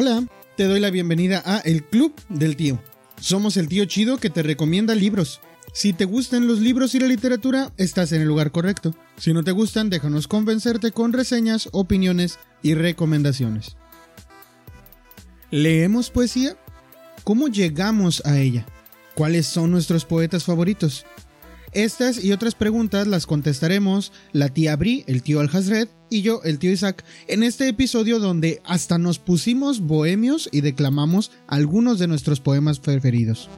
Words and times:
Hola, 0.00 0.24
te 0.56 0.66
doy 0.66 0.78
la 0.78 0.90
bienvenida 0.90 1.42
a 1.44 1.58
El 1.58 1.82
Club 1.82 2.14
del 2.28 2.54
Tío. 2.54 2.80
Somos 3.20 3.56
el 3.56 3.66
tío 3.66 3.84
chido 3.86 4.18
que 4.18 4.30
te 4.30 4.44
recomienda 4.44 4.94
libros. 4.94 5.40
Si 5.72 5.92
te 5.92 6.04
gustan 6.04 6.46
los 6.46 6.60
libros 6.60 6.94
y 6.94 7.00
la 7.00 7.08
literatura, 7.08 7.72
estás 7.78 8.12
en 8.12 8.22
el 8.22 8.28
lugar 8.28 8.52
correcto. 8.52 8.94
Si 9.16 9.32
no 9.32 9.42
te 9.42 9.50
gustan, 9.50 9.90
déjanos 9.90 10.28
convencerte 10.28 10.92
con 10.92 11.12
reseñas, 11.12 11.68
opiniones 11.72 12.38
y 12.62 12.74
recomendaciones. 12.74 13.74
¿Leemos 15.50 16.10
poesía? 16.10 16.56
¿Cómo 17.24 17.48
llegamos 17.48 18.22
a 18.24 18.38
ella? 18.38 18.66
¿Cuáles 19.16 19.48
son 19.48 19.72
nuestros 19.72 20.04
poetas 20.04 20.44
favoritos? 20.44 21.06
Estas 21.72 22.22
y 22.22 22.30
otras 22.30 22.54
preguntas 22.54 23.08
las 23.08 23.26
contestaremos 23.26 24.12
la 24.30 24.48
tía 24.48 24.76
Bri, 24.76 25.02
el 25.08 25.24
tío 25.24 25.40
Alhazred 25.40 25.88
y 26.10 26.22
yo, 26.22 26.40
el 26.44 26.58
tío 26.58 26.72
Isaac, 26.72 27.04
en 27.26 27.42
este 27.42 27.68
episodio 27.68 28.18
donde 28.18 28.60
hasta 28.64 28.98
nos 28.98 29.18
pusimos 29.18 29.80
bohemios 29.80 30.48
y 30.52 30.60
declamamos 30.60 31.30
algunos 31.46 31.98
de 31.98 32.06
nuestros 32.08 32.40
poemas 32.40 32.78
preferidos. 32.78 33.48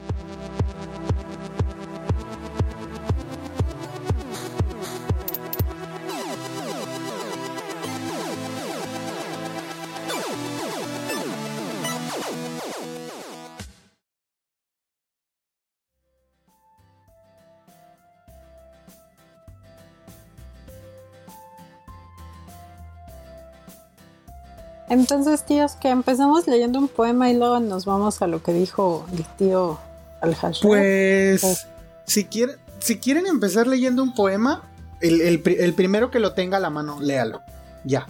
Entonces, 24.90 25.44
tíos, 25.44 25.74
que 25.74 25.88
empezamos 25.88 26.48
leyendo 26.48 26.80
un 26.80 26.88
poema 26.88 27.30
y 27.30 27.36
luego 27.36 27.60
nos 27.60 27.84
vamos 27.84 28.20
a 28.22 28.26
lo 28.26 28.42
que 28.42 28.52
dijo 28.52 29.06
el 29.12 29.24
tío 29.36 29.78
al 30.20 30.36
Pues, 30.62 31.68
si, 32.04 32.24
quieren, 32.24 32.56
si 32.80 32.98
quieren 32.98 33.28
empezar 33.28 33.68
leyendo 33.68 34.02
un 34.02 34.14
poema, 34.14 34.64
el, 35.00 35.40
primero 35.76 36.10
que 36.10 36.18
lo 36.18 36.34
tenga 36.34 36.56
a 36.56 36.60
la 36.60 36.70
mano, 36.70 36.98
léalo. 37.00 37.40
Ya. 37.84 38.08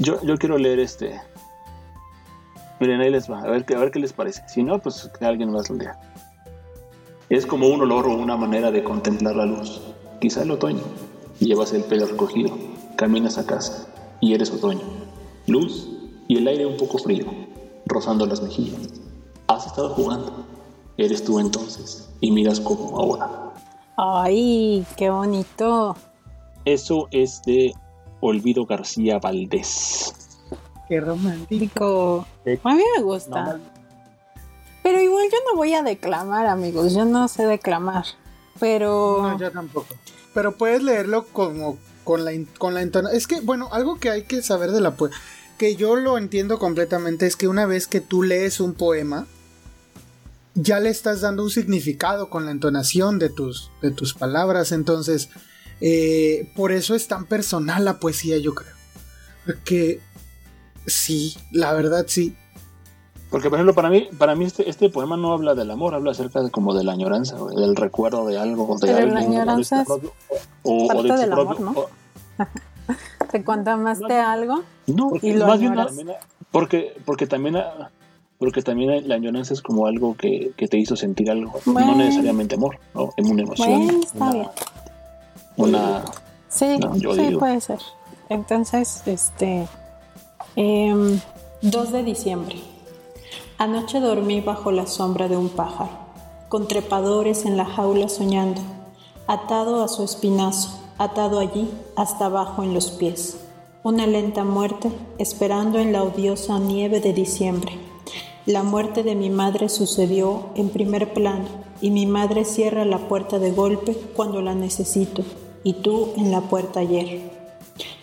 Yo, 0.00 0.20
yo 0.22 0.36
quiero 0.36 0.58
leer 0.58 0.80
este. 0.80 1.20
Miren, 2.80 3.00
ahí 3.00 3.10
les 3.10 3.30
va, 3.30 3.40
a 3.40 3.46
ver, 3.48 3.64
a 3.72 3.78
ver 3.78 3.92
qué 3.92 4.00
les 4.00 4.12
parece. 4.12 4.42
Si 4.48 4.64
no, 4.64 4.80
pues 4.80 5.08
que 5.16 5.24
alguien 5.24 5.52
más 5.52 5.70
lo 5.70 5.76
lea. 5.76 5.96
Es 7.28 7.46
como 7.46 7.68
un 7.68 7.82
olor 7.82 8.08
o 8.08 8.14
una 8.14 8.36
manera 8.36 8.72
de 8.72 8.82
contemplar 8.82 9.36
la 9.36 9.46
luz. 9.46 9.80
Quizá 10.20 10.42
el 10.42 10.50
otoño. 10.50 10.82
Llevas 11.38 11.72
el 11.72 11.84
pelo 11.84 12.06
recogido, 12.06 12.58
caminas 12.96 13.38
a 13.38 13.46
casa 13.46 13.86
y 14.20 14.34
eres 14.34 14.50
otoño 14.50 15.07
luz 15.48 15.88
y 16.28 16.36
el 16.36 16.46
aire 16.46 16.66
un 16.66 16.76
poco 16.76 16.98
frío, 16.98 17.26
rozando 17.86 18.26
las 18.26 18.42
mejillas. 18.42 18.80
Has 19.48 19.66
estado 19.66 19.90
jugando. 19.90 20.44
Eres 20.96 21.24
tú 21.24 21.38
entonces 21.38 22.08
y 22.20 22.30
miras 22.30 22.60
como 22.60 22.98
ahora. 22.98 23.52
¡Ay, 23.96 24.84
qué 24.96 25.10
bonito! 25.10 25.96
Eso 26.64 27.08
es 27.10 27.40
de 27.42 27.74
Olvido 28.20 28.66
García 28.66 29.18
Valdés. 29.18 30.14
Qué 30.88 31.00
romántico. 31.00 32.26
A 32.62 32.74
mí 32.74 32.82
me 32.96 33.02
gusta. 33.02 33.58
Pero 34.82 35.00
igual 35.00 35.26
yo 35.30 35.38
no 35.50 35.56
voy 35.56 35.74
a 35.74 35.82
declamar, 35.82 36.46
amigos. 36.46 36.94
Yo 36.94 37.04
no 37.04 37.28
sé 37.28 37.46
declamar. 37.46 38.04
Pero. 38.58 39.18
No, 39.22 39.38
yo 39.38 39.50
tampoco. 39.50 39.94
Pero 40.34 40.56
puedes 40.56 40.82
leerlo 40.82 41.26
como 41.26 41.78
con 42.04 42.24
la, 42.24 42.32
con 42.58 42.74
la 42.74 42.82
entonación. 42.82 43.16
Es 43.16 43.26
que, 43.26 43.40
bueno, 43.40 43.68
algo 43.72 43.98
que 43.98 44.10
hay 44.10 44.22
que 44.22 44.42
saber 44.42 44.72
de 44.72 44.80
la 44.80 44.92
poesía 44.92 45.18
que 45.58 45.76
yo 45.76 45.96
lo 45.96 46.16
entiendo 46.16 46.58
completamente 46.58 47.26
es 47.26 47.36
que 47.36 47.48
una 47.48 47.66
vez 47.66 47.86
que 47.86 48.00
tú 48.00 48.22
lees 48.22 48.60
un 48.60 48.74
poema, 48.74 49.26
ya 50.54 50.80
le 50.80 50.88
estás 50.88 51.20
dando 51.20 51.42
un 51.42 51.50
significado 51.50 52.30
con 52.30 52.46
la 52.46 52.52
entonación 52.52 53.18
de 53.18 53.28
tus, 53.28 53.70
de 53.82 53.90
tus 53.90 54.14
palabras. 54.14 54.72
Entonces, 54.72 55.28
eh, 55.80 56.50
por 56.56 56.72
eso 56.72 56.94
es 56.94 57.08
tan 57.08 57.26
personal 57.26 57.84
la 57.84 57.98
poesía, 57.98 58.38
yo 58.38 58.54
creo. 58.54 58.72
Porque 59.44 60.00
sí, 60.86 61.36
la 61.52 61.72
verdad 61.74 62.06
sí. 62.08 62.36
Porque, 63.30 63.50
por 63.50 63.58
ejemplo, 63.58 63.74
para 63.74 63.90
mí, 63.90 64.08
para 64.16 64.34
mí 64.34 64.46
este, 64.46 64.70
este 64.70 64.88
poema 64.88 65.16
no 65.16 65.32
habla 65.32 65.54
del 65.54 65.70
amor, 65.70 65.94
habla 65.94 66.12
acerca 66.12 66.42
de 66.42 66.50
como 66.50 66.74
de 66.74 66.82
la 66.82 66.92
añoranza, 66.92 67.36
del 67.54 67.76
recuerdo 67.76 68.26
de 68.26 68.38
algo, 68.38 68.76
de 68.78 68.86
Pero 68.86 69.06
la 69.06 69.20
añoranza 69.20 69.84
o, 70.62 71.02
de 71.02 71.12
del 71.12 71.32
amor, 71.32 71.60
¿no? 71.60 71.74
¿Te 73.38 73.44
contaste 73.44 74.14
algo? 74.14 74.64
No, 74.88 75.12
y 75.22 75.32
más 75.34 75.60
bien 75.60 75.74
porque, 76.50 76.96
porque 77.04 77.26
también 77.26 77.56
porque 78.38 78.62
también 78.62 79.08
la 79.08 79.14
añoranza 79.14 79.54
es 79.54 79.62
como 79.62 79.86
algo 79.86 80.16
que, 80.16 80.52
te 80.56 80.76
hizo 80.76 80.96
sentir 80.96 81.30
algo, 81.30 81.60
no 81.66 81.94
necesariamente 81.94 82.56
amor, 82.56 82.78
¿no? 82.94 83.10
Es 83.16 83.28
una 83.28 83.42
emoción. 83.42 83.90
está 84.02 84.32
bien. 84.32 84.48
Una 85.56 86.02
Sí, 86.48 86.78
sí 87.14 87.36
puede 87.38 87.60
ser. 87.60 87.78
Entonces, 88.28 89.02
este 89.06 89.68
2 90.56 90.56
em, 90.56 91.20
de 91.92 92.02
diciembre. 92.02 92.56
Anoche 93.58 94.00
dormí 94.00 94.40
bajo 94.40 94.72
la 94.72 94.86
sombra 94.86 95.28
de 95.28 95.36
un 95.36 95.48
pájaro, 95.48 95.90
con 96.48 96.66
trepadores 96.66 97.44
en 97.44 97.56
la 97.56 97.66
jaula 97.66 98.08
soñando, 98.08 98.60
atado 99.28 99.84
a 99.84 99.88
su 99.88 100.02
espinazo 100.02 100.87
atado 100.98 101.38
allí 101.38 101.70
hasta 101.96 102.26
abajo 102.26 102.62
en 102.62 102.74
los 102.74 102.90
pies. 102.90 103.38
Una 103.84 104.06
lenta 104.06 104.44
muerte 104.44 104.90
esperando 105.18 105.78
en 105.78 105.92
la 105.92 106.02
odiosa 106.02 106.58
nieve 106.58 107.00
de 107.00 107.12
diciembre. 107.12 107.72
La 108.46 108.64
muerte 108.64 109.04
de 109.04 109.14
mi 109.14 109.30
madre 109.30 109.68
sucedió 109.68 110.48
en 110.56 110.70
primer 110.70 111.12
plano 111.12 111.46
y 111.80 111.90
mi 111.90 112.06
madre 112.06 112.44
cierra 112.44 112.84
la 112.84 113.08
puerta 113.08 113.38
de 113.38 113.52
golpe 113.52 113.96
cuando 114.16 114.42
la 114.42 114.54
necesito 114.54 115.22
y 115.62 115.74
tú 115.74 116.08
en 116.16 116.32
la 116.32 116.40
puerta 116.40 116.80
ayer. 116.80 117.30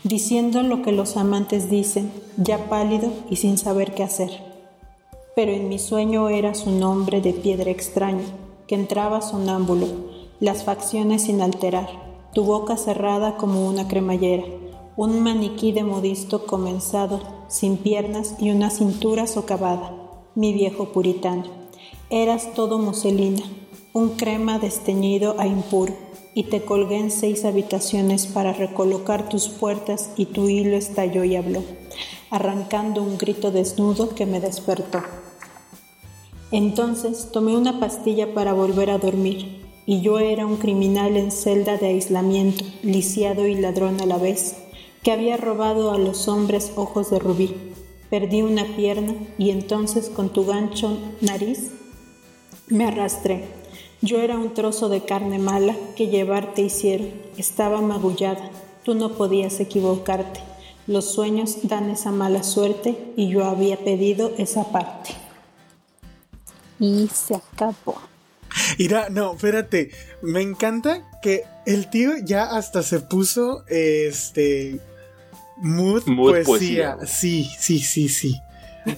Diciendo 0.03 0.63
lo 0.63 0.81
que 0.81 0.93
los 0.93 1.17
amantes 1.17 1.69
dicen, 1.69 2.11
ya 2.37 2.69
pálido 2.69 3.11
y 3.29 3.35
sin 3.35 3.57
saber 3.57 3.93
qué 3.93 4.03
hacer. 4.03 4.29
Pero 5.35 5.51
en 5.51 5.67
mi 5.67 5.79
sueño 5.79 6.29
era 6.29 6.55
su 6.55 6.71
nombre 6.71 7.19
de 7.19 7.33
piedra 7.33 7.71
extraña, 7.71 8.23
que 8.67 8.75
entraba 8.75 9.21
sonámbulo, 9.21 9.87
las 10.39 10.63
facciones 10.63 11.23
sin 11.23 11.41
alterar 11.41 12.04
tu 12.35 12.43
boca 12.43 12.75
cerrada 12.75 13.37
como 13.37 13.65
una 13.65 13.87
cremallera, 13.87 14.43
un 14.97 15.21
maniquí 15.23 15.71
de 15.71 15.85
modisto 15.85 16.45
comenzado, 16.45 17.21
sin 17.47 17.77
piernas 17.77 18.35
y 18.39 18.51
una 18.51 18.69
cintura 18.69 19.25
socavada, 19.25 19.93
mi 20.35 20.51
viejo 20.51 20.89
puritano. 20.89 21.45
Eras 22.09 22.53
todo 22.53 22.77
muselina, 22.77 23.41
un 23.93 24.09
crema 24.17 24.59
desteñido 24.59 25.35
a 25.39 25.47
impuro, 25.47 25.93
y 26.33 26.43
te 26.43 26.65
colgué 26.65 26.97
en 26.97 27.09
seis 27.09 27.45
habitaciones 27.45 28.25
para 28.25 28.51
recolocar 28.51 29.29
tus 29.29 29.47
puertas 29.47 30.09
y 30.17 30.25
tu 30.25 30.49
hilo 30.49 30.75
estalló 30.75 31.23
y 31.23 31.37
habló, 31.37 31.63
arrancando 32.31 33.01
un 33.01 33.17
grito 33.17 33.51
desnudo 33.51 34.09
que 34.09 34.25
me 34.25 34.41
despertó. 34.41 34.99
Entonces 36.51 37.29
tomé 37.31 37.55
una 37.55 37.79
pastilla 37.79 38.33
para 38.33 38.51
volver 38.51 38.89
a 38.89 38.97
dormir, 38.97 39.54
y 39.85 40.01
yo 40.01 40.19
era 40.19 40.45
un 40.45 40.57
criminal 40.57 41.15
en 41.15 41.31
celda 41.31 41.77
de 41.77 41.87
aislamiento, 41.87 42.63
lisiado 42.81 43.45
y 43.45 43.55
ladrón 43.55 44.01
a 44.01 44.05
la 44.05 44.17
vez, 44.17 44.55
que 45.03 45.11
había 45.11 45.37
robado 45.37 45.91
a 45.91 45.97
los 45.97 46.27
hombres 46.27 46.71
ojos 46.75 47.11
de 47.11 47.19
rubí. 47.19 47.55
Perdí 48.09 48.41
una 48.41 48.65
pierna 48.75 49.13
y 49.37 49.51
entonces 49.51 50.09
con 50.09 50.29
tu 50.29 50.45
gancho 50.45 50.97
nariz 51.21 51.71
me 52.67 52.85
arrastré. 52.85 53.45
Yo 54.01 54.19
era 54.19 54.37
un 54.37 54.53
trozo 54.53 54.89
de 54.89 55.03
carne 55.03 55.39
mala 55.39 55.75
que 55.95 56.07
llevarte 56.07 56.61
hicieron. 56.61 57.09
Estaba 57.37 57.81
magullada. 57.81 58.49
Tú 58.83 58.93
no 58.95 59.13
podías 59.13 59.59
equivocarte. 59.59 60.39
Los 60.87 61.05
sueños 61.05 61.57
dan 61.63 61.89
esa 61.89 62.11
mala 62.11 62.43
suerte 62.43 63.13
y 63.15 63.29
yo 63.29 63.45
había 63.45 63.77
pedido 63.77 64.31
esa 64.37 64.71
parte. 64.71 65.11
Y 66.79 67.07
se 67.07 67.35
acabó. 67.35 67.95
Mira, 68.79 69.09
no, 69.09 69.33
espérate. 69.33 69.91
Me 70.21 70.41
encanta 70.41 71.01
que 71.21 71.43
el 71.65 71.89
tío 71.89 72.11
ya 72.23 72.43
hasta 72.43 72.83
se 72.83 72.99
puso 72.99 73.63
este 73.67 74.79
mood, 75.57 76.03
poesía. 76.45 76.97
Sí, 77.05 77.49
sí, 77.59 77.79
sí, 77.79 78.09
sí. 78.09 78.39
es 78.85 78.97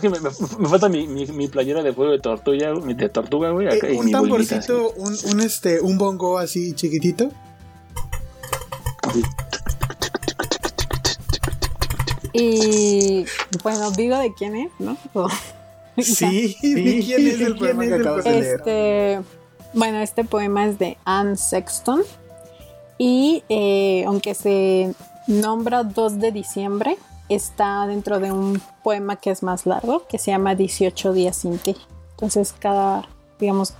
que 0.00 0.08
me, 0.08 0.68
falta 0.68 0.88
mi, 0.88 1.06
mi, 1.06 1.48
playera 1.48 1.82
de 1.82 1.92
fuego 1.92 2.12
de 2.12 2.20
tortuga, 2.20 2.72
de 2.72 3.08
tortuga, 3.08 3.50
güey. 3.50 3.68
Eh, 3.68 3.98
un 3.98 4.10
tamborcito, 4.10 4.92
un, 4.92 5.14
un, 5.30 5.40
este, 5.40 5.80
un 5.80 5.98
bongo 5.98 6.38
así 6.38 6.74
chiquitito. 6.74 7.30
Y 12.32 13.26
bueno, 13.62 13.90
digo 13.90 14.18
de 14.18 14.32
quién 14.32 14.56
es, 14.56 14.70
¿no? 14.78 14.96
Sí, 16.02 16.56
¿quién 16.60 17.26
es 17.26 17.40
el 17.40 17.56
poema 17.56 17.86
que 17.86 17.94
acabas 17.94 18.24
de 18.24 18.30
leer? 18.30 18.56
Este, 18.56 19.20
bueno, 19.74 19.98
este 19.98 20.24
poema 20.24 20.66
es 20.66 20.78
de 20.78 20.96
Anne 21.04 21.36
Sexton 21.36 22.02
y 22.98 23.42
eh, 23.48 24.04
aunque 24.06 24.34
se 24.34 24.94
nombra 25.26 25.84
2 25.84 26.18
de 26.18 26.32
diciembre, 26.32 26.96
está 27.28 27.86
dentro 27.86 28.20
de 28.20 28.32
un 28.32 28.60
poema 28.82 29.16
que 29.16 29.30
es 29.30 29.42
más 29.42 29.66
largo, 29.66 30.06
que 30.06 30.18
se 30.18 30.30
llama 30.30 30.54
18 30.54 31.12
días 31.12 31.36
sin 31.36 31.58
ti. 31.58 31.76
Entonces 32.12 32.54
cada, 32.58 33.08
digamos, 33.38 33.74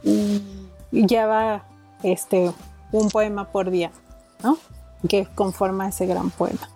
lleva 0.90 1.64
este, 2.02 2.52
un 2.90 3.08
poema 3.10 3.50
por 3.50 3.70
día, 3.70 3.90
¿no? 4.42 4.58
Que 5.08 5.26
conforma 5.34 5.88
ese 5.88 6.06
gran 6.06 6.30
poema. 6.30 6.68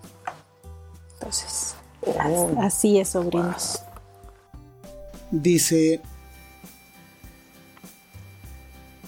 Entonces, 1.15 1.75
oh. 2.07 2.61
así 2.61 2.99
es, 2.99 3.11
sobrinos. 3.11 3.81
Dice, 5.33 6.01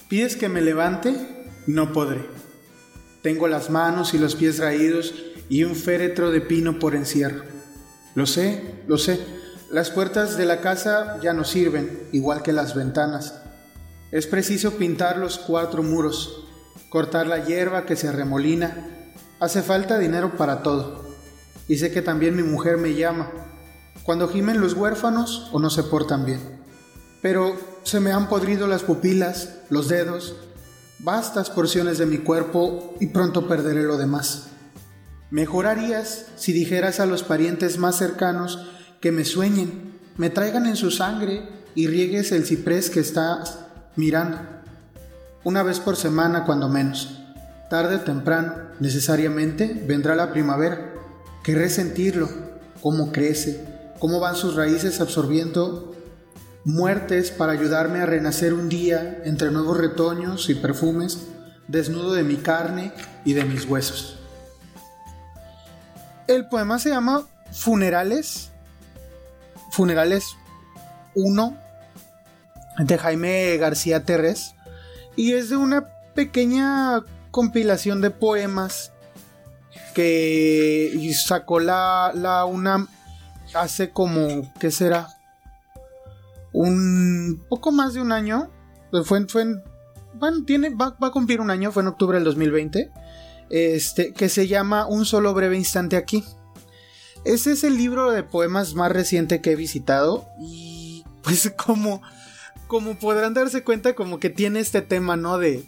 ¿pides 0.08 0.36
que 0.36 0.48
me 0.48 0.60
levante? 0.60 1.14
No 1.68 1.92
podré. 1.92 2.26
Tengo 3.22 3.46
las 3.46 3.70
manos 3.70 4.14
y 4.14 4.18
los 4.18 4.34
pies 4.34 4.58
raídos 4.58 5.14
y 5.48 5.62
un 5.62 5.76
féretro 5.76 6.32
de 6.32 6.40
pino 6.40 6.80
por 6.80 6.96
encierro. 6.96 7.44
Lo 8.16 8.26
sé, 8.26 8.82
lo 8.88 8.98
sé. 8.98 9.20
Las 9.70 9.90
puertas 9.90 10.36
de 10.36 10.46
la 10.46 10.60
casa 10.60 11.20
ya 11.22 11.32
no 11.32 11.44
sirven, 11.44 12.08
igual 12.10 12.42
que 12.42 12.52
las 12.52 12.74
ventanas. 12.74 13.40
Es 14.10 14.26
preciso 14.26 14.72
pintar 14.72 15.18
los 15.18 15.38
cuatro 15.38 15.84
muros, 15.84 16.48
cortar 16.88 17.28
la 17.28 17.44
hierba 17.44 17.86
que 17.86 17.94
se 17.94 18.10
remolina. 18.10 19.12
Hace 19.38 19.62
falta 19.62 19.98
dinero 19.98 20.36
para 20.36 20.64
todo. 20.64 21.06
Y 21.68 21.76
sé 21.76 21.92
que 21.92 22.02
también 22.02 22.34
mi 22.34 22.42
mujer 22.42 22.76
me 22.76 22.94
llama, 22.94 23.30
cuando 24.02 24.28
gimen 24.28 24.60
los 24.60 24.74
huérfanos 24.74 25.48
o 25.52 25.58
no 25.58 25.70
se 25.70 25.82
portan 25.82 26.24
bien. 26.24 26.40
Pero 27.20 27.56
se 27.82 28.00
me 28.00 28.12
han 28.12 28.28
podrido 28.28 28.66
las 28.66 28.82
pupilas, 28.82 29.56
los 29.70 29.88
dedos, 29.88 30.36
vastas 30.98 31.50
porciones 31.50 31.98
de 31.98 32.06
mi 32.06 32.18
cuerpo 32.18 32.94
y 33.00 33.08
pronto 33.08 33.48
perderé 33.48 33.82
lo 33.82 33.96
demás. 33.96 34.48
Mejorarías 35.30 36.26
si 36.36 36.52
dijeras 36.52 37.00
a 37.00 37.06
los 37.06 37.22
parientes 37.22 37.78
más 37.78 37.96
cercanos 37.96 38.66
que 39.00 39.12
me 39.12 39.24
sueñen, 39.24 39.98
me 40.16 40.30
traigan 40.30 40.66
en 40.66 40.76
su 40.76 40.90
sangre 40.90 41.48
y 41.74 41.86
riegues 41.86 42.32
el 42.32 42.44
ciprés 42.44 42.90
que 42.90 43.00
está 43.00 43.42
mirando. 43.94 44.38
Una 45.44 45.62
vez 45.62 45.80
por 45.80 45.96
semana 45.96 46.44
cuando 46.44 46.68
menos. 46.68 47.20
Tarde 47.70 47.96
o 47.96 48.00
temprano, 48.00 48.54
necesariamente, 48.80 49.84
vendrá 49.86 50.14
la 50.14 50.32
primavera. 50.32 50.94
Querré 51.44 51.68
sentirlo, 51.68 52.28
cómo 52.80 53.12
crece, 53.12 53.77
cómo 53.98 54.20
van 54.20 54.36
sus 54.36 54.54
raíces 54.54 55.00
absorbiendo 55.00 55.94
muertes 56.64 57.30
para 57.30 57.52
ayudarme 57.52 58.00
a 58.00 58.06
renacer 58.06 58.52
un 58.52 58.68
día 58.68 59.22
entre 59.24 59.50
nuevos 59.50 59.78
retoños 59.78 60.50
y 60.50 60.54
perfumes, 60.54 61.26
desnudo 61.66 62.12
de 62.12 62.24
mi 62.24 62.36
carne 62.36 62.92
y 63.24 63.32
de 63.32 63.44
mis 63.44 63.64
huesos. 63.64 64.18
El 66.26 66.46
poema 66.48 66.78
se 66.78 66.90
llama 66.90 67.26
Funerales. 67.52 68.50
Funerales 69.70 70.24
1 71.14 71.56
de 72.78 72.98
Jaime 72.98 73.56
García 73.56 74.04
Terres. 74.04 74.54
Y 75.16 75.32
es 75.32 75.48
de 75.48 75.56
una 75.56 75.88
pequeña 76.14 77.02
compilación 77.30 78.00
de 78.00 78.10
poemas 78.10 78.92
que 79.94 81.12
sacó 81.14 81.60
la, 81.60 82.12
la 82.14 82.44
UNAM 82.44 82.88
hace 83.54 83.90
como, 83.90 84.52
¿qué 84.58 84.70
será? 84.70 85.08
Un 86.52 87.44
poco 87.48 87.72
más 87.72 87.94
de 87.94 88.00
un 88.00 88.12
año. 88.12 88.50
Fue, 89.04 89.26
fue 89.26 89.42
en, 89.42 89.62
bueno, 90.14 90.44
tiene, 90.44 90.70
va, 90.70 90.96
va, 91.02 91.08
a 91.08 91.12
cumplir 91.12 91.40
un 91.40 91.50
año, 91.50 91.72
fue 91.72 91.82
en 91.82 91.88
octubre 91.88 92.16
del 92.16 92.24
2020 92.24 92.90
este, 93.50 94.12
que 94.12 94.28
se 94.28 94.46
llama 94.46 94.86
Un 94.86 95.04
solo 95.04 95.34
breve 95.34 95.56
instante 95.56 95.96
aquí. 95.96 96.24
Ese 97.24 97.52
es 97.52 97.64
el 97.64 97.76
libro 97.76 98.10
de 98.10 98.22
poemas 98.22 98.74
más 98.74 98.92
reciente 98.92 99.40
que 99.40 99.52
he 99.52 99.56
visitado 99.56 100.26
y 100.40 101.04
pues 101.22 101.52
como, 101.64 102.02
como 102.66 102.98
podrán 102.98 103.34
darse 103.34 103.64
cuenta 103.64 103.94
como 103.94 104.18
que 104.18 104.30
tiene 104.30 104.60
este 104.60 104.82
tema, 104.82 105.16
¿no? 105.16 105.38
De, 105.38 105.64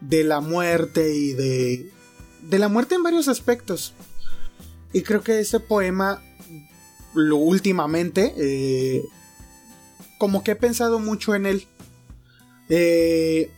de 0.00 0.24
la 0.24 0.40
muerte 0.40 1.14
y 1.14 1.32
de, 1.32 1.90
de 2.42 2.58
la 2.58 2.68
muerte 2.68 2.94
en 2.94 3.02
varios 3.02 3.28
aspectos. 3.28 3.94
Y 4.92 5.02
creo 5.02 5.22
que 5.22 5.40
ese 5.40 5.58
poema, 5.58 6.20
lo 7.14 7.36
últimamente, 7.36 8.34
eh, 8.36 9.04
como 10.18 10.42
que 10.44 10.52
he 10.52 10.56
pensado 10.56 10.98
mucho 10.98 11.34
en 11.34 11.46
él. 11.46 11.66
Eh, 12.68 13.50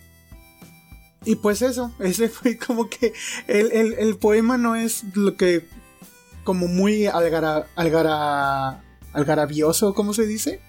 y 1.25 1.37
pues 1.37 1.63
eso, 1.63 1.93
ese 2.01 2.29
fue 2.29 2.59
como 2.59 2.89
que 2.89 3.13
el, 3.47 4.17
poema 4.17 4.57
no 4.57 4.77
es 4.77 5.05
lo 5.15 5.37
que 5.37 5.67
como 6.43 6.69
muy 6.69 7.07
algara, 7.07 7.67
algara, 7.75 8.83
algarabioso, 9.13 9.95
¿cómo 9.95 10.13
se 10.13 10.27
dice? 10.27 10.61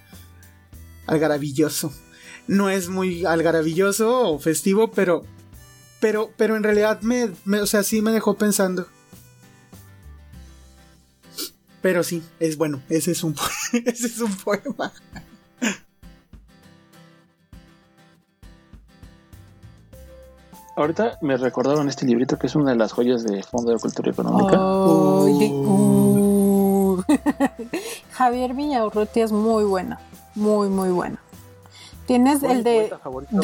Algaravilloso. 1.06 1.94
No 2.48 2.70
es 2.70 2.90
muy 2.90 3.26
algaravilloso 3.26 4.30
o 4.30 4.40
festivo, 4.40 4.92
pero 4.92 5.24
pero 6.00 6.30
pero 6.38 6.56
en 6.56 6.64
realidad 6.64 7.02
me, 7.02 7.32
me 7.44 7.60
o 7.60 7.66
sea, 7.66 7.84
sí 7.84 8.02
me 8.02 8.12
dejó 8.12 8.36
pensando. 8.36 8.88
Pero 11.86 12.02
sí, 12.02 12.24
es 12.40 12.58
bueno, 12.58 12.82
ese 12.90 13.12
es 13.12 13.24
un 13.24 13.36
ese 13.86 14.08
es 14.08 14.20
un 14.20 14.36
poema. 14.38 14.92
Ahorita 20.76 21.20
me 21.22 21.38
recordaron 21.38 21.88
este 21.88 22.08
librito 22.08 22.40
que 22.40 22.48
es 22.48 22.56
una 22.56 22.72
de 22.72 22.78
las 22.78 22.92
joyas 22.92 23.24
de 23.24 23.44
Fondo 23.44 23.72
de 23.72 23.78
Cultura 23.78 24.10
Económica. 24.10 24.58
Uh. 24.60 25.84
Javier 28.14 28.56
Villaurrutia 28.56 29.24
es 29.24 29.32
muy 29.32 29.64
buena, 29.64 30.00
muy, 30.34 30.70
muy 30.70 30.90
buena. 30.90 31.20
Tienes 32.08 32.42
el 32.42 32.64
de. 32.64 32.92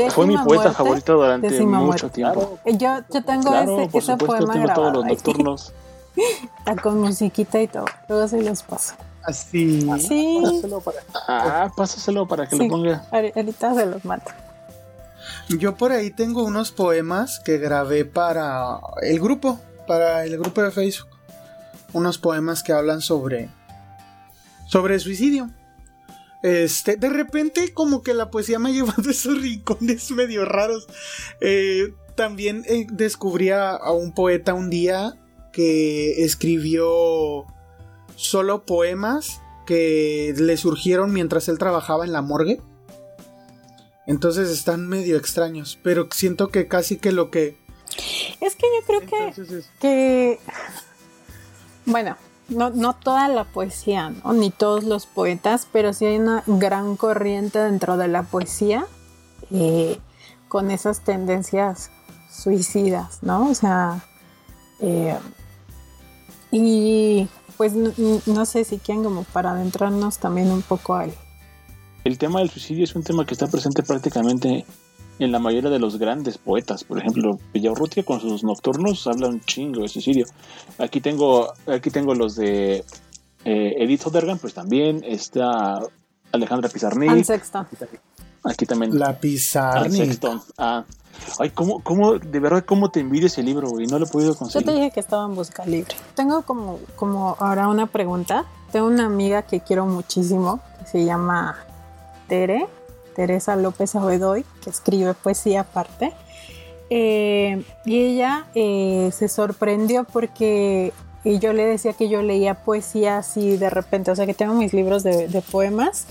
Fue 0.10 0.26
mi 0.26 0.36
poeta 0.40 0.72
favorito 0.72 1.14
durante 1.14 1.62
mucho 1.62 2.10
tiempo. 2.10 2.58
Yo, 2.66 3.02
yo 3.14 3.24
tengo 3.24 3.54
ese, 3.54 3.96
ese 3.96 4.18
poema 4.18 4.52
tengo 4.52 4.66
grabado. 4.66 4.74
todos 4.74 4.94
los 4.94 5.06
nocturnos. 5.06 5.74
Está 6.60 6.76
con 6.76 7.00
musiquita 7.00 7.62
y 7.62 7.68
todo. 7.68 7.86
Luego 8.08 8.28
se 8.28 8.42
los 8.42 8.64
paso. 8.64 8.96
Así. 9.24 9.82
Sí. 10.00 10.40
Pásaselo 10.42 10.82
para, 10.82 10.98
ah, 11.28 11.72
pásaselo 11.76 12.28
para 12.28 12.48
que 12.48 12.56
lo 12.56 12.68
ponga. 12.68 13.06
Ahorita 13.12 13.76
se 13.76 13.86
los 13.86 14.04
mato. 14.04 14.32
Yo 15.50 15.76
por 15.76 15.92
ahí 15.92 16.12
tengo 16.12 16.44
unos 16.44 16.72
poemas 16.72 17.40
que 17.40 17.58
grabé 17.58 18.06
para 18.06 18.80
el 19.02 19.20
grupo, 19.20 19.60
para 19.88 20.26
el 20.26 20.38
grupo 20.38 20.62
de 20.62 20.72
Facebook. 20.72 21.10
Unos 21.94 22.18
poemas 22.18 22.64
que 22.64 22.72
hablan 22.72 23.02
sobre 23.02 23.50
sobre 24.68 25.00
suicidio. 25.00 25.50
Este, 26.44 26.96
de 26.96 27.10
repente 27.10 27.72
como 27.74 28.02
que 28.02 28.14
la 28.14 28.32
poesía 28.32 28.58
me 28.58 28.70
ha 28.72 28.74
llevado 28.74 29.04
a 29.08 29.12
esos 29.12 29.42
rincones 29.42 30.10
medio 30.12 30.46
raros. 30.46 30.88
Eh, 31.42 31.94
también 32.16 32.64
eh, 32.68 32.88
descubrí 32.90 33.50
a, 33.50 33.78
un 33.92 34.14
poeta 34.14 34.54
un 34.54 34.70
día 34.70 35.14
que 35.52 36.24
escribió 36.24 37.46
solo 38.16 38.66
poemas 38.66 39.42
que 39.66 40.34
le 40.38 40.58
surgieron 40.58 41.14
mientras 41.14 41.48
él 41.48 41.58
trabajaba 41.58 42.06
en 42.06 42.14
la 42.14 42.22
morgue. 42.22 42.60
Entonces 44.08 44.50
están 44.50 44.88
medio 44.88 45.18
extraños, 45.18 45.80
pero 45.84 46.08
siento 46.12 46.50
que 46.50 46.68
casi 46.68 46.98
que 46.98 47.12
lo 47.12 47.32
que... 47.32 47.58
Es 48.42 48.56
que 48.56 48.66
yo 48.80 48.86
creo 48.86 49.02
que... 49.02 49.64
que... 49.80 50.40
Bueno, 51.86 52.18
no, 52.50 52.70
no 52.70 52.94
toda 52.94 53.28
la 53.28 53.46
poesía, 53.46 54.10
¿no? 54.10 54.34
ni 54.34 54.50
todos 54.52 54.84
los 54.84 55.06
poetas, 55.06 55.68
pero 55.72 55.94
sí 55.94 56.06
hay 56.06 56.18
una 56.18 56.44
gran 56.46 56.96
corriente 56.96 57.60
dentro 57.60 57.98
de 57.98 58.08
la 58.08 58.24
poesía 58.24 58.86
eh, 59.52 60.00
con 60.48 60.72
esas 60.72 61.02
tendencias 61.02 61.92
suicidas, 62.32 63.20
¿no? 63.22 63.50
O 63.50 63.56
sea, 63.56 64.04
eh, 64.80 65.18
y 66.52 67.28
pues 67.58 67.74
no, 67.74 67.92
no, 68.26 68.46
sé 68.46 68.64
si 68.64 68.78
quieren 68.78 69.04
como 69.04 69.24
para 69.24 69.52
adentrarnos 69.52 70.18
también 70.18 70.50
un 70.52 70.62
poco 70.62 70.96
al, 70.96 71.14
el 72.04 72.18
tema 72.18 72.40
del 72.40 72.50
suicidio 72.50 72.84
es 72.84 72.96
un 72.96 73.04
tema 73.04 73.26
que 73.26 73.34
está 73.34 73.48
presente 73.48 73.84
prácticamente 73.84 74.66
en 75.20 75.32
la 75.32 75.40
mayoría 75.40 75.70
de 75.70 75.80
los 75.80 76.00
grandes 76.00 76.38
poetas. 76.38 76.84
Por 76.84 76.98
ejemplo, 76.98 77.40
Villaurrutia 77.54 78.04
con 78.04 78.20
sus 78.20 78.44
nocturnos 78.44 79.06
habla 79.06 79.28
un 79.28 79.42
chingo 79.42 79.82
de 79.82 79.88
suicidio. 79.88 80.26
Aquí 80.80 81.00
tengo, 81.00 81.54
aquí 81.68 81.92
tengo 81.92 82.16
los 82.16 82.36
de 82.36 82.84
eh, 83.46 83.74
Edith 83.78 84.02
Sodergan, 84.02 84.40
pues 84.40 84.56
también 84.56 85.04
está 85.06 85.80
Alejandra 86.32 86.70
Pizarnik. 86.70 87.12
Aquí 88.44 88.66
también. 88.66 88.98
La 88.98 89.20
Pizarnik. 89.20 90.20
Ah. 90.58 90.86
Ay, 91.40 91.50
¿cómo, 91.52 91.82
cómo, 91.82 92.20
de 92.20 92.40
verdad, 92.40 92.64
cómo 92.66 92.90
te 92.90 93.00
envidio 93.00 93.28
ese 93.28 93.44
libro, 93.44 93.70
güey? 93.70 93.88
No 93.88 94.00
lo 94.00 94.06
he 94.06 94.10
podido 94.10 94.36
conseguir. 94.36 94.66
Yo 94.66 94.74
te 94.74 94.78
dije 94.78 94.92
que 94.92 95.00
estaba 95.00 95.26
en 95.26 95.36
busca 95.36 95.66
libre. 95.66 95.96
Tengo 96.16 96.42
como, 96.44 96.80
como 96.96 97.36
ahora 97.40 97.68
una 97.68 97.88
pregunta. 97.88 98.46
Tengo 98.72 98.88
una 98.88 99.06
amiga 99.06 99.44
que 99.44 99.60
quiero 99.60 99.86
muchísimo, 99.86 100.60
que 100.80 100.86
se 100.86 101.06
llama 101.06 101.58
Tere, 102.28 102.68
Teresa 103.16 103.56
López 103.56 103.96
Abedoy, 103.96 104.46
que 104.64 104.70
escribe 104.70 105.14
poesía 105.14 105.62
aparte. 105.62 106.14
Eh, 106.90 107.64
y 107.86 108.00
ella 108.00 108.46
eh, 108.54 109.12
se 109.14 109.28
sorprendió 109.30 110.04
porque 110.04 110.94
y 111.24 111.40
yo 111.40 111.54
le 111.54 111.64
decía 111.64 111.94
que 111.94 112.10
yo 112.10 112.22
leía 112.22 112.64
poesía 112.64 113.18
así 113.18 113.56
de 113.56 113.70
repente, 113.70 114.12
o 114.12 114.16
sea 114.16 114.26
que 114.26 114.34
tengo 114.34 114.56
mis 114.56 114.74
libros 114.74 115.04
de, 115.04 115.28
de 115.28 115.42
poemas 115.42 116.08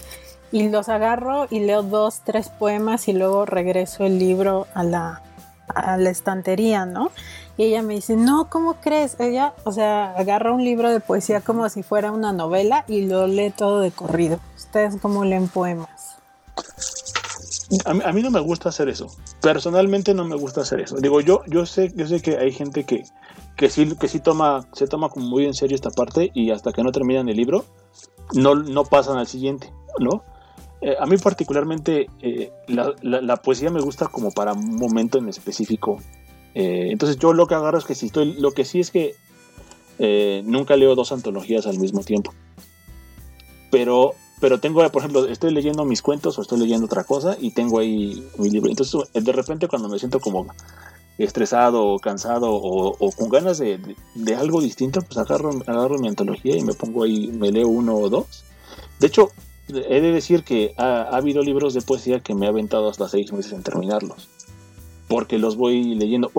y 0.52 0.68
los 0.68 0.88
agarro 0.88 1.46
y 1.50 1.60
leo 1.60 1.82
dos, 1.82 2.20
tres 2.24 2.48
poemas 2.48 3.08
y 3.08 3.12
luego 3.12 3.46
regreso 3.46 4.04
el 4.04 4.18
libro 4.18 4.66
a 4.74 4.82
la, 4.82 5.22
a 5.68 5.96
la 5.96 6.10
estantería, 6.10 6.86
¿no? 6.86 7.10
Y 7.56 7.64
ella 7.64 7.82
me 7.82 7.94
dice, 7.94 8.16
no, 8.16 8.48
¿cómo 8.48 8.74
crees? 8.80 9.16
Ella, 9.20 9.52
o 9.64 9.72
sea, 9.72 10.14
agarra 10.16 10.52
un 10.52 10.64
libro 10.64 10.90
de 10.90 11.00
poesía 11.00 11.40
como 11.40 11.68
si 11.68 11.82
fuera 11.82 12.10
una 12.10 12.32
novela 12.32 12.84
y 12.88 13.06
lo 13.06 13.26
lee 13.26 13.50
todo 13.50 13.80
de 13.80 13.90
corrido. 13.90 14.40
¿Ustedes 14.56 14.96
cómo 15.00 15.24
leen 15.24 15.48
poemas? 15.48 16.16
A 17.84 18.12
mí, 18.12 18.22
no 18.22 18.30
me 18.32 18.40
gusta 18.40 18.70
hacer 18.70 18.88
eso. 18.88 19.06
Personalmente 19.40 20.12
no 20.12 20.24
me 20.24 20.34
gusta 20.34 20.62
hacer 20.62 20.80
eso. 20.80 20.96
Digo, 20.96 21.20
yo, 21.20 21.42
yo 21.46 21.66
sé, 21.66 21.92
yo 21.94 22.06
sé 22.06 22.20
que 22.20 22.36
hay 22.36 22.50
gente 22.50 22.84
que, 22.84 23.04
que 23.56 23.68
sí, 23.68 23.94
que 23.94 24.08
sí 24.08 24.18
toma, 24.18 24.66
se 24.72 24.88
toma 24.88 25.08
como 25.08 25.28
muy 25.28 25.44
en 25.44 25.54
serio 25.54 25.76
esta 25.76 25.90
parte 25.90 26.32
y 26.34 26.50
hasta 26.50 26.72
que 26.72 26.82
no 26.82 26.90
terminan 26.90 27.28
el 27.28 27.36
libro, 27.36 27.64
no, 28.32 28.56
no 28.56 28.84
pasan 28.84 29.18
al 29.18 29.28
siguiente, 29.28 29.72
¿no? 30.00 30.24
Eh, 30.82 30.96
a 30.98 31.04
mí 31.04 31.18
particularmente 31.18 32.08
eh, 32.22 32.50
la, 32.68 33.36
poesía 33.36 33.68
me 33.68 33.82
gusta 33.82 34.06
como 34.06 34.30
para 34.30 34.54
un 34.54 34.76
momento 34.76 35.18
en 35.18 35.28
específico 35.28 35.98
eh, 36.54 36.88
entonces 36.90 37.18
yo 37.18 37.34
lo 37.34 37.46
que 37.46 37.54
agarro 37.54 37.76
es 37.76 37.84
que 37.84 37.94
si 37.94 38.06
estoy, 38.06 38.32
lo 38.40 38.52
que 38.52 38.64
sí 38.64 38.80
es 38.80 38.90
que 38.90 39.14
nunca 40.44 40.76
leo 40.76 40.94
dos 40.94 41.12
antologías 41.12 41.66
al 41.66 41.78
mismo 41.78 42.00
tiempo. 42.00 42.32
Pero, 43.70 44.14
pero 44.40 44.58
tengo, 44.58 44.88
por 44.90 45.02
ejemplo, 45.02 45.28
estoy 45.28 45.52
leyendo 45.52 45.84
mis 45.84 46.00
cuentos 46.00 46.38
o 46.38 46.42
estoy 46.42 46.58
leyendo 46.58 46.86
otra 46.86 47.04
cosa 47.04 47.36
y 47.38 47.50
tengo 47.50 47.78
ahí 47.78 48.26
mi 48.38 48.48
libro. 48.48 48.70
Entonces 48.70 48.98
de 49.12 49.32
repente 49.32 49.68
cuando 49.68 49.90
me 49.90 49.98
siento 49.98 50.18
como 50.18 50.46
estresado 51.18 51.84
o 51.86 51.98
cansado 51.98 52.50
o, 52.50 53.12
con 53.12 53.28
ganas 53.28 53.58
de, 53.58 53.78
algo 54.36 54.62
distinto, 54.62 55.02
pues 55.02 55.18
agarro, 55.18 55.50
agarro 55.66 55.98
mi 55.98 56.08
antología 56.08 56.56
y 56.56 56.64
me 56.64 56.72
pongo 56.72 57.04
ahí, 57.04 57.28
me 57.28 57.52
leo 57.52 57.68
uno 57.68 57.94
o 57.94 58.08
dos. 58.08 58.44
De 58.98 59.06
hecho, 59.06 59.30
he 59.74 60.00
de 60.00 60.12
decir 60.12 60.44
que 60.44 60.74
ha, 60.76 61.02
ha 61.02 61.16
habido 61.16 61.42
libros 61.42 61.74
de 61.74 61.80
poesía 61.80 62.20
que 62.20 62.34
me 62.34 62.46
ha 62.46 62.50
aventado 62.50 62.88
hasta 62.88 63.08
seis 63.08 63.32
meses 63.32 63.52
en 63.52 63.62
terminarlos 63.62 64.28
porque 65.10 65.40
los 65.40 65.56
voy 65.56 65.96
leyendo. 65.96 66.30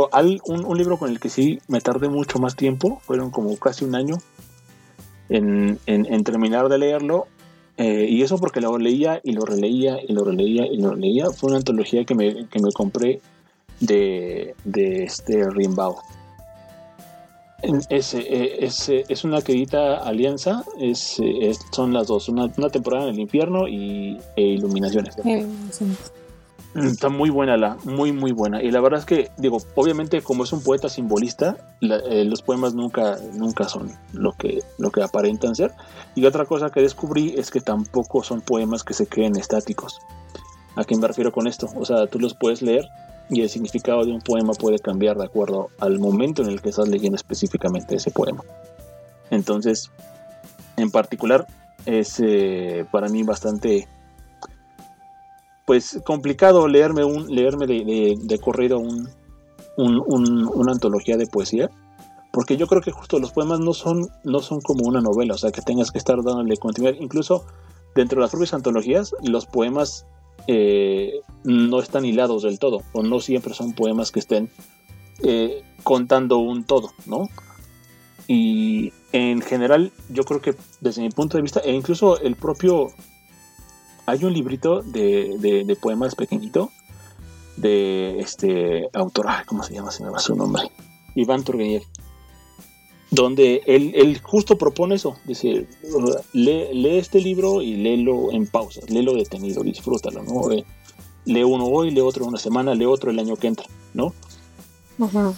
un, 0.46 0.78
libro 0.78 0.98
con 0.98 1.10
el 1.10 1.20
que 1.20 1.28
sí 1.28 1.60
me 1.68 1.82
tardé 1.82 2.08
mucho 2.08 2.40
más 2.40 2.56
tiempo, 2.56 3.02
fueron 3.04 3.30
como 3.30 3.56
casi 3.58 3.84
un 3.84 3.96
año 3.96 4.16
en, 5.28 5.78
terminar 6.24 6.70
de 6.70 6.78
leerlo, 6.78 7.28
eh, 7.76 8.08
y 8.10 8.22
eso 8.22 8.38
porque 8.38 8.62
lo 8.62 8.78
leía 8.78 9.20
y 9.26 9.34
lo 9.34 9.44
releía 9.44 9.98
y 10.02 10.14
lo 10.14 10.24
releía 10.24 10.66
y 10.68 10.78
lo 10.78 10.96
leía. 10.96 11.30
Fue 11.32 11.50
una 11.50 11.58
antología 11.58 12.06
que 12.06 12.16
me, 12.16 12.48
compré 12.74 13.20
de, 13.82 14.56
de 14.64 15.04
este 15.04 15.50
Rimbaud. 15.50 15.98
Es, 17.90 18.14
eh, 18.16 19.06
es, 19.08 19.24
una 19.24 19.42
querida 19.42 19.98
alianza, 19.98 20.64
es, 20.80 21.22
son 21.72 21.94
las 21.94 22.08
dos, 22.08 22.28
una, 22.30 22.50
temporada 22.50 23.06
en 23.06 23.14
el 23.14 23.20
infierno 23.20 23.68
y, 23.68 24.18
e 24.36 24.42
iluminaciones. 24.42 25.16
Está 26.74 27.10
muy 27.10 27.30
buena 27.30 27.58
la, 27.58 27.78
muy 27.84 28.14
muy 28.14 28.32
buena. 28.32 28.64
Y 28.64 28.72
la 28.72 28.80
verdad 28.80 29.02
es 29.02 29.06
que, 29.06 29.30
digo, 29.38 29.58
obviamente 29.76 30.22
como 30.22 30.46
es 30.46 30.54
un 30.54 30.64
poeta 30.64 30.88
simbolista, 30.88 31.58
eh, 31.82 32.24
los 32.24 32.42
poemas 32.42 32.74
nunca, 32.74 33.18
nunca 33.34 33.68
son 33.68 33.92
lo 34.14 34.32
que, 34.34 34.60
lo 34.78 34.90
que 34.90 35.04
aparentan 35.04 35.54
ser. 35.54 35.72
Y 36.16 36.26
otra 36.26 36.46
cosa 36.46 36.70
que 36.70 36.82
descubrí 36.82 37.36
es 37.38 37.52
que 37.52 37.60
tampoco 37.60 38.24
son 38.24 38.42
poemas 38.42 38.84
que 38.84 38.94
se 38.94 39.06
queden 39.06 39.36
estáticos. 39.36 40.00
¿A 40.76 40.86
qué 40.86 40.96
me 40.96 41.08
refiero 41.08 41.34
con 41.34 41.46
esto? 41.48 41.70
O 41.76 41.86
sea, 41.86 42.08
tú 42.08 42.20
los 42.20 42.34
puedes 42.34 42.62
leer 42.62 42.88
y 43.32 43.42
el 43.42 43.50
significado 43.50 44.04
de 44.04 44.12
un 44.12 44.22
poema 44.22 44.54
puede 44.54 44.78
cambiar 44.78 45.18
de 45.18 45.24
acuerdo 45.24 45.70
al 45.80 46.00
momento 46.00 46.44
en 46.44 46.50
el 46.50 46.62
que 46.62 46.70
estás 46.70 46.90
leyendo 46.90 47.16
específicamente 47.16 47.96
ese 47.96 48.12
poema. 48.12 48.44
Entonces, 49.30 49.90
en 50.76 50.92
particular, 50.92 51.48
es 51.86 52.20
eh, 52.20 52.86
para 52.92 53.08
mí 53.08 53.24
bastante 53.24 53.88
pues 55.66 56.02
complicado 56.06 56.68
leerme 56.68 57.06
un 57.06 57.34
leerme 57.34 57.66
de, 57.66 58.40
corrido 58.44 58.80
un, 58.80 59.08
una 59.78 60.72
antología 60.72 61.18
de 61.18 61.28
poesía 61.28 61.70
porque 62.32 62.58
yo 62.58 62.68
creo 62.68 62.82
que 62.82 62.92
justo 62.92 63.20
los 63.20 63.32
poemas 63.32 63.60
no 63.60 63.74
son 63.74 64.10
no 64.24 64.42
son 64.42 64.60
como 64.62 64.88
una 64.88 65.02
novela 65.02 65.36
o 65.36 65.38
sea 65.38 65.52
que 65.52 65.62
tengas 65.62 65.92
que 65.92 65.98
estar 65.98 66.22
dándole 66.24 66.58
continuidad 66.58 66.98
incluso 67.00 67.46
dentro 67.96 68.18
de 68.18 68.24
las 68.24 68.32
propias 68.32 68.54
antologías 68.54 69.16
los 69.24 69.46
poemas 69.46 70.06
eh, 70.48 71.22
no 71.44 71.80
están 71.80 72.06
hilados 72.06 72.44
del 72.44 72.60
todo 72.60 72.82
o 72.94 73.04
no 73.04 73.20
siempre 73.20 73.54
son 73.54 73.74
poemas 73.74 74.12
que 74.12 74.20
estén 74.20 74.50
eh, 75.24 75.64
contando 75.84 76.38
un 76.38 76.64
todo 76.64 76.92
no 77.06 77.30
y 78.28 78.94
en 79.12 79.42
general 79.42 79.92
yo 80.10 80.24
creo 80.24 80.42
que 80.42 80.56
desde 80.80 81.02
mi 81.02 81.10
punto 81.10 81.38
de 81.38 81.44
vista 81.44 81.60
e 81.62 81.74
incluso 81.74 82.20
el 82.20 82.36
propio 82.36 82.92
hay 84.06 84.24
un 84.24 84.34
librito 84.34 84.82
de, 84.82 85.78
poemas 85.82 86.16
pequeñito 86.16 86.72
de 87.58 88.20
este 88.20 88.90
autor, 88.94 89.28
¿cómo 89.46 89.64
se 89.64 89.74
llama? 89.74 89.92
Se 89.92 90.04
me 90.04 90.10
va 90.10 90.20
su 90.20 90.36
nombre. 90.36 90.64
Iván 91.16 91.44
Turgenev. 91.44 91.84
Donde 93.12 93.62
él, 93.66 94.20
justo 94.24 94.58
propone 94.58 94.96
eso. 94.96 95.18
Dice, 95.26 95.68
lee, 96.32 96.98
este 96.98 97.20
libro 97.20 97.62
y 97.62 97.76
léelo 97.76 98.32
en 98.32 98.48
pausa, 98.48 98.80
léelo 98.88 99.14
detenido, 99.14 99.64
disfrútalo, 99.64 100.24
¿no? 100.24 100.50
Eh, 100.52 100.64
lee 101.26 101.44
uno 101.44 101.66
hoy, 101.66 101.92
lee 101.92 102.00
otro 102.00 102.26
una 102.26 102.40
semana, 102.40 102.74
lee 102.74 102.86
otro 102.86 103.12
el 103.12 103.20
año 103.20 103.36
que 103.36 103.48
entra, 103.48 103.68
¿no? 103.94 104.14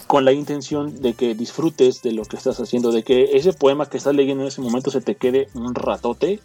Con 0.06 0.24
la 0.24 0.32
intención 0.32 1.00
de 1.00 1.14
que 1.14 1.34
disfrutes 1.34 2.02
de 2.02 2.12
lo 2.12 2.24
que 2.24 2.36
estás 2.36 2.60
haciendo, 2.60 2.92
de 2.92 3.02
que 3.02 3.36
ese 3.36 3.52
poema 3.52 3.88
que 3.88 3.96
estás 3.96 4.14
leyendo 4.14 4.42
en 4.42 4.48
ese 4.48 4.60
momento 4.60 4.90
se 4.90 5.00
te 5.00 5.14
quede 5.14 5.48
un 5.54 5.74
ratote 5.74 6.40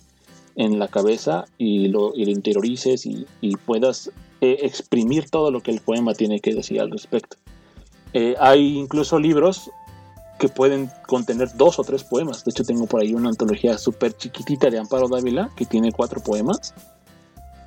en 0.56 0.80
la 0.80 0.88
cabeza 0.88 1.46
y 1.58 1.90
lo, 1.90 2.14
interiorices 2.16 3.06
y, 3.06 3.26
puedas 3.66 4.12
eh, 4.42 4.60
exprimir 4.62 5.30
todo 5.30 5.52
lo 5.52 5.62
que 5.62 5.72
el 5.72 5.82
poema 5.82 6.14
tiene 6.14 6.40
que 6.40 6.56
decir 6.56 6.80
al 6.80 6.92
respecto. 6.92 7.38
Eh, 8.14 8.36
hay 8.40 8.78
incluso 8.78 9.20
libros 9.20 9.70
que 10.40 10.50
pueden 10.50 10.90
contener 11.06 11.56
dos 11.56 11.78
o 11.78 11.84
tres 11.84 12.04
poemas. 12.04 12.44
De 12.44 12.52
hecho, 12.52 12.64
tengo 12.64 12.88
por 12.88 13.02
ahí 13.02 13.14
una 13.14 13.30
antología 13.30 13.78
súper 13.78 14.14
chiquitita 14.14 14.70
de 14.70 14.80
Amparo 14.80 15.08
Dávila 15.08 15.52
que 15.56 15.66
tiene 15.66 15.92
cuatro 15.92 16.22
poemas. 16.22 16.74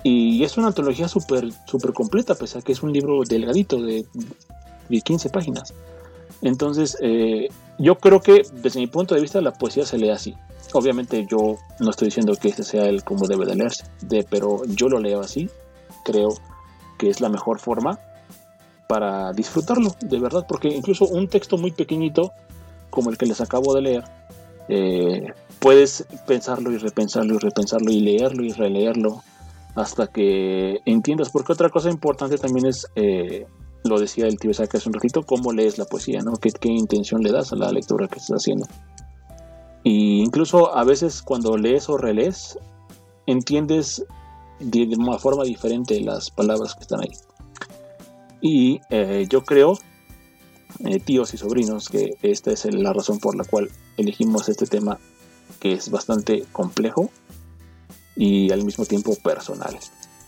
Y 0.02 0.42
es 0.42 0.56
una 0.56 0.68
antología 0.68 1.06
súper 1.06 1.52
super 1.66 1.92
completa, 1.92 2.32
a 2.32 2.62
que 2.62 2.72
es 2.72 2.82
un 2.82 2.92
libro 2.92 3.22
delgadito 3.22 3.80
de, 3.80 4.04
de 4.88 5.00
15 5.00 5.28
páginas. 5.28 5.72
Entonces, 6.40 6.96
eh, 7.00 7.48
yo 7.78 7.98
creo 7.98 8.20
que 8.20 8.42
desde 8.52 8.80
mi 8.80 8.88
punto 8.88 9.14
de 9.14 9.20
vista 9.20 9.40
la 9.40 9.52
poesía 9.52 9.86
se 9.86 9.98
lee 9.98 10.10
así. 10.10 10.34
Obviamente 10.72 11.26
yo 11.30 11.58
no 11.78 11.90
estoy 11.90 12.06
diciendo 12.06 12.34
que 12.34 12.48
este 12.48 12.64
sea 12.64 12.86
el 12.86 13.04
como 13.04 13.28
debe 13.28 13.46
de 13.46 13.54
leerse, 13.54 13.84
de, 14.00 14.26
pero 14.28 14.64
yo 14.66 14.88
lo 14.88 14.98
leo 14.98 15.20
así. 15.20 15.48
Creo 16.04 16.30
que 16.98 17.10
es 17.10 17.20
la 17.20 17.28
mejor 17.28 17.60
forma 17.60 18.00
para 18.88 19.32
disfrutarlo, 19.32 19.94
de 20.00 20.18
verdad, 20.18 20.46
porque 20.48 20.68
incluso 20.68 21.06
un 21.06 21.28
texto 21.28 21.56
muy 21.58 21.70
pequeñito 21.70 22.32
como 22.92 23.10
el 23.10 23.18
que 23.18 23.26
les 23.26 23.40
acabo 23.40 23.74
de 23.74 23.82
leer, 23.82 24.04
eh, 24.68 25.32
puedes 25.58 26.06
pensarlo 26.26 26.70
y 26.70 26.78
repensarlo 26.78 27.34
y 27.34 27.38
repensarlo 27.38 27.90
y 27.90 28.00
leerlo 28.00 28.44
y 28.44 28.52
releerlo 28.52 29.22
hasta 29.74 30.06
que 30.06 30.78
entiendas. 30.84 31.30
Porque 31.30 31.52
otra 31.52 31.70
cosa 31.70 31.90
importante 31.90 32.38
también 32.38 32.66
es, 32.66 32.86
eh, 32.94 33.46
lo 33.84 33.98
decía 33.98 34.26
el 34.26 34.38
tío 34.38 34.50
Isaac 34.50 34.76
hace 34.76 34.88
un 34.88 34.94
ratito, 34.94 35.24
cómo 35.24 35.52
lees 35.52 35.78
la 35.78 35.86
poesía, 35.86 36.20
¿no? 36.20 36.34
¿Qué, 36.34 36.50
¿Qué, 36.50 36.68
intención 36.68 37.22
le 37.22 37.32
das 37.32 37.52
a 37.52 37.56
la 37.56 37.72
lectura 37.72 38.06
que 38.06 38.18
estás 38.18 38.42
haciendo? 38.42 38.66
Y 39.82 40.20
incluso 40.20 40.76
a 40.76 40.84
veces 40.84 41.22
cuando 41.22 41.56
lees 41.56 41.88
o 41.88 41.96
relees, 41.96 42.58
entiendes 43.26 44.04
de, 44.60 44.84
una 44.96 45.18
forma 45.18 45.44
diferente 45.44 46.00
las 46.00 46.30
palabras 46.30 46.74
que 46.74 46.82
están 46.82 47.00
ahí. 47.00 47.12
Y 48.40 48.80
eh, 48.90 49.26
yo 49.28 49.42
creo, 49.42 49.78
eh, 50.84 51.00
tíos 51.00 51.34
y 51.34 51.38
sobrinos, 51.38 51.88
que 51.88 52.16
esta 52.22 52.52
es 52.52 52.64
la 52.66 52.92
razón 52.92 53.18
por 53.18 53.36
la 53.36 53.44
cual 53.44 53.70
elegimos 53.96 54.48
este 54.48 54.66
tema 54.66 54.98
que 55.60 55.72
es 55.72 55.90
bastante 55.90 56.44
complejo 56.52 57.10
y 58.16 58.50
al 58.50 58.64
mismo 58.64 58.84
tiempo 58.84 59.14
personal. 59.16 59.78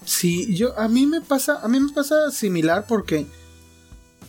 Sí, 0.04 0.54
yo 0.54 0.78
a 0.78 0.88
mí 0.88 1.06
me 1.06 1.20
pasa, 1.20 1.60
a 1.62 1.68
mí 1.68 1.80
me 1.80 1.92
pasa 1.92 2.30
similar 2.30 2.86
porque 2.86 3.26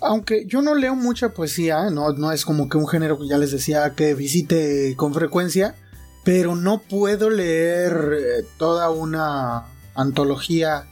aunque 0.01 0.45
yo 0.45 0.61
no 0.61 0.75
leo 0.75 0.95
mucha 0.95 1.29
poesía, 1.29 1.89
no, 1.89 2.11
no 2.13 2.31
es 2.31 2.45
como 2.45 2.69
que 2.69 2.77
un 2.77 2.87
género 2.87 3.17
que 3.19 3.27
ya 3.27 3.37
les 3.37 3.51
decía 3.51 3.93
que 3.95 4.13
visite 4.13 4.95
con 4.95 5.13
frecuencia, 5.13 5.75
pero 6.23 6.55
no 6.55 6.79
puedo 6.79 7.29
leer 7.29 8.17
eh, 8.17 8.45
toda 8.57 8.89
una 8.89 9.65
antología 9.93 10.87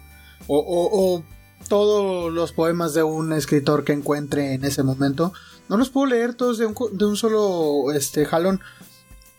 o, 0.48 1.24
todos 1.67 2.32
los 2.32 2.51
poemas 2.51 2.93
de 2.93 3.03
un 3.03 3.34
escritor 3.34 3.84
que 3.84 3.93
encuentre 3.93 4.53
en 4.53 4.65
ese 4.65 4.84
momento. 4.84 5.34
No 5.70 5.77
los 5.77 5.89
puedo 5.89 6.08
leer 6.08 6.34
todos 6.34 6.58
de 6.58 6.65
un, 6.65 7.17
solo 7.17 7.91
este, 7.93 8.25
jalón. 8.25 8.62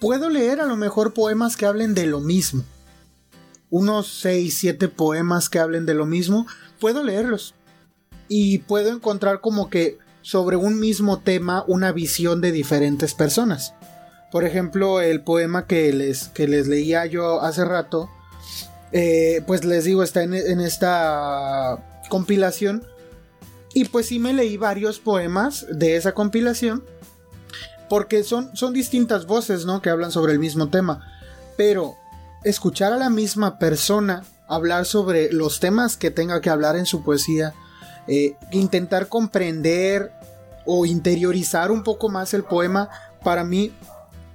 Puedo 0.00 0.30
leer 0.30 0.60
a 0.60 0.66
lo 0.66 0.76
mejor 0.76 1.12
poemas 1.14 1.56
que 1.56 1.66
hablen 1.66 1.94
de 1.94 2.06
lo 2.06 2.20
mismo. 2.20 2.64
Unos 3.70 4.08
6, 4.20 4.56
7 4.58 4.88
poemas 4.88 5.48
que 5.48 5.58
hablen 5.58 5.86
de 5.86 5.94
lo 5.94 6.06
mismo. 6.06 6.46
Puedo 6.80 7.02
leerlos 7.02 7.54
y 8.28 8.58
puedo 8.58 8.90
encontrar 8.90 9.40
como 9.40 9.70
que 9.70 9.98
sobre 10.22 10.56
un 10.56 10.80
mismo 10.80 11.20
tema 11.20 11.64
una 11.66 11.92
visión 11.92 12.40
de 12.40 12.52
diferentes 12.52 13.14
personas. 13.14 13.74
Por 14.32 14.44
ejemplo, 14.44 15.00
el 15.00 15.22
poema 15.22 15.66
que 15.66 15.92
les, 15.92 16.28
que 16.28 16.48
les 16.48 16.66
leía 16.66 17.06
yo 17.06 17.42
hace 17.42 17.64
rato, 17.64 18.10
eh, 18.92 19.42
pues 19.46 19.64
les 19.64 19.84
digo, 19.84 20.02
está 20.02 20.22
en 20.22 20.60
esta 20.60 21.93
compilación. 22.08 22.84
Y 23.73 23.87
pues 23.87 24.06
sí 24.06 24.18
me 24.18 24.32
leí 24.32 24.56
varios 24.56 25.00
poemas 25.00 25.66
de 25.70 25.96
esa 25.96 26.12
compilación. 26.12 26.84
Porque 27.88 28.25
son, 28.25 28.56
son 28.56 28.73
distintas 28.73 29.26
voces, 29.26 29.66
¿no? 29.66 29.82
Que 29.82 29.90
hablan 29.90 30.12
sobre 30.12 30.32
el 30.32 30.38
mismo 30.38 30.68
tema. 30.68 31.06
Pero 31.56 31.96
escuchar 32.44 32.92
a 32.92 32.99
la 32.99 33.11
misma 33.11 33.58
persona 33.58 34.25
hablar 34.49 34.84
sobre 34.84 35.32
los 35.32 35.61
temas 35.61 35.96
que 35.96 36.11
tenga 36.11 36.40
que 36.40 36.50
hablar 36.50 36.76
en 36.76 36.87
su 36.87 37.02
poesía, 37.02 37.54
eh, 38.06 38.37
intentar 38.52 39.08
comprender 39.08 40.12
o 40.66 40.87
interiorizar 40.87 41.70
un 41.70 41.82
poco 41.82 42.08
más 42.08 42.34
el 42.34 42.44
poema, 42.44 42.88
para 43.23 43.44
mí 43.44 43.73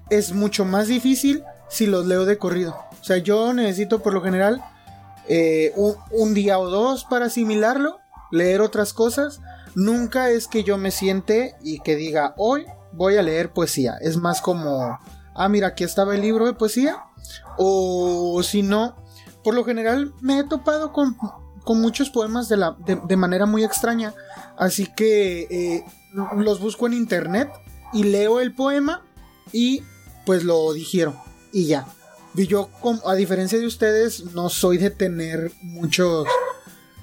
es 0.10 0.34
mucho 0.34 0.66
más 0.66 0.88
difícil 0.88 1.44
si 1.70 1.86
los 1.86 2.06
leo 2.08 2.26
de 2.26 2.38
corrido. 2.38 2.76
O 3.00 3.04
sea, 3.04 3.18
yo 3.18 3.54
necesito 3.54 4.02
por 4.02 4.14
lo 4.14 4.22
general 4.22 4.64
eh, 5.28 5.74
un, 6.12 6.34
día 6.34 6.60
o 6.60 6.70
dos 6.70 7.06
para 7.06 7.26
asimilarlo, 7.26 8.00
leer 8.32 8.62
otras 8.62 8.94
cosas. 8.94 9.42
Nunca 9.76 10.30
es 10.30 10.48
que 10.48 10.64
yo 10.64 10.78
me 10.78 10.92
siente 10.92 11.56
y 11.62 11.80
que 11.80 11.96
diga, 11.96 12.34
hoy 12.38 12.66
voy 12.92 13.18
a 13.18 13.22
leer 13.24 13.52
poesía. 13.52 13.96
Es 14.02 14.18
más 14.18 14.42
como, 14.42 14.98
ah, 15.36 15.50
mira, 15.50 15.68
aquí 15.68 15.84
estaba 15.84 16.16
el 16.16 16.22
libro 16.22 16.46
de 16.46 16.54
poesía. 16.54 17.04
O 17.58 18.42
si 18.44 18.64
no, 18.64 18.96
por 19.44 19.54
lo 19.54 19.64
general 19.64 20.14
me 20.22 20.40
he 20.40 20.44
topado 20.44 20.92
con, 20.94 21.18
muchos 21.68 22.10
poemas 22.10 22.50
de, 22.50 22.58
la, 22.58 22.76
de, 22.80 23.16
manera 23.16 23.46
muy 23.46 23.64
extraña. 23.64 24.16
Así 24.58 24.88
que 24.88 25.42
eh, 25.52 25.86
los 26.36 26.60
busco 26.60 26.88
en 26.88 26.94
internet 26.94 27.52
y 27.94 28.04
leo 28.04 28.40
el 28.40 28.56
poema 28.56 29.04
y 29.52 29.84
pues 30.26 30.44
lo 30.44 30.74
digiero 30.74 31.16
y 31.52 31.68
ya. 31.68 31.88
Y 32.36 32.48
yo, 32.48 32.70
a 33.06 33.16
diferencia 33.16 33.60
de 33.60 33.66
ustedes, 33.66 34.26
no 34.34 34.50
soy 34.50 34.78
de 34.78 34.90
tener 34.90 35.52
muchos... 35.62 36.28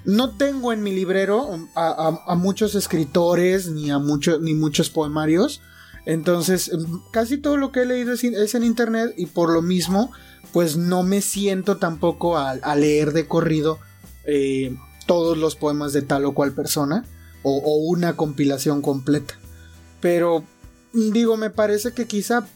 No 0.05 0.37
tengo 0.37 0.73
en 0.73 0.85
mi 0.85 0.93
librero 0.93 1.69
a, 1.75 2.35
muchos 2.37 2.77
escritores 2.77 3.69
ni 3.69 3.91
a 3.91 3.99
muchos 3.99 4.41
ni 4.41 4.55
muchos 4.55 4.89
poemarios. 4.89 5.61
Entonces, 6.05 6.71
casi 7.11 7.39
todo 7.39 7.57
lo 7.57 7.73
que 7.73 7.83
he 7.83 7.87
leído 7.87 8.13
es, 8.13 8.55
en 8.55 8.63
internet 8.63 9.13
y 9.17 9.27
por 9.27 9.51
lo 9.51 9.63
mismo, 9.63 10.13
pues 10.53 10.77
no 10.77 11.03
me 11.03 11.21
siento 11.23 11.79
tampoco 11.79 12.39
a, 12.39 12.77
leer 12.77 13.13
de 13.13 13.27
corrido 13.27 13.81
eh, 14.25 14.77
todos 15.07 15.37
los 15.37 15.57
poemas 15.57 15.93
de 15.93 16.03
tal 16.03 16.25
o 16.25 16.35
cual 16.35 16.53
persona 16.53 17.05
o, 17.43 17.77
una 17.77 18.17
compilación 18.17 18.83
completa. 18.83 19.35
Pero 20.01 20.45
digo, 20.93 21.37
me 21.37 21.51
parece 21.51 21.93
que 21.93 22.07
quizá 22.07 22.47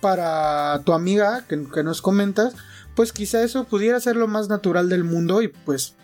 para 0.00 0.80
tu 0.84 0.92
amiga 0.92 1.44
que, 1.48 1.56
nos 1.82 2.02
comentas, 2.02 2.54
pues 2.94 3.12
quizá 3.12 3.42
eso 3.42 3.64
pudiera 3.64 4.00
ser 4.00 4.16
lo 4.16 4.28
más 4.28 4.48
natural 4.48 4.88
del 4.88 5.04
mundo 5.04 5.42
y 5.42 5.48
pues 5.48 5.94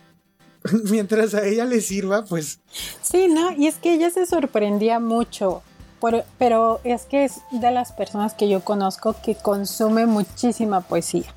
mientras 0.90 1.34
a 1.34 1.46
ella 1.46 1.64
le 1.64 1.80
sirva, 1.80 2.24
pues... 2.24 2.60
Sí, 3.02 3.28
¿no? 3.28 3.52
Y 3.52 3.66
es 3.66 3.76
que 3.76 3.94
ella 3.94 4.10
se 4.10 4.26
sorprendía 4.26 5.00
mucho, 5.00 5.62
pero 6.38 6.80
es 6.84 7.02
que 7.02 7.24
es 7.24 7.40
de 7.50 7.70
las 7.70 7.92
personas 7.92 8.34
que 8.34 8.48
yo 8.48 8.60
conozco 8.60 9.14
que 9.24 9.34
consume 9.34 10.06
muchísima 10.06 10.80
poesía 10.80 11.32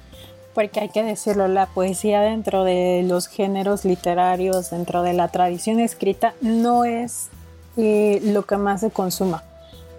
porque 0.56 0.80
hay 0.80 0.90
que 0.90 1.04
decirlo, 1.04 1.50
la 1.50 1.68
poesía 1.68 2.22
dentro 2.22 2.64
de 2.64 3.04
los 3.06 3.28
géneros 3.28 3.84
literarios, 3.84 4.72
dentro 4.72 5.04
de 5.04 5.14
la 5.14 5.28
tradición 5.28 5.82
escrita, 5.82 6.34
no 6.40 6.86
es 6.86 7.28
eh, 7.76 8.22
lo 8.24 8.46
que 8.46 8.56
más 8.56 8.80
se 8.80 8.90
consuma. 8.90 9.44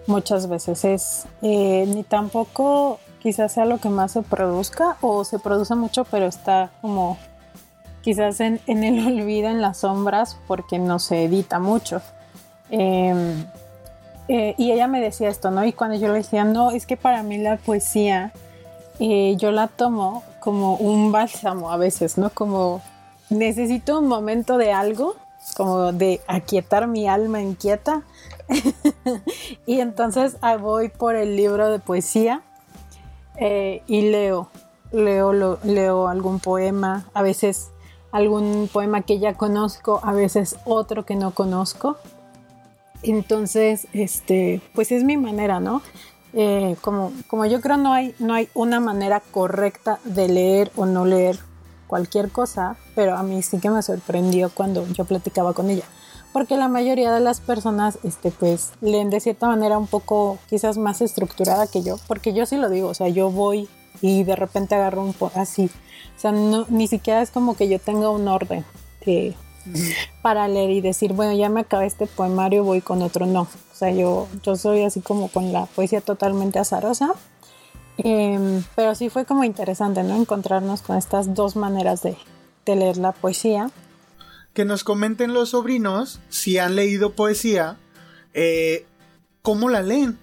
Muchas 0.07 0.47
veces 0.47 0.85
es, 0.85 1.25
eh, 1.41 1.85
ni 1.87 2.03
tampoco 2.03 2.99
quizás 3.21 3.51
sea 3.51 3.65
lo 3.65 3.77
que 3.77 3.89
más 3.89 4.13
se 4.13 4.21
produzca 4.21 4.97
o 5.01 5.23
se 5.25 5.37
produce 5.37 5.75
mucho, 5.75 6.05
pero 6.05 6.25
está 6.25 6.71
como 6.81 7.17
quizás 8.01 8.39
en, 8.39 8.61
el 8.67 9.05
olvido, 9.21 9.49
en 9.49 9.61
las 9.61 9.79
sombras, 9.79 10.37
porque 10.47 10.79
no 10.79 10.99
se 10.99 11.25
edita 11.25 11.59
mucho. 11.59 12.01
Em, 12.69 13.45
eh, 14.29 14.55
y 14.57 14.71
ella 14.71 14.87
me 14.87 15.01
decía 15.01 15.29
esto, 15.29 15.51
¿no? 15.51 15.65
Y 15.65 15.73
cuando 15.73 15.97
yo 15.97 16.07
le 16.07 16.15
decía, 16.15 16.43
no, 16.43 16.71
es 16.71 16.85
que 16.85 16.97
para 16.97 17.21
mí 17.23 17.37
la 17.37 17.57
poesía 17.57 18.31
yo 18.99 19.51
la 19.51 19.67
tomo 19.67 20.23
como 20.39 20.75
un 20.75 21.11
bálsamo 21.11 21.71
a 21.71 21.77
veces, 21.77 22.17
¿no? 22.17 22.29
Como 22.31 22.81
necesito 23.29 23.99
un 23.99 24.07
momento 24.07 24.57
de 24.57 24.71
algo, 24.71 25.15
como 25.55 25.91
de 25.91 26.21
aquietar 26.27 26.87
mi 26.87 27.07
alma 27.07 27.41
inquieta. 27.41 28.03
y 29.65 29.79
entonces 29.79 30.37
voy 30.59 30.89
por 30.89 31.15
el 31.15 31.35
libro 31.35 31.69
de 31.69 31.79
poesía 31.79 32.41
eh, 33.39 33.83
y 33.87 34.09
leo, 34.09 34.49
leo, 34.91 35.59
leo 35.63 36.07
algún 36.07 36.39
poema, 36.39 37.05
a 37.13 37.21
veces 37.21 37.71
algún 38.11 38.69
poema 38.71 39.01
que 39.01 39.19
ya 39.19 39.35
conozco, 39.35 39.99
a 40.03 40.13
veces 40.13 40.57
otro 40.65 41.05
que 41.05 41.15
no 41.15 41.31
conozco. 41.31 41.97
Entonces, 43.03 43.87
este, 43.93 44.61
pues 44.73 44.91
es 44.91 45.03
mi 45.03 45.17
manera, 45.17 45.59
¿no? 45.59 45.81
Eh, 46.33 46.75
como, 46.81 47.13
como 47.27 47.45
yo 47.45 47.61
creo 47.61 47.77
no 47.77 47.93
hay, 47.93 48.13
no 48.19 48.33
hay 48.33 48.49
una 48.53 48.79
manera 48.79 49.21
correcta 49.31 49.99
de 50.03 50.27
leer 50.27 50.71
o 50.75 50.85
no 50.85 51.05
leer 51.05 51.39
cualquier 51.87 52.29
cosa, 52.29 52.75
pero 52.95 53.15
a 53.15 53.23
mí 53.23 53.41
sí 53.41 53.59
que 53.59 53.69
me 53.69 53.81
sorprendió 53.81 54.49
cuando 54.49 54.85
yo 54.87 55.05
platicaba 55.05 55.53
con 55.53 55.69
ella, 55.69 55.85
porque 56.33 56.57
la 56.57 56.67
mayoría 56.67 57.11
de 57.11 57.19
las 57.19 57.39
personas, 57.39 57.97
este, 58.03 58.31
pues, 58.31 58.71
leen 58.81 59.09
de 59.09 59.19
cierta 59.19 59.47
manera 59.47 59.77
un 59.77 59.87
poco 59.87 60.37
quizás 60.49 60.77
más 60.77 61.01
estructurada 61.01 61.67
que 61.67 61.81
yo, 61.81 61.97
porque 62.07 62.33
yo 62.33 62.45
sí 62.45 62.57
lo 62.57 62.69
digo, 62.69 62.89
o 62.89 62.93
sea, 62.93 63.07
yo 63.07 63.31
voy 63.31 63.67
y 64.01 64.23
de 64.23 64.35
repente 64.35 64.75
agarro 64.75 65.01
un 65.01 65.13
poco 65.13 65.39
así, 65.39 65.69
o 66.15 66.19
sea, 66.19 66.31
no, 66.31 66.65
ni 66.69 66.87
siquiera 66.87 67.21
es 67.21 67.31
como 67.31 67.55
que 67.55 67.67
yo 67.67 67.79
tenga 67.79 68.09
un 68.09 68.27
orden 68.27 68.65
de, 69.05 69.35
para 70.21 70.47
leer 70.47 70.71
y 70.71 70.81
decir, 70.81 71.13
bueno, 71.13 71.33
ya 71.33 71.49
me 71.49 71.61
acabé 71.61 71.85
este 71.85 72.07
poemario, 72.07 72.63
voy 72.63 72.81
con 72.81 73.01
otro. 73.01 73.25
No, 73.25 73.41
o 73.41 73.75
sea, 73.75 73.91
yo, 73.91 74.27
yo 74.43 74.55
soy 74.55 74.83
así 74.83 75.01
como 75.01 75.29
con 75.29 75.51
la 75.53 75.65
poesía 75.65 76.01
totalmente 76.01 76.59
azarosa. 76.59 77.13
Em, 77.97 78.63
pero 78.75 78.95
sí 78.95 79.09
fue 79.09 79.25
como 79.25 79.43
interesante, 79.43 80.03
¿no? 80.03 80.15
Encontrarnos 80.15 80.81
con 80.81 80.97
estas 80.97 81.33
dos 81.33 81.55
maneras 81.55 82.03
de, 82.03 82.17
leer 82.65 82.97
la 82.97 83.13
poesía. 83.13 83.71
Que 84.53 84.65
nos 84.65 84.83
comenten 84.83 85.33
los 85.33 85.49
sobrinos 85.49 86.19
si 86.29 86.57
han 86.57 86.75
leído 86.75 87.13
poesía, 87.13 87.77
eh, 88.33 88.85
cómo 89.41 89.69
la 89.69 89.81
leen, 89.81 90.17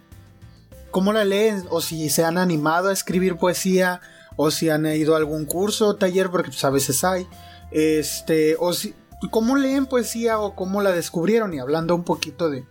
cómo 0.90 1.12
la 1.12 1.24
leen, 1.24 1.64
o 1.70 1.80
si 1.80 2.10
se 2.10 2.24
han 2.24 2.36
animado 2.36 2.90
a 2.90 2.92
escribir 2.92 3.36
poesía, 3.36 4.00
o 4.36 4.50
si 4.50 4.68
han 4.68 4.84
ido 4.86 5.14
a 5.14 5.18
algún 5.18 5.46
curso 5.46 5.88
o 5.88 5.96
taller, 5.96 6.30
porque 6.30 6.50
pues, 6.50 6.64
a 6.64 6.70
veces 6.70 7.02
hay, 7.04 7.26
este, 7.70 8.56
o 8.58 8.72
si, 8.72 8.94
cómo 9.30 9.56
leen 9.56 9.86
poesía 9.86 10.38
o 10.38 10.54
cómo 10.54 10.82
la 10.82 10.92
descubrieron 10.92 11.54
y 11.54 11.58
hablando 11.58 11.94
un 11.94 12.04
poquito 12.04 12.50
de 12.50 12.64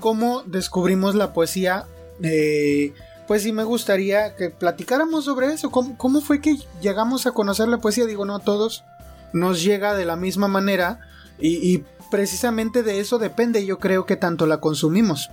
cómo 0.00 0.42
descubrimos 0.42 1.14
la 1.14 1.32
poesía, 1.32 1.86
eh, 2.22 2.92
pues 3.32 3.44
sí 3.44 3.52
me 3.52 3.64
gustaría 3.64 4.36
que 4.36 4.50
platicáramos 4.50 5.24
sobre 5.24 5.54
eso, 5.54 5.70
¿Cómo, 5.70 6.20
fue 6.20 6.42
que 6.42 6.58
llegamos 6.82 7.24
a 7.24 7.32
conocer 7.32 7.66
la 7.66 7.78
poesía, 7.78 8.04
digo, 8.04 8.26
no 8.26 8.34
a 8.34 8.40
todos 8.40 8.84
nos 9.32 9.62
llega 9.62 9.94
de 9.94 10.04
la 10.04 10.16
misma 10.16 10.48
manera 10.48 11.00
y, 11.40 11.82
precisamente 12.10 12.82
de 12.82 13.00
eso 13.00 13.18
depende 13.18 13.64
yo 13.64 13.78
creo 13.78 14.04
que 14.04 14.16
tanto 14.16 14.44
la 14.44 14.60
consumimos. 14.60 15.30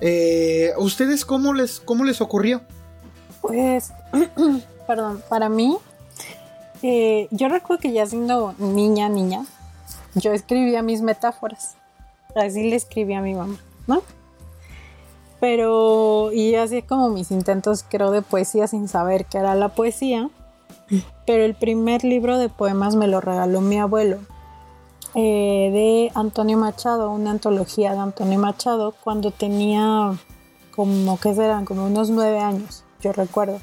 Eh, 0.00 0.70
¿Ustedes 0.78 1.24
cómo 1.24 1.52
les, 1.52 1.80
cómo 1.80 2.04
les 2.04 2.20
ocurrió? 2.20 2.62
Pues, 3.40 3.90
perdón, 4.86 5.20
para 5.28 5.48
mí, 5.48 5.78
eh, 6.84 7.26
yo 7.32 7.48
recuerdo 7.48 7.80
que 7.80 7.92
ya 7.92 8.06
siendo 8.06 8.54
niña, 8.58 9.08
niña, 9.08 9.44
yo 10.14 10.32
escribía 10.32 10.80
mis 10.80 11.02
metáforas. 11.02 11.74
Así 12.36 12.70
le 12.70 12.76
escribía 12.76 13.18
a 13.18 13.22
mi 13.22 13.34
mamá, 13.34 13.56
¿no? 13.88 14.04
Pero, 15.42 16.30
y 16.30 16.54
así 16.54 16.82
como 16.82 17.08
mis 17.08 17.32
intentos, 17.32 17.84
creo, 17.88 18.12
de 18.12 18.22
poesía 18.22 18.68
sin 18.68 18.86
saber 18.86 19.24
qué 19.24 19.38
era 19.38 19.56
la 19.56 19.70
poesía. 19.70 20.30
Pero 21.26 21.42
el 21.42 21.56
primer 21.56 22.04
libro 22.04 22.38
de 22.38 22.48
poemas 22.48 22.94
me 22.94 23.08
lo 23.08 23.20
regaló 23.20 23.60
mi 23.60 23.76
abuelo, 23.76 24.18
eh, 25.16 25.70
de 25.72 26.12
Antonio 26.14 26.56
Machado, 26.58 27.10
una 27.10 27.32
antología 27.32 27.90
de 27.90 27.98
Antonio 27.98 28.38
Machado, 28.38 28.94
cuando 29.02 29.32
tenía 29.32 30.14
como, 30.76 31.18
¿qué 31.18 31.34
serán? 31.34 31.64
Como 31.64 31.86
unos 31.86 32.10
nueve 32.10 32.38
años, 32.38 32.84
yo 33.00 33.12
recuerdo. 33.12 33.58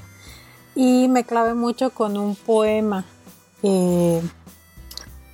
Y 0.76 1.08
me 1.08 1.24
clavé 1.24 1.54
mucho 1.54 1.92
con 1.92 2.18
un 2.18 2.36
poema. 2.36 3.06
Eh, 3.64 4.22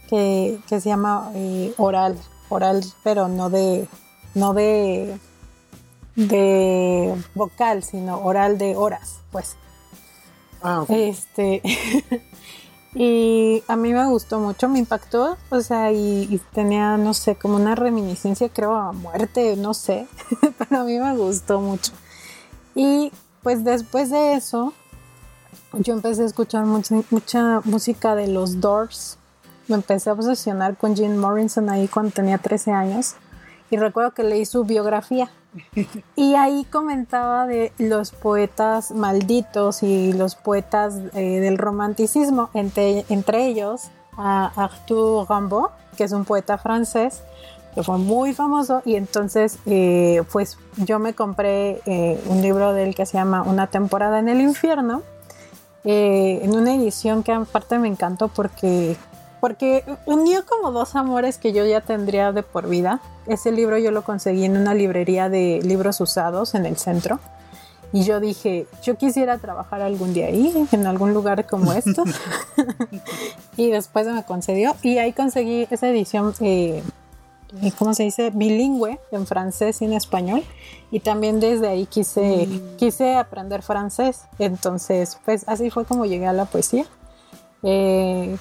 que, 0.07 0.59
se 0.67 0.79
llama 0.79 1.31
eh, 1.33 1.73
oral, 1.77 2.15
oral, 2.49 2.83
pero 3.03 3.29
no 3.29 3.49
de, 3.49 3.87
no 4.35 4.53
de, 4.53 5.17
de 6.15 7.13
vocal, 7.33 7.83
sino 7.83 8.19
oral 8.19 8.57
de 8.57 8.75
horas, 8.75 9.19
pues. 9.31 9.57
Ah, 10.61 10.85
Este, 10.89 11.61
y 12.95 13.63
a 13.67 13.75
mí 13.75 13.93
me 13.93 14.05
gustó 14.07 14.39
mucho, 14.39 14.69
me 14.69 14.79
impactó, 14.79 15.37
o 15.49 15.61
sea, 15.61 15.91
y, 15.91 16.41
tenía, 16.53 16.97
no 16.97 17.13
sé, 17.13 17.35
como 17.35 17.55
una 17.57 17.75
reminiscencia, 17.75 18.49
creo, 18.49 18.75
a 18.75 18.91
muerte, 18.93 19.55
no 19.57 19.73
sé, 19.73 20.07
pero 20.57 20.81
a 20.81 20.83
mí 20.83 20.97
me 20.97 21.15
gustó 21.15 21.59
mucho. 21.59 21.91
Y 22.73 23.11
pues 23.43 23.63
después 23.63 24.09
de 24.09 24.33
eso, 24.33 24.73
yo 25.73 25.93
empecé 25.93 26.23
a 26.23 26.25
escuchar 26.25 26.65
mucha, 26.65 26.95
mucha 27.11 27.61
música 27.63 28.15
de 28.15 28.27
los 28.27 28.59
Doors. 28.59 29.17
Me 29.67 29.75
empecé 29.75 30.09
a 30.09 30.13
obsesionar 30.13 30.77
con 30.77 30.95
Jim 30.95 31.15
Morrison 31.15 31.69
ahí 31.69 31.87
cuando 31.87 32.11
tenía 32.11 32.37
13 32.37 32.71
años. 32.71 33.15
Y 33.69 33.77
recuerdo 33.77 34.13
que 34.13 34.23
leí 34.23 34.45
su 34.45 34.63
biografía. 34.63 35.29
Y 36.15 36.35
ahí 36.35 36.65
comentaba 36.65 37.47
de 37.47 37.71
los 37.77 38.11
poetas 38.11 38.91
malditos 38.91 39.83
y 39.83 40.11
los 40.13 40.35
poetas 40.35 40.95
eh, 41.13 41.39
del 41.39 41.57
romanticismo, 41.57 42.49
entre, 42.53 43.05
entre 43.09 43.47
ellos 43.47 43.89
a 44.17 44.51
Arthur 44.55 45.27
Rimbaud, 45.29 45.69
que 45.97 46.03
es 46.03 46.11
un 46.11 46.25
poeta 46.25 46.57
francés, 46.57 47.23
que 47.73 47.83
fue 47.83 47.97
muy 47.97 48.33
famoso 48.33 48.81
y 48.85 48.95
entonces 48.95 49.59
eh, 49.65 50.23
pues 50.31 50.57
yo 50.77 50.97
me 50.97 51.13
compré 51.13 51.81
eh, 51.85 52.21
un 52.27 52.41
libro 52.41 52.73
del 52.73 52.95
que 52.95 53.05
se 53.05 53.17
llama 53.17 53.43
Una 53.43 53.67
temporada 53.67 54.19
en 54.19 54.29
el 54.29 54.39
infierno 54.39 55.03
eh, 55.83 56.39
en 56.41 56.55
una 56.55 56.73
edición 56.73 57.21
que 57.21 57.31
aparte 57.31 57.77
me 57.77 57.87
encantó 57.87 58.29
porque 58.29 58.95
porque 59.45 59.83
unió 60.07 60.43
como 60.43 60.71
dos 60.71 60.95
amores 60.95 61.37
que 61.37 61.53
yo 61.53 61.63
ya 61.67 61.79
tendría 61.79 62.31
de 62.31 62.41
por 62.41 62.67
vida. 62.67 62.99
Ese 63.27 63.51
libro 63.51 63.77
yo 63.77 63.91
lo 63.91 64.03
conseguí 64.03 64.43
en 64.43 64.57
una 64.57 64.73
librería 64.73 65.29
de 65.29 65.61
libros 65.63 66.01
usados 66.01 66.55
en 66.55 66.65
el 66.65 66.77
centro. 66.77 67.19
Y 67.93 68.05
yo 68.05 68.19
dije, 68.19 68.65
yo 68.81 68.97
quisiera 68.97 69.37
trabajar 69.37 69.83
algún 69.83 70.15
día 70.15 70.25
ahí, 70.25 70.67
en 70.71 70.87
algún 70.87 71.13
lugar 71.13 71.45
como 71.45 71.73
esto. 71.73 72.05
y 73.55 73.69
después 73.69 74.07
me 74.07 74.23
concedió. 74.23 74.75
Y 74.81 74.97
ahí 74.97 75.13
conseguí 75.13 75.67
esa 75.69 75.89
edición 75.89 76.33
eh, 76.39 76.81
¿cómo 77.77 77.93
se 77.93 78.01
dice? 78.01 78.31
Bilingüe 78.33 78.99
en 79.11 79.27
francés 79.27 79.79
y 79.83 79.85
en 79.85 79.93
español. 79.93 80.43
Y 80.89 81.01
también 81.01 81.39
desde 81.39 81.67
ahí 81.67 81.85
quise, 81.85 82.47
mm. 82.47 82.77
quise 82.77 83.13
aprender 83.13 83.61
francés. 83.61 84.23
Entonces, 84.39 85.19
pues 85.23 85.43
así 85.47 85.69
fue 85.69 85.85
como 85.85 86.07
llegué 86.07 86.25
a 86.25 86.33
la 86.33 86.45
poesía. 86.45 86.87
Eh, 87.61 88.37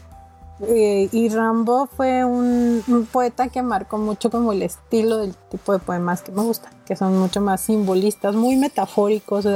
eh, 0.61 1.09
y 1.11 1.29
Rambo 1.31 1.87
fue 1.87 2.25
un, 2.25 3.09
poeta 3.11 3.49
que 3.49 3.63
marcó 3.63 3.99
mucho 3.99 4.31
como 4.31 4.53
el 4.53 4.63
estilo 4.63 5.19
del 5.19 5.35
tipo 5.35 5.73
de 5.73 5.81
poemas 5.81 6.23
que 6.23 6.33
me 6.33 6.43
gustan, 6.43 6.73
que 6.87 6.95
son 6.95 7.19
mucho 7.19 7.41
más 7.41 7.61
simbolistas, 7.61 8.37
muy 8.37 8.57
metafóricos, 8.57 9.47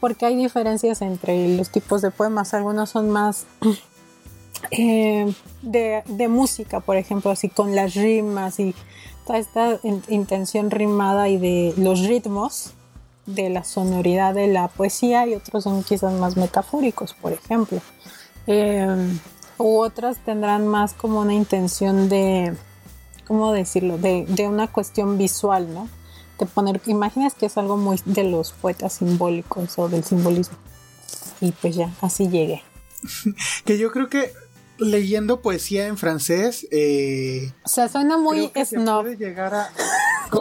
porque 0.00 0.26
hay 0.26 0.36
diferencias 0.36 1.00
entre 1.02 1.56
los 1.56 1.70
tipos 1.70 2.02
de 2.02 2.10
poemas. 2.10 2.52
Algunos 2.52 2.90
son 2.90 3.10
más 3.10 3.46
eh, 4.70 5.32
de, 5.62 6.28
música, 6.28 6.80
por 6.80 6.96
ejemplo, 6.96 7.30
así 7.30 7.48
con 7.48 7.74
las 7.74 7.94
rimas 7.94 8.60
y 8.60 8.74
toda 9.26 9.38
esta 9.38 9.80
intención 10.08 10.70
rimada 10.70 11.28
y 11.28 11.38
de 11.38 11.74
los 11.76 12.00
ritmos 12.06 12.72
de 13.26 13.50
la 13.50 13.62
sonoridad 13.62 14.34
de 14.34 14.46
la 14.46 14.68
poesía 14.68 15.26
y 15.26 15.34
otros 15.34 15.64
son 15.64 15.82
quizás 15.82 16.14
más 16.14 16.36
metafóricos, 16.36 17.14
por 17.14 17.32
ejemplo. 17.32 17.80
Em, 18.46 19.18
u 19.58 19.78
otras 19.78 20.18
tendrán 20.24 20.66
más 20.66 20.94
como 20.94 21.20
una 21.20 21.34
intención 21.34 22.08
de, 22.08 22.54
¿cómo 23.26 23.52
decirlo?, 23.52 23.98
de, 23.98 24.24
de, 24.28 24.48
una 24.48 24.68
cuestión 24.68 25.18
visual, 25.18 25.72
¿no? 25.72 25.88
De 26.38 26.46
poner 26.46 26.80
imágenes 26.86 27.34
que 27.34 27.46
es 27.46 27.58
algo 27.58 27.76
muy 27.76 28.00
de 28.04 28.24
los 28.24 28.52
poetas 28.52 28.94
simbólicos 28.94 29.78
o 29.78 29.88
del 29.88 30.04
simbolismo. 30.04 30.56
Y 31.40 31.52
pues 31.52 31.76
ya, 31.76 31.92
así 32.00 32.28
llegué. 32.28 32.62
que 33.64 33.78
yo 33.78 33.90
creo 33.90 34.08
que 34.08 34.32
leyendo 34.78 35.42
poesía 35.42 35.86
en 35.86 35.98
francés. 35.98 36.66
Eh, 36.70 37.52
o 37.64 37.68
sea, 37.68 37.88
suena 37.88 38.16
muy 38.16 38.50
snob. 38.64 39.02
Puede 39.02 39.16
llegar 39.16 39.54
a. 39.54 39.72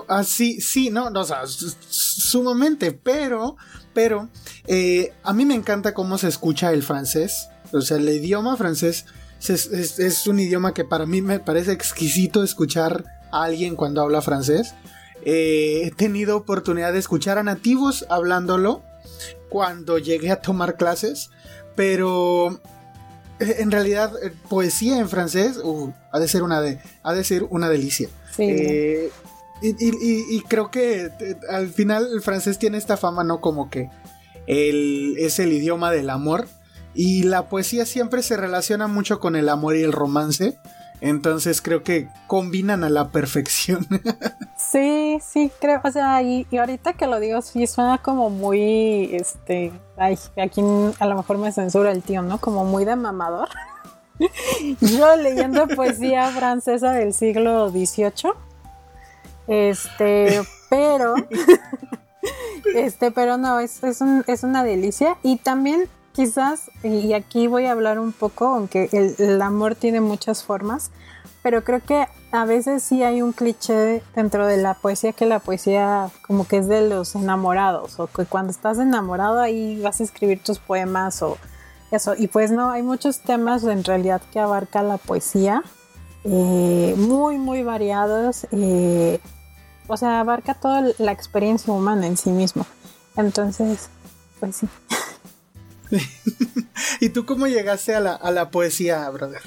Así, 0.08 0.60
sí, 0.60 0.89
no, 0.89 1.10
no, 1.10 1.21
o 1.21 1.23
sea, 1.23 1.43
sumamente, 1.47 2.91
pero, 2.91 3.56
pero, 3.93 4.27
eh, 4.65 5.13
a 5.23 5.32
mí 5.32 5.45
me 5.45 5.56
encanta 5.56 5.93
cómo 5.93 6.17
se 6.17 6.27
escucha 6.27 6.73
el 6.73 6.84
francés. 6.84 7.47
O 7.71 7.82
sea, 7.82 7.97
el 7.97 8.10
idioma 8.10 8.58
francés 8.58 9.06
es, 9.47 10.27
un 10.27 10.39
idioma 10.39 10.73
que 10.73 10.86
para 10.86 11.06
mí 11.06 11.21
me 11.21 11.39
parece 11.39 11.71
exquisito 11.71 12.43
escuchar 12.43 13.03
a 13.32 13.43
alguien 13.43 13.75
cuando 13.75 14.01
habla 14.01 14.21
francés. 14.21 14.73
Eh, 15.23 15.82
he 15.84 15.91
tenido 15.91 16.38
oportunidad 16.38 16.93
de 16.93 16.99
escuchar 16.99 17.38
a 17.38 17.43
nativos 17.43 18.06
hablándolo 18.10 18.84
cuando 19.49 19.97
llegué 19.97 20.32
a 20.32 20.41
tomar 20.41 20.77
clases, 20.77 21.30
pero 21.75 22.62
eh, 23.39 23.58
en 23.60 23.71
realidad, 23.71 24.13
eh, 24.23 24.32
poesía 24.49 24.99
en 24.99 25.10
francés 25.10 25.58
uh, 25.63 25.91
ha, 26.12 26.19
de 26.19 26.27
ser 26.27 26.43
una 26.43 26.62
de, 26.62 26.80
ha 27.03 27.13
de 27.13 27.23
ser 27.23 27.43
una 27.43 27.69
delicia. 27.69 28.10
Eh, 28.38 29.12
y, 29.62 30.41
creo 30.41 30.69
que 30.69 31.10
al 31.49 31.69
final 31.69 32.08
el 32.13 32.21
francés 32.21 32.60
tiene 32.60 32.77
esta 32.77 32.95
fama, 32.95 33.23
¿no? 33.23 33.41
Como 33.41 33.71
que 33.71 33.89
es 34.45 35.39
el 35.39 35.51
idioma 35.51 35.91
del 35.91 36.12
amor. 36.12 36.47
Y 36.99 37.21
la 37.21 37.47
poesía 37.47 37.86
siempre 37.86 38.23
se 38.23 38.38
relaciona 38.38 38.88
mucho 38.88 39.19
con 39.19 39.36
el 39.36 39.49
amor 39.49 39.75
y 39.75 39.83
el 39.83 39.91
romance. 39.93 40.57
Entonces 40.99 41.62
creo 41.62 41.83
que 41.83 42.10
combinan 42.25 42.83
a 42.83 42.89
la 42.89 43.10
perfección. 43.10 43.88
Sí, 44.57 45.19
sí, 45.23 45.49
creo, 45.62 45.79
o 45.83 45.91
sea, 45.91 46.21
y, 46.23 46.45
ahorita 46.51 46.93
que 46.93 47.07
lo 47.07 47.19
digo, 47.19 47.41
sí 47.41 47.67
suena 47.67 47.99
como 47.99 48.29
muy, 48.29 49.15
este, 49.15 49.71
ay, 49.95 50.17
aquí 50.36 50.62
a 50.99 51.05
lo 51.05 51.15
mejor 51.15 51.38
me 51.38 51.51
censura 51.51 51.91
el 51.91 52.01
tío, 52.01 52.21
¿no? 52.21 52.39
Como 52.39 52.65
muy 52.65 52.83
de 52.83 52.95
mamador. 52.95 53.47
Yo 54.81 55.15
leyendo 55.15 55.67
poesía 55.67 56.27
francesa 56.31 56.91
del 56.91 57.13
siglo 57.13 57.69
XVIII, 57.69 58.33
este, 59.47 60.41
pero, 60.69 61.15
este, 62.75 63.12
pero 63.12 63.38
no, 63.38 63.60
es, 63.60 63.81
es, 63.83 64.01
un, 64.01 64.25
es 64.27 64.43
una 64.43 64.63
delicia 64.63 65.17
y 65.23 65.38
también 65.38 65.88
quizás, 66.17 66.71
y 66.82 67.13
aquí 67.13 67.45
voy 67.45 67.67
a 67.67 67.73
hablar 67.73 67.99
un 67.99 68.12
poco, 68.12 68.47
aunque 68.47 68.89
el 68.91 69.39
amor 69.39 69.75
tiene 69.75 70.01
muchas 70.01 70.43
formas, 70.43 70.89
pero 71.43 71.63
creo 71.63 71.80
que 71.80 72.08
a 72.32 72.43
veces 72.45 72.82
sí 72.82 73.03
hay 73.03 73.21
un 73.21 73.34
cliché 73.34 74.01
dentro 74.15 74.47
de 74.47 74.58
la 74.58 74.73
poesía 74.73 75.13
que 75.13 75.27
la 75.27 75.38
poesía 75.38 76.10
como 76.25 76.47
que 76.47 76.58
es 76.58 76.67
de 76.67 76.89
los 76.89 77.13
enamorados 77.13 77.99
o 77.99 78.08
que 78.08 78.25
cuando 78.25 78.49
estás 78.49 78.80
enamorado 78.80 79.39
ahí 79.39 79.80
vas 79.80 80.01
a 80.01 80.06
escribir 80.06 80.41
tus 80.41 80.58
poemas 80.58 81.21
o 81.21 81.38
eso. 81.91 82.15
Y 82.17 82.27
pues 82.30 82.49
no, 82.49 82.71
hay 82.71 82.82
muchos 82.82 83.21
temas 83.21 83.63
en 83.63 83.84
realidad 83.84 84.19
que 84.34 84.39
abarca 84.39 84.82
la 84.82 84.97
poesía, 84.97 85.62
eh, 86.23 86.95
muy, 86.97 87.38
muy 87.38 87.62
variados. 87.62 88.47
Eh, 88.51 89.19
o 89.88 89.95
sea, 89.97 90.19
abarca 90.21 90.56
toda 90.56 90.84
la 90.97 91.12
experiencia 91.12 91.71
humana 91.71 92.08
en 92.08 92.17
sí 92.17 92.32
mismo. 92.32 92.65
Entonces, 93.15 93.89
pues 94.39 94.56
sí. 94.56 94.67
¿Y 97.02 97.10
tú 97.10 97.26
cómo 97.26 97.47
llegaste 97.47 97.95
a 97.95 98.00
la, 98.00 98.13
a 98.13 98.32
la 98.32 98.50
poesía, 98.50 99.10
brother? 99.10 99.41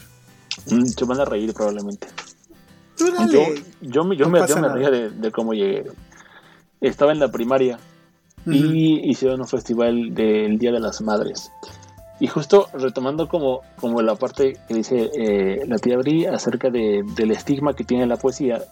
Mm, 0.71 0.87
se 0.87 1.05
van 1.05 1.21
a 1.21 1.25
reír 1.25 1.53
probablemente. 1.53 2.09
Yo, 3.81 4.05
me, 4.05 4.17
yo 4.17 4.29
me, 4.29 4.47
reía 4.47 4.91
de, 4.91 5.33
cómo 5.33 5.55
llegué. 5.55 5.85
Estaba 6.81 7.13
en 7.13 7.19
la 7.19 7.31
primaria 7.31 7.79
y 8.47 9.11
hicieron 9.11 9.41
un 9.41 9.49
festival 9.49 10.15
del 10.15 10.59
Día 10.59 10.73
de 10.73 10.81
las 10.81 11.01
Madres. 11.01 11.51
Y 12.19 12.27
justo 12.27 12.69
retomando 12.75 13.29
como, 13.29 13.63
como 13.81 14.03
la 14.03 14.15
parte 14.15 14.59
que 14.69 14.75
dice 14.75 15.11
eh, 15.15 15.63
la 15.67 15.79
tía 15.79 15.97
Bri 15.97 16.27
acerca 16.27 16.69
de, 16.69 17.03
del 17.17 17.31
estigma 17.31 17.75
que 17.75 17.85
tiene 17.85 18.07
la 18.07 18.17
poesía, 18.17 18.63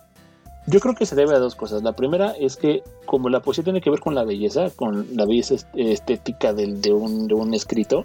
yo 0.69 0.81
creo 0.81 0.95
que 0.95 1.07
se 1.07 1.17
debe 1.17 1.35
a 1.35 1.39
dos 1.39 1.55
cosas. 1.55 1.83
La 1.83 1.93
primera 1.93 2.33
es 2.39 2.57
que 2.57 2.83
como 3.07 3.29
la 3.29 3.41
poesía 3.41 3.65
tiene 3.65 3.81
que 3.81 3.91
ver 3.91 4.01
con 4.01 4.15
la 4.15 4.25
belleza, 4.25 4.71
con 4.71 5.09
la 5.17 5.25
belleza 5.25 5.55
estética 5.75 6.53
de, 6.53 6.93
un, 6.93 7.29
de 7.29 7.35
un 7.35 7.55
escrito, 7.55 8.05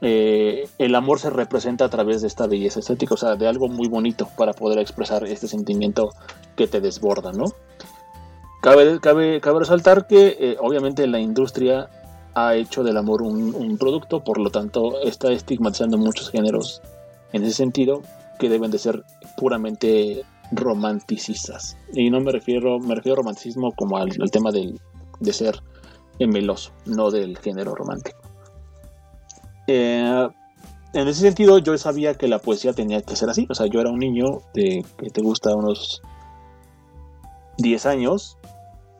eh, 0.00 0.68
el 0.78 0.94
amor 0.94 1.20
se 1.20 1.30
representa 1.30 1.86
a 1.86 1.88
través 1.88 2.20
de 2.20 2.28
esta 2.28 2.46
belleza 2.46 2.80
estética, 2.80 3.14
o 3.14 3.16
sea, 3.16 3.36
de 3.36 3.46
algo 3.46 3.68
muy 3.68 3.88
bonito 3.88 4.28
para 4.36 4.52
poder 4.52 4.78
expresar 4.78 5.24
este 5.24 5.48
sentimiento 5.48 6.10
que 6.54 6.66
te 6.66 6.80
desborda, 6.80 7.32
¿no? 7.32 7.46
Cabe, 8.60 9.00
cabe, 9.00 9.40
cabe 9.40 9.60
resaltar 9.60 10.06
que 10.06 10.36
eh, 10.38 10.56
obviamente 10.60 11.06
la 11.06 11.20
industria 11.20 11.88
ha 12.36 12.54
hecho 12.54 12.84
del 12.84 12.98
amor 12.98 13.22
un, 13.22 13.78
producto, 13.78 14.22
por 14.22 14.38
lo 14.38 14.50
tanto 14.50 15.00
está 15.00 15.32
estigmatizando 15.32 15.96
muchos 15.96 16.30
géneros 16.30 16.82
en 17.32 17.42
ese 17.44 17.54
sentido 17.54 18.02
que 18.38 18.50
deben 18.50 18.70
de 18.70 18.78
ser 18.78 19.04
puramente 19.38 20.24
romanticistas. 20.52 21.76
Y 21.92 22.10
no 22.10 22.20
me 22.20 22.32
refiero, 22.32 22.78
me 22.78 22.94
refiero 22.94 23.14
a 23.14 23.22
romanticismo 23.22 23.72
como 23.72 23.98
al, 23.98 24.10
tema 24.30 24.50
de 24.52 25.32
ser 25.32 25.62
meloso, 26.18 26.72
no 26.86 27.10
del 27.10 27.38
género 27.38 27.74
romántico. 27.74 28.18
Eh, 29.66 30.28
en 30.92 31.08
ese 31.08 31.20
sentido, 31.20 31.58
yo 31.58 31.76
sabía 31.76 32.14
que 32.14 32.28
la 32.28 32.38
poesía 32.38 32.72
tenía 32.72 33.02
que 33.02 33.16
ser 33.16 33.28
así. 33.28 33.46
O 33.50 33.54
sea, 33.54 33.66
yo 33.66 33.80
era 33.80 33.90
un 33.90 33.98
niño 33.98 34.40
de 34.54 34.84
que 34.98 35.10
te 35.10 35.20
gusta 35.20 35.54
unos 35.54 36.00
10 37.58 37.86
años 37.86 38.38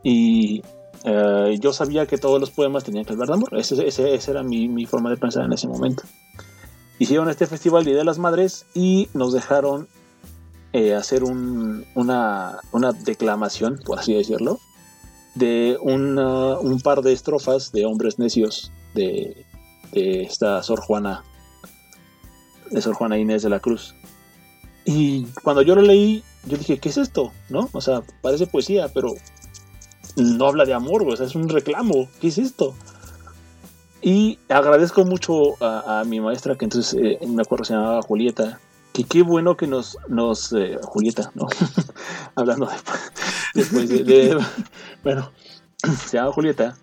y 0.02 0.62
eh, 1.04 1.56
yo 1.60 1.72
sabía 1.72 2.06
que 2.06 2.18
todos 2.18 2.40
los 2.40 2.50
poemas 2.50 2.84
tenían 2.84 3.04
que 3.04 3.12
hablar 3.12 3.28
de 3.28 3.34
amor. 3.34 3.56
Esa 3.56 4.30
era 4.30 4.42
mi, 4.42 4.84
forma 4.86 5.10
de 5.10 5.16
pensar 5.16 5.44
en 5.44 5.52
ese 5.52 5.68
momento. 5.68 6.02
Hicieron 6.98 7.28
este 7.30 7.46
festival 7.46 7.84
Día 7.84 7.96
de 7.96 8.04
las 8.04 8.18
Madres 8.18 8.66
y 8.74 9.08
nos 9.14 9.32
dejaron 9.32 9.88
eh, 10.76 10.94
hacer 10.94 11.24
una, 11.24 12.58
una 12.70 12.92
declamación, 12.92 13.80
por 13.82 13.98
así 13.98 14.12
decirlo, 14.12 14.58
de 15.34 15.78
un 15.80 16.80
par 16.84 17.00
de 17.00 17.14
estrofas 17.14 17.72
de 17.72 17.86
Hombres 17.86 18.18
Necios 18.18 18.70
de, 18.94 19.46
de 19.92 20.24
esta 20.24 20.62
Sor 20.62 20.80
Juana, 20.80 21.24
de 22.70 22.82
Sor 22.82 22.94
Juana 22.94 23.16
Inés 23.16 23.42
de 23.42 23.48
la 23.48 23.60
Cruz. 23.60 23.94
Y 24.84 25.24
cuando 25.42 25.62
yo 25.62 25.74
lo 25.74 25.80
leí, 25.80 26.22
yo 26.44 26.58
dije, 26.58 26.76
¿qué 26.78 26.90
es 26.90 26.98
esto? 26.98 27.32
¿No? 27.48 27.70
O 27.72 27.80
sea, 27.80 28.02
parece 28.20 28.46
poesía, 28.46 28.88
pero 28.92 29.14
no 30.16 30.46
habla 30.46 30.66
de 30.66 30.74
amor, 30.74 31.04
o 31.08 31.16
sea, 31.16 31.24
es 31.24 31.34
un 31.34 31.48
reclamo. 31.48 32.06
¿Qué 32.20 32.28
es 32.28 32.36
esto? 32.36 32.74
Y 34.02 34.38
agradezco 34.50 35.06
mucho 35.06 35.54
a, 35.64 36.04
mi 36.06 36.20
maestra, 36.20 36.54
que 36.56 36.66
entonces 36.66 36.94
eh, 37.02 37.18
me 37.26 37.40
acuerdo 37.40 37.64
se 37.64 37.72
llamaba 37.72 38.02
Julieta, 38.02 38.60
que 38.96 39.04
qué 39.04 39.22
bueno 39.22 39.58
que 39.58 39.66
nos, 39.66 39.98
nos 40.08 40.54
eh, 40.54 40.78
Julieta, 40.82 41.30
¿no? 41.34 41.48
Hablando 42.34 42.66
después, 43.52 43.88
de, 43.90 44.38
bueno, 45.04 45.30
se 46.06 46.16
llama 46.16 46.32
Julieta. 46.32 46.76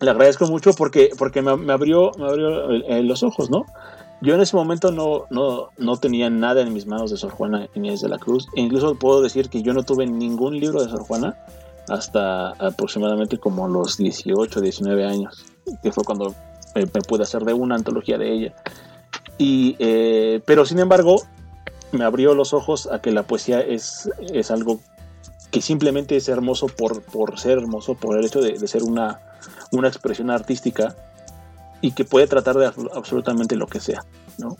Le 0.00 0.10
agradezco 0.10 0.46
mucho 0.46 0.72
porque, 0.72 1.10
porque 1.18 1.42
me, 1.42 1.50
abrió, 1.70 2.12
me 2.16 2.24
abrió 2.24 2.70
eh, 2.70 3.02
los 3.02 3.22
ojos, 3.22 3.50
¿no? 3.50 3.66
Yo 4.22 4.34
en 4.34 4.40
ese 4.40 4.56
momento 4.56 4.90
no, 4.90 5.26
no, 5.28 5.68
no, 5.76 5.96
tenía 5.98 6.30
nada 6.30 6.62
en 6.62 6.72
mis 6.72 6.86
manos 6.86 7.10
de 7.10 7.18
Sor 7.18 7.32
Juana 7.32 7.68
Inés 7.74 8.00
de 8.00 8.08
la 8.08 8.18
Cruz. 8.18 8.48
E 8.56 8.62
incluso 8.62 8.94
puedo 8.94 9.20
decir 9.20 9.50
que 9.50 9.60
yo 9.60 9.74
no 9.74 9.82
tuve 9.82 10.06
ningún 10.06 10.58
libro 10.58 10.82
de 10.82 10.88
Sor 10.88 11.02
Juana 11.02 11.36
hasta 11.90 12.52
aproximadamente 12.52 13.36
como 13.36 13.68
los 13.68 13.98
18, 13.98 14.62
19 14.62 15.04
años, 15.04 15.44
que 15.82 15.92
fue 15.92 16.04
cuando 16.04 16.34
me, 16.74 16.86
pude 16.86 17.24
hacer 17.24 17.44
de 17.44 17.52
una 17.52 17.74
antología 17.74 18.16
de 18.16 18.32
ella. 18.32 18.54
Y, 19.36 19.76
eh, 19.78 20.40
pero 20.46 20.64
sin 20.64 20.78
embargo, 20.78 21.22
me 21.92 22.04
abrió 22.04 22.34
los 22.34 22.52
ojos 22.52 22.88
a 22.90 23.00
que 23.00 23.12
la 23.12 23.24
poesía 23.24 23.60
es, 23.60 24.10
es 24.32 24.50
algo 24.50 24.80
que 25.50 25.60
simplemente 25.60 26.16
es 26.16 26.28
hermoso 26.28 26.66
por, 26.66 27.02
por 27.02 27.38
ser 27.38 27.58
hermoso, 27.58 27.94
por 27.94 28.16
el 28.16 28.24
hecho 28.24 28.40
de, 28.40 28.56
ser 28.68 28.82
una, 28.82 29.20
una 29.72 29.88
expresión 29.88 30.30
artística 30.30 30.94
y 31.80 31.92
que 31.92 32.04
puede 32.04 32.26
tratar 32.26 32.56
de 32.56 32.66
absolutamente 32.66 33.56
lo 33.56 33.66
que 33.66 33.80
sea. 33.80 34.04
¿no? 34.38 34.56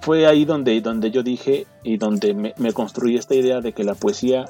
Fue 0.00 0.26
ahí 0.26 0.44
donde, 0.44 0.80
donde 0.80 1.10
yo 1.10 1.22
dije 1.22 1.66
y 1.82 1.96
donde 1.96 2.34
me, 2.34 2.54
me 2.56 2.72
construí 2.72 3.16
esta 3.16 3.34
idea 3.34 3.60
de 3.60 3.72
que 3.72 3.84
la 3.84 3.94
poesía 3.94 4.46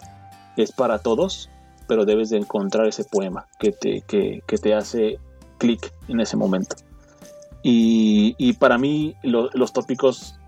es 0.57 0.73
para 0.73 0.99
todos, 0.99 1.51
pero 1.87 2.05
debes 2.05 2.31
de 2.31 2.39
encontrar 2.39 2.87
ese 2.87 3.05
poema 3.05 3.47
que 3.59 3.73
te, 3.73 4.01
que, 4.03 4.43
que 4.47 4.59
te 4.59 4.75
hace 4.75 5.19
clic 5.59 5.93
en 6.09 6.21
ese 6.21 6.37
momento. 6.37 6.77
Y, 7.67 8.53
para 8.55 8.77
mí 8.77 9.17
los 9.23 9.73
tópicos 9.73 10.39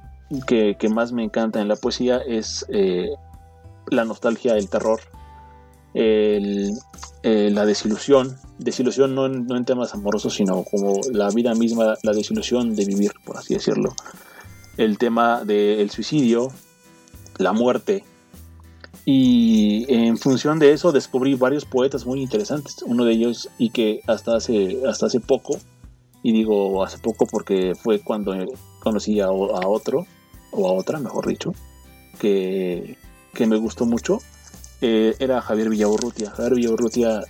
que, 0.47 0.77
más 0.89 1.13
me 1.13 1.25
encantan 1.25 1.63
en 1.63 1.69
la 1.69 1.77
poesía 1.77 2.19
es 2.19 2.67
eh, 2.69 3.11
la 3.91 4.05
nostalgia, 4.05 4.57
el 4.57 4.69
terror, 4.69 5.01
eh, 5.95 6.71
la 7.23 7.65
desilusión, 7.65 8.37
desilusión 8.59 9.15
no 9.15 9.27
en, 9.27 9.65
temas 9.65 9.95
amorosos, 9.95 10.35
sino 10.35 10.65
como 10.65 11.01
la 11.13 11.31
vida 11.31 11.55
misma, 11.55 11.95
la 12.03 12.13
desilusión 12.13 12.75
de 12.75 12.85
vivir, 12.85 13.13
por 13.25 13.37
así 13.37 13.55
decirlo. 13.55 13.95
El 14.77 14.99
tema 14.99 15.45
del 15.45 15.91
suicidio, 15.91 16.53
la 17.39 17.53
muerte. 17.53 18.05
Y 19.05 19.87
en 19.89 20.19
función 20.19 20.59
de 20.59 20.73
eso 20.73 20.91
descubrí 20.91 21.35
varios 21.35 21.65
poetas 21.65 22.05
muy 22.05 22.21
interesantes. 22.21 22.83
Uno 22.85 23.05
de 23.05 23.13
ellos, 23.13 23.49
y 23.57 23.71
que 23.71 24.03
hasta 24.07 24.37
hace, 24.37 24.83
hasta 24.87 25.07
hace 25.07 25.21
poco, 25.21 25.59
y 26.23 26.33
digo 26.33 26.83
hace 26.83 26.99
poco 26.99 27.27
porque 27.27 27.75
fue 27.77 28.01
cuando 28.01 28.35
conocí 28.81 29.21
a, 29.21 29.31
otro, 29.31 30.07
o 30.57 30.69
a 30.69 30.73
otra, 30.73 30.99
mejor 30.99 31.27
dicho, 31.27 31.53
que, 32.19 32.97
me 33.39 33.57
gustó 33.57 33.85
mucho, 33.85 34.19
eh, 34.81 35.15
era 35.19 35.41
Javier 35.41 35.69
Villaurrutia. 35.69 36.31
Javier 36.31 36.55
Villaurrutia 36.55 37.23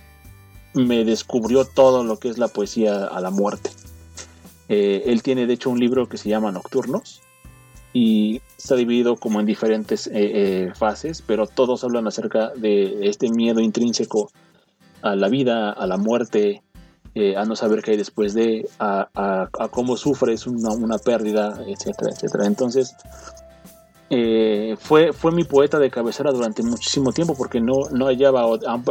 me 0.73 1.03
descubrió 1.03 1.65
todo 1.65 2.03
lo 2.03 2.17
que 2.17 2.29
es 2.29 2.37
la 2.37 2.47
poesía 2.47 3.05
a 3.05 3.19
la 3.21 3.29
muerte. 3.29 3.69
Eh, 4.69 5.03
él 5.07 5.21
tiene 5.23 5.45
de 5.45 5.53
hecho 5.53 5.69
un 5.69 5.79
libro 5.79 6.07
que 6.07 6.17
se 6.17 6.29
llama 6.29 6.51
Nocturnos 6.51 7.21
y 7.93 8.41
está 8.57 8.75
dividido 8.75 9.15
como 9.15 9.39
en 9.39 9.45
diferentes 9.45 10.09
eh, 10.13 10.71
fases, 10.75 11.21
pero 11.21 11.47
todos 11.47 11.83
hablan 11.83 12.07
acerca 12.07 12.51
de 12.55 13.07
este 13.07 13.29
miedo 13.29 13.59
intrínseco 13.59 14.29
a 15.01 15.15
la 15.15 15.29
vida, 15.29 15.71
a 15.71 15.87
la 15.87 15.97
muerte, 15.97 16.61
eh, 17.19 17.35
a 17.35 17.45
no 17.45 17.55
saber 17.55 17.81
qué 17.81 17.91
hay 17.91 17.97
después 17.97 18.35
de, 18.35 18.69
a, 18.77 19.49
cómo 19.71 19.97
sufres 19.97 20.45
una, 20.45 20.69
una, 20.69 20.99
pérdida, 20.99 21.59
etcétera, 21.65 22.11
etcétera. 22.11 22.45
Entonces, 22.45 22.95
eh, 24.11 24.75
fue, 24.77 25.13
fue 25.13 25.31
mi 25.31 25.43
poeta 25.43 25.79
de 25.79 25.89
cabecera 25.89 26.31
durante 26.31 26.61
muchísimo 26.61 27.11
tiempo 27.11 27.33
porque 27.35 27.59
no, 27.59 27.89
no 27.89 28.05
hallaba, 28.05 28.43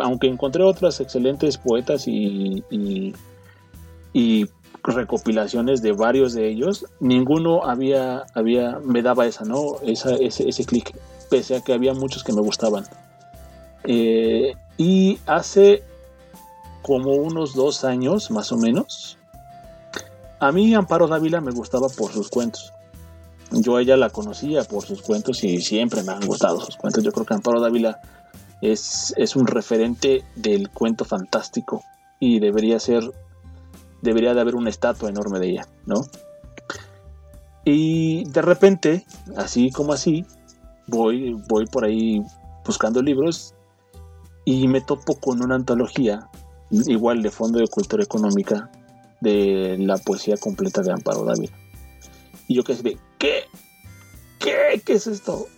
aunque 0.02 0.26
encontré 0.26 0.64
otras 0.64 0.98
excelentes 0.98 1.56
poetas 1.56 2.08
y, 2.08 2.64
y, 4.12 4.46
recopilaciones 4.82 5.80
de 5.80 5.92
varios 5.92 6.32
de 6.32 6.48
ellos, 6.48 6.84
ninguno 6.98 7.64
había, 7.64 8.24
había, 8.34 8.80
me 8.84 9.02
daba 9.02 9.26
esa, 9.26 9.44
¿no? 9.44 9.76
Esa, 9.84 10.16
ese, 10.16 10.48
ese 10.48 10.64
clic, 10.64 10.96
pese 11.30 11.56
a 11.56 11.60
que 11.60 11.74
había 11.74 11.94
muchos 11.94 12.24
que 12.24 12.32
me 12.32 12.40
gustaban. 12.40 12.84
Eh, 13.84 14.52
y 14.78 15.18
hace 15.26 15.84
como 16.86 17.14
unos 17.14 17.54
dos 17.54 17.82
años 17.82 18.30
más 18.30 18.52
o 18.52 18.56
menos. 18.56 19.18
A 20.38 20.52
mí 20.52 20.72
Amparo 20.72 21.08
Dávila 21.08 21.40
me 21.40 21.50
gustaba 21.50 21.88
por 21.88 22.12
sus 22.12 22.28
cuentos. 22.28 22.72
Yo 23.50 23.76
a 23.76 23.82
ella 23.82 23.96
la 23.96 24.10
conocía 24.10 24.62
por 24.62 24.84
sus 24.84 25.02
cuentos 25.02 25.42
y 25.42 25.60
siempre 25.60 26.04
me 26.04 26.12
han 26.12 26.24
gustado 26.24 26.60
sus 26.60 26.76
cuentos. 26.76 27.02
Yo 27.02 27.10
creo 27.10 27.26
que 27.26 27.34
Amparo 27.34 27.60
Dávila 27.60 28.00
es, 28.62 29.12
es 29.16 29.34
un 29.34 29.48
referente 29.48 30.24
del 30.36 30.70
cuento 30.70 31.04
fantástico 31.04 31.82
y 32.20 32.38
debería 32.38 32.78
ser, 32.78 33.02
debería 34.00 34.32
de 34.34 34.42
haber 34.42 34.54
una 34.54 34.70
estatua 34.70 35.08
enorme 35.08 35.40
de 35.40 35.50
ella, 35.50 35.68
¿no? 35.86 36.06
Y 37.64 38.22
de 38.30 38.42
repente, 38.42 39.04
así 39.36 39.72
como 39.72 39.92
así, 39.92 40.24
voy, 40.86 41.34
voy 41.48 41.66
por 41.66 41.84
ahí 41.84 42.22
buscando 42.64 43.02
libros 43.02 43.54
y 44.44 44.68
me 44.68 44.80
topo 44.80 45.16
con 45.16 45.42
una 45.42 45.56
antología 45.56 46.28
igual 46.70 47.22
de 47.22 47.30
Fondo 47.30 47.58
de 47.58 47.68
Cultura 47.68 48.02
Económica 48.02 48.70
de 49.20 49.76
la 49.78 49.98
poesía 49.98 50.36
completa 50.36 50.82
de 50.82 50.92
Amparo 50.92 51.24
Dávila. 51.24 51.56
Y 52.48 52.54
yo 52.54 52.64
quedé 52.64 52.82
de, 52.82 52.98
¿qué? 53.18 53.44
¿Qué? 54.38 54.82
¿Qué 54.84 54.92
es 54.94 55.06
esto? 55.06 55.48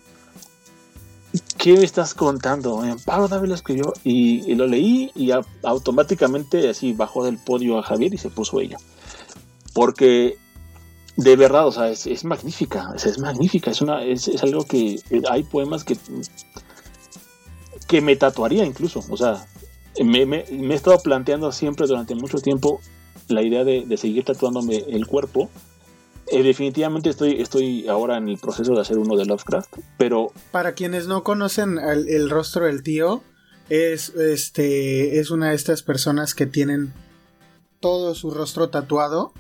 ¿Qué 1.59 1.75
me 1.75 1.85
estás 1.85 2.15
contando? 2.15 2.81
Amparo 2.81 3.29
Dávila 3.29 3.55
escribió 3.55 3.93
y, 4.05 4.55
lo 4.55 4.67
leí 4.67 5.11
y 5.15 5.31
automáticamente 5.63 6.69
así 6.69 6.93
bajó 6.93 7.25
del 7.25 7.39
podio 7.39 7.79
a 7.79 7.83
Javier 7.83 8.15
y 8.15 8.19
se 8.19 8.31
puso 8.31 8.61
ella. 8.61 8.79
Porque 9.75 10.39
de 11.17 11.37
verdad, 11.37 11.67
o 11.67 11.73
sea, 11.73 11.91
es, 11.91 12.25
magnífica, 12.25 12.95
es, 12.95 13.19
magnífica, 13.19 13.73
es, 13.73 13.83
una, 13.83 14.05
es, 14.05 14.29
es, 14.29 14.43
algo 14.43 14.65
que 14.65 15.01
hay 15.29 15.43
poemas 15.43 15.83
que, 15.83 15.97
que 17.89 18.01
me 18.01 18.15
tatuaría 18.15 18.65
incluso, 18.65 19.05
o 19.11 19.17
sea, 19.17 19.45
me, 20.05 20.23
he 20.23 20.75
estado 20.75 20.99
planteando 21.01 21.53
siempre 21.53 21.87
durante 21.87 22.15
mucho 22.15 22.39
tiempo 22.39 22.81
la 23.29 23.43
idea 23.43 23.65
de, 23.65 23.97
seguir 23.97 24.25
tatuándome 24.25 24.85
el 24.89 25.07
cuerpo. 25.07 25.51
Eh, 26.31 26.43
definitivamente 26.43 27.11
estoy, 27.11 27.41
estoy 27.41 27.89
ahora 27.89 28.19
en 28.19 28.29
el 28.29 28.39
proceso 28.39 28.75
de 28.75 28.81
hacer 28.81 28.99
uno 28.99 29.17
de 29.17 29.25
Lovecraft, 29.25 29.79
pero... 29.97 30.33
Para 30.51 30.73
quienes 30.73 31.07
no 31.07 31.25
conocen 31.25 31.79
el, 31.79 32.29
rostro 32.29 32.67
del 32.67 32.83
tío, 32.83 33.23
es, 33.71 34.11
este, 34.11 35.21
es 35.21 35.31
una 35.31 35.51
de 35.51 35.55
estas 35.55 35.83
personas 35.83 36.35
que 36.35 36.47
tienen 36.47 36.93
todo 37.81 38.15
su 38.15 38.31
rostro 38.31 38.69
tatuado 38.69 39.33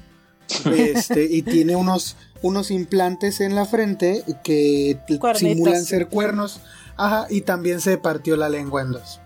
este, 0.64 1.24
y 1.24 1.42
tiene 1.42 1.76
unos, 1.76 2.16
unos 2.42 2.70
implantes 2.70 3.40
en 3.40 3.54
la 3.54 3.66
frente 3.66 4.24
que 4.42 4.98
simulan 5.34 5.84
ser 5.84 6.08
cuernos. 6.08 6.60
Ajá, 6.96 7.26
y 7.30 7.42
también 7.42 7.80
se 7.80 7.98
partió 7.98 8.36
la 8.36 8.48
lengua 8.48 8.82
en 8.82 8.92
dos. 8.92 9.20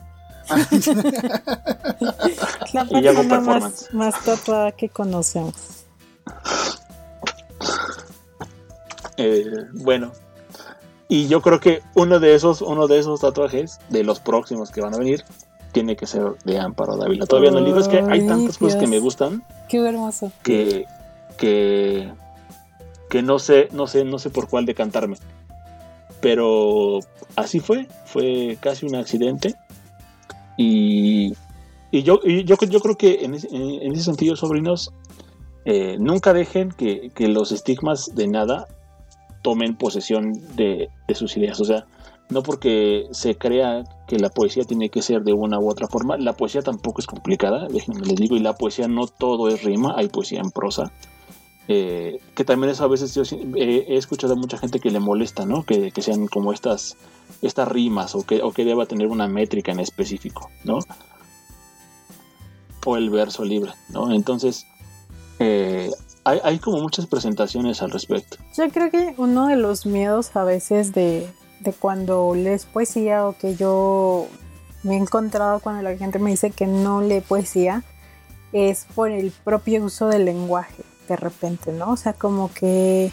la 2.72 2.85
persona 2.85 3.40
más, 3.40 3.88
más 3.92 4.24
tatuada 4.24 4.72
que 4.72 4.88
conocemos. 4.88 5.85
Eh, 9.16 9.44
bueno, 9.74 10.12
y 11.09 11.28
yo 11.28 11.42
creo 11.42 11.61
que 11.61 11.83
uno 11.94 12.18
de 12.18 12.35
esos, 12.35 12.62
uno 12.62 12.88
de 12.88 12.98
esos 12.98 13.20
tatuajes, 13.20 13.78
de 13.90 14.02
los 14.02 14.20
próximos 14.20 14.70
que 14.70 14.81
van 14.81 14.94
a 14.94 14.98
venir, 14.98 15.24
tiene 15.72 15.96
que 15.96 16.07
ser 16.07 16.35
de 16.44 16.59
Amparo 16.59 16.96
Dávila. 16.96 17.26
Todavía 17.26 17.50
no 17.50 17.62
digo, 17.62 17.78
es 17.78 17.88
que 17.88 17.98
hay 17.98 18.26
tantas 18.26 18.59
cosas 18.59 18.81
que 18.81 18.87
me 18.87 18.98
gustan. 18.98 19.42
Qué 19.68 19.87
hermoso. 19.87 20.33
Que, 20.42 20.87
que, 21.37 22.11
que 23.11 23.22
no 23.22 23.38
sé, 23.38 23.68
no 23.72 23.87
sé, 23.87 24.05
no 24.05 24.18
sé 24.18 24.31
por 24.31 24.48
cuál 24.48 24.64
decantarme. 24.64 25.16
Pero 26.20 27.00
así 27.37 27.61
fue, 27.61 27.88
fue 28.07 28.57
casi 28.61 28.87
un 28.87 28.94
accidente. 28.94 29.55
Y, 30.56 31.34
yo, 31.92 32.20
yo, 32.22 32.56
creo 32.56 32.96
que 32.96 33.24
en 33.24 33.34
ese, 33.34 34.02
sentido, 34.02 34.36
sobrinos, 34.36 34.92
eh, 35.64 35.96
nunca 35.98 36.32
dejen 36.32 36.70
que, 36.70 37.10
los 37.28 37.52
estigmas 37.52 38.14
de 38.14 38.28
nada 38.28 38.66
tomen 39.42 39.76
posesión 39.76 40.32
de, 40.56 40.88
sus 41.14 41.36
ideas. 41.36 41.60
O 41.60 41.64
sea, 41.64 41.84
no 42.30 42.42
porque 42.42 43.06
se 43.10 43.36
crea 43.36 43.84
que 44.06 44.18
la 44.18 44.30
poesía 44.30 44.64
tiene 44.64 44.88
que 44.88 45.02
ser 45.02 45.22
de 45.22 45.32
una 45.32 45.58
u 45.58 45.68
otra 45.68 45.86
forma, 45.86 46.16
la 46.16 46.32
poesía 46.32 46.62
tampoco 46.62 47.00
es 47.00 47.06
complicada, 47.06 47.68
déjenme 47.68 48.06
les 48.06 48.16
digo, 48.16 48.36
y 48.36 48.40
la 48.40 48.54
poesía 48.54 48.88
no 48.88 49.06
todo 49.06 49.48
es 49.48 49.62
rima, 49.62 49.94
hay 49.96 50.08
poesía 50.08 50.40
en 50.40 50.50
prosa. 50.50 50.92
Eh, 51.68 52.20
que 52.35 52.44
también 52.44 52.72
eso 52.72 52.85
a 52.85 52.88
veces 52.88 53.14
yo 53.14 53.22
eh, 53.22 53.87
he 53.88 53.96
escuchado 53.96 54.33
a 54.33 54.37
mucha 54.37 54.59
gente 54.59 54.81
que 54.81 54.90
le 54.90 54.98
molesta, 54.98 55.46
¿no? 55.46 55.64
Que, 55.64 55.92
sean 56.01 56.27
como 56.27 56.53
estas, 56.53 56.96
estas 57.40 57.68
rimas 57.68 58.14
o 58.14 58.25
que, 58.25 58.64
deba 58.64 58.87
tener 58.87 59.07
una 59.07 59.29
métrica 59.29 59.70
en 59.72 59.81
específico, 59.81 60.51
¿no? 60.64 60.81
O 62.85 62.96
el 62.96 63.11
verso 63.11 63.44
libre, 63.44 63.72
¿no? 63.90 64.12
Entonces, 64.12 64.66
eh, 65.38 65.90
hay, 66.25 66.40
hay, 66.42 66.59
como 66.59 66.81
muchas 66.81 67.07
presentaciones 67.07 67.81
al 67.81 67.92
respecto. 67.92 68.38
Yo 68.57 68.68
creo 68.70 68.90
que 68.90 69.14
uno 69.16 69.46
de 69.46 69.57
los 69.57 69.87
miedos 69.87 70.35
a 70.35 70.42
veces 70.42 70.92
de, 70.92 71.29
de 71.61 71.72
cuando 71.72 72.35
lees 72.35 72.66
poesía 72.66 73.27
o 73.27 73.37
que 73.38 73.55
yo 73.55 74.27
me 74.83 74.94
he 74.94 74.98
encontrado 74.98 75.61
cuando 75.61 75.83
la 75.83 75.96
gente 75.96 76.18
me 76.18 76.31
dice 76.31 76.51
que 76.51 76.66
no 76.66 77.03
lee 77.03 77.20
poesía 77.20 77.85
es 78.53 78.87
por 78.96 79.11
el 79.11 79.31
propio 79.31 79.85
uso 79.85 80.09
del 80.09 80.25
lenguaje 80.25 80.83
de 81.08 81.16
repente, 81.16 81.72
¿no? 81.72 81.90
O 81.90 81.96
sea, 81.96 82.12
como 82.12 82.52
que, 82.52 83.12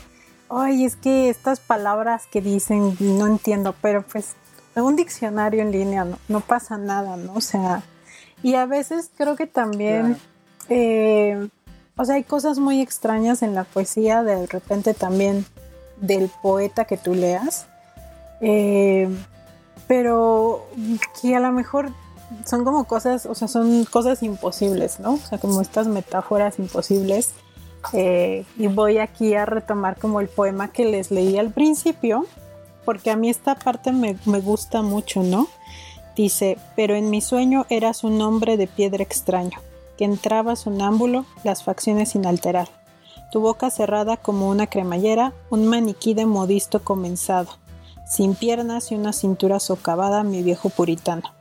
ay, 0.49 0.85
es 0.85 0.95
que 0.95 1.29
estas 1.29 1.59
palabras 1.59 2.27
que 2.27 2.41
dicen 2.41 2.95
no 2.99 3.27
entiendo, 3.27 3.75
pero 3.81 4.03
pues 4.03 4.35
un 4.75 4.95
diccionario 4.95 5.61
en 5.61 5.71
línea 5.71 6.05
no, 6.05 6.17
no 6.27 6.39
pasa 6.39 6.77
nada, 6.77 7.17
¿no? 7.17 7.33
O 7.33 7.41
sea, 7.41 7.83
y 8.43 8.55
a 8.55 8.65
veces 8.65 9.11
creo 9.17 9.35
que 9.35 9.47
también, 9.47 10.17
eh, 10.69 11.49
o 11.97 12.05
sea, 12.05 12.15
hay 12.15 12.23
cosas 12.23 12.59
muy 12.59 12.81
extrañas 12.81 13.41
en 13.41 13.55
la 13.55 13.65
poesía, 13.65 14.23
de 14.23 14.45
repente 14.47 14.93
también 14.93 15.45
del 15.99 16.31
poeta 16.41 16.85
que 16.85 16.95
tú 16.95 17.13
leas 17.13 17.67
eh, 18.41 19.09
pero 19.87 20.67
que 21.21 21.35
a 21.35 21.39
lo 21.39 21.51
mejor 21.51 21.91
son 22.45 22.63
como 22.63 22.85
cosas, 22.85 23.25
o 23.25 23.35
sea, 23.35 23.47
son 23.47 23.85
cosas 23.85 24.21
imposibles, 24.23 24.99
¿no? 24.99 25.13
O 25.13 25.17
sea, 25.17 25.39
como 25.39 25.61
estas 25.61 25.87
metáforas 25.87 26.59
imposibles. 26.59 27.31
Eh, 27.93 28.45
y 28.57 28.67
voy 28.67 28.97
aquí 28.97 29.33
a 29.35 29.45
retomar 29.45 29.97
como 29.97 30.19
el 30.19 30.27
poema 30.27 30.71
que 30.71 30.85
les 30.85 31.11
leí 31.11 31.37
al 31.37 31.51
principio, 31.51 32.25
porque 32.85 33.11
a 33.11 33.15
mí 33.15 33.29
esta 33.29 33.55
parte 33.55 33.91
me, 33.91 34.17
me 34.25 34.39
gusta 34.39 34.81
mucho, 34.81 35.23
¿no? 35.23 35.47
Dice, 36.15 36.57
pero 36.75 36.95
en 36.95 37.09
mi 37.09 37.21
sueño 37.21 37.65
eras 37.69 38.03
un 38.03 38.21
hombre 38.21 38.57
de 38.57 38.67
piedra 38.67 39.03
extraño, 39.03 39.59
que 39.97 40.05
entraba 40.05 40.55
sonámbulo, 40.55 41.25
las 41.43 41.63
facciones 41.63 42.09
sin 42.09 42.25
alterar, 42.25 42.67
tu 43.31 43.39
boca 43.39 43.69
cerrada 43.69 44.17
como 44.17 44.49
una 44.49 44.67
cremallera, 44.67 45.33
un 45.49 45.67
maniquí 45.67 46.13
de 46.13 46.25
modisto 46.25 46.83
comenzado, 46.83 47.51
sin 48.05 48.35
piernas 48.35 48.91
y 48.91 48.95
una 48.95 49.13
cintura 49.13 49.59
socavada, 49.59 50.23
mi 50.23 50.43
viejo 50.43 50.69
puritano. 50.69 51.31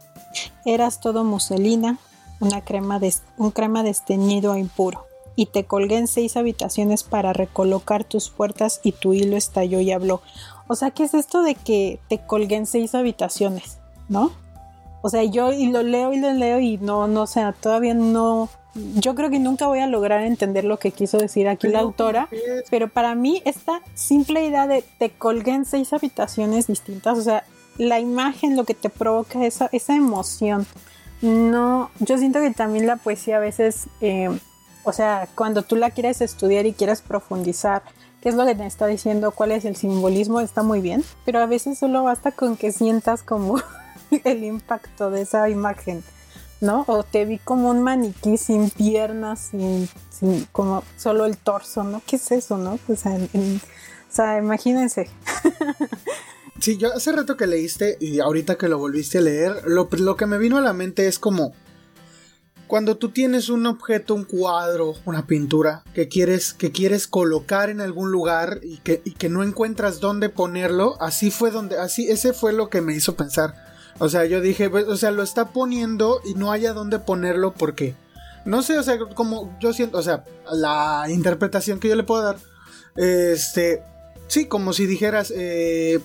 Eras 0.65 1.01
todo 1.01 1.25
muselina, 1.25 1.99
una 2.41 2.61
crema 2.61 3.01
un 3.37 3.51
crema 3.51 3.83
desteñido 3.83 4.55
e 4.55 4.61
impuro, 4.61 5.08
y 5.39 5.47
te 5.47 5.65
colgué 5.65 5.99
en 5.99 6.09
seis 6.09 6.37
habitaciones 6.37 7.05
para 7.05 7.33
recolocar 7.33 8.03
tus 8.03 8.29
puertas 8.29 8.81
y 8.83 8.91
tu 8.91 9.15
hilo 9.15 9.37
estalló 9.37 9.79
y 9.79 9.93
habló. 9.93 10.21
O 10.67 10.75
sea, 10.75 10.91
¿qué 10.91 11.05
es 11.05 11.15
esto 11.15 11.43
de 11.43 11.55
que 11.55 12.01
te 12.09 12.19
colgué 12.19 12.57
en 12.57 12.67
seis 12.67 12.97
habitaciones? 12.97 13.79
¿No? 14.09 14.33
O 15.01 15.11
sea, 15.11 15.23
yo 15.23 15.53
y 15.53 15.69
lo 15.69 15.85
leo 15.85 16.13
y 16.13 16.19
lo 16.19 16.33
leo 16.33 16.59
y 16.59 16.79
no, 16.79 17.07
no, 17.07 17.23
o 17.23 17.27
sea, 17.29 17.53
todavía 17.53 17.95
no, 17.95 18.49
yo 18.97 19.15
creo 19.15 19.31
que 19.31 19.39
nunca 19.39 19.69
voy 19.69 19.79
a 19.79 19.87
lograr 19.87 20.25
entender 20.25 20.65
lo 20.65 20.81
que 20.81 20.91
quiso 20.91 21.19
decir 21.19 21.47
aquí 21.47 21.69
la 21.69 21.81
autora, 21.81 22.29
pero 22.69 22.89
para 22.89 23.15
mí 23.15 23.41
esta 23.45 23.81
simple 23.95 24.45
idea 24.45 24.67
de 24.67 24.83
te 24.99 25.11
colgué 25.11 25.53
en 25.53 25.67
seis 25.67 25.93
habitaciones 25.93 26.67
distintas, 26.67 27.17
o 27.17 27.23
sea, 27.23 27.45
la 27.77 28.01
imagen, 28.01 28.57
lo 28.57 28.65
que 28.65 28.75
te 28.75 28.91
provoca 28.91 29.47
esa, 29.47 29.69
esa 29.71 29.95
emoción. 29.95 30.67
No, 31.23 31.91
yo 32.01 32.19
siento 32.19 32.41
que 32.41 32.51
también 32.51 32.89
la 32.89 32.97
poesía 32.97 33.37
a 33.37 33.41
veces, 33.41 33.89
eh, 34.01 34.37
o 34.89 34.93
sea, 34.93 35.29
cuando 35.35 35.63
tú 35.63 35.77
la 35.77 35.91
quieres 35.91 36.21
estudiar 36.23 36.65
y 36.67 36.73
quieres 36.73 37.03
profundizar, 37.03 37.83
qué 38.23 38.31
es 38.31 38.35
lo 38.35 38.47
que 38.47 38.55
te 38.55 38.67
está 38.67 38.87
diciendo, 38.87 39.33
cuál 39.33 39.53
es 39.53 39.65
el 39.65 39.77
simbolismo, 39.77 40.41
está 40.41 40.63
muy 40.63 40.81
bien, 40.81 41.05
pero 41.25 41.41
a 41.41 41.47
veces 41.47 41.79
solo 41.79 42.03
basta 42.05 42.33
con 42.33 42.57
que 42.57 42.73
sientas 42.73 43.23
como 43.23 43.61
el 44.25 44.45
impacto 44.45 45.11
de 45.11 45.23
esa 45.23 45.49
imagen. 45.51 46.03
¿no? 46.61 46.85
O 46.89 47.05
te 47.05 47.25
vi 47.25 47.39
como 47.39 47.71
un 47.71 47.83
maniquí 47.83 48.37
sin 48.37 48.71
piernas, 48.71 49.51
sin, 49.53 49.89
como 50.51 50.83
solo 50.97 51.25
el 51.27 51.37
torso, 51.37 51.85
¿no? 51.85 52.03
¿Qué 52.05 52.17
es 52.17 52.33
eso, 52.33 52.59
no? 52.59 52.81
O 52.89 54.11
sea, 54.11 54.39
imagínense. 54.39 55.09
Sí, 56.61 56.77
yo 56.77 56.93
hace 56.93 57.13
rato 57.13 57.37
que 57.37 57.47
leíste 57.47 57.97
y 58.01 58.19
ahorita 58.19 58.57
que 58.59 58.69
lo 58.69 58.79
volviste 58.79 59.19
a 59.19 59.21
leer, 59.21 59.63
lo 59.67 60.17
que 60.17 60.27
me 60.27 60.39
vino 60.39 60.59
a 60.59 60.61
la 60.61 60.73
mente 60.73 61.07
es 61.07 61.21
como 61.21 61.53
cuando 62.69 62.99
tú 62.99 63.09
tienes 63.09 63.49
un 63.49 63.67
objeto, 63.67 64.15
un 64.15 64.25
cuadro, 64.25 64.95
una 65.07 65.27
pintura 65.27 65.83
que 65.95 66.07
quieres, 66.07 66.53
que 66.53 66.71
quieres 66.71 67.09
colocar 67.09 67.71
en 67.71 67.81
algún 67.81 68.13
lugar 68.13 68.61
y 68.63 68.77
que, 68.79 69.01
y 69.05 69.13
que 69.13 69.31
no 69.31 69.43
encuentras 69.43 70.01
dónde 70.01 70.29
ponerlo, 70.29 71.01
así 71.01 71.31
fue 71.31 71.51
donde, 71.51 71.79
así, 71.79 72.11
ese 72.11 72.35
fue 72.35 72.53
lo 72.53 72.69
que 72.69 72.83
me 72.83 72.95
hizo 72.95 73.17
pensar. 73.17 73.55
O 73.99 74.11
sea, 74.11 74.27
yo 74.27 74.43
dije, 74.43 74.69
o 74.69 74.97
sea, 74.97 75.11
lo 75.11 75.23
está 75.23 75.49
poniendo 75.49 76.21
y 76.25 76.35
no 76.35 76.53
haya 76.53 76.75
dónde 76.75 76.99
ponerlo 76.99 77.55
porque, 77.55 77.97
no 78.45 78.63
sé, 78.63 78.79
o 78.79 78.83
sea, 78.83 78.99
como 78.99 79.57
yo 79.61 79.73
siento, 79.73 79.99
o 79.99 80.03
sea, 80.03 80.25
la 80.53 81.07
interpretación 81.09 81.81
que 81.81 81.89
yo 81.89 81.97
le 81.97 82.05
puedo 82.05 82.23
dar, 82.23 82.37
este, 82.97 83.83
sí, 84.27 84.45
como 84.45 84.75
si 84.75 84.85
dijeras, 84.85 85.33
eh, 85.35 86.01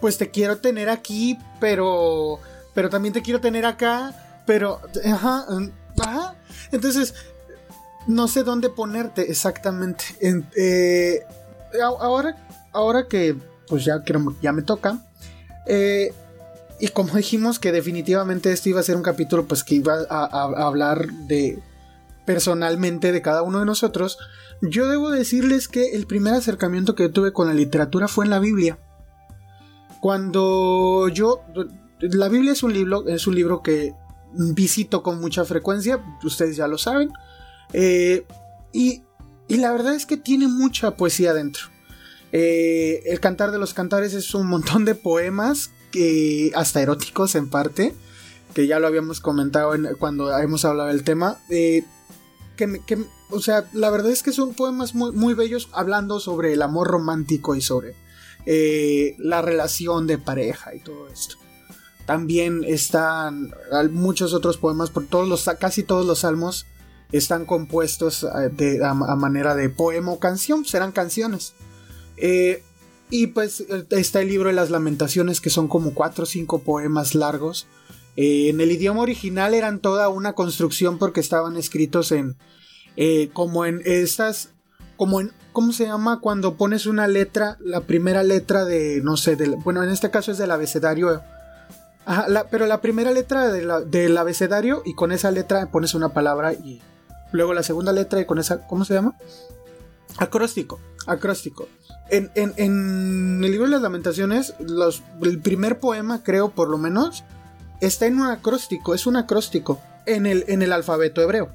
pues 0.00 0.18
te 0.18 0.30
quiero 0.30 0.58
tener 0.58 0.90
aquí, 0.90 1.38
pero, 1.60 2.40
pero 2.74 2.90
también 2.90 3.14
te 3.14 3.22
quiero 3.22 3.40
tener 3.40 3.64
acá, 3.64 4.42
pero, 4.46 4.80
ajá, 5.04 5.46
ajá, 6.02 6.36
entonces, 6.70 7.14
no 8.06 8.28
sé 8.28 8.42
dónde 8.42 8.68
ponerte 8.68 9.30
exactamente. 9.30 10.04
Eh, 10.56 11.20
ahora, 11.82 12.36
ahora 12.72 13.08
que, 13.08 13.36
pues 13.68 13.84
ya, 13.84 14.02
ya 14.40 14.52
me 14.52 14.62
toca, 14.62 14.98
eh, 15.66 16.12
y 16.82 16.88
como 16.88 17.14
dijimos 17.14 17.58
que 17.60 17.70
definitivamente 17.70 18.52
este 18.52 18.70
iba 18.70 18.80
a 18.80 18.82
ser 18.82 18.96
un 18.96 19.04
capítulo 19.04 19.46
pues 19.46 19.62
que 19.62 19.76
iba 19.76 19.98
a, 20.10 20.66
hablar 20.66 21.12
de 21.28 21.62
personalmente 22.26 23.12
de 23.12 23.22
cada 23.22 23.42
uno 23.42 23.60
de 23.60 23.66
nosotros, 23.66 24.18
yo 24.62 24.88
debo 24.88 25.10
decirles 25.10 25.68
que 25.68 25.94
el 25.94 26.06
primer 26.06 26.34
acercamiento 26.34 26.96
que 26.96 27.08
tuve 27.08 27.32
con 27.32 27.46
la 27.46 27.54
literatura 27.54 28.08
fue 28.08 28.24
en 28.24 28.30
la 28.30 28.40
Biblia. 28.40 28.78
Cuando 30.00 31.08
yo 31.08 31.42
la 32.00 32.28
Biblia 32.28 32.50
es 32.50 32.64
un 32.64 32.72
libro, 32.72 33.06
es 33.06 33.28
un 33.28 33.36
libro 33.36 33.62
que 33.62 33.94
visito 34.34 35.02
con 35.02 35.20
mucha 35.20 35.44
frecuencia, 35.44 36.02
ustedes 36.22 36.56
ya 36.56 36.66
lo 36.66 36.78
saben. 36.78 37.10
Eh, 37.72 38.26
y, 38.72 39.02
y, 39.48 39.56
la 39.56 39.72
verdad 39.72 39.94
es 39.94 40.06
que 40.06 40.16
tiene 40.16 40.48
mucha 40.48 40.92
poesía 40.92 41.34
dentro. 41.34 41.64
Eh, 42.32 43.02
el 43.06 43.20
Cantar 43.20 43.50
de 43.50 43.58
los 43.58 43.74
Cantares 43.74 44.14
es 44.14 44.34
un 44.34 44.46
montón 44.46 44.84
de 44.84 44.94
poemas 44.94 45.70
que 45.90 46.50
hasta 46.54 46.80
eróticos 46.80 47.34
en 47.34 47.48
parte, 47.48 47.94
que 48.54 48.66
ya 48.66 48.78
lo 48.78 48.86
habíamos 48.86 49.20
comentado 49.20 49.72
cuando 49.98 50.36
hemos 50.38 50.64
hablado 50.64 50.88
del 50.88 51.04
tema. 51.04 51.38
Eh, 51.50 51.84
que, 52.56 53.04
o 53.30 53.40
sea, 53.40 53.68
la 53.72 53.90
verdad 53.90 54.12
es 54.12 54.22
que 54.22 54.32
son 54.32 54.54
poemas 54.54 54.94
muy, 54.94 55.12
muy 55.12 55.34
bellos 55.34 55.68
hablando 55.72 56.20
sobre 56.20 56.52
el 56.52 56.62
amor 56.62 56.88
romántico 56.88 57.56
y 57.56 57.60
sobre 57.60 57.94
la 59.18 59.42
relación 59.42 60.06
de 60.06 60.18
pareja 60.18 60.74
y 60.74 60.80
todo 60.80 61.08
esto. 61.08 61.41
También 62.12 62.62
están 62.62 63.54
muchos 63.90 64.34
otros 64.34 64.58
poemas, 64.58 64.90
por 64.90 65.06
todos 65.06 65.26
los, 65.26 65.48
casi 65.58 65.82
todos 65.82 66.04
los 66.04 66.18
salmos 66.18 66.66
están 67.10 67.46
compuestos 67.46 68.22
eh, 68.24 68.50
de, 68.54 68.84
a, 68.84 68.92
manera 68.92 69.54
de 69.54 69.70
poema 69.70 70.12
o 70.12 70.18
canción, 70.18 70.66
serán 70.66 70.92
canciones. 70.92 71.54
Eh, 72.18 72.62
y 73.08 73.28
pues 73.28 73.64
está 73.88 74.20
el 74.20 74.28
libro 74.28 74.50
de 74.50 74.54
las 74.54 74.68
lamentaciones, 74.68 75.40
que 75.40 75.48
son 75.48 75.68
como 75.68 75.94
cuatro 75.94 76.24
o 76.24 76.26
cinco 76.26 76.58
poemas 76.58 77.14
largos. 77.14 77.66
Eh, 78.18 78.50
en 78.50 78.60
el 78.60 78.72
idioma 78.72 79.00
original 79.00 79.54
eran 79.54 79.78
toda 79.78 80.10
una 80.10 80.34
construcción 80.34 80.98
porque 80.98 81.20
estaban 81.20 81.56
escritos 81.56 82.12
en... 82.12 82.36
Eh, 82.98 83.30
como 83.32 83.64
en 83.64 83.80
estas... 83.86 84.50
Como 84.98 85.22
en... 85.22 85.32
¿Cómo 85.54 85.72
se 85.72 85.86
llama? 85.86 86.20
Cuando 86.20 86.58
pones 86.58 86.84
una 86.84 87.08
letra, 87.08 87.56
la 87.60 87.80
primera 87.80 88.22
letra 88.22 88.66
de... 88.66 89.00
No 89.02 89.16
sé, 89.16 89.34
bueno, 89.64 89.82
en 89.82 89.88
este 89.88 90.10
caso 90.10 90.30
es 90.30 90.36
del 90.36 90.50
abecedario. 90.50 91.22
Ajá, 92.04 92.26
pero 92.50 92.66
la 92.66 92.80
primera 92.80 93.12
letra 93.12 93.50
del 93.52 94.18
abecedario 94.18 94.82
y 94.84 94.94
con 94.94 95.12
esa 95.12 95.30
letra 95.30 95.70
pones 95.70 95.94
una 95.94 96.08
palabra 96.10 96.52
y 96.52 96.82
luego 97.30 97.54
la 97.54 97.62
segunda 97.62 97.92
letra 97.92 98.20
y 98.20 98.26
con 98.26 98.38
esa... 98.38 98.66
¿Cómo 98.66 98.84
se 98.84 98.94
llama? 98.94 99.14
Acróstico. 100.18 100.80
Acróstico. 101.06 101.68
En, 102.10 102.30
el 102.36 103.40
libro 103.40 103.64
de 103.66 103.70
las 103.70 103.82
lamentaciones, 103.82 104.54
el 105.22 105.40
primer 105.40 105.78
poema, 105.80 106.22
creo 106.22 106.50
por 106.50 106.68
lo 106.68 106.76
menos, 106.76 107.24
está 107.80 108.06
en 108.06 108.20
un 108.20 108.26
acróstico, 108.26 108.94
es 108.94 109.06
un 109.06 109.16
acróstico 109.16 109.80
en 110.04 110.26
el, 110.26 110.44
en 110.48 110.62
el 110.62 110.72
alfabeto 110.72 111.22
hebreo. 111.22 111.50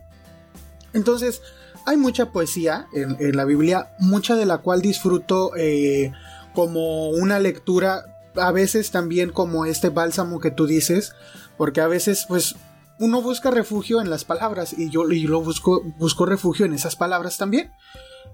Entonces, 0.93 1.41
hay 1.85 1.97
mucha 1.97 2.31
poesía 2.31 2.87
en, 2.93 3.35
la 3.35 3.45
Biblia, 3.45 3.91
mucha 3.99 4.35
de 4.35 4.45
la 4.45 4.57
cual 4.57 4.81
disfruto 4.81 5.55
eh, 5.55 6.11
como 6.53 7.09
una 7.09 7.39
lectura 7.39 8.16
a 8.39 8.51
veces 8.51 8.91
también 8.91 9.31
como 9.31 9.65
este 9.65 9.89
bálsamo 9.89 10.39
que 10.39 10.51
tú 10.51 10.67
dices, 10.67 11.13
porque 11.57 11.81
a 11.81 11.87
veces 11.87 12.25
pues 12.27 12.55
uno 12.99 13.21
busca 13.21 13.51
refugio 13.51 14.01
en 14.01 14.09
las 14.09 14.25
palabras 14.25 14.73
y 14.77 14.89
yo, 14.89 15.05
lo 15.05 15.41
busco, 15.41 15.83
busco 15.97 16.25
refugio 16.25 16.65
en 16.65 16.73
esas 16.73 16.95
palabras 16.95 17.37
también. 17.37 17.71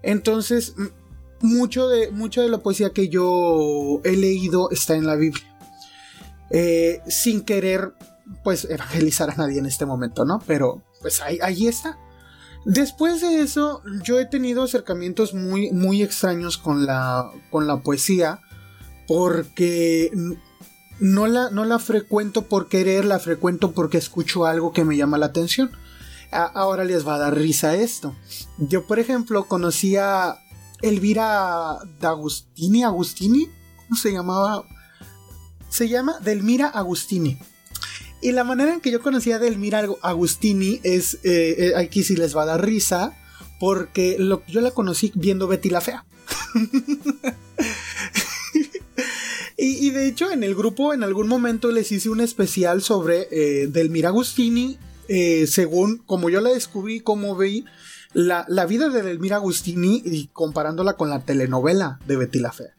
Entonces, 0.01 0.75
mucho 1.41 1.89
de, 1.89 2.11
mucho 2.11 2.41
de 2.41 2.49
la 2.49 2.59
poesía 2.59 2.91
que 2.91 3.09
yo 3.09 4.01
he 4.03 4.15
leído 4.15 4.69
está 4.71 4.95
en 4.95 5.05
la 5.05 5.15
Biblia. 5.15 5.43
Eh, 6.49 7.01
sin 7.07 7.41
querer, 7.41 7.93
pues, 8.43 8.65
evangelizar 8.65 9.29
a 9.29 9.35
nadie 9.35 9.59
en 9.59 9.65
este 9.65 9.85
momento, 9.85 10.23
¿no? 10.23 10.41
Pero, 10.45 10.83
pues 11.01 11.21
ahí, 11.21 11.39
ahí 11.41 11.67
está. 11.67 11.97
Después 12.65 13.21
de 13.21 13.41
eso, 13.41 13.81
yo 14.03 14.19
he 14.19 14.25
tenido 14.25 14.63
acercamientos 14.63 15.33
muy, 15.33 15.71
muy 15.71 16.01
extraños 16.01 16.57
con 16.57 16.85
la, 16.85 17.29
con 17.49 17.67
la 17.67 17.81
poesía, 17.81 18.39
porque 19.07 20.11
no 20.99 21.27
la, 21.27 21.49
no 21.49 21.65
la 21.65 21.79
frecuento 21.79 22.43
por 22.43 22.67
querer, 22.67 23.05
la 23.05 23.19
frecuento 23.19 23.71
porque 23.71 23.97
escucho 23.97 24.45
algo 24.45 24.73
que 24.73 24.85
me 24.85 24.97
llama 24.97 25.17
la 25.17 25.27
atención. 25.27 25.71
ahora 26.31 26.83
les 26.83 27.07
va 27.07 27.15
a 27.15 27.19
dar 27.19 27.35
risa 27.35 27.75
esto. 27.75 28.15
Yo, 28.57 28.87
por 28.87 28.99
ejemplo, 28.99 29.45
conocí 29.45 29.97
a 29.97 30.39
Elvira 30.81 31.77
D'Agustini, 31.99 32.83
Agustini, 32.83 33.49
¿cómo 33.77 33.95
se 33.95 34.11
llamaba? 34.11 34.63
Se 35.69 35.89
llama 35.89 36.19
Delmira 36.19 36.67
Agustini. 36.67 37.39
Y 38.21 38.31
la 38.31 38.43
manera 38.45 38.73
en 38.73 38.79
que 38.79 38.91
yo 38.91 39.01
conocía 39.01 39.35
a 39.35 39.39
Delmira 39.39 39.85
Agustini 40.01 40.79
es, 40.83 41.15
eh, 41.23 41.55
eh, 41.57 41.73
aquí 41.75 42.03
sí 42.03 42.15
les 42.15 42.35
va 42.35 42.43
a 42.43 42.45
dar 42.45 42.65
risa, 42.65 43.17
porque 43.59 44.17
yo 44.47 44.61
la 44.61 44.71
conocí 44.71 45.11
viendo 45.15 45.47
Betty 45.47 45.69
la 45.69 45.81
Fea. 45.81 46.05
y, 49.63 49.89
de 49.91 50.07
hecho 50.07 50.31
en 50.31 50.43
el 50.43 50.55
grupo 50.55 50.93
en 50.93 51.03
algún 51.03 51.27
momento 51.27 51.71
les 51.71 51.91
hice 51.91 52.09
un 52.09 52.21
especial 52.21 52.81
sobre 52.81 53.27
eh, 53.31 53.67
Delmira 53.67 54.09
Agustini, 54.09 54.77
según 55.47 55.97
como 56.05 56.29
yo 56.29 56.41
la 56.41 56.49
descubrí, 56.49 56.99
como 57.01 57.35
vi 57.35 57.65
la, 58.13 58.45
la, 58.47 58.65
vida 58.65 58.89
de 58.89 59.01
Delmira 59.01 59.35
Agustini 59.35 60.01
y 60.05 60.27
comparándola 60.27 60.93
con 60.93 61.09
la 61.09 61.23
telenovela 61.25 61.99
de 62.07 62.17
Betty 62.17 62.39
la 62.39 62.51
Fea. 62.51 62.75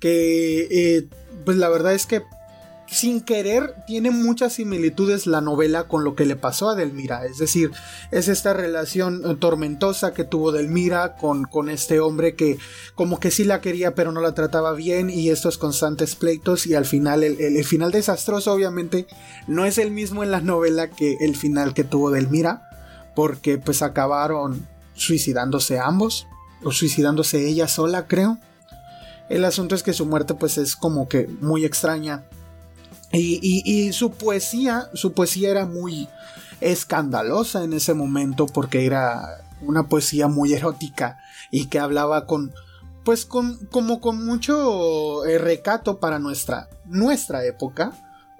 Que 0.00 1.08
pues 1.44 1.56
la 1.56 1.68
verdad 1.68 1.94
es 1.94 2.06
que 2.06 2.22
sin 2.94 3.20
querer 3.20 3.74
tiene 3.86 4.12
muchas 4.12 4.54
similitudes 4.54 5.26
la 5.26 5.40
novela 5.40 5.88
con 5.88 6.04
lo 6.04 6.14
que 6.14 6.26
le 6.26 6.36
pasó 6.36 6.70
a 6.70 6.76
Delmira. 6.76 7.26
Es 7.26 7.38
decir, 7.38 7.72
es 8.12 8.28
esta 8.28 8.52
relación 8.52 9.22
eh, 9.24 9.34
tormentosa 9.34 10.14
que 10.14 10.22
tuvo 10.22 10.52
Delmira 10.52 11.16
con, 11.16 11.44
con 11.44 11.68
este 11.68 11.98
hombre 11.98 12.36
que 12.36 12.56
como 12.94 13.18
que 13.18 13.32
sí 13.32 13.42
la 13.42 13.60
quería 13.60 13.96
pero 13.96 14.12
no 14.12 14.20
la 14.20 14.34
trataba 14.34 14.74
bien 14.74 15.10
y 15.10 15.30
estos 15.30 15.58
constantes 15.58 16.14
pleitos 16.14 16.68
y 16.68 16.74
al 16.74 16.84
final 16.84 17.24
el, 17.24 17.64
final 17.64 17.90
desastroso 17.90 18.52
obviamente 18.52 19.06
no 19.48 19.64
es 19.64 19.78
el 19.78 19.90
mismo 19.90 20.22
en 20.22 20.30
la 20.30 20.40
novela 20.40 20.88
que 20.88 21.16
el 21.20 21.34
final 21.34 21.74
que 21.74 21.82
tuvo 21.82 22.12
Delmira 22.12 22.68
porque 23.16 23.58
pues 23.58 23.82
acabaron 23.82 24.68
suicidándose 24.94 25.80
ambos 25.80 26.28
o 26.62 26.70
suicidándose 26.70 27.48
ella 27.48 27.66
sola 27.66 28.06
creo. 28.06 28.38
El 29.28 29.44
asunto 29.44 29.74
es 29.74 29.82
que 29.82 29.94
su 29.94 30.06
muerte 30.06 30.34
pues 30.34 30.58
es 30.58 30.76
como 30.76 31.08
que 31.08 31.26
muy 31.40 31.64
extraña 31.64 32.24
y, 33.18 33.92
su 33.92 34.10
poesía, 34.12 34.90
su 34.94 35.12
poesía 35.12 35.50
era 35.50 35.66
muy 35.66 36.08
escandalosa 36.60 37.64
en 37.64 37.72
ese 37.72 37.94
momento 37.94 38.46
porque 38.46 38.86
era 38.86 39.44
una 39.60 39.88
poesía 39.88 40.28
muy 40.28 40.52
erótica 40.52 41.18
y 41.50 41.66
que 41.66 41.78
hablaba 41.78 42.26
con, 42.26 42.52
pues 43.04 43.24
con, 43.24 43.66
como 43.66 44.00
con 44.00 44.24
mucho 44.24 45.24
eh, 45.24 45.38
recato 45.38 46.00
para 46.00 46.18
nuestra, 46.18 46.68
nuestra 46.86 47.44
época. 47.44 47.92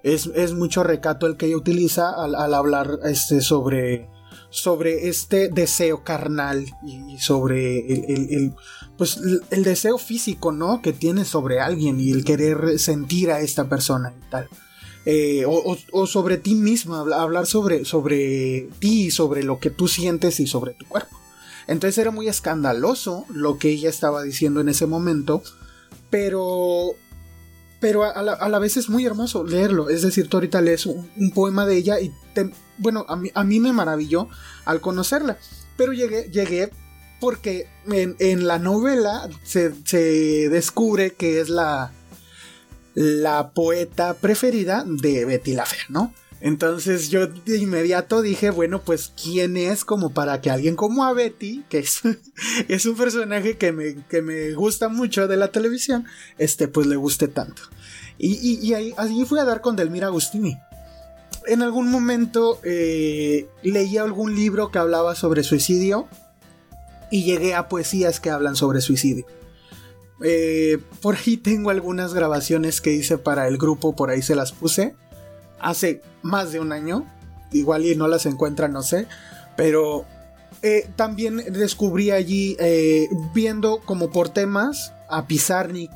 Es, 0.03 0.53
mucho 0.53 0.83
recato 0.83 1.27
el 1.27 1.39
que 1.39 1.47
ella 1.47 1.57
utiliza 1.57 2.11
al, 2.11 2.53
hablar 2.53 2.99
este, 3.05 3.41
sobre, 3.41 4.11
sobre 4.51 5.09
este 5.09 5.49
deseo 5.49 6.05
carnal 6.05 6.67
y 6.87 7.19
sobre 7.21 7.79
el, 7.79 8.55
pues, 8.99 9.19
el 9.51 9.65
deseo 9.65 9.97
físico, 9.97 10.53
¿no? 10.53 10.83
Que 10.83 10.93
tiene 10.93 11.25
sobre 11.25 11.61
alguien 11.61 12.01
y 12.01 12.11
el 12.11 12.23
querer 12.23 12.79
sentir 12.79 13.31
a 13.31 13.41
esta 13.41 13.67
persona 13.67 14.13
y 14.15 14.31
tal. 14.31 14.49
Eh, 15.07 15.45
o, 15.47 16.07
sobre 16.07 16.39
ti 16.39 16.55
mismo, 16.55 16.97
hablar 16.97 17.47
sobre, 17.47 17.85
sobre 17.85 18.69
ti, 18.79 19.11
sobre 19.11 19.43
lo 19.43 19.59
que 19.59 19.69
tú 19.69 19.87
sientes 19.87 20.41
y 20.41 20.47
sobre 20.47 20.73
tu 20.73 20.87
cuerpo. 20.87 21.19
Entonces 21.67 21.99
era 21.99 22.11
muy 22.11 22.29
escandaloso 22.29 23.27
lo 23.29 23.59
que 23.59 23.71
ella 23.71 23.91
estaba 23.91 24.23
diciendo 24.23 24.61
en 24.61 24.71
ese 24.71 24.87
momento, 24.87 25.43
pero, 26.09 26.93
pero 27.81 28.05
a 28.05 28.23
la, 28.23 28.59
vez 28.59 28.79
es 28.79 28.89
muy 28.89 29.05
hermoso 29.05 29.45
leerlo. 29.45 29.91
Es 29.91 30.03
decir, 30.03 30.29
tú 30.29 30.39
ahorita 30.39 30.63
lees 30.63 30.87
un, 30.87 31.31
poema 31.35 31.67
de 31.67 31.77
ella 31.77 32.01
y, 32.01 32.11
bueno, 32.79 33.05
a 33.09 33.17
mí, 33.17 33.31
a 33.35 33.45
mí, 33.45 33.61
me 33.61 33.73
maravilló 33.75 34.29
al 34.65 34.81
conocerla, 34.81 35.39
pero 35.77 35.93
llegué, 35.93 36.31
llegué 36.31 36.71
porque 37.21 37.69
en, 37.91 38.17
en 38.21 38.47
la 38.47 38.59
novela 38.59 39.29
se, 39.43 39.73
se 39.85 40.49
descubre 40.49 41.13
que 41.13 41.41
es 41.41 41.49
la, 41.49 41.93
la 42.95 43.51
poeta 43.51 44.15
preferida 44.15 44.85
de 44.87 45.25
Betty 45.25 45.55
la 45.55 45.67
Fea, 45.67 45.85
¿no? 45.89 46.13
Entonces 46.41 47.09
yo 47.09 47.27
de 47.27 47.57
inmediato 47.57 48.21
dije, 48.21 48.51
bueno, 48.51 48.83
pues 48.83 49.13
¿quién 49.21 49.57
es 49.57 49.85
como 49.85 50.11
para 50.11 50.43
que 50.43 50.51
alguien 50.51 50.77
como 50.77 51.05
a 51.05 51.15
Betty, 51.15 51.65
que 51.71 51.79
es, 51.79 52.03
es 52.69 52.85
un 52.85 52.97
personaje 52.97 53.57
que 53.57 53.73
me, 53.73 53.97
que 54.11 54.21
me, 54.21 54.53
gusta 54.53 54.91
mucho 54.91 55.27
de 55.27 55.39
la 55.39 55.49
televisión, 55.49 56.05
este, 56.37 56.69
pues 56.69 56.87
le 56.87 56.97
guste 56.97 57.29
tanto? 57.29 57.63
Y, 58.19 58.59
y, 58.63 58.75
ahí, 58.75 58.95
así 58.99 59.25
fui 59.25 59.39
a 59.39 59.45
dar 59.45 59.63
con 59.63 59.75
Delmira 59.75 60.09
Agustini. 60.09 60.59
En 61.47 61.63
algún 61.63 61.91
momento 61.91 62.61
eh, 62.63 63.49
leí 63.63 63.97
algún 63.97 64.35
libro 64.37 64.71
que 64.71 64.79
hablaba 64.79 65.15
sobre 65.15 65.45
suicidio 65.45 66.09
y 67.11 67.25
llegué 67.25 67.55
a 67.55 67.69
poesías 67.69 68.21
que 68.21 68.29
hablan 68.29 68.55
sobre 68.55 68.83
suicidio. 68.83 69.27
Eh, 70.23 70.79
por 71.03 71.17
ahí 71.17 71.37
tengo 71.37 71.71
algunas 71.71 72.15
grabaciones 72.15 72.81
que 72.81 72.93
hice 72.93 73.19
para 73.19 73.49
el 73.49 73.59
grupo, 73.59 73.97
por 73.97 74.11
ahí 74.11 74.23
se 74.23 74.35
las 74.35 74.53
puse. 74.53 74.95
Hace 75.61 76.03
más 76.23 76.53
de 76.53 76.61
un 76.61 76.73
año. 76.73 77.07
Igual 77.53 77.87
y 77.87 77.95
no 77.95 78.09
las 78.09 78.27
encuentran, 78.27 78.73
no 78.73 78.83
sé. 78.83 79.07
Pero 79.57 80.05
eh, 80.63 80.89
también 80.97 81.37
descubrí 81.53 82.11
allí, 82.11 82.57
eh, 82.59 83.09
viendo 83.35 83.81
como 83.85 84.11
por 84.11 84.29
temas, 84.29 84.93
a 85.09 85.27
Pizarnik. 85.27 85.91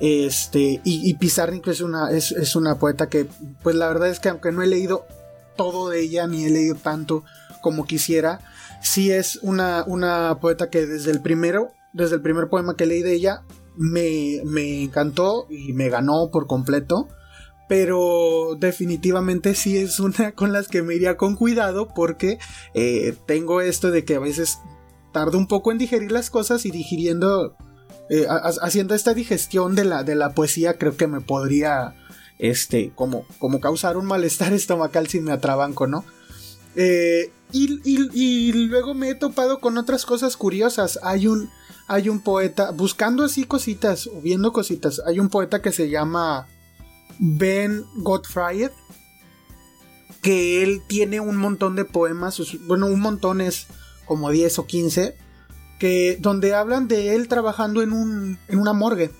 Este, 0.00 0.80
y, 0.82 1.14
Pizarnik 1.14 1.66
es 1.68 1.80
una, 1.80 2.10
es, 2.10 2.32
es, 2.32 2.56
una 2.56 2.76
poeta 2.76 3.08
que, 3.08 3.28
pues 3.62 3.76
la 3.76 3.86
verdad 3.86 4.08
es 4.08 4.18
que 4.18 4.30
aunque 4.30 4.50
no 4.50 4.62
he 4.62 4.66
leído 4.66 5.06
todo 5.54 5.90
de 5.90 6.00
ella, 6.00 6.26
ni 6.26 6.44
he 6.44 6.50
leído 6.50 6.74
tanto 6.74 7.22
como 7.60 7.86
quisiera, 7.86 8.40
sí 8.82 9.12
es 9.12 9.36
una, 9.42 9.84
una 9.86 10.38
poeta 10.40 10.70
que 10.70 10.86
desde 10.86 11.12
el 11.12 11.22
primero 11.22 11.70
desde 11.92 12.16
el 12.16 12.22
primer 12.22 12.48
poema 12.48 12.76
que 12.76 12.86
leí 12.86 13.02
de 13.02 13.14
ella, 13.14 13.42
me, 13.76 14.82
encantó 14.82 15.46
y 15.50 15.72
me 15.72 15.88
ganó 15.88 16.30
por 16.30 16.46
completo. 16.46 17.08
Pero 17.68 18.56
definitivamente 18.58 19.54
sí 19.54 19.78
es 19.78 19.98
una 19.98 20.32
con 20.34 20.52
las 20.52 20.68
que 20.68 20.82
me 20.82 20.94
iría 20.94 21.16
con 21.16 21.36
cuidado 21.36 21.88
porque 21.94 22.38
eh, 22.74 23.14
tengo 23.26 23.60
esto 23.60 23.90
de 23.90 24.04
que 24.04 24.16
a 24.16 24.20
veces 24.20 24.58
tardo 25.12 25.38
un 25.38 25.46
poco 25.46 25.72
en 25.72 25.78
digerir 25.78 26.12
las 26.12 26.28
cosas 26.28 26.66
y 26.66 26.70
digiriendo, 26.70 27.56
eh, 28.10 28.26
haciendo 28.28 28.94
esta 28.94 29.14
digestión 29.14 29.74
de 29.74 29.84
la, 29.84 30.04
de 30.04 30.14
la 30.14 30.34
poesía 30.34 30.76
creo 30.78 30.96
que 30.96 31.06
me 31.06 31.20
podría, 31.20 31.94
este, 32.38 32.92
como, 32.94 33.26
como 33.38 33.60
causar 33.60 33.96
un 33.96 34.06
malestar 34.06 34.52
estomacal 34.52 35.06
si 35.06 35.20
me 35.20 35.32
atrabanco, 35.32 35.86
¿no? 35.86 36.04
Eh, 36.74 37.30
y, 37.52 37.78
y, 37.84 38.52
luego 38.52 38.94
me 38.94 39.10
he 39.10 39.14
topado 39.14 39.60
con 39.60 39.76
otras 39.76 40.06
cosas 40.06 40.38
curiosas. 40.38 40.98
Hay 41.02 41.26
un, 41.26 41.50
hay 41.88 42.08
un 42.08 42.20
poeta, 42.20 42.70
buscando 42.70 43.24
así 43.24 43.44
cositas 43.44 44.06
o 44.06 44.20
viendo 44.20 44.52
cositas, 44.52 45.00
hay 45.06 45.20
un 45.20 45.28
poeta 45.28 45.62
que 45.62 45.72
se 45.72 45.90
llama 45.90 46.46
Ben 47.18 47.84
Gottfried, 47.96 48.70
que 50.22 50.62
él 50.62 50.82
tiene 50.86 51.20
un 51.20 51.36
montón 51.36 51.76
de 51.76 51.84
poemas, 51.84 52.40
bueno, 52.66 52.86
un 52.86 53.00
montón 53.00 53.40
es 53.40 53.66
como 54.06 54.30
10 54.30 54.58
o 54.60 54.66
15, 54.66 55.16
que, 55.78 56.16
donde 56.20 56.54
hablan 56.54 56.86
de 56.86 57.14
él 57.14 57.28
trabajando 57.28 57.82
en, 57.82 57.92
un, 57.92 58.38
en 58.48 58.58
una 58.58 58.72
morgue. 58.72 59.10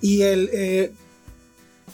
Y 0.00 0.22
eh, 0.22 0.94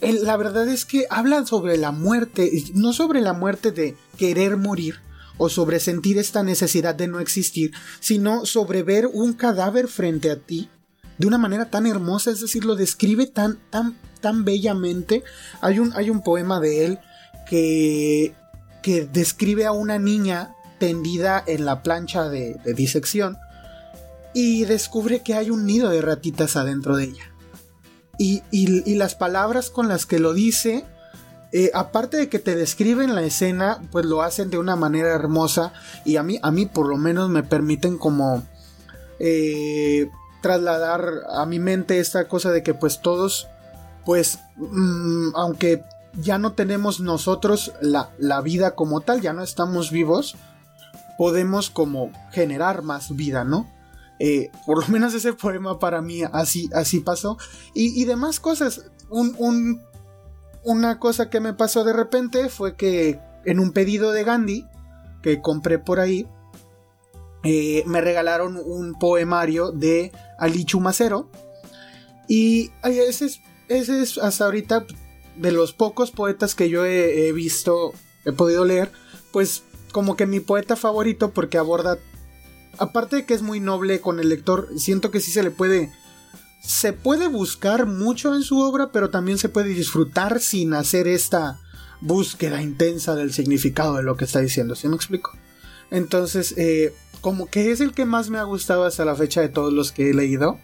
él, 0.00 0.24
la 0.24 0.36
verdad 0.36 0.68
es 0.68 0.84
que 0.84 1.06
hablan 1.10 1.46
sobre 1.46 1.76
la 1.76 1.90
muerte, 1.90 2.50
no 2.74 2.92
sobre 2.92 3.20
la 3.20 3.32
muerte 3.32 3.72
de 3.72 3.96
querer 4.16 4.56
morir, 4.56 5.00
o 5.38 5.48
sobre 5.48 5.80
sentir 5.80 6.18
esta 6.18 6.42
necesidad 6.42 6.94
de 6.94 7.08
no 7.08 7.20
existir, 7.20 7.72
sino 8.00 8.46
sobre 8.46 8.82
ver 8.82 9.06
un 9.06 9.34
cadáver 9.34 9.88
frente 9.88 10.30
a 10.30 10.36
ti 10.36 10.68
de 11.18 11.26
una 11.26 11.38
manera 11.38 11.70
tan 11.70 11.86
hermosa, 11.86 12.30
es 12.30 12.40
decir, 12.40 12.64
lo 12.64 12.76
describe 12.76 13.26
tan, 13.26 13.58
tan, 13.70 13.96
tan 14.20 14.44
bellamente. 14.44 15.24
Hay 15.60 15.78
un, 15.78 15.92
hay 15.94 16.10
un 16.10 16.22
poema 16.22 16.60
de 16.60 16.84
él 16.84 16.98
que, 17.48 18.34
que 18.82 19.06
describe 19.06 19.64
a 19.66 19.72
una 19.72 19.98
niña 19.98 20.54
tendida 20.78 21.42
en 21.46 21.64
la 21.64 21.82
plancha 21.82 22.28
de, 22.28 22.60
disección 22.74 23.38
y 24.34 24.64
descubre 24.66 25.22
que 25.22 25.34
hay 25.34 25.48
un 25.48 25.64
nido 25.64 25.88
de 25.88 26.02
ratitas 26.02 26.56
adentro 26.56 26.96
de 26.96 27.04
ella. 27.04 27.32
y, 28.18 28.42
y, 28.50 28.94
las 28.94 29.14
palabras 29.14 29.70
con 29.70 29.88
las 29.88 30.06
que 30.06 30.18
lo 30.18 30.34
dice, 30.34 30.84
eh, 31.58 31.70
aparte 31.72 32.18
de 32.18 32.28
que 32.28 32.38
te 32.38 32.54
describen 32.54 33.14
la 33.14 33.22
escena, 33.22 33.80
pues 33.90 34.04
lo 34.04 34.20
hacen 34.20 34.50
de 34.50 34.58
una 34.58 34.76
manera 34.76 35.14
hermosa 35.14 35.72
y 36.04 36.16
a 36.16 36.22
mí, 36.22 36.38
a 36.42 36.50
mí 36.50 36.66
por 36.66 36.86
lo 36.86 36.98
menos 36.98 37.30
me 37.30 37.42
permiten 37.42 37.96
como 37.96 38.42
eh, 39.18 40.10
trasladar 40.42 41.22
a 41.30 41.46
mi 41.46 41.58
mente 41.58 41.98
esta 41.98 42.28
cosa 42.28 42.50
de 42.50 42.62
que 42.62 42.74
pues 42.74 43.00
todos, 43.00 43.48
pues 44.04 44.38
mm, 44.56 45.30
aunque 45.34 45.82
ya 46.20 46.36
no 46.36 46.52
tenemos 46.52 47.00
nosotros 47.00 47.72
la, 47.80 48.10
la 48.18 48.42
vida 48.42 48.74
como 48.74 49.00
tal, 49.00 49.22
ya 49.22 49.32
no 49.32 49.42
estamos 49.42 49.90
vivos, 49.90 50.36
podemos 51.16 51.70
como 51.70 52.12
generar 52.32 52.82
más 52.82 53.16
vida, 53.16 53.44
¿no? 53.44 53.66
Eh, 54.18 54.50
por 54.66 54.78
lo 54.78 54.88
menos 54.88 55.14
ese 55.14 55.32
poema 55.32 55.78
para 55.78 56.02
mí 56.02 56.22
así, 56.32 56.68
así 56.74 57.00
pasó. 57.00 57.38
Y, 57.72 58.04
demás 58.04 58.40
cosas. 58.40 58.90
Un, 59.08 59.80
una 60.66 60.98
cosa 60.98 61.30
que 61.30 61.38
me 61.38 61.54
pasó 61.54 61.84
de 61.84 61.92
repente 61.92 62.48
fue 62.48 62.74
que 62.74 63.20
en 63.44 63.60
un 63.60 63.72
pedido 63.72 64.10
de 64.10 64.24
Gandhi 64.24 64.66
que 65.22 65.40
compré 65.40 65.78
por 65.78 66.00
ahí, 66.00 66.26
eh, 67.44 67.84
me 67.86 68.00
regalaron 68.00 68.56
un 68.56 68.98
poemario 68.98 69.70
de 69.70 70.12
Ali 70.38 70.64
Chumacero. 70.64 71.30
Y 72.28 72.72
ese 72.82 73.26
es, 73.26 73.40
ese 73.68 74.02
es 74.02 74.18
hasta 74.18 74.44
ahorita 74.44 74.84
de 75.36 75.52
los 75.52 75.72
pocos 75.72 76.10
poetas 76.10 76.56
que 76.56 76.68
yo 76.68 76.84
he 76.84 77.30
visto, 77.32 77.92
he 78.24 78.32
podido 78.32 78.64
leer, 78.64 78.90
pues 79.32 79.62
como 79.92 80.16
que 80.16 80.26
mi 80.26 80.40
poeta 80.40 80.74
favorito 80.74 81.30
porque 81.30 81.58
aborda 81.58 81.98
aparte 82.78 83.16
de 83.16 83.24
que 83.24 83.34
es 83.34 83.42
muy 83.42 83.60
noble 83.60 84.00
con 84.00 84.20
el 84.20 84.28
lector, 84.28 84.68
siento 84.76 85.10
que 85.10 85.20
sí 85.20 85.30
se 85.30 85.42
le 85.42 85.50
puede 85.50 85.92
se 86.66 86.92
puede 86.92 87.28
buscar 87.28 87.86
mucho 87.86 88.34
en 88.34 88.42
su 88.42 88.58
obra, 88.58 88.90
pero 88.90 89.10
también 89.10 89.38
se 89.38 89.48
puede 89.48 89.68
disfrutar 89.68 90.40
sin 90.40 90.74
hacer 90.74 91.06
esta 91.06 91.60
búsqueda 92.00 92.60
intensa 92.60 93.14
del 93.14 93.32
significado 93.32 93.96
de 93.96 94.02
lo 94.02 94.16
que 94.16 94.24
está 94.24 94.40
diciendo, 94.40 94.74
¿sí 94.74 94.88
me 94.88 94.96
explico? 94.96 95.32
Entonces, 95.92 96.54
eh, 96.56 96.92
como 97.20 97.46
que 97.46 97.70
es 97.70 97.80
el 97.80 97.92
que 97.92 98.04
más 98.04 98.30
me 98.30 98.38
ha 98.38 98.42
gustado 98.42 98.84
hasta 98.84 99.04
la 99.04 99.14
fecha 99.14 99.40
de 99.40 99.48
todos 99.48 99.72
los 99.72 99.92
que 99.92 100.10
he 100.10 100.14
leído. 100.14 100.58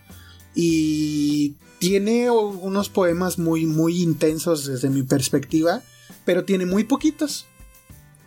Y 0.55 1.55
tiene 1.79 2.31
unos 2.31 2.89
poemas 2.89 3.39
muy, 3.39 3.65
muy 3.65 4.03
intensos 4.03 4.67
desde 4.67 4.91
mi 4.91 5.05
perspectiva, 5.05 5.83
pero 6.25 6.45
tiene 6.45 6.67
muy 6.67 6.85
poquitos. 6.85 7.47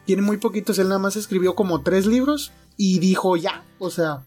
Tiene 0.06 0.22
muy 0.22 0.38
poquitos, 0.38 0.80
él 0.80 0.88
nada 0.88 1.00
más 1.00 1.18
escribió 1.18 1.56
como 1.56 1.82
tres 1.82 2.06
libros 2.06 2.52
y 2.78 3.00
dijo 3.00 3.36
ya, 3.38 3.66
o 3.80 3.90
sea, 3.90 4.26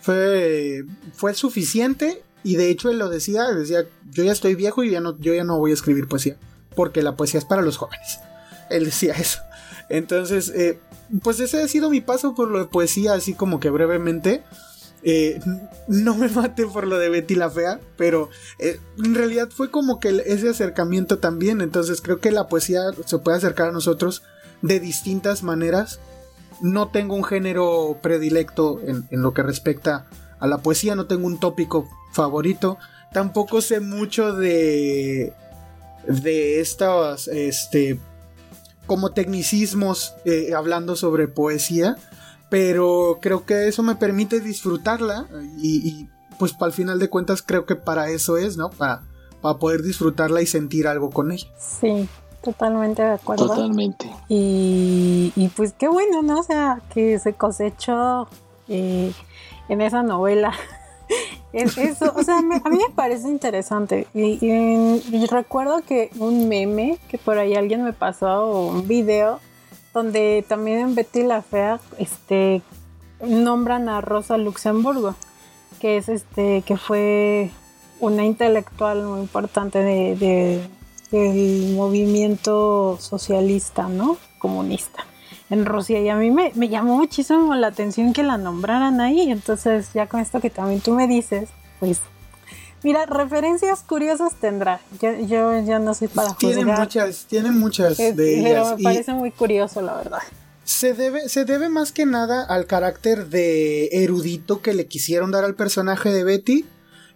fue, 0.00 0.84
fue 1.14 1.34
suficiente 1.34 2.22
y 2.44 2.56
de 2.56 2.70
hecho 2.70 2.90
él 2.90 2.98
lo 2.98 3.08
decía, 3.08 3.50
decía, 3.52 3.86
yo 4.10 4.22
ya 4.22 4.32
estoy 4.32 4.54
viejo 4.54 4.84
y 4.84 4.90
ya 4.90 5.00
no, 5.00 5.18
yo 5.18 5.34
ya 5.34 5.44
no 5.44 5.58
voy 5.58 5.72
a 5.72 5.74
escribir 5.74 6.06
poesía, 6.06 6.36
porque 6.76 7.02
la 7.02 7.16
poesía 7.16 7.38
es 7.38 7.44
para 7.44 7.62
los 7.62 7.76
jóvenes. 7.76 8.20
Él 8.70 8.84
decía 8.84 9.14
eso. 9.14 9.40
Entonces, 9.88 10.50
eh, 10.50 10.78
pues 11.22 11.40
ese 11.40 11.62
ha 11.62 11.68
sido 11.68 11.90
mi 11.90 12.00
paso 12.00 12.34
por 12.34 12.50
lo 12.50 12.58
de 12.58 12.66
poesía, 12.66 13.14
así 13.14 13.34
como 13.34 13.60
que 13.60 13.70
brevemente. 13.70 14.42
Eh, 15.06 15.38
no 15.86 16.14
me 16.14 16.28
mate 16.28 16.66
por 16.66 16.86
lo 16.86 16.98
de 16.98 17.10
Betty 17.10 17.34
la 17.34 17.50
Fea, 17.50 17.78
pero 17.98 18.30
eh, 18.58 18.80
en 18.96 19.14
realidad 19.14 19.50
fue 19.50 19.70
como 19.70 20.00
que 20.00 20.22
ese 20.26 20.48
acercamiento 20.48 21.18
también. 21.18 21.60
Entonces 21.60 22.00
creo 22.00 22.20
que 22.20 22.30
la 22.30 22.48
poesía 22.48 22.82
se 23.04 23.18
puede 23.18 23.36
acercar 23.36 23.68
a 23.68 23.72
nosotros 23.72 24.22
de 24.62 24.80
distintas 24.80 25.42
maneras 25.42 26.00
no 26.60 26.88
tengo 26.88 27.14
un 27.14 27.24
género 27.24 27.98
predilecto 28.02 28.80
en, 28.80 29.06
lo 29.10 29.34
que 29.34 29.42
respecta 29.42 30.06
a 30.38 30.46
la 30.46 30.58
poesía, 30.58 30.94
no 30.94 31.06
tengo 31.06 31.26
un 31.26 31.38
tópico 31.38 31.88
favorito, 32.14 32.78
tampoco 33.12 33.60
sé 33.60 33.80
mucho 33.80 34.32
de 34.32 35.32
de 36.06 36.60
estas 36.60 37.28
este 37.28 37.98
como 38.86 39.12
tecnicismos 39.12 40.14
eh, 40.26 40.52
hablando 40.54 40.96
sobre 40.96 41.28
poesía 41.28 41.96
pero 42.50 43.18
creo 43.22 43.46
que 43.46 43.68
eso 43.68 43.82
me 43.82 43.96
permite 43.96 44.40
disfrutarla 44.40 45.26
y, 45.56 46.08
pues 46.38 46.52
para 46.52 46.68
el 46.68 46.74
final 46.74 46.98
de 46.98 47.08
cuentas 47.08 47.40
creo 47.40 47.64
que 47.64 47.74
para 47.74 48.10
eso 48.10 48.36
es 48.36 48.58
no 48.58 48.68
para, 48.68 49.02
para 49.40 49.58
poder 49.58 49.82
disfrutarla 49.82 50.42
y 50.42 50.46
sentir 50.46 50.86
algo 50.86 51.10
con 51.10 51.32
ella 51.32 51.46
sí 51.58 52.06
Totalmente 52.44 53.00
de 53.00 53.12
acuerdo. 53.12 53.46
Totalmente. 53.46 54.14
Y, 54.28 55.50
pues 55.56 55.72
qué 55.72 55.88
bueno, 55.88 56.20
¿no? 56.22 56.40
O 56.40 56.42
sea, 56.42 56.82
que 56.92 57.18
se 57.18 57.32
cosechó 57.32 58.28
eh, 58.68 59.12
en 59.70 59.80
esa 59.80 60.02
novela. 60.02 60.52
Eso, 61.52 62.12
o 62.16 62.22
sea, 62.24 62.38
a 62.38 62.42
mí 62.42 62.78
me 62.78 62.94
parece 62.94 63.28
interesante. 63.28 64.08
Y, 64.12 65.26
recuerdo 65.26 65.82
que 65.82 66.10
un 66.18 66.48
meme 66.48 66.98
que 67.08 67.16
por 67.16 67.38
ahí 67.38 67.54
alguien 67.54 67.84
me 67.84 67.92
pasó, 67.92 68.50
un 68.50 68.88
video, 68.88 69.38
donde 69.92 70.44
también 70.48 70.80
en 70.80 70.94
Betty 70.96 71.22
la 71.22 71.42
Fea, 71.42 71.78
este, 71.98 72.60
nombran 73.24 73.88
a 73.88 74.00
Rosa 74.00 74.36
Luxemburgo, 74.36 75.14
que 75.80 75.96
es 75.96 76.08
este, 76.08 76.62
que 76.62 76.76
fue 76.76 77.50
una 78.00 78.24
intelectual 78.24 79.04
muy 79.04 79.20
importante 79.20 79.78
de 79.78 80.60
el 81.12 81.74
movimiento 81.76 82.98
socialista, 82.98 83.86
¿no? 83.86 84.16
Comunista 84.40 85.06
en 85.50 85.66
Rusia. 85.66 86.00
Y 86.00 86.08
a 86.08 86.16
mí 86.16 86.30
me, 86.30 86.52
llamó 86.68 86.96
muchísimo 86.96 87.54
la 87.54 87.68
atención 87.68 88.12
que 88.12 88.22
la 88.22 88.38
nombraran 88.38 89.00
ahí. 89.00 89.30
Entonces, 89.30 89.88
ya 89.94 90.06
con 90.06 90.20
esto 90.20 90.40
que 90.40 90.50
también 90.50 90.80
tú 90.80 90.92
me 90.94 91.06
dices, 91.06 91.48
pues 91.80 92.00
Mira, 92.82 93.06
referencias 93.06 93.80
curiosas 93.80 94.34
tendrá. 94.38 94.78
Yo, 95.00 95.18
yo, 95.20 95.64
yo 95.64 95.78
no 95.78 95.94
soy 95.94 96.08
para 96.08 96.34
Tiene 96.34 96.66
muchas, 96.66 97.24
tiene 97.24 97.50
muchas 97.50 97.96
de 97.96 98.40
ellas. 98.40 98.44
Pero 98.44 98.76
me 98.76 98.82
parece 98.82 99.14
muy 99.14 99.30
curioso, 99.30 99.80
la 99.80 99.94
verdad. 99.94 100.18
Se 100.64 100.92
debe, 100.92 101.30
se 101.30 101.46
debe 101.46 101.70
más 101.70 101.92
que 101.92 102.04
nada 102.04 102.44
al 102.44 102.66
carácter 102.66 103.28
de 103.28 103.86
erudito 103.86 104.60
que 104.60 104.74
le 104.74 104.86
quisieron 104.86 105.30
dar 105.30 105.44
al 105.44 105.54
personaje 105.54 106.10
de 106.10 106.24
Betty. 106.24 106.66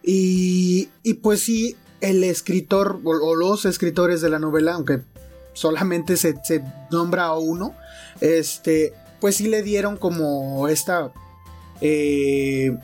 Y, 0.03 0.89
y 1.03 1.15
pues 1.15 1.41
sí, 1.41 1.77
el 2.01 2.25
escritor 2.25 3.01
o, 3.05 3.35
los 3.35 3.65
escritores 3.65 4.21
de 4.21 4.31
la 4.31 4.39
novela, 4.39 4.75
aunque 4.75 5.01
solamente 5.53 6.17
se, 6.17 6.35
nombra 6.91 7.27
a 7.27 7.39
uno, 7.39 7.75
este, 8.21 8.93
pues 9.21 9.37
sí 9.37 9.49
le 9.49 9.63
dieron 9.63 9.97
como 9.97 10.69
esta... 10.69 11.13
Eh, 11.81 12.77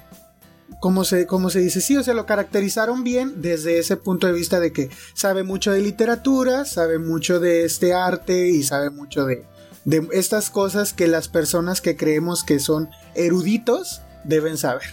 ¿Cómo 0.81 1.05
se, 1.05 1.27
¿Cómo 1.27 1.49
se 1.49 1.61
dice? 1.61 1.81
Sí, 1.81 1.97
o 1.97 2.03
sea, 2.03 2.13
lo 2.13 2.27
caracterizaron 2.27 3.05
bien 3.05 3.41
desde 3.41 3.79
ese 3.79 3.97
punto 3.97 4.27
de 4.27 4.35
vista 4.35 4.61
de 4.61 4.73
que 4.73 4.91
sabe 5.15 5.43
mucho 5.43 5.73
de 5.73 5.81
literatura, 5.81 6.67
sabe 6.67 6.99
mucho 6.99 7.41
de 7.41 7.65
este 7.65 7.95
arte 7.95 8.49
y 8.49 8.63
sabe 8.63 8.91
mucho 8.91 9.25
de, 9.25 9.47
de 9.85 10.07
estas 10.13 10.51
cosas 10.51 10.93
que 10.93 11.07
las 11.09 11.29
personas 11.29 11.81
que 11.81 11.97
creemos 11.97 12.45
que 12.45 12.59
son 12.59 12.91
eruditos 13.15 14.03
deben 14.25 14.59
saber. 14.59 14.85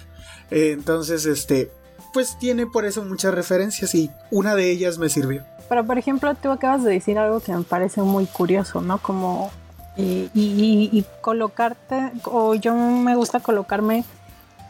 entonces, 0.49 1.25
este, 1.25 1.71
pues 2.13 2.37
tiene 2.39 2.67
por 2.67 2.85
eso 2.85 3.03
muchas 3.03 3.33
referencias 3.33 3.95
y 3.95 4.11
una 4.29 4.55
de 4.55 4.69
ellas 4.69 4.97
me 4.97 5.09
sirvió. 5.09 5.43
Pero 5.69 5.85
por 5.85 5.97
ejemplo, 5.97 6.35
tú 6.35 6.51
acabas 6.51 6.83
de 6.83 6.91
decir 6.91 7.17
algo 7.17 7.39
que 7.39 7.53
me 7.53 7.63
parece 7.63 8.01
muy 8.01 8.25
curioso, 8.25 8.81
¿no? 8.81 9.01
Como 9.01 9.51
y, 9.97 11.05
colocarte, 11.21 12.11
o 12.25 12.55
yo 12.55 12.73
me 12.73 13.15
gusta 13.15 13.39
colocarme 13.39 14.03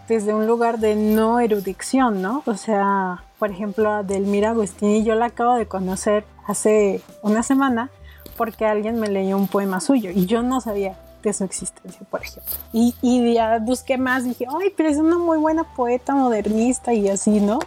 desde 0.07 0.33
un 0.33 0.47
lugar 0.47 0.79
de 0.79 0.95
no 0.95 1.39
erudición, 1.39 2.21
¿no? 2.21 2.43
O 2.45 2.55
sea, 2.55 3.23
por 3.39 3.51
ejemplo, 3.51 3.91
a 3.91 4.03
Delmira 4.03 4.49
Agustini 4.49 5.03
yo 5.03 5.15
la 5.15 5.27
acabo 5.27 5.55
de 5.55 5.67
conocer 5.67 6.25
hace 6.47 7.01
una 7.21 7.43
semana 7.43 7.89
porque 8.35 8.65
alguien 8.65 8.99
me 8.99 9.07
leyó 9.07 9.37
un 9.37 9.47
poema 9.47 9.79
suyo 9.79 10.09
y 10.11 10.25
yo 10.25 10.41
no 10.41 10.59
sabía 10.61 10.97
de 11.21 11.33
su 11.33 11.43
existencia, 11.43 12.01
por 12.09 12.23
ejemplo. 12.23 12.51
Y, 12.73 12.95
y 13.01 13.33
ya 13.33 13.59
busqué 13.59 13.97
más, 13.97 14.23
dije, 14.23 14.45
ay, 14.49 14.73
pero 14.75 14.89
es 14.89 14.97
una 14.97 15.17
muy 15.17 15.37
buena 15.37 15.63
poeta 15.75 16.15
modernista 16.15 16.93
y 16.93 17.07
así, 17.09 17.39
¿no? 17.39 17.59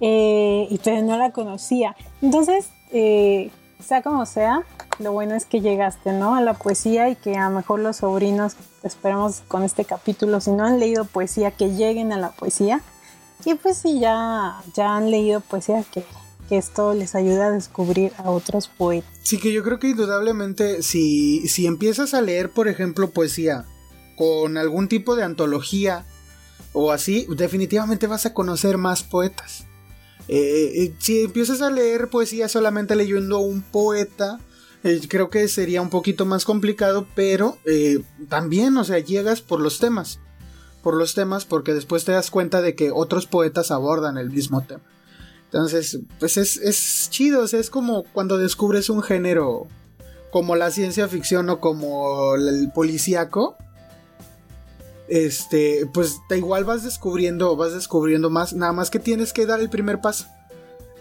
Eh, 0.00 0.66
y 0.68 0.78
pero 0.78 1.00
no 1.02 1.16
la 1.16 1.30
conocía. 1.30 1.96
Entonces, 2.20 2.68
eh, 2.90 3.50
sea 3.82 4.02
como 4.02 4.26
sea, 4.26 4.62
lo 4.98 5.12
bueno 5.12 5.34
es 5.34 5.44
que 5.44 5.60
llegaste, 5.60 6.12
¿no? 6.12 6.34
A 6.34 6.40
la 6.40 6.54
poesía 6.54 7.08
y 7.10 7.16
que 7.16 7.36
a 7.36 7.48
lo 7.48 7.56
mejor 7.56 7.80
los 7.80 7.98
sobrinos, 7.98 8.56
esperamos 8.82 9.42
con 9.48 9.62
este 9.62 9.84
capítulo, 9.84 10.40
si 10.40 10.52
no 10.52 10.64
han 10.64 10.78
leído 10.78 11.04
poesía, 11.04 11.50
que 11.50 11.74
lleguen 11.74 12.12
a 12.12 12.18
la 12.18 12.30
poesía. 12.32 12.80
Y 13.44 13.54
pues 13.54 13.78
si 13.78 13.98
ya, 13.98 14.62
ya 14.74 14.96
han 14.96 15.10
leído 15.10 15.40
poesía, 15.40 15.84
que 15.92 16.04
esto 16.56 16.94
les 16.94 17.14
ayuda 17.14 17.46
a 17.46 17.50
descubrir 17.50 18.12
a 18.18 18.30
otros 18.30 18.68
poetas. 18.68 19.10
Sí, 19.22 19.38
que 19.38 19.52
yo 19.52 19.62
creo 19.62 19.78
que 19.78 19.88
indudablemente 19.88 20.82
si, 20.82 21.48
si 21.48 21.66
empiezas 21.66 22.14
a 22.14 22.20
leer, 22.20 22.50
por 22.50 22.68
ejemplo, 22.68 23.10
poesía 23.10 23.64
con 24.16 24.58
algún 24.58 24.88
tipo 24.88 25.16
de 25.16 25.24
antología 25.24 26.04
o 26.72 26.92
así, 26.92 27.26
definitivamente 27.36 28.06
vas 28.06 28.26
a 28.26 28.34
conocer 28.34 28.78
más 28.78 29.02
poetas. 29.02 29.66
Eh, 30.28 30.84
eh, 30.84 30.94
si 30.98 31.24
empiezas 31.24 31.62
a 31.62 31.70
leer 31.70 32.08
poesía 32.08 32.48
solamente 32.48 32.96
leyendo 32.96 33.40
un 33.40 33.62
poeta, 33.62 34.38
eh, 34.84 35.00
creo 35.08 35.30
que 35.30 35.48
sería 35.48 35.82
un 35.82 35.90
poquito 35.90 36.26
más 36.26 36.44
complicado, 36.44 37.06
pero 37.14 37.58
también, 38.28 38.76
o 38.76 38.84
sea, 38.84 38.98
llegas 38.98 39.40
por 39.40 39.60
los 39.60 39.78
temas. 39.78 40.20
Por 40.82 40.96
los 40.96 41.14
temas, 41.14 41.44
porque 41.44 41.74
después 41.74 42.04
te 42.04 42.12
das 42.12 42.30
cuenta 42.30 42.60
de 42.60 42.74
que 42.74 42.90
otros 42.90 43.26
poetas 43.26 43.70
abordan 43.70 44.18
el 44.18 44.30
mismo 44.30 44.62
tema. 44.62 44.82
Entonces, 45.44 46.00
pues 46.18 46.36
es, 46.36 46.56
es 46.56 47.08
chido, 47.10 47.42
o 47.42 47.46
sea, 47.46 47.60
es 47.60 47.70
como 47.70 48.04
cuando 48.04 48.38
descubres 48.38 48.88
un 48.90 49.02
género 49.02 49.68
como 50.32 50.56
la 50.56 50.70
ciencia 50.70 51.08
ficción 51.08 51.50
o 51.50 51.60
como 51.60 52.34
el 52.34 52.72
policíaco. 52.74 53.56
Este, 55.14 55.84
pues 55.92 56.22
igual 56.30 56.64
vas 56.64 56.84
descubriendo, 56.84 57.54
vas 57.54 57.74
descubriendo 57.74 58.30
más, 58.30 58.54
nada 58.54 58.72
más 58.72 58.88
que 58.88 58.98
tienes 58.98 59.34
que 59.34 59.44
dar 59.44 59.60
el 59.60 59.68
primer 59.68 60.00
paso. 60.00 60.24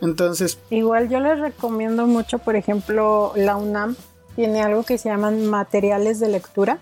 Entonces, 0.02 0.60
igual 0.70 1.08
yo 1.08 1.22
les 1.22 1.40
recomiendo 1.40 2.06
mucho, 2.08 2.38
por 2.38 2.58
ejemplo, 2.58 3.32
la 3.38 3.56
UNAM 3.56 3.96
tiene 4.36 4.64
algo 4.64 4.84
que 4.84 4.98
se 4.98 5.08
llaman 5.08 5.46
materiales 5.46 6.20
de 6.20 6.28
lectura 6.28 6.80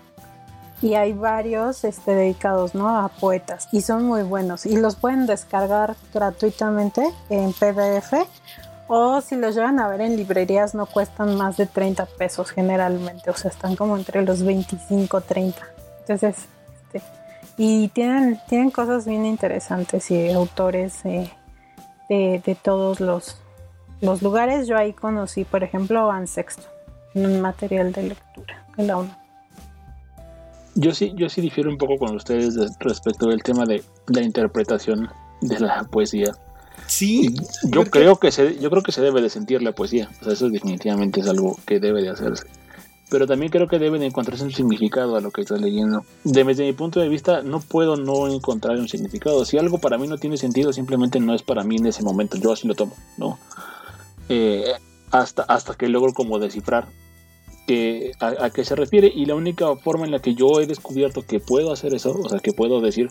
y 0.82 0.94
hay 0.94 1.12
varios 1.12 1.84
este, 1.84 2.16
dedicados 2.16 2.74
¿no? 2.74 2.88
a 2.88 3.08
poetas 3.08 3.68
y 3.70 3.82
son 3.82 4.06
muy 4.06 4.24
buenos 4.24 4.66
y 4.66 4.76
los 4.76 4.96
pueden 4.96 5.26
descargar 5.26 5.94
gratuitamente 6.12 7.14
en 7.28 7.52
PDF 7.52 8.26
o 8.88 9.20
si 9.20 9.36
los 9.36 9.54
llevan 9.54 9.78
a 9.78 9.86
ver 9.86 10.00
en 10.00 10.16
librerías 10.16 10.74
no 10.74 10.86
cuestan 10.86 11.36
más 11.36 11.56
de 11.56 11.66
30 11.66 12.06
pesos 12.06 12.50
generalmente, 12.50 13.30
o 13.30 13.36
sea, 13.36 13.52
están 13.52 13.76
como 13.76 13.96
entre 13.96 14.22
los 14.22 14.42
25, 14.42 15.20
30. 15.20 15.62
Entonces, 16.00 16.48
y 17.62 17.88
tienen, 17.88 18.40
tienen 18.48 18.70
cosas 18.70 19.04
bien 19.06 19.26
interesantes 19.26 20.10
y 20.10 20.30
autores 20.30 21.04
eh, 21.04 21.30
de, 22.08 22.42
de, 22.42 22.54
todos 22.54 23.00
los, 23.00 23.36
los 24.00 24.22
lugares. 24.22 24.66
Yo 24.66 24.78
ahí 24.78 24.94
conocí, 24.94 25.44
por 25.44 25.62
ejemplo, 25.62 26.06
Van 26.06 26.26
Sexto, 26.26 26.62
un 27.12 27.42
material 27.42 27.92
de 27.92 28.04
lectura 28.04 28.66
de 28.78 28.86
la 28.86 28.96
UNAM. 28.96 29.14
Yo 30.74 30.94
sí, 30.94 31.12
yo 31.14 31.28
sí 31.28 31.42
difiero 31.42 31.68
un 31.68 31.76
poco 31.76 31.98
con 31.98 32.16
ustedes 32.16 32.56
respecto 32.78 33.28
del 33.28 33.42
tema 33.42 33.66
de 33.66 33.84
la 34.06 34.22
interpretación 34.22 35.10
de 35.42 35.60
la 35.60 35.84
poesía. 35.84 36.32
Sí. 36.86 37.36
Yo 37.64 37.84
creo 37.84 38.16
que 38.16 38.32
se, 38.32 38.58
yo 38.58 38.70
creo 38.70 38.82
que 38.82 38.92
se 38.92 39.02
debe 39.02 39.20
de 39.20 39.28
sentir 39.28 39.60
la 39.60 39.72
poesía. 39.72 40.08
O 40.22 40.24
sea, 40.24 40.32
eso 40.32 40.48
definitivamente 40.48 41.20
es 41.20 41.28
algo 41.28 41.58
que 41.66 41.78
debe 41.78 42.00
de 42.00 42.08
hacerse. 42.08 42.46
Pero 43.10 43.26
también 43.26 43.50
creo 43.50 43.66
que 43.68 43.78
debe 43.78 43.98
de 43.98 44.06
encontrarse 44.06 44.44
un 44.44 44.52
significado 44.52 45.16
a 45.16 45.20
lo 45.20 45.30
que 45.30 45.40
estás 45.40 45.60
leyendo. 45.60 46.04
desde 46.24 46.64
mi 46.64 46.72
punto 46.72 47.00
de 47.00 47.08
vista, 47.08 47.42
no 47.42 47.60
puedo 47.60 47.96
no 47.96 48.28
encontrar 48.28 48.78
un 48.78 48.88
significado. 48.88 49.44
Si 49.44 49.58
algo 49.58 49.78
para 49.78 49.98
mí 49.98 50.06
no 50.06 50.16
tiene 50.16 50.36
sentido, 50.36 50.72
simplemente 50.72 51.18
no 51.18 51.34
es 51.34 51.42
para 51.42 51.64
mí 51.64 51.76
en 51.76 51.86
ese 51.86 52.02
momento. 52.02 52.36
Yo 52.36 52.52
así 52.52 52.68
lo 52.68 52.74
tomo, 52.74 52.94
¿no? 53.18 53.38
Eh, 54.28 54.72
hasta, 55.10 55.42
hasta 55.42 55.74
que 55.74 55.88
logro 55.88 56.12
como 56.12 56.38
descifrar 56.38 56.86
a, 58.20 58.50
qué 58.50 58.64
se 58.64 58.74
refiere 58.74 59.10
y 59.14 59.26
la 59.26 59.34
única 59.34 59.76
forma 59.76 60.04
en 60.04 60.10
la 60.10 60.18
que 60.18 60.34
yo 60.34 60.60
he 60.60 60.66
descubierto 60.66 61.24
que 61.24 61.40
puedo 61.40 61.72
hacer 61.72 61.94
eso, 61.94 62.18
o 62.18 62.28
sea, 62.28 62.40
que 62.40 62.52
puedo 62.52 62.80
decir 62.80 63.10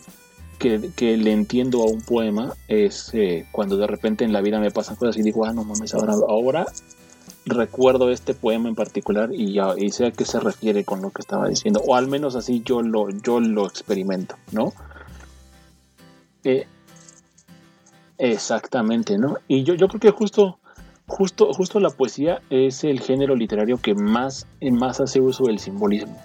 que, 0.58 1.16
le 1.16 1.32
entiendo 1.32 1.82
a 1.82 1.86
un 1.86 2.02
poema 2.02 2.54
es 2.68 3.10
eh, 3.14 3.46
cuando 3.52 3.78
de 3.78 3.86
repente 3.86 4.24
en 4.24 4.32
la 4.32 4.42
vida 4.42 4.60
me 4.60 4.70
pasan 4.70 4.96
cosas 4.96 5.16
y 5.16 5.22
digo, 5.22 5.46
ah, 5.46 5.52
no 5.54 5.64
mames, 5.64 5.94
ahora, 5.94 6.14
ahora 6.28 6.66
recuerdo 7.50 8.10
este 8.10 8.34
poema 8.34 8.68
en 8.68 8.74
particular 8.74 9.30
y, 9.32 9.52
ya, 9.52 9.74
y 9.76 9.90
sé 9.90 10.06
a 10.06 10.10
qué 10.12 10.24
se 10.24 10.40
refiere 10.40 10.84
con 10.84 11.02
lo 11.02 11.10
que 11.10 11.20
estaba 11.20 11.48
diciendo, 11.48 11.82
o 11.86 11.94
al 11.94 12.08
menos 12.08 12.36
así 12.36 12.62
yo 12.64 12.82
lo, 12.82 13.10
yo 13.10 13.40
lo 13.40 13.66
experimento, 13.66 14.36
¿no? 14.52 14.72
Eh, 16.44 16.66
exactamente, 18.18 19.18
¿no? 19.18 19.36
Y 19.46 19.64
yo, 19.64 19.74
yo 19.74 19.88
creo 19.88 20.00
que 20.00 20.10
justo 20.10 20.60
justo, 21.10 21.52
justo 21.52 21.80
la 21.80 21.90
poesía 21.90 22.40
es 22.48 22.84
el 22.84 23.00
género 23.00 23.34
literario 23.34 23.78
que 23.78 23.94
más, 23.94 24.46
más 24.60 25.00
hace 25.00 25.20
uso 25.20 25.44
del 25.44 25.58
simbolismo. 25.58 26.16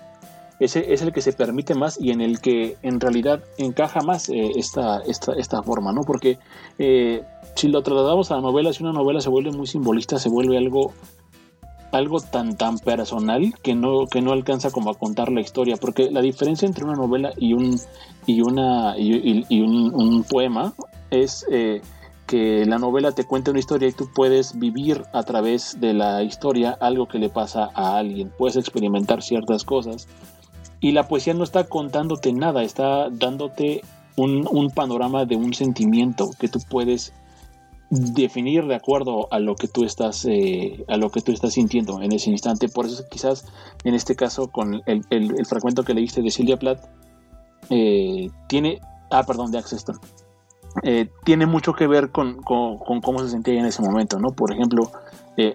Ese 0.60 0.94
es 0.94 1.02
el 1.02 1.12
que 1.12 1.22
se 1.22 1.34
permite 1.34 1.76
más 1.76 2.00
y 2.00 2.12
en 2.12 2.22
el 2.22 2.40
que 2.40 2.78
en 2.82 3.02
realidad 3.02 3.44
encaja 3.58 4.02
más 4.02 4.30
eh, 4.30 4.52
esta, 4.56 5.02
esta, 5.02 5.64
forma, 5.64 5.92
¿no? 5.92 6.02
Porque 6.04 6.38
eh, 6.80 7.24
si 7.56 7.68
lo 7.68 7.82
trasladamos 7.82 8.32
a 8.32 8.36
la 8.36 8.42
novela, 8.42 8.72
si 8.72 8.82
una 8.84 8.94
novela 8.94 9.20
se 9.20 9.30
vuelve 9.30 9.52
muy 9.52 9.68
simbolista, 9.68 10.18
se 10.18 10.30
vuelve 10.30 10.58
algo, 10.58 10.94
algo 11.92 12.20
tan, 12.20 12.56
tan 12.56 12.80
personal 12.80 13.54
que 13.62 13.76
no, 13.76 14.08
que 14.08 14.22
no 14.22 14.32
alcanza 14.32 14.72
como 14.72 14.90
a 14.90 14.96
contar 14.96 15.32
la 15.32 15.42
historia. 15.42 15.78
Porque 15.78 16.10
la 16.12 16.22
diferencia 16.22 16.66
entre 16.66 16.84
una 16.84 16.96
novela 16.96 17.32
y 17.38 17.54
un, 17.54 17.80
y 18.26 18.42
una, 18.42 18.96
y, 18.98 19.62
un, 19.62 20.26
poema 20.30 20.74
es 21.12 21.46
eh, 21.52 21.82
que 22.28 22.66
la 22.66 22.80
novela 22.80 23.12
te 23.12 23.26
cuenta 23.26 23.52
una 23.52 23.60
historia 23.60 23.88
y 23.88 23.94
tú 23.94 24.10
puedes 24.14 24.58
vivir 24.58 25.04
a 25.14 25.24
través 25.24 25.80
de 25.80 25.94
la 25.94 26.24
historia 26.24 26.78
algo 26.80 27.08
que 27.08 27.20
le 27.20 27.30
pasa 27.30 27.70
a 27.74 27.98
alguien, 27.98 28.32
puedes 28.38 28.56
experimentar 28.56 29.22
ciertas 29.22 29.64
cosas 29.64 30.08
y 30.80 30.92
la 30.92 31.08
poesía 31.08 31.34
no 31.34 31.44
está 31.44 31.66
contándote 31.66 32.34
nada, 32.34 32.64
está 32.64 33.10
dándote 33.10 33.82
un, 34.18 34.72
panorama 34.74 35.26
de 35.26 35.36
un 35.36 35.54
sentimiento 35.54 36.30
que 36.40 36.48
tú 36.48 36.60
puedes 36.70 37.14
definir 37.90 38.66
de 38.66 38.76
acuerdo 38.76 39.28
a 39.32 39.40
lo 39.40 39.56
que 39.56 39.68
tú 39.68 39.84
estás 39.84 40.26
eh, 40.26 40.84
a 40.88 40.98
lo 40.98 41.12
que 41.12 41.22
tú 41.22 41.32
estás 41.32 41.54
sintiendo 41.54 42.02
en 42.02 42.12
ese 42.12 42.32
instante 42.32 42.68
por 42.68 42.86
eso 42.86 43.04
quizás 43.10 43.46
en 43.84 43.94
este 43.94 44.16
caso 44.16 44.48
con 44.48 44.82
el, 44.86 45.46
fragmento 45.46 45.84
que 45.84 45.94
leíste 45.94 46.22
de 46.22 46.32
Silvia 46.32 46.58
Plath 46.58 46.84
eh, 47.70 48.30
tiene 48.48 48.82
ah 49.12 49.24
perdón 49.24 49.52
de 49.52 49.60
Acceston 49.60 50.00
eh, 50.84 51.10
tiene 51.24 51.46
mucho 51.46 51.74
que 51.74 51.88
ver 51.88 52.10
con, 52.12 52.42
cómo 52.42 53.20
se 53.20 53.30
sentía 53.30 53.58
en 53.58 53.66
ese 53.66 53.82
momento, 53.82 54.20
¿no? 54.20 54.34
Por 54.34 54.52
ejemplo, 54.52 54.92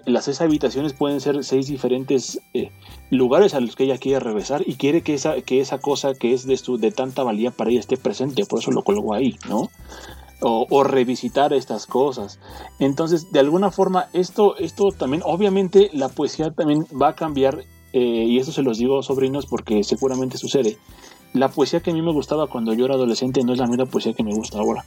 las 0.05 0.25
seis 0.25 0.41
habitaciones 0.41 0.93
pueden 0.93 1.21
ser 1.21 1.43
seis 1.43 1.67
diferentes 1.67 2.39
lugares 3.11 3.53
a 3.53 3.59
los 3.59 3.75
que 3.75 3.83
ella 3.83 3.99
quiere 3.99 4.19
regresar 4.19 4.63
y 4.65 4.77
quiere 4.77 5.03
que 5.03 5.13
esa, 5.13 5.39
que 5.43 5.61
esa 5.61 5.77
cosa 5.77 6.15
que 6.15 6.33
es 6.33 6.47
de, 6.47 6.57
su, 6.57 6.79
de 6.79 6.89
tanta 6.89 7.21
valía 7.21 7.51
para 7.51 7.69
ella 7.69 7.81
esté 7.81 7.97
presente, 7.97 8.45
por 8.47 8.59
eso 8.59 8.71
lo 8.71 8.83
colgó 8.83 9.13
ahí, 9.13 9.37
¿no? 9.47 9.69
O, 10.43 10.83
revisitar 10.83 11.53
estas 11.53 11.85
cosas. 11.85 12.39
Entonces, 12.79 13.31
de 13.31 13.39
alguna 13.39 13.69
forma, 13.69 14.07
esto, 14.11 14.57
esto 14.57 14.91
también, 14.91 15.21
obviamente, 15.23 15.91
la 15.93 16.09
poesía 16.09 16.49
también 16.49 16.87
va 16.99 17.09
a 17.09 17.15
cambiar, 17.15 17.63
y 17.93 18.39
esto 18.39 18.51
se 18.51 18.63
los 18.63 18.79
digo, 18.79 19.03
sobrinos, 19.03 19.45
porque 19.45 19.83
seguramente 19.83 20.39
sucede. 20.39 20.79
La 21.33 21.49
poesía 21.49 21.79
que 21.79 21.91
a 21.91 21.93
mí 21.93 22.01
me 22.01 22.11
gustaba 22.11 22.47
cuando 22.47 22.73
yo 22.73 22.85
era 22.85 22.95
adolescente 22.95 23.41
no 23.43 23.53
es 23.53 23.59
la 23.59 23.67
misma 23.67 23.85
poesía 23.85 24.13
que 24.13 24.23
me 24.23 24.33
gusta 24.33 24.59
ahora. 24.59 24.83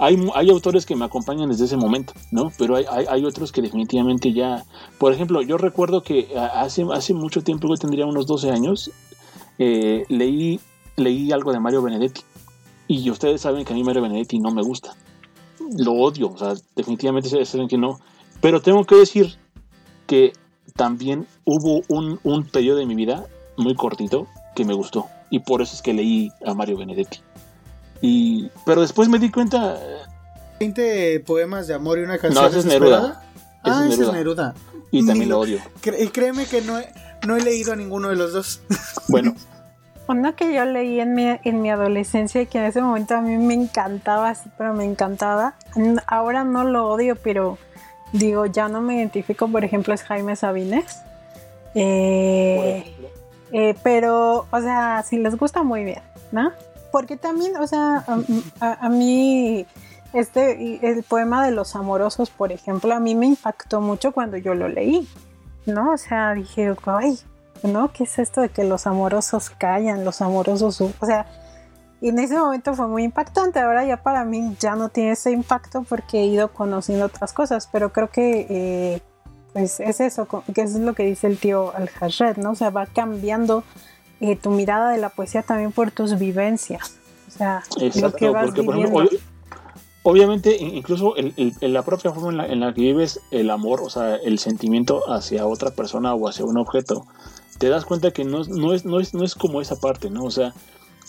Hay, 0.00 0.16
hay 0.34 0.48
autores 0.50 0.86
que 0.86 0.94
me 0.94 1.04
acompañan 1.04 1.48
desde 1.48 1.64
ese 1.64 1.76
momento, 1.76 2.12
¿no? 2.30 2.52
Pero 2.56 2.76
hay, 2.76 2.84
hay, 2.86 3.24
otros 3.24 3.50
que 3.50 3.60
definitivamente 3.60 4.32
ya... 4.32 4.64
Por 4.98 5.12
ejemplo, 5.12 5.42
yo 5.42 5.58
recuerdo 5.58 6.02
que 6.02 6.28
hace, 6.36 6.86
hace 6.92 7.14
mucho 7.14 7.42
tiempo, 7.42 7.66
yo 7.66 7.74
tendría 7.74 8.06
unos 8.06 8.26
12 8.28 8.50
años, 8.50 8.92
eh, 9.58 10.04
leí, 10.08 10.60
leí 10.94 11.32
algo 11.32 11.52
de 11.52 11.58
Mario 11.58 11.82
Benedetti. 11.82 12.20
Y 12.88 13.10
ustedes 13.10 13.42
saben 13.42 13.64
que 13.64 13.72
a 13.72 13.76
mí 13.76 13.84
Mario 13.84 14.02
Benedetti 14.02 14.38
no 14.40 14.50
me 14.50 14.62
gusta. 14.62 14.96
Lo 15.76 15.92
odio, 15.92 16.32
o 16.32 16.38
sea, 16.38 16.54
definitivamente 16.74 17.44
saben 17.44 17.68
que 17.68 17.76
no. 17.76 18.00
Pero 18.40 18.62
tengo 18.62 18.84
que 18.84 18.96
decir 18.96 19.36
que 20.06 20.32
también 20.74 21.26
hubo 21.44 21.82
un, 21.88 22.18
un 22.24 22.44
periodo 22.44 22.78
de 22.78 22.86
mi 22.86 22.94
vida 22.94 23.26
muy 23.58 23.74
cortito 23.74 24.26
que 24.56 24.64
me 24.64 24.72
gustó. 24.72 25.06
Y 25.30 25.40
por 25.40 25.60
eso 25.60 25.74
es 25.74 25.82
que 25.82 25.92
leí 25.92 26.32
a 26.46 26.54
Mario 26.54 26.78
Benedetti. 26.78 27.20
Y, 28.00 28.50
pero 28.64 28.80
después 28.80 29.08
me 29.08 29.18
di 29.18 29.30
cuenta. 29.30 29.78
20 30.60 31.20
poemas 31.20 31.66
de 31.66 31.74
amor 31.74 31.98
y 31.98 32.02
una 32.02 32.18
canción. 32.18 32.42
No, 32.42 32.48
ese 32.48 32.60
es 32.60 32.64
Neruda. 32.64 33.22
ah, 33.64 33.86
ese 33.88 34.02
es 34.04 34.12
Neruda. 34.12 34.54
Y 34.90 35.04
también 35.04 35.28
lo 35.28 35.40
odio. 35.40 35.60
y 35.98 36.08
créeme 36.08 36.46
que 36.46 36.62
no 36.62 36.78
he, 36.78 36.90
no 37.26 37.36
he 37.36 37.42
leído 37.42 37.72
a 37.72 37.76
ninguno 37.76 38.08
de 38.08 38.16
los 38.16 38.32
dos. 38.32 38.62
Bueno. 39.08 39.34
Uno 40.08 40.34
que 40.34 40.54
yo 40.54 40.64
leí 40.64 41.00
en 41.00 41.14
mi, 41.14 41.38
en 41.44 41.62
mi 41.62 41.70
adolescencia 41.70 42.40
y 42.40 42.46
que 42.46 42.58
en 42.58 42.64
ese 42.64 42.80
momento 42.80 43.14
a 43.14 43.20
mí 43.20 43.36
me 43.36 43.54
encantaba, 43.54 44.34
sí, 44.34 44.50
pero 44.56 44.74
me 44.74 44.84
encantaba. 44.84 45.54
Ahora 46.06 46.44
no 46.44 46.64
lo 46.64 46.88
odio, 46.88 47.14
pero 47.16 47.58
digo, 48.12 48.46
ya 48.46 48.68
no 48.68 48.80
me 48.80 48.96
identifico, 48.96 49.48
por 49.48 49.64
ejemplo, 49.64 49.94
es 49.94 50.02
Jaime 50.02 50.34
Sabines. 50.34 51.02
Eh, 51.74 52.94
eh, 53.52 53.74
pero, 53.82 54.46
o 54.50 54.60
sea, 54.60 55.04
si 55.06 55.18
les 55.18 55.36
gusta 55.36 55.62
muy 55.62 55.84
bien, 55.84 56.02
¿no? 56.32 56.52
porque 56.90 57.16
también, 57.16 57.56
o 57.56 57.66
sea, 57.66 58.04
a, 58.60 58.88
mí 58.88 59.66
este 60.12 60.86
el 60.88 61.02
poema 61.02 61.44
de 61.44 61.52
los 61.52 61.76
amorosos, 61.76 62.30
por 62.30 62.52
ejemplo, 62.52 62.94
a 62.94 63.00
mí 63.00 63.14
me 63.14 63.26
impactó 63.26 63.80
mucho 63.80 64.12
cuando 64.12 64.36
yo 64.36 64.54
lo 64.54 64.68
leí, 64.68 65.08
¿no? 65.66 65.92
O 65.92 65.96
sea, 65.96 66.34
dije, 66.34 66.74
ay, 66.86 67.18
¿no? 67.62 67.92
¿Qué 67.92 68.04
es 68.04 68.18
esto 68.18 68.40
de 68.40 68.48
que 68.48 68.64
los 68.64 68.86
amorosos 68.86 69.50
callan, 69.50 70.04
los 70.04 70.20
amorosos, 70.22 70.80
o 70.80 71.06
sea, 71.06 71.26
y 72.00 72.10
en 72.10 72.18
ese 72.18 72.38
momento 72.38 72.74
fue 72.74 72.86
muy 72.86 73.02
impactante. 73.02 73.58
Ahora 73.58 73.84
ya 73.84 74.02
para 74.02 74.24
mí 74.24 74.56
ya 74.60 74.76
no 74.76 74.88
tiene 74.88 75.12
ese 75.12 75.32
impacto 75.32 75.84
porque 75.88 76.20
he 76.20 76.26
ido 76.26 76.52
conociendo 76.52 77.06
otras 77.06 77.32
cosas, 77.32 77.68
pero 77.72 77.92
creo 77.92 78.08
que 78.08 78.46
eh, 78.48 79.02
pues 79.52 79.80
es 79.80 80.00
eso, 80.00 80.28
que 80.54 80.60
es 80.62 80.74
lo 80.76 80.94
que 80.94 81.04
dice 81.04 81.26
el 81.26 81.38
tío 81.38 81.72
al 81.74 81.90
¿no? 82.36 82.52
O 82.52 82.54
sea, 82.54 82.70
va 82.70 82.86
cambiando 82.86 83.64
eh, 84.20 84.36
tu 84.36 84.50
mirada 84.50 84.90
de 84.90 84.98
la 84.98 85.08
poesía 85.08 85.42
también 85.42 85.72
por 85.72 85.90
tus 85.90 86.18
vivencias. 86.18 86.96
O 87.26 87.30
sea, 87.30 87.62
lo 88.00 88.12
que 88.12 88.30
vas 88.30 88.50
obviamente, 90.02 90.56
incluso 90.56 91.14
en 91.16 91.72
la 91.72 91.82
propia 91.82 92.12
forma 92.12 92.46
en 92.46 92.60
la, 92.60 92.72
que 92.72 92.80
vives 92.80 93.20
el 93.30 93.50
amor, 93.50 93.82
o 93.82 93.90
sea, 93.90 94.16
el 94.16 94.38
sentimiento 94.38 95.02
hacia 95.12 95.46
otra 95.46 95.70
persona 95.72 96.14
o 96.14 96.28
hacia 96.28 96.46
un 96.46 96.56
objeto, 96.56 97.06
te 97.58 97.68
das 97.68 97.84
cuenta 97.84 98.10
que 98.12 98.24
no, 98.24 98.44
no, 98.44 98.72
es, 98.72 98.84
no, 98.84 99.00
es, 99.00 99.14
no 99.14 99.24
es 99.24 99.34
como 99.34 99.60
esa 99.60 99.76
parte, 99.76 100.10
¿no? 100.10 100.24
O 100.24 100.30
sea, 100.30 100.54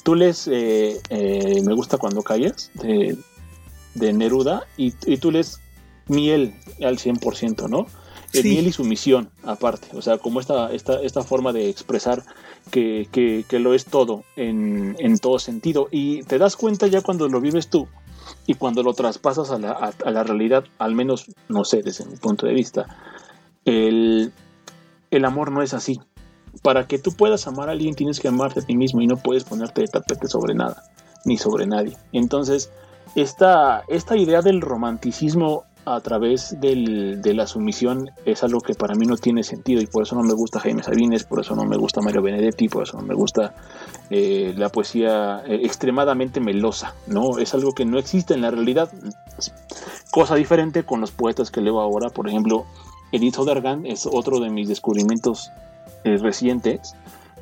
tú 0.04 0.16
lees 0.16 0.48
eh, 0.48 1.00
eh, 1.10 1.62
Me 1.64 1.74
gusta 1.74 1.98
cuando 1.98 2.22
calles 2.24 2.72
de, 2.74 4.14
Neruda 4.14 4.66
y, 4.78 4.94
y, 5.06 5.18
tú 5.18 5.32
lees 5.32 5.60
miel 6.08 6.56
al 6.82 6.98
100%, 6.98 7.70
¿no? 7.70 7.88
El 8.34 8.44
miel 8.44 8.68
y 8.68 8.72
sumisión, 8.72 9.30
aparte. 9.44 9.88
O 9.94 10.02
sea, 10.02 10.18
como 10.18 10.40
esta, 10.40 10.72
esta, 10.72 11.02
esta 11.02 11.24
forma 11.24 11.52
de 11.52 11.70
expresar 11.70 12.24
que, 12.72 13.08
que, 13.12 13.60
lo 13.60 13.74
es 13.74 13.86
todo 13.86 14.24
en, 14.36 14.96
en, 15.00 15.18
todo 15.18 15.40
sentido. 15.40 15.88
Y 15.92 16.24
te 16.24 16.38
das 16.38 16.56
cuenta 16.56 16.88
ya 16.88 17.02
cuando 17.02 17.28
lo 17.28 17.42
vives 17.42 17.70
tú 17.70 17.88
y 18.46 18.54
cuando 18.54 18.84
lo 18.84 18.94
traspasas 18.94 19.50
a 19.52 19.58
la, 19.58 19.72
a, 19.72 20.12
la 20.12 20.24
realidad, 20.24 20.64
al 20.78 20.94
menos, 20.94 21.26
no 21.48 21.64
sé, 21.64 21.82
desde 21.82 22.06
mi 22.06 22.18
punto 22.18 22.46
de 22.46 22.54
vista, 22.54 22.86
el, 23.66 24.32
el 25.12 25.26
amor 25.26 25.52
no 25.52 25.62
es 25.62 25.74
así. 25.74 26.00
Para 26.62 26.88
que 26.88 27.00
tú 27.00 27.12
puedas 27.14 27.48
amar 27.48 27.70
a 27.70 27.72
alguien 27.72 27.96
tienes 27.96 28.20
que 28.20 28.28
amarte 28.28 28.60
a 28.60 28.64
ti 28.64 28.76
mismo 28.76 29.02
y 29.02 29.08
no 29.08 29.18
puedes 29.18 29.44
ponerte 29.44 29.82
de 29.82 29.88
tapete 29.88 30.28
sobre 30.28 30.54
nada, 30.54 30.84
ni 31.26 31.38
sobre 31.38 31.66
nadie. 31.66 31.96
Entonces, 32.12 32.72
esta, 33.16 33.84
esta 33.88 34.18
idea 34.18 34.42
del 34.42 34.62
romanticismo 34.62 35.64
a 35.86 36.00
través 36.02 36.60
del, 36.60 37.22
de 37.22 37.34
la 37.34 37.48
sumisión 37.48 38.12
es 38.26 38.44
algo 38.44 38.60
que 38.60 38.76
para 38.76 38.94
mí 38.96 39.06
no 39.06 39.18
tiene 39.18 39.44
sentido 39.44 39.82
y 39.82 39.88
por 39.88 40.04
eso 40.04 40.16
no 40.16 40.22
me 40.22 40.34
gusta 40.34 40.60
Jaime 40.60 40.84
Sabines, 40.84 41.24
por 41.24 41.40
eso 41.40 41.56
no 41.56 41.66
me 41.66 41.78
gusta 41.78 42.02
Mario 42.02 42.22
Benedetti, 42.22 42.68
por 42.68 42.84
eso 42.84 42.98
no 42.98 43.04
me 43.04 43.16
gusta 43.16 43.56
eh, 44.10 44.54
la 44.56 44.70
poesía 44.70 45.42
eh, 45.48 45.62
extremadamente 45.64 46.40
melosa, 46.40 46.94
¿no? 47.08 47.40
Es 47.40 47.54
algo 47.54 47.72
que 47.72 47.86
no 47.86 47.98
existe 47.98 48.34
en 48.34 48.42
la 48.42 48.52
realidad. 48.52 48.92
Cosa 50.12 50.36
diferente 50.36 50.84
con 50.84 51.02
los 51.02 51.12
poetas 51.12 51.50
que 51.50 51.62
leo 51.62 51.80
ahora, 51.80 52.10
por 52.10 52.28
ejemplo, 52.28 52.66
Edith 53.12 53.40
Odergan 53.40 53.86
es 53.86 54.06
otro 54.06 54.40
de 54.40 54.50
mis 54.50 54.68
descubrimientos 54.68 55.50
eh, 56.04 56.18
recientes 56.18 56.96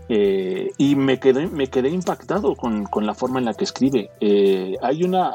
y 0.10 0.96
me 0.96 1.20
quedé, 1.20 1.48
me 1.48 1.68
quedé 1.68 1.90
impactado 1.90 2.56
con, 2.56 2.86
con, 2.86 3.06
la 3.06 3.14
forma 3.14 3.40
en 3.40 3.46
la 3.46 3.54
que 3.54 3.66
escribe. 3.66 4.10
hay 4.82 5.04
una 5.04 5.34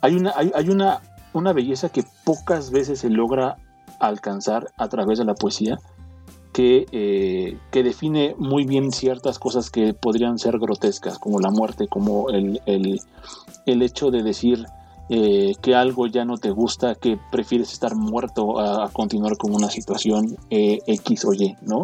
hay 0.00 0.16
una, 0.16 0.32
hay, 0.34 0.50
hay, 0.52 0.68
una 0.68 1.00
una 1.32 1.52
belleza 1.52 1.88
que 1.88 2.04
pocas 2.24 2.70
veces 2.70 3.00
se 3.00 3.10
logra 3.10 3.56
alcanzar 3.98 4.72
a 4.76 4.88
través 4.88 5.18
de 5.18 5.24
la 5.24 5.34
poesía, 5.34 5.78
que, 6.52 6.86
eh, 6.90 7.58
que, 7.70 7.82
define 7.82 8.34
muy 8.38 8.64
bien 8.64 8.90
ciertas 8.90 9.38
cosas 9.38 9.70
que 9.70 9.94
podrían 9.94 10.38
ser 10.38 10.58
grotescas, 10.58 11.18
como 11.18 11.38
la 11.38 11.50
muerte, 11.50 11.86
como 11.86 12.28
el, 12.30 12.60
el, 12.66 13.82
hecho 13.82 14.10
de 14.10 14.24
decir 14.24 14.66
eh, 15.10 15.54
que 15.62 15.76
algo 15.76 16.08
ya 16.08 16.24
no 16.24 16.38
te 16.38 16.50
gusta, 16.50 16.96
que 16.96 17.18
prefieres 17.30 17.72
estar 17.72 17.94
muerto 17.94 18.58
a, 18.58 18.88
continuar 18.90 19.36
con 19.36 19.54
una 19.54 19.70
situación 19.70 20.36
eh, 20.50 20.80
X 20.86 21.24
o 21.24 21.34
Y, 21.34 21.56
¿no? 21.62 21.82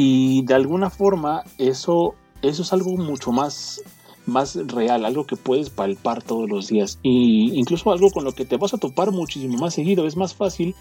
Y 0.00 0.42
de 0.42 0.54
alguna 0.54 0.90
forma 0.90 1.42
eso, 1.58 2.14
eso 2.40 2.62
es 2.62 2.72
algo 2.72 2.96
mucho 2.96 3.32
más 3.32 3.82
más 4.26 4.54
real, 4.54 5.04
algo 5.04 5.26
que 5.26 5.34
puedes 5.34 5.70
palpar 5.70 6.22
todos 6.22 6.48
los 6.48 6.68
días 6.68 7.00
y 7.02 7.58
incluso 7.58 7.90
algo 7.90 8.10
con 8.10 8.22
lo 8.22 8.32
que 8.32 8.44
te 8.44 8.58
vas 8.58 8.74
a 8.74 8.78
topar 8.78 9.10
muchísimo 9.10 9.58
más 9.58 9.74
seguido. 9.74 10.06
Es 10.06 10.16
más 10.16 10.34
fácil 10.34 10.76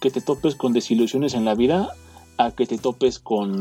que 0.00 0.12
te 0.12 0.20
topes 0.20 0.54
con 0.54 0.72
desilusiones 0.72 1.34
en 1.34 1.44
la 1.44 1.56
vida 1.56 1.88
a 2.38 2.52
que 2.52 2.64
te 2.64 2.78
topes 2.78 3.18
con, 3.18 3.60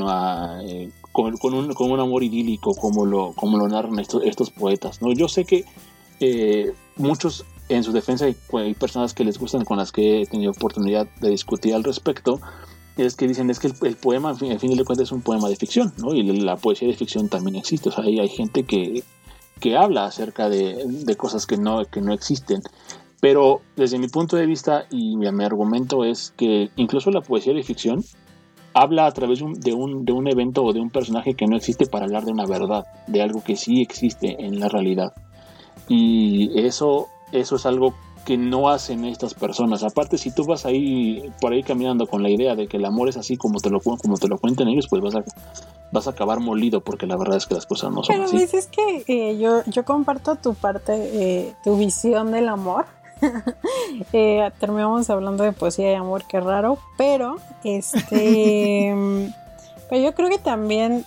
eh, 0.64 0.92
con, 1.12 1.34
un, 1.54 1.74
con, 1.74 1.92
un, 1.92 2.00
amor 2.00 2.22
idílico 2.22 2.76
como 2.76 3.04
lo, 3.08 3.34
como 3.34 3.58
lo 3.58 3.68
narran 3.68 3.98
estos, 3.98 4.22
estos 4.26 4.52
poetas. 4.52 5.02
¿no? 5.02 5.12
Yo 5.12 5.28
sé 5.28 5.44
que 5.44 5.66
eh, 6.20 6.72
muchos 6.98 7.46
en 7.70 7.84
su 7.84 7.94
defensa 7.94 8.26
hay, 8.26 8.74
personas 8.76 9.16
que 9.16 9.24
les 9.24 9.40
gustan 9.40 9.66
con 9.66 9.78
las 9.78 9.92
que 9.92 10.22
he 10.22 10.26
tenido 10.28 10.52
oportunidad 10.52 11.08
de 11.22 11.30
discutir 11.30 11.74
al 11.74 11.84
respecto 11.84 12.40
es 13.06 13.16
que 13.16 13.28
dicen 13.28 13.50
es 13.50 13.60
que 13.60 13.72
el, 13.84 13.96
poema, 13.96 14.30
al 14.30 14.38
fin, 14.38 14.52
al 14.52 14.60
fin 14.60 14.76
de 14.76 14.84
cuentas, 14.84 15.08
es 15.08 15.12
un 15.12 15.22
poema 15.22 15.50
de 15.50 15.56
ficción, 15.56 15.94
¿no? 15.98 16.14
Y 16.14 16.24
la 16.24 16.58
poesía 16.58 16.88
de 16.88 16.94
ficción 16.94 17.30
también 17.30 17.56
existe. 17.56 17.90
O 17.90 17.92
sea, 17.92 18.04
hay 18.04 18.28
gente 18.30 18.64
que, 18.64 19.04
que 19.60 19.78
habla 19.78 20.06
acerca 20.06 20.50
de, 20.50 21.16
cosas 21.18 21.46
que 21.46 21.58
no, 21.58 21.86
que 21.86 22.02
no 22.02 22.14
existen. 22.14 22.62
Pero 23.22 23.62
desde 23.76 24.00
mi 24.00 24.08
punto 24.08 24.38
de 24.38 24.46
vista 24.46 24.86
y 24.90 25.18
mi, 25.18 25.28
argumento 25.44 26.06
es 26.06 26.34
que 26.38 26.70
incluso 26.78 27.12
la 27.12 27.22
poesía 27.22 27.54
de 27.54 27.64
ficción 27.64 28.04
habla 28.74 29.08
a 29.08 29.12
través 29.12 29.40
de 29.40 29.74
un, 29.74 30.06
de 30.06 30.14
un 30.14 30.28
evento 30.28 30.64
o 30.64 30.74
de 30.74 30.80
un 30.80 30.90
personaje 30.90 31.34
que 31.34 31.48
no 31.48 31.58
existe 31.58 31.86
para 31.86 32.06
hablar 32.06 32.24
de 32.24 32.32
una 32.32 32.46
verdad, 32.46 32.86
de 33.08 33.22
algo 33.22 33.44
que 33.44 33.56
sí 33.58 33.82
existe 33.82 34.46
en 34.46 34.60
la 34.60 34.70
realidad. 34.70 35.14
Y 35.90 36.58
eso, 36.60 37.08
eso 37.32 37.58
es 37.58 37.66
algo 37.66 37.94
que 38.30 38.38
no 38.38 38.70
hacen 38.70 39.06
estas 39.06 39.34
personas. 39.34 39.82
Aparte, 39.82 40.20
si 40.20 40.30
tú 40.30 40.46
vas 40.46 40.64
ahí 40.64 41.34
por 41.42 41.52
ahí 41.52 41.64
caminando 41.64 42.06
con 42.06 42.22
la 42.22 42.30
idea 42.30 42.56
de 42.56 42.68
que 42.68 42.78
el 42.78 42.86
amor 42.86 43.10
es 43.10 43.18
así 43.18 43.38
como 43.38 43.60
te 43.60 43.72
lo, 43.72 43.80
como 43.82 44.18
te 44.20 44.28
lo 44.28 44.38
cuentan 44.38 44.68
ellos, 44.68 44.86
pues 44.88 45.02
vas 45.02 45.16
a, 45.16 45.24
vas 45.92 46.06
a 46.06 46.12
acabar 46.12 46.40
molido 46.40 46.82
porque 46.82 47.08
la 47.08 47.18
verdad 47.18 47.38
es 47.38 47.48
que 47.48 47.56
las 47.56 47.66
cosas 47.66 47.90
no 47.90 48.04
son 48.04 48.14
Pero 48.14 48.26
así. 48.26 48.34
Pero 48.34 48.46
dices 48.46 48.68
que 48.68 49.04
eh, 49.08 49.40
yo, 49.40 49.64
yo 49.66 49.84
comparto 49.84 50.36
tu 50.36 50.54
parte, 50.54 50.94
eh, 50.96 51.56
tu 51.64 51.76
visión 51.76 52.32
del 52.32 52.50
amor. 52.50 52.86
eh, 54.14 54.52
terminamos 54.60 55.10
hablando 55.10 55.44
de 55.44 55.52
poesía 55.52 55.92
y 55.92 55.96
amor, 55.96 56.26
qué 56.30 56.40
raro, 56.40 56.78
pero 57.00 57.38
este, 57.64 58.94
pero 59.90 60.04
yo 60.04 60.14
creo 60.14 60.30
que 60.30 60.38
también, 60.38 61.04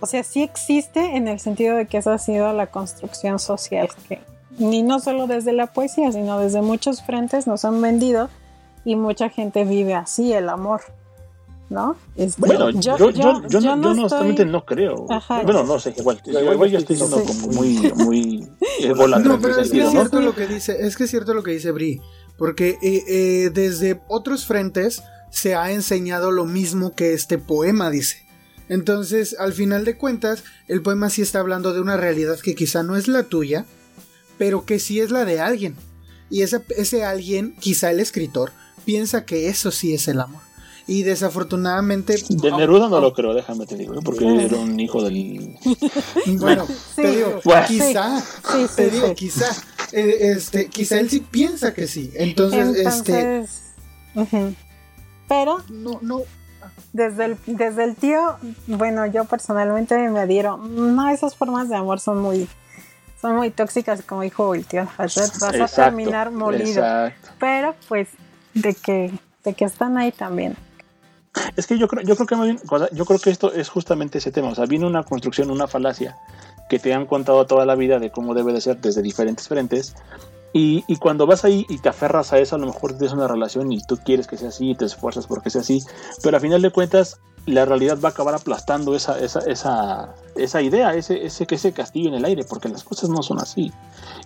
o 0.00 0.06
sea, 0.06 0.24
sí 0.24 0.42
existe 0.42 1.14
en 1.14 1.28
el 1.28 1.38
sentido 1.38 1.76
de 1.76 1.86
que 1.86 1.98
esa 1.98 2.12
ha 2.12 2.18
sido 2.18 2.52
la 2.52 2.66
construcción 2.66 3.38
social 3.38 3.88
que 4.08 4.18
ni 4.58 4.82
no 4.82 5.00
solo 5.00 5.26
desde 5.26 5.52
la 5.52 5.68
poesía, 5.68 6.12
sino 6.12 6.38
desde 6.38 6.62
muchos 6.62 7.02
frentes 7.02 7.46
nos 7.46 7.64
han 7.64 7.80
vendido 7.80 8.28
y 8.84 8.96
mucha 8.96 9.28
gente 9.28 9.64
vive 9.64 9.94
así 9.94 10.32
el 10.32 10.48
amor. 10.48 10.82
¿no? 11.70 11.96
Este, 12.16 12.40
bueno, 12.40 12.70
yo, 12.70 12.98
yo, 12.98 13.10
yo, 13.10 13.46
yo, 13.48 13.60
no, 13.60 13.76
no, 13.76 13.90
honestamente 13.92 14.44
no 14.44 14.64
creo. 14.64 15.06
bueno, 15.44 15.62
no 15.62 15.78
sé, 15.78 15.94
igual, 15.96 16.20
igual, 16.26 16.68
yo 16.68 16.78
estoy 16.78 16.96
siendo 16.96 17.22
como 17.22 17.46
muy, 17.52 17.92
muy 17.94 18.48
No, 19.22 19.40
pero 19.40 19.60
es 19.60 19.70
que 19.70 19.82
es 19.82 19.90
cierto 19.90 20.20
lo 20.20 20.34
que 20.34 20.48
dice, 20.48 20.76
es 20.80 20.96
que 20.96 21.04
es 21.04 21.10
cierto 21.10 21.32
lo 21.32 21.44
que 21.44 21.52
dice 21.52 21.70
Bri, 21.70 22.00
porque 22.36 22.76
eh, 22.82 23.04
eh, 23.06 23.50
desde 23.54 24.00
otros 24.08 24.46
frentes 24.46 25.04
se 25.30 25.54
ha 25.54 25.70
enseñado 25.70 26.32
lo 26.32 26.44
mismo 26.44 26.94
que 26.94 27.12
este 27.12 27.38
poema 27.38 27.88
dice. 27.90 28.26
Entonces, 28.68 29.36
al 29.38 29.52
final 29.52 29.84
de 29.84 29.96
cuentas, 29.96 30.44
el 30.66 30.82
poema 30.82 31.08
sí 31.08 31.22
está 31.22 31.38
hablando 31.38 31.72
de 31.72 31.80
una 31.80 31.96
realidad 31.96 32.38
que 32.40 32.54
quizá 32.54 32.82
no 32.82 32.96
es 32.96 33.06
la 33.06 33.24
tuya, 33.24 33.64
pero 34.40 34.64
que 34.64 34.78
sí 34.78 35.00
es 35.00 35.10
la 35.10 35.26
de 35.26 35.38
alguien. 35.38 35.76
Y 36.30 36.40
ese, 36.40 36.62
ese 36.74 37.04
alguien, 37.04 37.54
quizá 37.60 37.90
el 37.90 38.00
escritor, 38.00 38.52
piensa 38.86 39.26
que 39.26 39.50
eso 39.50 39.70
sí 39.70 39.92
es 39.92 40.08
el 40.08 40.18
amor. 40.18 40.40
Y 40.86 41.02
desafortunadamente. 41.02 42.16
De 42.26 42.50
Neruda 42.50 42.88
no 42.88 43.02
lo 43.02 43.12
creo, 43.12 43.34
déjame 43.34 43.66
te 43.66 43.76
digo, 43.76 44.00
porque 44.00 44.24
era 44.24 44.56
un 44.56 44.80
hijo 44.80 45.04
del. 45.04 45.58
bueno, 46.38 46.66
te 46.96 47.16
digo, 47.16 47.40
quizá, 47.68 48.24
te 48.74 48.88
digo, 48.88 49.14
quizá. 49.14 49.44
Eh, 49.92 50.32
este, 50.34 50.68
quizá 50.68 50.98
él 51.00 51.10
sí 51.10 51.20
piensa 51.20 51.74
que 51.74 51.86
sí. 51.86 52.10
Entonces, 52.14 52.78
este. 52.78 53.44
Pero. 55.28 55.58
No, 55.68 55.98
no. 56.00 56.22
Desde 56.94 57.26
el, 57.26 57.36
desde 57.44 57.84
el 57.84 57.94
tío, 57.94 58.36
bueno, 58.66 59.04
yo 59.04 59.26
personalmente 59.26 59.98
me 60.08 60.20
adhiero. 60.20 60.56
No, 60.56 61.10
esas 61.10 61.36
formas 61.36 61.68
de 61.68 61.76
amor 61.76 62.00
son 62.00 62.22
muy 62.22 62.48
son 63.20 63.36
muy 63.36 63.50
tóxicas, 63.50 64.02
como 64.02 64.22
dijo 64.22 64.54
el 64.54 64.64
tío 64.64 64.88
Vas 64.96 65.42
a 65.42 65.66
terminar 65.66 66.30
molido. 66.30 66.82
Pero 67.38 67.74
pues 67.88 68.08
de 68.54 68.74
que, 68.74 69.12
de 69.44 69.54
que 69.54 69.64
están 69.64 69.98
ahí 69.98 70.12
también. 70.12 70.56
Es 71.56 71.66
que 71.66 71.78
yo 71.78 71.86
creo, 71.86 72.02
yo 72.02 72.16
creo 72.16 72.26
que 72.26 72.58
yo 72.92 73.04
creo 73.04 73.18
que 73.18 73.30
esto 73.30 73.52
es 73.52 73.68
justamente 73.68 74.18
ese 74.18 74.32
tema. 74.32 74.48
O 74.48 74.54
sea, 74.54 74.66
viene 74.66 74.86
una 74.86 75.04
construcción, 75.04 75.50
una 75.50 75.68
falacia 75.68 76.16
que 76.68 76.78
te 76.78 76.92
han 76.92 77.06
contado 77.06 77.46
toda 77.46 77.64
la 77.66 77.74
vida 77.74 77.98
de 77.98 78.10
cómo 78.10 78.34
debe 78.34 78.52
de 78.52 78.60
ser 78.60 78.78
desde 78.78 79.02
diferentes 79.02 79.48
frentes. 79.48 79.94
Y, 80.52 80.82
y, 80.88 80.96
cuando 80.96 81.28
vas 81.28 81.44
ahí 81.44 81.64
y 81.68 81.78
te 81.78 81.88
aferras 81.88 82.32
a 82.32 82.38
eso, 82.38 82.56
a 82.56 82.58
lo 82.58 82.66
mejor 82.66 82.94
tienes 82.94 83.12
una 83.12 83.28
relación 83.28 83.70
y 83.70 83.80
tú 83.86 83.96
quieres 83.98 84.26
que 84.26 84.36
sea 84.36 84.48
así 84.48 84.70
y 84.70 84.74
te 84.74 84.84
esfuerzas 84.84 85.28
porque 85.28 85.48
sea 85.48 85.60
así, 85.60 85.80
pero 86.24 86.36
a 86.36 86.40
final 86.40 86.60
de 86.60 86.72
cuentas 86.72 87.20
la 87.46 87.64
realidad 87.64 87.98
va 88.02 88.10
a 88.10 88.12
acabar 88.12 88.34
aplastando 88.34 88.94
esa, 88.94 89.18
esa, 89.18 89.40
esa, 89.40 90.14
esa 90.36 90.62
idea, 90.62 90.94
ese, 90.94 91.24
ese, 91.24 91.46
ese 91.48 91.72
castillo 91.72 92.08
en 92.08 92.14
el 92.14 92.24
aire, 92.24 92.44
porque 92.44 92.68
las 92.68 92.84
cosas 92.84 93.10
no 93.10 93.22
son 93.22 93.40
así. 93.40 93.72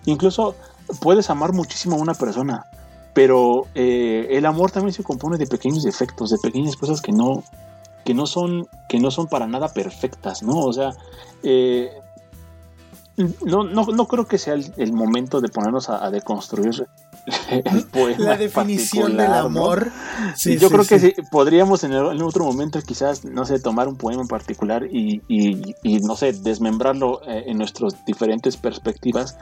Incluso 0.05 0.55
puedes 0.99 1.29
amar 1.29 1.53
muchísimo 1.53 1.95
a 1.95 1.99
una 1.99 2.13
persona, 2.13 2.65
pero 3.13 3.65
eh, 3.75 4.27
el 4.31 4.45
amor 4.45 4.71
también 4.71 4.93
se 4.93 5.03
compone 5.03 5.37
de 5.37 5.47
pequeños 5.47 5.83
defectos, 5.83 6.29
de 6.29 6.37
pequeñas 6.37 6.75
cosas 6.75 7.01
que 7.01 7.11
no, 7.11 7.43
que 8.03 8.13
no 8.13 8.27
son, 8.27 8.67
que 8.89 8.99
no 8.99 9.09
son 9.11 9.27
para 9.27 9.47
nada 9.47 9.69
perfectas, 9.69 10.43
¿no? 10.43 10.59
O 10.59 10.73
sea, 10.73 10.91
eh, 11.43 11.89
no, 13.45 13.63
no, 13.63 13.85
no, 13.85 14.07
creo 14.07 14.27
que 14.27 14.37
sea 14.37 14.53
el, 14.53 14.93
momento 14.93 15.39
de 15.39 15.47
ponernos 15.47 15.89
a, 15.89 16.11
deconstruir 16.11 16.71
el 16.73 16.85
poema. 16.85 17.04
La 18.17 18.37
definición 18.37 19.17
del 19.17 19.33
amor. 19.33 19.91
Sí, 20.35 20.57
Yo 20.57 20.69
creo 20.69 20.85
que 20.85 21.15
podríamos 21.31 21.83
en, 21.83 21.93
en, 21.93 22.21
otro 22.21 22.45
momento 22.45 22.81
quizás, 22.81 23.25
no 23.25 23.45
sé, 23.45 23.59
tomar 23.59 23.87
un 23.87 23.97
poema 23.97 24.21
en 24.21 24.27
particular 24.27 24.85
y, 24.91 25.21
y, 25.27 25.99
no 25.99 26.15
sé, 26.15 26.33
desmembrarlo 26.33 27.21
eh, 27.27 27.45
en 27.47 27.57
nuestras 27.57 28.05
diferentes 28.05 28.57
perspectivas 28.57 29.37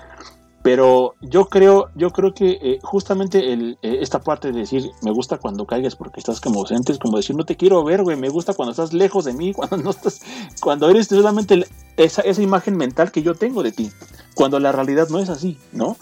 pero 0.64 1.16
yo 1.20 1.50
creo, 1.50 1.90
yo 1.94 2.12
creo 2.12 2.34
que 2.34 2.52
eh, 2.52 2.80
justamente 2.82 3.52
el, 3.52 3.78
eh, 3.82 3.98
esta 4.00 4.22
parte 4.22 4.52
de 4.52 4.60
decir 4.60 4.90
me 5.02 5.12
gusta 5.12 5.38
cuando 5.38 5.68
caigas 5.68 5.98
porque 5.98 6.22
estás 6.22 6.40
como 6.40 6.62
ausente 6.62 6.94
es 6.94 7.00
como 7.00 7.18
decir 7.18 7.36
no 7.36 7.44
te 7.44 7.58
quiero 7.58 7.84
ver, 7.84 8.02
güey, 8.02 8.16
me 8.16 8.30
gusta 8.30 8.54
cuando 8.54 8.72
estás 8.72 8.94
lejos 8.94 9.26
de 9.26 9.34
mí, 9.34 9.54
cuando 9.54 9.76
no 9.76 9.90
estás, 9.90 10.22
cuando 10.62 10.90
eres 10.90 11.08
solamente 11.08 11.68
esa, 11.98 12.22
esa 12.22 12.42
imagen 12.42 12.78
mental 12.78 13.12
que 13.12 13.22
yo 13.22 13.36
tengo 13.36 13.62
de 13.62 13.74
ti, 13.74 13.92
cuando 14.36 14.58
la 14.58 14.72
realidad 14.72 15.10
no 15.10 15.20
es 15.20 15.30
así, 15.30 15.60
¿no? 15.74 15.98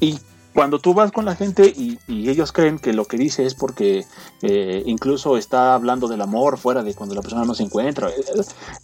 Y 0.00 0.18
cuando 0.54 0.78
tú 0.78 0.94
vas 0.94 1.12
con 1.12 1.24
la 1.24 1.36
gente 1.36 1.72
y, 1.74 1.98
ellos 2.08 2.52
creen 2.52 2.78
que 2.78 2.92
lo 2.92 3.04
que 3.06 3.16
dice 3.16 3.44
es 3.44 3.54
porque 3.54 4.04
eh, 4.42 4.82
incluso 4.86 5.36
está 5.36 5.74
hablando 5.74 6.06
del 6.06 6.20
amor 6.20 6.58
fuera 6.58 6.82
de 6.82 6.94
cuando 6.94 7.14
la 7.14 7.22
persona 7.22 7.44
no 7.44 7.54
se 7.54 7.64
encuentra, 7.64 8.08
eh, 8.08 8.14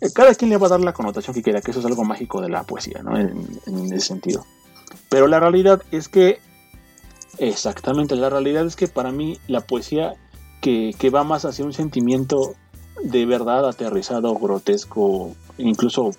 eh, 0.01 0.09
cada 0.13 0.35
quien 0.35 0.51
le 0.51 0.57
va 0.57 0.67
a 0.67 0.71
dar 0.71 0.81
la 0.81 0.93
connotación 0.93 1.35
que 1.35 1.43
quiera, 1.43 1.61
que 1.61 1.71
eso 1.71 1.81
es 1.81 1.87
algo 1.87 2.05
mágico 2.05 2.41
de 2.41 2.49
la 2.49 2.65
poesía, 2.65 3.03
¿no? 3.03 3.19
En, 3.19 3.93
ese 3.93 4.07
sentido. 4.07 4.45
Pero 5.09 5.29
la 5.29 5.39
realidad 5.39 5.83
es 5.93 6.09
que, 6.09 6.41
exactamente, 7.39 8.17
la 8.17 8.31
realidad 8.31 8.67
es 8.67 8.75
que 8.75 8.89
para 8.89 9.13
mí 9.13 9.39
la 9.47 9.61
poesía 9.61 10.15
que, 10.61 10.95
que 10.99 11.11
va 11.11 11.25
más 11.25 11.45
hacia 11.45 11.65
un 11.65 11.73
sentimiento 11.73 12.55
de 13.03 13.27
verdad 13.27 13.69
aterrizado, 13.69 14.35
grotesco, 14.35 15.37
incluso, 15.59 16.11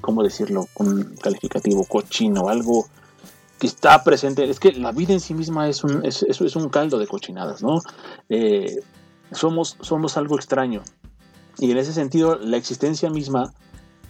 ¿cómo 0.00 0.22
decirlo? 0.22 0.68
Un 0.76 1.16
calificativo 1.20 1.84
cochino, 1.84 2.48
algo 2.48 2.86
que 3.58 3.66
está 3.66 4.02
presente, 4.04 4.48
es 4.48 4.60
que 4.60 4.72
la 4.72 4.92
vida 4.92 5.12
en 5.12 5.20
sí 5.20 5.34
misma 5.34 5.68
es 5.68 5.82
un, 5.82 6.04
es, 6.04 6.22
es 6.22 6.56
un 6.56 6.68
caldo 6.68 6.98
de 6.98 7.06
cochinadas, 7.06 7.62
¿no? 7.62 7.80
Eh, 8.28 8.80
somos, 9.32 9.76
somos 9.80 10.16
algo 10.16 10.36
extraño. 10.36 10.82
Y 11.58 11.70
en 11.70 11.78
ese 11.78 11.92
sentido, 11.92 12.36
la 12.36 12.58
existencia 12.58 13.08
misma 13.08 13.54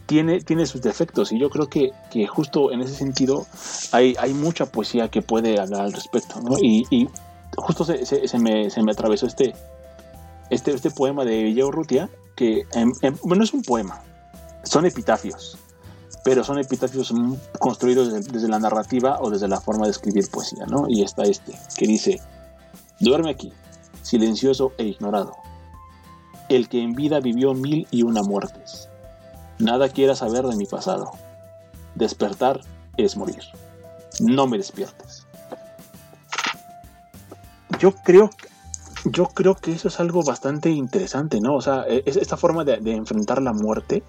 tiene, 0.06 0.40
tiene 0.40 0.66
sus 0.66 0.82
defectos. 0.82 1.30
Y 1.30 1.38
yo 1.38 1.48
creo 1.48 1.68
que, 1.68 1.92
que 2.10 2.26
justo 2.26 2.72
en 2.72 2.80
ese 2.80 2.94
sentido 2.94 3.46
hay, 3.92 4.16
hay, 4.18 4.34
mucha 4.34 4.66
poesía 4.66 5.08
que 5.08 5.22
puede 5.22 5.60
hablar 5.60 5.82
al 5.82 5.92
respecto, 5.92 6.40
¿no? 6.40 6.56
Y, 6.60 7.08
justo 7.56 7.84
se, 7.84 8.04
se, 8.04 8.38
me, 8.38 8.68
se, 8.68 8.82
me, 8.82 8.92
atravesó 8.92 9.26
este, 9.26 9.54
este, 10.50 10.72
este 10.72 10.90
poema 10.90 11.24
de 11.24 11.44
Villeo 11.44 11.70
Rutia, 11.70 12.10
que, 12.34 12.66
bueno, 13.22 13.44
es 13.44 13.54
un 13.54 13.62
poema, 13.62 14.02
son 14.64 14.84
epitafios 14.84 15.56
pero 16.24 16.42
son 16.42 16.58
epitafios 16.58 17.14
construidos 17.60 18.12
desde, 18.12 18.48
la 18.48 18.58
narrativa 18.58 19.18
o 19.20 19.30
desde 19.30 19.48
la 19.48 19.60
forma 19.60 19.84
de 19.84 19.92
escribir 19.92 20.28
poesía, 20.28 20.66
¿no? 20.66 20.86
Y 20.88 21.02
está 21.02 21.22
este, 21.22 21.52
que 21.76 21.86
dice, 21.86 22.20
duerme 22.98 23.30
aquí, 23.30 23.52
silencioso 24.02 24.72
e 24.78 24.84
ignorado, 24.84 25.36
el 26.48 26.68
que 26.68 26.82
en 26.82 26.94
vida 26.94 27.20
vivió 27.20 27.54
mil 27.54 27.86
y 27.90 28.02
una 28.02 28.22
muertes. 28.22 28.88
Nada 29.58 29.88
quiera 29.88 30.16
saber 30.16 30.44
de 30.46 30.56
mi 30.56 30.66
pasado. 30.66 31.12
Despertar 31.94 32.60
es 32.96 33.16
morir. 33.16 33.42
No 34.20 34.46
me 34.46 34.58
despiertes. 34.58 35.26
Yo 37.78 37.92
creo, 37.92 38.30
yo 39.04 39.26
creo 39.26 39.54
que 39.54 39.72
eso 39.72 39.88
es 39.88 40.00
algo 40.00 40.24
bastante 40.24 40.70
interesante, 40.70 41.40
¿no? 41.40 41.54
O 41.54 41.60
sea, 41.60 41.84
e, 41.86 42.02
esta 42.04 42.36
forma 42.36 42.64
de 42.64 42.92
enfrentar 42.92 43.40
la 43.40 43.52
muerte 43.52 44.02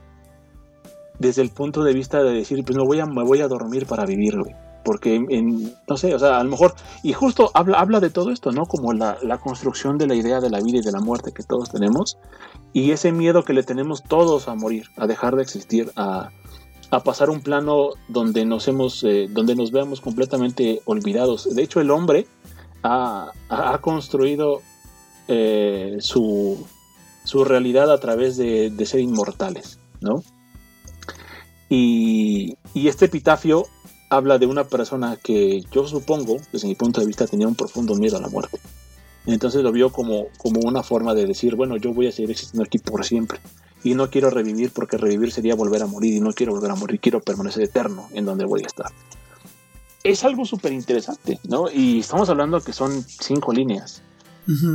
desde 1.19 1.41
el 1.41 1.49
punto 1.49 1.83
de 1.83 1.93
vista 1.93 2.23
de 2.23 2.33
decir, 2.33 2.63
pues 2.63 2.77
me 2.77 2.83
voy 2.83 2.99
a, 2.99 3.05
me 3.05 3.23
voy 3.23 3.41
a 3.41 3.47
dormir 3.47 3.85
para 3.85 4.05
vivir, 4.05 4.35
Porque, 4.83 5.15
en, 5.15 5.73
no 5.87 5.97
sé, 5.97 6.13
o 6.13 6.19
sea, 6.19 6.39
a 6.39 6.43
lo 6.43 6.49
mejor, 6.49 6.75
y 7.03 7.13
justo 7.13 7.51
habla, 7.53 7.79
habla 7.79 7.99
de 7.99 8.09
todo 8.09 8.31
esto, 8.31 8.51
¿no? 8.51 8.65
Como 8.65 8.93
la, 8.93 9.17
construcción 9.43 9.97
de 9.97 10.07
la 10.07 10.15
idea 10.15 10.39
de 10.39 10.49
la 10.49 10.61
vida 10.61 10.77
y 10.77 10.81
de 10.81 10.91
la 10.91 10.99
muerte 10.99 11.31
que 11.33 11.43
todos 11.43 11.69
tenemos, 11.69 12.17
y 12.73 12.91
ese 12.91 13.11
miedo 13.11 13.43
que 13.43 13.53
le 13.53 13.63
tenemos 13.63 14.03
todos 14.03 14.47
a 14.47 14.55
morir, 14.55 14.87
a 14.95 15.07
dejar 15.07 15.35
de 15.35 15.43
existir, 15.43 15.91
a, 15.95 16.29
pasar 17.03 17.29
un 17.29 17.41
plano 17.41 17.89
donde 18.07 18.45
nos 18.45 18.67
hemos, 18.69 19.03
eh, 19.03 19.27
donde 19.29 19.55
nos 19.55 19.71
veamos 19.71 19.99
completamente 19.99 20.81
olvidados. 20.85 21.53
De 21.53 21.61
hecho, 21.61 21.81
el 21.81 21.91
hombre 21.91 22.27
ha, 22.83 23.33
construido 23.81 24.61
eh, 25.27 25.97
su, 25.99 26.65
su 27.25 27.43
realidad 27.43 27.91
a 27.91 27.99
través 27.99 28.37
de, 28.37 28.69
de 28.69 28.85
ser 28.85 29.01
inmortales, 29.01 29.79
¿no? 29.99 30.23
Y, 31.69 32.57
este 32.73 33.05
epitafio 33.05 33.65
habla 34.09 34.37
de 34.37 34.45
una 34.45 34.63
persona 34.63 35.17
que 35.17 35.63
yo 35.71 35.87
supongo, 35.87 36.37
desde 36.53 36.67
mi 36.67 36.75
punto 36.75 37.01
de 37.01 37.07
vista, 37.07 37.27
tenía 37.27 37.47
un 37.47 37.55
profundo 37.55 37.95
miedo 37.95 38.17
a 38.17 38.21
la 38.21 38.29
muerte. 38.29 38.59
Entonces 39.25 39.61
lo 39.61 39.73
vio 39.73 39.91
como, 39.91 40.27
como 40.37 40.61
una 40.61 40.83
forma 40.83 41.13
de 41.13 41.25
decir, 41.25 41.55
bueno, 41.55 41.75
yo 41.75 41.93
voy 41.93 42.07
a 42.07 42.11
seguir 42.11 42.31
existiendo 42.31 42.63
aquí 42.63 42.77
por 42.77 43.03
siempre. 43.03 43.39
Y 43.83 43.93
no 43.93 44.09
quiero 44.09 44.29
revivir 44.29 44.71
porque 44.71 44.97
revivir 44.97 45.31
sería 45.31 45.55
volver 45.55 45.83
a 45.83 45.87
morir 45.87 46.13
y 46.13 46.19
no 46.21 46.31
quiero 46.31 46.53
volver 46.53 46.71
a 46.71 46.75
morir, 46.75 46.99
quiero 46.99 47.21
permanecer 47.21 47.63
eterno 47.63 48.07
en 48.13 48.25
donde 48.25 48.45
voy 48.45 48.63
a 48.63 48.67
estar. 48.67 48.91
Es 50.03 50.23
algo 50.23 50.45
súper 50.45 50.71
interesante, 50.71 51.39
¿no? 51.43 51.69
Y 51.69 51.99
estamos 51.99 52.29
hablando 52.29 52.61
que 52.61 52.71
son 52.71 53.03
cinco 53.03 53.51
líneas 53.51 54.01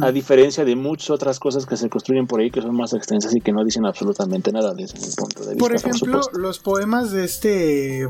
a 0.03 0.13
diferencia 0.13 0.65
de 0.65 0.77
muchas 0.77 1.11
otras 1.11 1.39
cosas 1.39 1.65
que 1.67 1.77
se 1.77 1.89
construyen 1.89 2.27
por 2.27 2.41
ahí 2.41 2.51
que 2.51 2.61
son 2.61 2.77
más 2.77 2.93
extensas 2.93 3.35
y 3.35 3.41
que 3.41 3.53
no 3.53 3.65
dicen 3.65 3.87
absolutamente 3.87 4.53
nada 4.53 4.75
desde 4.75 4.99
mi 4.99 5.15
punto 5.15 5.45
de 5.45 5.55
vista. 5.55 5.59
Por 5.59 5.75
ejemplo, 5.75 6.21
los 6.35 6.59
poemas 6.59 7.11
de 7.11 7.25
este 7.25 8.09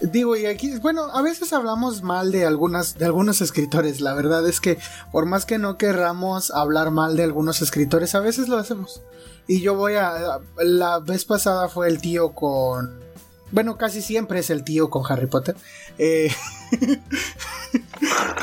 Digo, 0.00 0.36
y 0.36 0.46
aquí, 0.46 0.78
bueno, 0.78 1.06
a 1.12 1.22
veces 1.22 1.52
hablamos 1.52 2.02
mal 2.02 2.30
de 2.30 2.46
algunas, 2.46 2.98
de 2.98 3.04
algunos 3.04 3.40
escritores. 3.40 4.00
La 4.00 4.14
verdad 4.14 4.46
es 4.46 4.60
que, 4.60 4.78
por 5.10 5.26
más 5.26 5.44
que 5.44 5.58
no 5.58 5.76
querramos 5.76 6.52
hablar 6.52 6.92
mal 6.92 7.16
de 7.16 7.24
algunos 7.24 7.62
escritores, 7.62 8.14
a 8.14 8.20
veces 8.20 8.48
lo 8.48 8.58
hacemos. 8.58 9.02
Y 9.48 9.60
yo 9.60 9.74
voy 9.74 9.94
a. 9.94 10.38
La 10.58 11.00
vez 11.00 11.24
pasada 11.24 11.68
fue 11.68 11.88
el 11.88 12.00
tío 12.00 12.32
con. 12.32 13.00
Bueno, 13.50 13.76
casi 13.76 14.02
siempre 14.02 14.40
es 14.40 14.50
el 14.50 14.62
tío 14.62 14.88
con 14.88 15.02
Harry 15.10 15.26
Potter. 15.26 15.56
Eh, 15.98 16.30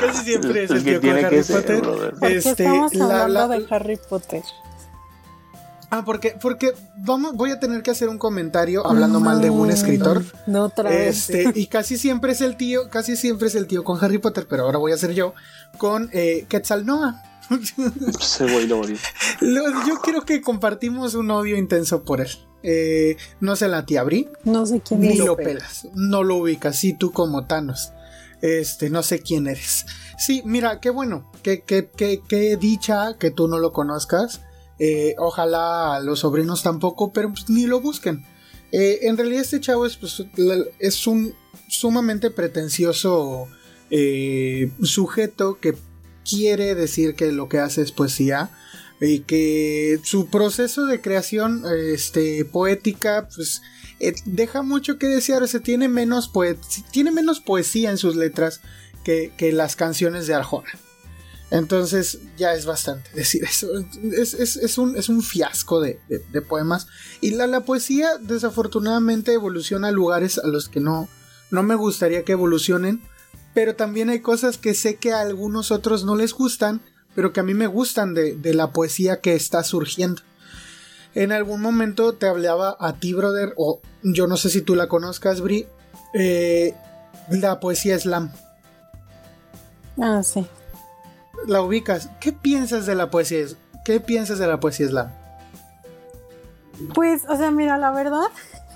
casi 0.00 0.24
siempre 0.24 0.64
es 0.64 0.70
el, 0.70 0.84
tío 0.84 1.00
con 1.00 1.10
Harry 1.10 1.42
Potter. 1.42 1.82
este, 2.22 2.50
estamos 2.50 2.96
hablando 3.00 3.48
de 3.48 3.66
Harry 3.70 3.98
Potter. 4.08 4.42
Ah, 5.90 6.04
porque, 6.04 6.36
porque 6.40 6.72
vamos, 6.96 7.34
voy 7.34 7.52
a 7.52 7.60
tener 7.60 7.82
que 7.82 7.92
hacer 7.92 8.08
un 8.08 8.18
comentario 8.18 8.84
hablando 8.86 9.20
mal 9.20 9.40
de 9.40 9.50
un 9.50 9.70
escritor. 9.70 10.24
No, 10.46 10.64
otra 10.64 10.90
vez. 10.90 11.30
Este, 11.30 11.58
y 11.58 11.66
casi 11.68 11.96
siempre 11.96 12.32
es 12.32 12.40
el 12.40 12.56
tío, 12.56 12.90
casi 12.90 13.16
siempre 13.16 13.48
es 13.48 13.54
el 13.54 13.66
tío 13.66 13.84
con 13.84 14.02
Harry 14.04 14.18
Potter, 14.18 14.46
pero 14.48 14.64
ahora 14.64 14.78
voy 14.78 14.92
a 14.92 14.96
ser 14.96 15.14
yo 15.14 15.34
con 15.78 16.10
eh, 16.12 16.46
Quetzal 16.48 16.84
Noah. 16.84 17.22
Yo 19.40 19.94
creo 20.02 20.24
que 20.24 20.40
compartimos 20.40 21.14
un 21.14 21.30
odio 21.30 21.56
intenso 21.56 22.02
por 22.02 22.20
él. 22.20 22.30
Eh, 22.68 23.16
no 23.38 23.54
sé 23.54 23.68
la 23.68 23.86
tía. 23.86 24.04
No 24.42 24.66
sé 24.66 24.80
quién 24.80 25.00
ni 25.00 25.16
lo 25.16 25.36
pelas. 25.36 25.86
No 25.94 26.24
lo 26.24 26.36
ubicas. 26.36 26.76
Sí, 26.76 26.92
tú 26.92 27.12
como 27.12 27.46
Thanos. 27.46 27.92
Este, 28.42 28.90
no 28.90 29.04
sé 29.04 29.20
quién 29.20 29.46
eres. 29.46 29.86
Sí, 30.18 30.42
mira, 30.44 30.80
qué 30.80 30.90
bueno. 30.90 31.30
Qué, 31.44 31.62
qué, 31.62 31.88
qué, 31.96 32.20
qué 32.28 32.56
dicha 32.56 33.16
que 33.18 33.30
tú 33.30 33.46
no 33.46 33.60
lo 33.60 33.72
conozcas. 33.72 34.40
Eh, 34.80 35.14
ojalá 35.18 36.00
los 36.02 36.20
sobrinos 36.20 36.64
tampoco, 36.64 37.12
pero 37.12 37.30
pues, 37.30 37.48
ni 37.48 37.66
lo 37.66 37.80
busquen. 37.80 38.26
Eh, 38.72 38.98
en 39.02 39.16
realidad 39.16 39.42
este 39.42 39.60
chavo 39.60 39.86
es, 39.86 39.96
pues, 39.96 40.24
es 40.80 41.06
un 41.06 41.34
sumamente 41.68 42.32
pretencioso 42.32 43.46
sujeto 44.82 45.60
que 45.60 45.76
quiere 46.28 46.74
decir 46.74 47.14
que 47.14 47.30
lo 47.30 47.48
que 47.48 47.60
hace 47.60 47.82
es 47.82 47.92
poesía 47.92 48.50
y 49.00 49.20
que 49.20 50.00
su 50.02 50.28
proceso 50.28 50.86
de 50.86 51.00
creación 51.00 51.64
este, 51.92 52.44
poética 52.44 53.28
pues 53.34 53.62
eh, 54.00 54.14
deja 54.24 54.62
mucho 54.62 54.98
que 54.98 55.06
desear, 55.06 55.42
o 55.42 55.46
sea, 55.46 55.60
tiene 55.60 55.88
menos, 55.88 56.30
tiene 56.90 57.10
menos 57.10 57.40
poesía 57.40 57.90
en 57.90 57.98
sus 57.98 58.16
letras 58.16 58.60
que, 59.04 59.32
las 59.52 59.76
canciones 59.76 60.26
de 60.26 60.34
Arjona. 60.34 60.70
Entonces 61.50 62.18
ya 62.36 62.54
es 62.54 62.66
bastante 62.66 63.08
decir 63.14 63.44
eso. 63.44 63.68
Es, 64.02 64.78
un, 64.78 65.22
fiasco 65.22 65.80
de, 65.80 66.00
poemas. 66.48 66.88
Y 67.20 67.30
la, 67.30 67.46
la, 67.46 67.64
poesía 67.64 68.18
desafortunadamente 68.18 69.32
evoluciona 69.32 69.88
a 69.88 69.92
lugares 69.92 70.38
a 70.38 70.46
los 70.48 70.68
que 70.68 70.80
no, 70.80 71.08
no 71.50 71.62
me 71.62 71.76
gustaría 71.76 72.24
que 72.24 72.32
evolucionen 72.32 73.00
pero 73.56 73.74
también 73.74 74.10
hay 74.10 74.20
cosas 74.20 74.58
que 74.58 74.74
sé 74.74 74.96
que 74.96 75.14
a 75.14 75.22
algunos 75.22 75.70
otros 75.70 76.04
no 76.04 76.14
les 76.14 76.34
gustan, 76.34 76.82
pero 77.16 77.32
que 77.32 77.40
a 77.40 77.42
mí 77.42 77.54
me 77.54 77.66
gustan 77.66 78.12
de, 78.12 78.38
la 78.54 78.72
poesía 78.72 79.22
que 79.22 79.34
está 79.34 79.64
surgiendo. 79.64 80.20
En 81.14 81.32
algún 81.32 81.62
momento 81.62 82.12
te 82.12 82.28
hablaba 82.28 82.76
a 82.78 82.92
ti, 82.92 83.14
brother, 83.14 83.54
o 83.56 83.80
yo 84.02 84.26
no 84.26 84.36
sé 84.36 84.50
si 84.50 84.60
tú 84.60 84.74
la 84.76 84.86
conozcas, 84.86 85.40
Bri, 85.40 85.66
eh, 86.12 86.74
la 87.30 87.58
poesía 87.58 87.98
slam. 87.98 88.30
Ah, 89.98 90.22
sí. 90.22 90.46
La 91.46 91.62
ubicas. 91.62 92.10
¿Qué 92.20 92.32
piensas 92.32 92.84
de 92.84 92.94
la 92.94 93.10
poesía? 93.10 93.46
¿Qué 93.82 93.98
piensas 93.98 94.38
de 94.38 94.46
la 94.46 94.60
poesía 94.60 94.88
slam? 94.88 95.10
Pues, 96.94 97.22
o 97.30 97.36
sea, 97.38 97.50
mira, 97.50 97.78
la 97.78 97.92
verdad 97.92 98.28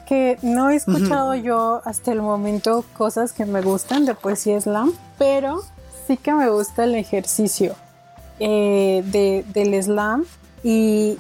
que 0.07 0.39
no 0.41 0.71
he 0.71 0.77
escuchado 0.77 1.35
yo 1.35 1.83
hasta 1.85 2.11
el 2.11 2.23
momento 2.23 2.87
cosas 2.97 3.35
que 3.35 3.45
me 3.45 3.61
gustan 3.61 4.07
de 4.07 4.15
poesía 4.15 4.59
slam, 4.59 4.95
pero 5.19 5.63
sí 6.07 6.17
que 6.17 6.33
me 6.33 6.49
gusta 6.49 6.85
el 6.85 6.95
ejercicio 6.95 7.77
eh, 8.41 9.03
de, 9.07 9.45
del 9.53 9.83
slam 9.83 10.25
y 10.63 11.19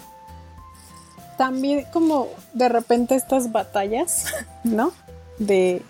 también 1.38 1.86
como 1.92 2.28
de 2.52 2.68
repente 2.68 3.14
estas 3.14 3.52
batallas, 3.52 4.26
¿no? 4.64 4.92
De 5.38 5.82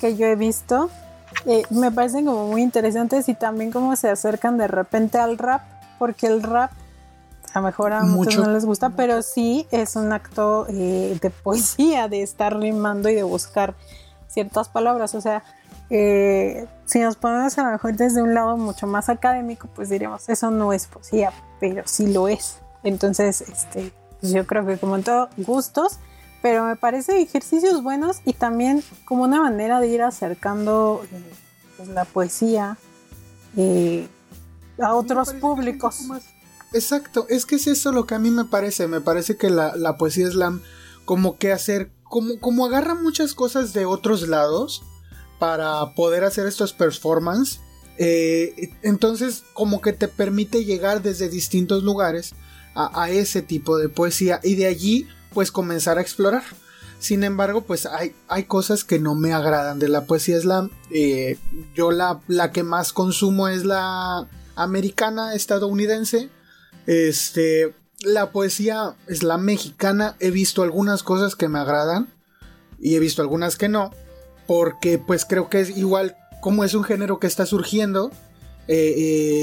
que 0.00 0.16
yo 0.16 0.26
he 0.26 0.36
visto, 0.36 0.90
eh, 1.46 1.62
me 1.70 1.90
parecen 1.90 2.26
como 2.26 2.46
muy 2.48 2.62
interesantes 2.62 3.28
y 3.28 3.34
también 3.34 3.70
como 3.70 3.94
se 3.96 4.08
acercan 4.08 4.58
de 4.58 4.66
repente 4.66 5.18
al 5.18 5.38
rap, 5.38 5.62
porque 5.98 6.26
el 6.26 6.42
rap 6.42 6.72
a 7.54 7.60
lo 7.60 7.66
mejor 7.66 7.92
a 7.92 8.02
muchos 8.02 8.44
no 8.44 8.52
les 8.52 8.64
gusta, 8.64 8.90
pero 8.90 9.22
sí 9.22 9.68
es 9.70 9.94
un 9.94 10.12
acto 10.12 10.66
eh, 10.68 11.16
de 11.22 11.30
poesía, 11.30 12.08
de 12.08 12.22
estar 12.22 12.58
rimando 12.58 13.08
y 13.08 13.14
de 13.14 13.22
buscar 13.22 13.74
ciertas 14.26 14.68
palabras. 14.68 15.14
O 15.14 15.20
sea, 15.20 15.44
eh, 15.90 16.66
si 16.86 17.00
nos 17.00 17.16
ponemos 17.16 17.56
a 17.58 17.64
lo 17.64 17.70
mejor 17.72 17.94
desde 17.96 18.22
un 18.22 18.34
lado 18.34 18.56
mucho 18.56 18.86
más 18.86 19.08
académico, 19.08 19.68
pues 19.74 19.88
diríamos, 19.88 20.28
eso 20.28 20.50
no 20.50 20.72
es 20.72 20.86
poesía, 20.86 21.32
pero 21.60 21.82
sí 21.86 22.12
lo 22.12 22.28
es. 22.28 22.58
Entonces, 22.82 23.42
este, 23.42 23.92
pues 24.20 24.32
yo 24.32 24.46
creo 24.46 24.66
que 24.66 24.78
como 24.78 24.96
en 24.96 25.02
todo, 25.02 25.28
gustos, 25.36 25.98
pero 26.42 26.64
me 26.64 26.76
parece 26.76 27.20
ejercicios 27.20 27.82
buenos 27.82 28.20
y 28.24 28.34
también 28.34 28.82
como 29.04 29.24
una 29.24 29.40
manera 29.40 29.80
de 29.80 29.88
ir 29.88 30.02
acercando 30.02 31.02
eh, 31.10 31.22
pues, 31.76 31.88
la 31.88 32.04
poesía 32.04 32.76
eh, 33.56 34.08
a 34.78 34.94
otros 34.94 35.32
públicos. 35.34 36.00
Exacto, 36.72 37.26
es 37.28 37.46
que 37.46 37.56
es 37.56 37.66
eso 37.66 37.92
lo 37.92 38.06
que 38.06 38.14
a 38.14 38.18
mí 38.18 38.30
me 38.30 38.44
parece, 38.44 38.88
me 38.88 39.00
parece 39.00 39.36
que 39.36 39.48
la, 39.48 39.76
la 39.76 39.96
poesía 39.96 40.28
slam 40.30 40.60
como 41.04 41.38
que 41.38 41.52
hacer, 41.52 41.92
como, 42.02 42.38
como 42.40 42.66
agarra 42.66 42.94
muchas 42.94 43.34
cosas 43.34 43.72
de 43.72 43.86
otros 43.86 44.28
lados 44.28 44.82
para 45.38 45.94
poder 45.94 46.24
hacer 46.24 46.46
estos 46.46 46.72
performances. 46.72 47.60
Eh, 47.96 48.70
entonces, 48.82 49.44
como 49.52 49.80
que 49.80 49.92
te 49.92 50.08
permite 50.08 50.64
llegar 50.64 51.02
desde 51.02 51.28
distintos 51.28 51.82
lugares 51.82 52.34
a, 52.76 53.08
ese 53.08 53.40
tipo 53.40 53.78
de 53.78 53.88
poesía 53.88 54.40
y 54.42 54.56
de 54.56 54.66
allí, 54.66 55.06
pues 55.32 55.52
comenzar 55.52 55.98
a 55.98 56.00
explorar. 56.00 56.42
Sin 56.98 57.22
embargo, 57.22 57.60
pues 57.60 57.86
hay, 57.86 58.14
hay 58.28 58.44
cosas 58.44 58.82
que 58.82 58.98
no 58.98 59.14
me 59.14 59.32
agradan 59.32 59.78
de 59.78 59.88
la 59.88 60.06
poesía 60.06 60.40
slam. 60.40 60.70
Eh, 60.90 61.38
yo 61.74 61.92
la, 61.92 62.20
la 62.26 62.50
que 62.50 62.64
más 62.64 62.92
consumo 62.92 63.46
es 63.46 63.64
la 63.64 64.28
americana 64.56 65.34
estadounidense. 65.34 66.30
Este, 66.86 67.74
la 68.00 68.32
poesía 68.32 68.96
slam 69.08 69.42
mexicana 69.42 70.16
he 70.18 70.30
visto 70.30 70.62
algunas 70.62 71.02
cosas 71.02 71.36
que 71.36 71.48
me 71.48 71.58
agradan 71.58 72.08
y 72.80 72.96
he 72.96 73.00
visto 73.00 73.22
algunas 73.22 73.56
que 73.56 73.68
no 73.68 73.92
porque 74.46 74.98
pues 74.98 75.24
creo 75.24 75.48
que 75.48 75.60
es 75.60 75.76
igual 75.76 76.16
como 76.40 76.64
es 76.64 76.74
un 76.74 76.84
género 76.84 77.18
que 77.18 77.26
está 77.26 77.46
surgiendo, 77.46 78.10
eh, 78.68 78.94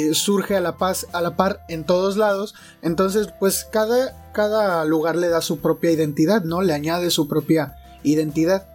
eh, 0.10 0.14
surge 0.14 0.56
a 0.56 0.62
la, 0.62 0.78
paz, 0.78 1.08
a 1.14 1.22
la 1.22 1.36
par 1.36 1.64
en 1.68 1.84
todos 1.84 2.18
lados, 2.18 2.54
entonces 2.82 3.30
pues 3.40 3.66
cada, 3.72 4.32
cada 4.34 4.86
lugar 4.86 5.16
le 5.16 5.30
da 5.30 5.42
su 5.42 5.60
propia 5.60 5.92
identidad, 5.92 6.44
¿no? 6.44 6.62
Le 6.62 6.74
añade 6.74 7.10
su 7.10 7.28
propia 7.28 7.76
identidad. 8.04 8.68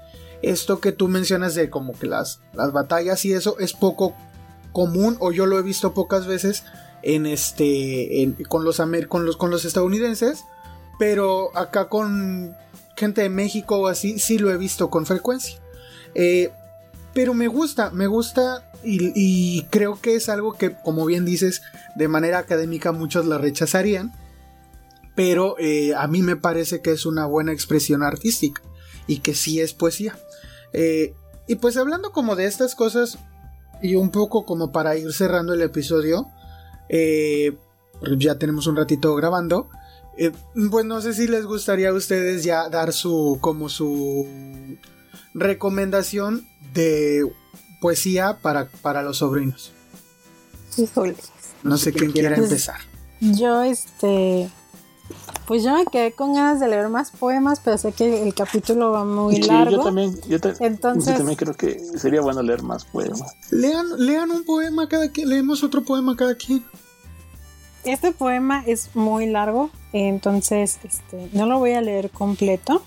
Esto 0.43 0.81
que 0.81 0.93
tú 0.93 1.09
mencionas 1.09 1.55
de 1.55 1.71
como 1.71 1.99
que 1.99 2.07
las, 2.07 2.41
las 2.53 2.73
batallas 2.73 3.25
y 3.25 3.33
eso 3.33 3.59
es 3.59 3.73
poco 3.73 4.15
común 4.73 5.17
o 5.21 5.33
yo 5.33 5.47
lo 5.47 5.59
he 5.59 5.63
visto 5.63 5.95
pocas 5.95 6.27
veces 6.27 6.65
en 7.03 7.27
este 7.27 8.35
con 8.49 8.65
los 8.65 8.83
con 9.09 9.25
los 9.25 9.37
con 9.37 9.51
los 9.51 9.65
estadounidenses 9.65 10.45
pero 10.99 11.57
acá 11.57 11.89
con 11.89 12.55
gente 12.95 13.23
de 13.23 13.31
México 13.31 13.79
o 13.79 13.87
así 13.87 14.19
sí 14.19 14.39
lo 14.39 14.51
he 14.51 14.59
visto 14.59 14.91
con 14.91 15.07
frecuencia 15.07 15.59
eh, 16.19 16.51
pero 17.13 17.35
me 17.35 17.47
gusta, 17.47 17.91
me 17.91 18.07
gusta 18.07 18.65
y, 18.83 19.65
creo 19.65 20.01
que 20.01 20.15
es 20.15 20.31
algo 20.31 20.55
que, 20.55 20.75
como 20.83 21.05
bien 21.05 21.27
dices, 21.27 21.61
de 21.95 22.09
manera 22.09 22.39
académica 22.39 22.93
muchos 22.93 23.27
la 23.27 23.37
rechazarían. 23.37 24.13
Pero 25.15 25.57
eh, 25.59 25.95
a 25.95 26.07
mí 26.07 26.23
me 26.23 26.37
parece 26.37 26.81
que 26.81 26.93
es 26.93 27.05
una 27.05 27.27
buena 27.27 27.53
expresión 27.53 28.03
artística 28.03 28.63
y 29.07 29.19
que 29.19 29.35
sí 29.35 29.61
es 29.61 29.75
poesía. 29.75 30.19
Eh, 30.73 31.15
y 31.47 31.57
pues 31.57 31.77
hablando 31.77 32.13
como 32.13 32.35
de 32.35 32.47
estas 32.47 32.75
cosas 32.75 33.19
y 33.83 33.95
un 33.97 34.11
poco 34.11 34.47
como 34.47 34.73
para 34.73 34.97
ir 34.97 35.13
cerrando 35.13 35.53
el 35.53 35.63
episodio, 35.63 36.29
ya 38.19 38.39
tenemos 38.39 38.67
un 38.67 38.77
ratito 38.77 39.15
grabando. 39.15 39.69
pues 40.71 40.85
no 40.87 41.01
sé 41.03 41.13
si 41.13 41.29
les 41.29 41.45
gustaría 41.45 41.91
a 41.91 41.95
ustedes 41.95 42.43
ya 42.45 42.69
dar 42.69 42.93
su 42.93 43.39
como 43.41 43.69
su 43.69 44.27
recomendación 45.37 46.47
de 46.73 47.31
poesía 47.81 48.39
para, 48.43 48.69
para 48.69 49.03
los 49.03 49.19
sobrinos. 49.19 49.73
No 51.63 51.77
sé 51.77 51.93
quién 51.93 52.13
quiera 52.13 52.37
empezar. 52.37 52.81
Yo, 53.21 53.63
este. 53.63 54.51
Pues 55.47 55.63
yo 55.63 55.73
me 55.75 55.87
quedé 55.87 56.13
con 56.13 56.35
ganas 56.35 56.59
de 56.59 56.67
leer 56.67 56.89
más 56.89 57.13
poemas, 57.13 57.61
pero 57.65 57.79
sé 57.79 57.93
que 57.93 58.25
el 58.25 58.35
capítulo 58.35 58.91
va 58.91 59.05
muy 59.05 59.41
largo. 59.41 59.77
Yo 59.77 59.85
también, 59.85 60.21
yo, 60.29 60.39
Entonces, 60.59 61.17
también 61.17 61.37
creo 61.37 61.55
que 61.55 61.79
sería 61.97 62.21
bueno 62.21 62.43
leer 62.43 62.65
más 62.65 62.85
poemas. 62.85 63.37
Lean, 63.53 63.87
lean 64.05 64.33
un 64.33 64.45
poema 64.45 64.89
cada 64.89 65.09
quien, 65.13 65.29
leemos 65.29 65.63
otro 65.63 65.85
poema 65.85 66.17
cada 66.17 66.35
quien. 66.35 66.65
Este 67.85 68.11
poema 68.11 68.65
es 68.67 68.91
muy 68.95 69.27
largo, 69.27 69.71
entonces 69.93 70.81
este, 70.83 71.31
no 71.33 71.47
lo 71.47 71.61
voy 71.61 71.73
a 71.73 71.81
leer 71.81 72.11
completo 72.11 72.83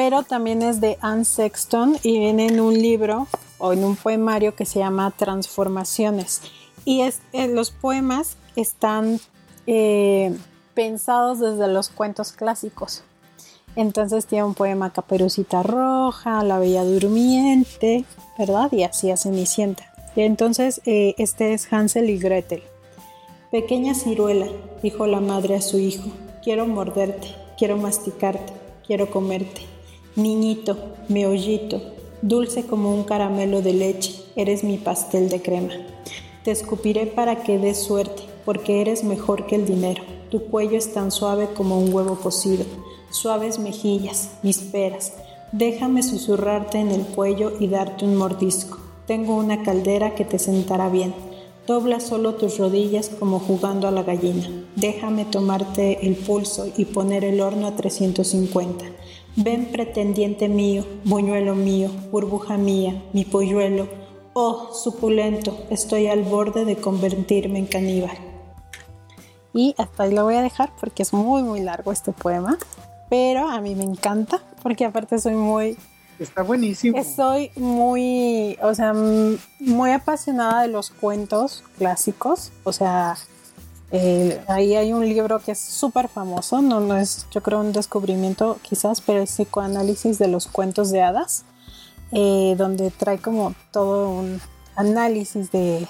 pero 0.00 0.22
también 0.22 0.62
es 0.62 0.80
de 0.80 0.96
Anne 1.02 1.26
Sexton 1.26 1.98
y 2.02 2.20
viene 2.20 2.46
en 2.46 2.58
un 2.58 2.72
libro 2.72 3.26
o 3.58 3.74
en 3.74 3.84
un 3.84 3.96
poemario 3.96 4.56
que 4.56 4.64
se 4.64 4.78
llama 4.78 5.10
Transformaciones. 5.10 6.40
Y 6.86 7.02
es, 7.02 7.20
eh, 7.34 7.48
los 7.48 7.70
poemas 7.70 8.38
están 8.56 9.20
eh, 9.66 10.34
pensados 10.72 11.38
desde 11.38 11.68
los 11.68 11.90
cuentos 11.90 12.32
clásicos. 12.32 13.04
Entonces 13.76 14.24
tiene 14.24 14.44
un 14.44 14.54
poema 14.54 14.90
Caperucita 14.90 15.62
Roja, 15.62 16.42
La 16.44 16.58
Bella 16.58 16.82
Durmiente, 16.82 18.06
¿verdad? 18.38 18.72
Y 18.72 18.84
así 18.84 19.10
a 19.10 19.18
Cenicienta. 19.18 19.92
entonces 20.16 20.80
eh, 20.86 21.14
este 21.18 21.52
es 21.52 21.70
Hansel 21.70 22.08
y 22.08 22.16
Gretel. 22.16 22.62
Pequeña 23.50 23.92
ciruela, 23.92 24.46
dijo 24.82 25.06
la 25.06 25.20
madre 25.20 25.56
a 25.56 25.60
su 25.60 25.78
hijo, 25.78 26.08
quiero 26.42 26.66
morderte, 26.66 27.34
quiero 27.58 27.76
masticarte, 27.76 28.54
quiero 28.86 29.10
comerte. 29.10 29.69
Niñito, 30.22 30.76
mi 31.08 31.24
ollito, 31.24 31.80
dulce 32.20 32.66
como 32.66 32.94
un 32.94 33.04
caramelo 33.04 33.62
de 33.62 33.72
leche, 33.72 34.22
eres 34.36 34.64
mi 34.64 34.76
pastel 34.76 35.30
de 35.30 35.40
crema. 35.40 35.72
Te 36.44 36.50
escupiré 36.50 37.06
para 37.06 37.42
que 37.42 37.58
des 37.58 37.78
suerte, 37.78 38.24
porque 38.44 38.82
eres 38.82 39.02
mejor 39.02 39.46
que 39.46 39.56
el 39.56 39.64
dinero. 39.64 40.02
Tu 40.30 40.44
cuello 40.44 40.76
es 40.76 40.92
tan 40.92 41.10
suave 41.10 41.48
como 41.54 41.78
un 41.78 41.94
huevo 41.94 42.16
cocido, 42.16 42.66
suaves 43.10 43.58
mejillas, 43.58 44.32
mis 44.42 44.58
peras. 44.58 45.14
Déjame 45.52 46.02
susurrarte 46.02 46.78
en 46.78 46.90
el 46.90 47.06
cuello 47.06 47.54
y 47.58 47.68
darte 47.68 48.04
un 48.04 48.16
mordisco. 48.16 48.76
Tengo 49.06 49.36
una 49.36 49.62
caldera 49.62 50.14
que 50.14 50.26
te 50.26 50.38
sentará 50.38 50.90
bien. 50.90 51.14
Dobla 51.66 51.98
solo 51.98 52.34
tus 52.34 52.58
rodillas 52.58 53.08
como 53.08 53.38
jugando 53.38 53.88
a 53.88 53.90
la 53.90 54.02
gallina. 54.02 54.48
Déjame 54.76 55.24
tomarte 55.24 56.06
el 56.06 56.14
pulso 56.14 56.68
y 56.76 56.84
poner 56.84 57.24
el 57.24 57.40
horno 57.40 57.68
a 57.68 57.76
350. 57.76 58.99
Ven 59.36 59.66
pretendiente 59.66 60.48
mío, 60.48 60.84
buñuelo 61.04 61.54
mío, 61.54 61.90
burbuja 62.10 62.56
mía, 62.56 63.02
mi 63.12 63.24
polluelo. 63.24 63.88
Oh, 64.32 64.72
suculento, 64.74 65.66
estoy 65.70 66.08
al 66.08 66.22
borde 66.22 66.64
de 66.64 66.76
convertirme 66.76 67.60
en 67.60 67.66
caníbal. 67.66 68.16
Y 69.52 69.74
hasta 69.78 70.04
ahí 70.04 70.14
lo 70.14 70.24
voy 70.24 70.34
a 70.34 70.42
dejar 70.42 70.72
porque 70.80 71.02
es 71.02 71.12
muy 71.12 71.42
muy 71.42 71.60
largo 71.60 71.92
este 71.92 72.12
poema, 72.12 72.58
pero 73.08 73.48
a 73.48 73.60
mí 73.60 73.74
me 73.74 73.84
encanta 73.84 74.42
porque 74.62 74.84
aparte 74.84 75.18
soy 75.18 75.34
muy 75.34 75.76
Está 76.20 76.42
buenísimo. 76.42 77.02
Soy 77.02 77.50
muy, 77.56 78.58
o 78.62 78.74
sea, 78.74 78.92
muy 78.92 79.90
apasionada 79.90 80.62
de 80.62 80.68
los 80.68 80.90
cuentos 80.90 81.64
clásicos, 81.78 82.52
o 82.64 82.74
sea, 82.74 83.16
eh, 83.92 84.40
ahí 84.46 84.76
hay 84.76 84.92
un 84.92 85.08
libro 85.08 85.40
que 85.40 85.52
es 85.52 85.58
súper 85.58 86.08
famoso, 86.08 86.62
no, 86.62 86.96
es 86.96 87.26
yo 87.32 87.42
creo 87.42 87.58
un 87.60 87.72
descubrimiento 87.72 88.58
quizás, 88.62 89.00
pero 89.00 89.20
es 89.20 89.30
psicoanálisis 89.30 90.18
de 90.18 90.28
los 90.28 90.46
cuentos 90.46 90.90
de 90.92 91.02
hadas, 91.02 91.44
eh, 92.12 92.54
donde 92.56 92.90
trae 92.90 93.18
como 93.18 93.54
todo 93.72 94.10
un 94.10 94.40
análisis 94.76 95.50
de, 95.50 95.88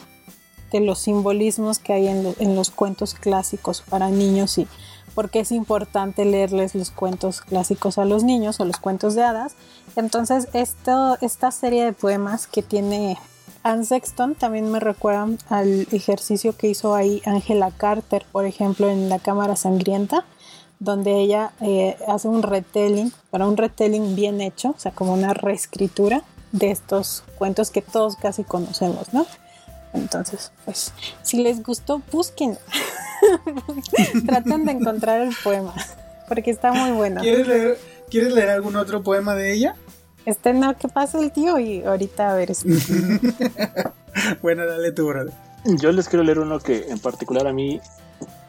los 0.72 1.01
simbolismos 1.01 1.78
que 1.78 1.92
hay 1.92 2.09
en, 2.09 2.55
los 2.55 2.70
cuentos 2.70 3.14
clásicos 3.14 3.82
para 3.82 4.09
niños 4.09 4.57
y 4.57 4.68
por 5.14 5.28
qué 5.28 5.40
es 5.40 5.51
importante 5.51 6.24
leerles 6.24 6.76
los 6.76 6.92
cuentos 6.92 7.40
clásicos 7.40 7.98
a 7.98 8.05
los 8.05 8.22
niños 8.22 8.61
o 8.61 8.64
los 8.64 8.76
cuentos 8.76 9.16
de 9.16 9.24
hadas. 9.24 9.57
Entonces, 9.96 10.48
esta 10.53 11.51
serie 11.51 11.84
de 11.84 11.92
poemas 11.92 12.46
que 12.46 12.62
tiene 12.62 13.18
Anne 13.62 13.84
Sexton 13.84 14.34
también 14.34 14.70
me 14.70 14.80
recuerdan 14.80 15.38
al 15.48 15.86
ejercicio 15.92 16.56
que 16.56 16.68
hizo 16.68 16.94
ahí 16.94 17.22
Angela 17.26 17.70
Carter, 17.70 18.24
por 18.32 18.46
ejemplo, 18.46 18.88
en 18.88 19.08
La 19.08 19.18
Cámara 19.18 19.56
Sangrienta, 19.56 20.24
donde 20.78 21.20
ella 21.20 21.52
eh, 21.61 21.96
hace 22.08 22.28
un 22.28 22.42
retelling, 22.42 23.12
para 23.30 23.46
un 23.46 23.56
retelling 23.56 24.16
bien 24.16 24.40
hecho, 24.40 24.70
o 24.70 24.78
sea, 24.78 24.92
como 24.92 25.12
una 25.12 25.34
reescritura 25.34 26.22
de 26.52 26.70
estos 26.70 27.22
cuentos 27.36 27.70
que 27.70 27.82
todos 27.82 28.16
casi 28.16 28.44
conocemos, 28.44 29.12
¿no? 29.12 29.26
Entonces, 29.92 30.52
pues, 30.64 30.92
si 31.22 31.42
les 31.42 31.62
gustó, 31.62 32.00
busquen. 32.11 32.56
Traten 34.26 34.64
de 34.64 34.72
encontrar 34.72 35.20
el 35.20 35.34
poema, 35.44 35.74
porque 36.28 36.50
está 36.50 36.72
muy 36.72 36.92
bueno. 36.92 37.20
¿Quieres 37.20 37.46
leer, 37.46 37.78
¿Quieres 38.11 38.32
leer 38.32 38.48
algún 38.48 38.76
otro 38.76 39.02
poema 39.02 39.34
de 39.34 39.52
ella? 39.52 39.76
Este 40.27 40.53
no, 40.53 40.77
¿qué 40.77 40.89
pasa 40.89 41.18
el 41.21 41.33
tío? 41.33 41.59
Y 41.59 41.83
ahorita 41.83 42.33
a 42.33 42.35
ver. 42.35 42.53
bueno, 44.43 44.66
dale 44.66 44.93
tú, 44.93 45.07
brother. 45.07 45.33
Yo 45.64 45.93
les 45.93 46.09
quiero 46.09 46.25
leer 46.25 46.39
uno 46.39 46.59
que 46.59 46.89
en 46.89 46.99
particular 46.99 47.47
a 47.47 47.53
mí 47.53 47.81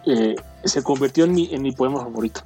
eh, 0.06 0.36
se 0.64 0.84
convirtió 0.84 1.26
en 1.26 1.34
mi, 1.34 1.54
en 1.54 1.62
mi 1.62 1.72
poema 1.72 2.00
favorito. 2.00 2.42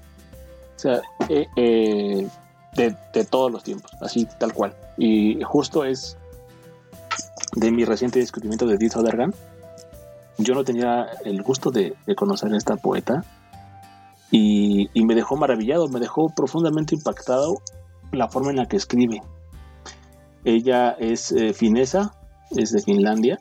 O 0.76 0.80
sea, 0.80 1.02
eh, 1.30 1.48
eh, 1.56 2.28
de, 2.76 2.96
de, 3.14 3.26
todos 3.26 3.52
los 3.52 3.64
tiempos, 3.64 3.92
así 4.02 4.28
tal 4.40 4.54
cual. 4.54 4.76
Y 4.98 5.42
justo 5.44 5.86
es 5.86 6.18
de 7.56 7.72
mi 7.72 7.86
reciente 7.86 8.20
descubrimiento 8.20 8.66
de 8.68 8.76
Edith 8.76 8.96
Odergan. 8.96 9.34
Yo 10.38 10.54
no 10.54 10.64
tenía 10.64 11.08
el 11.24 11.42
gusto 11.42 11.72
de, 11.72 11.96
conocer 12.16 12.54
a 12.54 12.58
esta 12.58 12.76
poeta 12.76 13.24
y, 14.32 14.90
me 14.96 15.16
dejó 15.16 15.38
maravillado, 15.38 15.88
me 15.88 16.00
dejó 16.00 16.30
profundamente 16.30 16.94
impactado 16.94 17.62
la 18.12 18.28
forma 18.28 18.52
en 18.52 18.58
la 18.58 18.68
que 18.68 18.78
escribe. 18.78 19.22
Ella 20.44 20.92
es 21.00 21.32
eh, 21.32 21.54
finesa, 21.54 22.14
es 22.52 22.72
de 22.72 22.82
Finlandia 22.82 23.40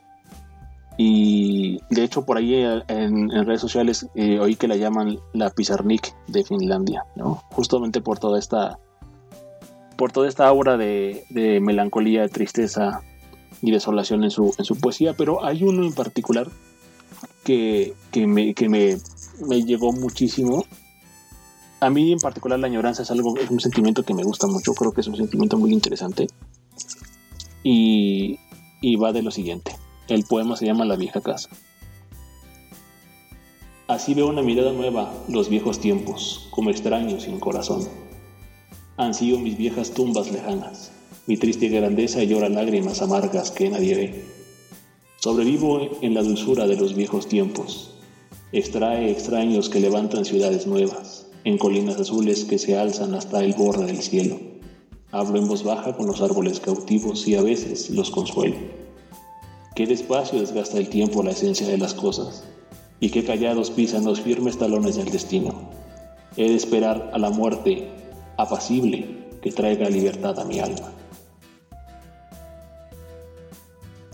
y 0.96 1.80
de 1.90 2.04
hecho 2.04 2.24
por 2.24 2.38
ahí 2.38 2.54
eh, 2.54 2.82
en, 2.88 3.30
redes 3.44 3.60
sociales 3.60 4.06
eh, 4.14 4.38
oí 4.38 4.54
que 4.54 4.68
la 4.68 4.76
llaman 4.76 5.18
la 5.32 5.50
Pizarnik 5.50 6.14
de 6.28 6.44
Finlandia, 6.44 7.04
¿no? 7.16 7.42
Justamente 7.50 8.00
por 8.00 8.18
toda 8.18 8.38
esta 8.38 8.78
por 9.96 10.12
toda 10.12 10.28
esta 10.28 10.46
aura 10.46 10.76
de, 10.76 11.24
de 11.30 11.60
melancolía, 11.60 12.28
tristeza 12.28 13.02
y 13.62 13.70
desolación 13.70 14.24
en 14.24 14.30
su, 14.30 14.54
en 14.58 14.64
su 14.64 14.76
poesía, 14.76 15.14
pero 15.16 15.44
hay 15.44 15.62
uno 15.62 15.84
en 15.84 15.92
particular 15.92 16.48
que, 17.44 17.94
me, 18.14 18.54
que 18.54 18.68
me, 18.68 18.98
llegó 19.62 19.92
muchísimo. 19.92 20.64
A 21.84 21.90
mí 21.90 22.12
en 22.12 22.18
particular 22.18 22.58
la 22.58 22.66
añoranza 22.66 23.02
es 23.02 23.10
algo, 23.10 23.36
es 23.36 23.50
un 23.50 23.60
sentimiento 23.60 24.04
que 24.04 24.14
me 24.14 24.22
gusta 24.22 24.46
mucho, 24.46 24.72
creo 24.72 24.92
que 24.92 25.02
es 25.02 25.06
un 25.06 25.16
sentimiento 25.16 25.58
muy 25.58 25.70
interesante. 25.70 26.28
Y, 27.62 28.38
y 28.80 28.96
va 28.96 29.12
de 29.12 29.20
lo 29.20 29.30
siguiente. 29.30 29.76
El 30.08 30.24
poema 30.24 30.56
se 30.56 30.64
llama 30.64 30.86
La 30.86 30.96
vieja 30.96 31.20
casa. 31.20 31.50
Así 33.86 34.14
veo 34.14 34.28
una 34.28 34.40
mirada 34.40 34.72
nueva 34.72 35.12
los 35.28 35.50
viejos 35.50 35.78
tiempos, 35.78 36.48
como 36.52 36.70
extraños 36.70 37.24
sin 37.24 37.38
corazón. 37.38 37.86
Han 38.96 39.12
sido 39.12 39.38
mis 39.38 39.58
viejas 39.58 39.90
tumbas 39.90 40.32
lejanas, 40.32 40.90
mi 41.26 41.36
triste 41.36 41.68
grandeza 41.68 42.24
llora 42.24 42.48
lágrimas 42.48 43.02
amargas 43.02 43.50
que 43.50 43.68
nadie 43.68 43.94
ve. 43.94 44.24
Sobrevivo 45.16 45.98
en 46.00 46.14
la 46.14 46.22
dulzura 46.22 46.66
de 46.66 46.76
los 46.76 46.94
viejos 46.94 47.28
tiempos. 47.28 47.90
Extrae 48.52 49.10
extraños 49.10 49.68
que 49.68 49.80
levantan 49.80 50.24
ciudades 50.24 50.66
nuevas, 50.66 51.13
en 51.44 51.58
colinas 51.58 52.00
azules 52.00 52.44
que 52.44 52.58
se 52.58 52.76
alzan 52.76 53.14
hasta 53.14 53.40
el 53.40 53.52
borde 53.54 53.86
del 53.86 54.02
cielo. 54.02 54.38
Hablo 55.12 55.38
en 55.38 55.46
voz 55.46 55.62
baja 55.62 55.96
con 55.96 56.06
los 56.06 56.20
árboles 56.20 56.58
cautivos 56.58 57.28
y 57.28 57.36
a 57.36 57.42
veces 57.42 57.90
los 57.90 58.10
consuelo. 58.10 58.56
Qué 59.76 59.86
despacio 59.86 60.40
desgasta 60.40 60.78
el 60.78 60.88
tiempo 60.88 61.22
la 61.22 61.32
esencia 61.32 61.66
de 61.66 61.78
las 61.78 61.94
cosas, 61.94 62.44
y 63.00 63.10
qué 63.10 63.24
callados 63.24 63.70
pisan 63.70 64.04
los 64.04 64.20
firmes 64.20 64.58
talones 64.58 64.96
del 64.96 65.10
destino. 65.10 65.70
He 66.36 66.48
de 66.48 66.54
esperar 66.54 67.10
a 67.12 67.18
la 67.18 67.30
muerte 67.30 67.88
apacible 68.36 69.28
que 69.42 69.52
traiga 69.52 69.88
libertad 69.88 70.38
a 70.38 70.44
mi 70.44 70.58
alma. 70.58 70.92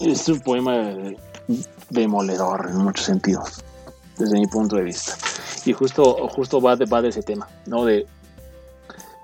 es 0.01 0.29
un 0.29 0.41
poema 0.41 0.97
demoledor 1.91 2.69
en 2.71 2.79
muchos 2.79 3.05
sentidos, 3.05 3.63
desde 4.21 4.39
mi 4.39 4.47
punto 4.47 4.77
de 4.77 4.85
vista. 4.85 5.17
Y 5.65 5.73
justo, 5.73 6.29
justo 6.29 6.61
va, 6.61 6.77
de, 6.77 6.85
va 6.85 7.03
de 7.03 7.09
ese 7.09 7.23
tema, 7.23 7.49
¿no? 7.67 7.85
De, 7.85 8.07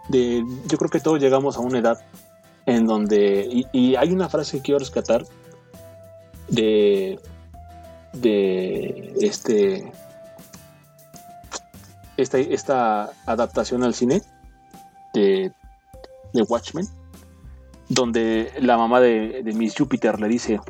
de, 0.09 0.45
yo 0.67 0.79
creo 0.79 0.91
que 0.91 1.01
todos 1.01 1.21
llegamos 1.21 1.57
a 1.57 1.61
una 1.61 1.79
edad 1.79 1.99
en 2.67 2.87
donde, 2.87 3.65
y, 3.73 3.95
hay 3.95 4.13
una 4.13 4.29
frase 4.29 4.57
que 4.57 4.63
quiero 4.65 4.81
rescatar 4.81 5.25
de, 6.49 7.21
de 8.13 9.15
este, 9.21 9.93
esta, 12.17 12.39
esta 12.39 13.11
adaptación 13.27 13.85
al 13.85 13.95
cine 13.95 14.23
de, 15.15 15.53
de 16.33 16.43
Watchmen, 16.43 16.87
donde 17.89 18.53
la 18.61 18.77
mamá 18.77 19.01
de, 19.01 19.43
Miss 19.55 19.77
Júpiter 19.77 20.21
le 20.21 20.29
dice 20.29 20.61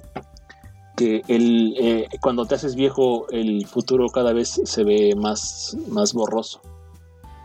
que 0.97 1.23
el, 1.29 1.75
eh, 1.79 2.09
cuando 2.21 2.47
te 2.47 2.55
haces 2.55 2.75
viejo 2.75 3.29
el 3.31 3.67
futuro 3.67 4.09
cada 4.09 4.33
vez 4.33 4.61
se 4.65 4.83
ve 4.83 5.15
más, 5.15 5.77
más 5.89 6.15
borroso, 6.15 6.63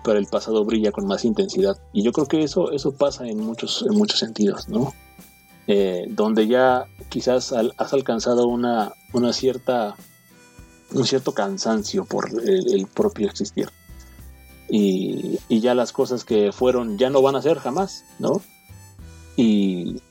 pero 0.04 0.18
el 0.18 0.26
pasado 0.26 0.64
brilla 0.66 0.92
con 0.92 1.06
más 1.06 1.26
intensidad. 1.26 1.78
Y 1.94 2.02
yo 2.02 2.12
creo 2.14 2.28
que 2.28 2.44
eso, 2.44 2.72
eso 2.72 2.94
pasa 2.94 3.28
en 3.28 3.40
muchos, 3.40 3.86
en 3.88 3.96
muchos 3.96 4.20
sentidos, 4.20 4.70
¿no? 4.70 4.94
Eh, 5.68 6.06
donde 6.10 6.48
ya 6.48 6.86
quizás 7.10 7.54
has 7.54 7.94
alcanzado 7.94 8.48
una, 8.48 8.94
una 9.14 9.34
cierta, 9.34 9.96
un 10.94 11.06
cierto 11.06 11.34
cansancio 11.34 12.06
por 12.06 12.30
el, 12.30 12.88
propio 12.88 13.28
existir. 13.28 13.70
Y, 14.70 15.38
y, 15.50 15.60
ya 15.60 15.76
las 15.76 15.92
cosas 15.92 16.24
que 16.24 16.54
fueron 16.54 16.98
ya 16.98 17.10
no 17.10 17.22
van 17.22 17.36
a 17.36 17.42
ser 17.42 17.60
jamás, 17.60 18.06
¿no? 18.20 18.42
Y, 19.36 20.02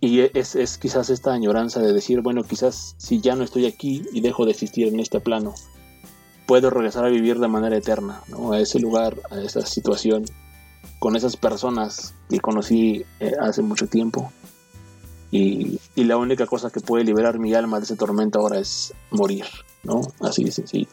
es, 0.00 0.78
quizás 0.78 1.10
esta 1.10 1.32
añoranza 1.32 1.80
de 1.80 1.92
decir, 1.92 2.20
bueno, 2.20 2.42
quizás 2.44 2.94
si 2.98 3.20
ya 3.20 3.34
no 3.34 3.44
estoy 3.44 3.66
aquí 3.66 4.04
y 4.12 4.20
dejo 4.20 4.44
de 4.44 4.52
existir 4.52 4.88
en 4.88 5.00
este 5.00 5.20
plano, 5.20 5.54
puedo 6.46 6.70
regresar 6.70 7.04
a 7.04 7.08
vivir 7.08 7.38
de 7.38 7.48
manera 7.48 7.76
eterna, 7.76 8.22
¿no? 8.28 8.52
A 8.52 8.60
ese 8.60 8.78
lugar, 8.78 9.16
a 9.30 9.40
esa 9.40 9.64
situación, 9.66 10.24
con 10.98 11.16
esas 11.16 11.36
personas 11.36 12.14
que 12.28 12.40
conocí 12.40 13.04
eh, 13.20 13.32
hace 13.40 13.62
mucho 13.62 13.86
tiempo. 13.86 14.32
Y, 15.30 15.80
la 15.96 16.16
única 16.16 16.46
cosa 16.46 16.70
que 16.70 16.80
puede 16.80 17.04
liberar 17.04 17.38
mi 17.38 17.52
alma 17.54 17.78
de 17.78 17.84
ese 17.84 17.96
tormento 17.96 18.38
ahora 18.38 18.60
es 18.60 18.94
morir, 19.10 19.44
¿no? 19.82 20.00
Así 20.20 20.44
de 20.44 20.52
sencillo. 20.52 20.88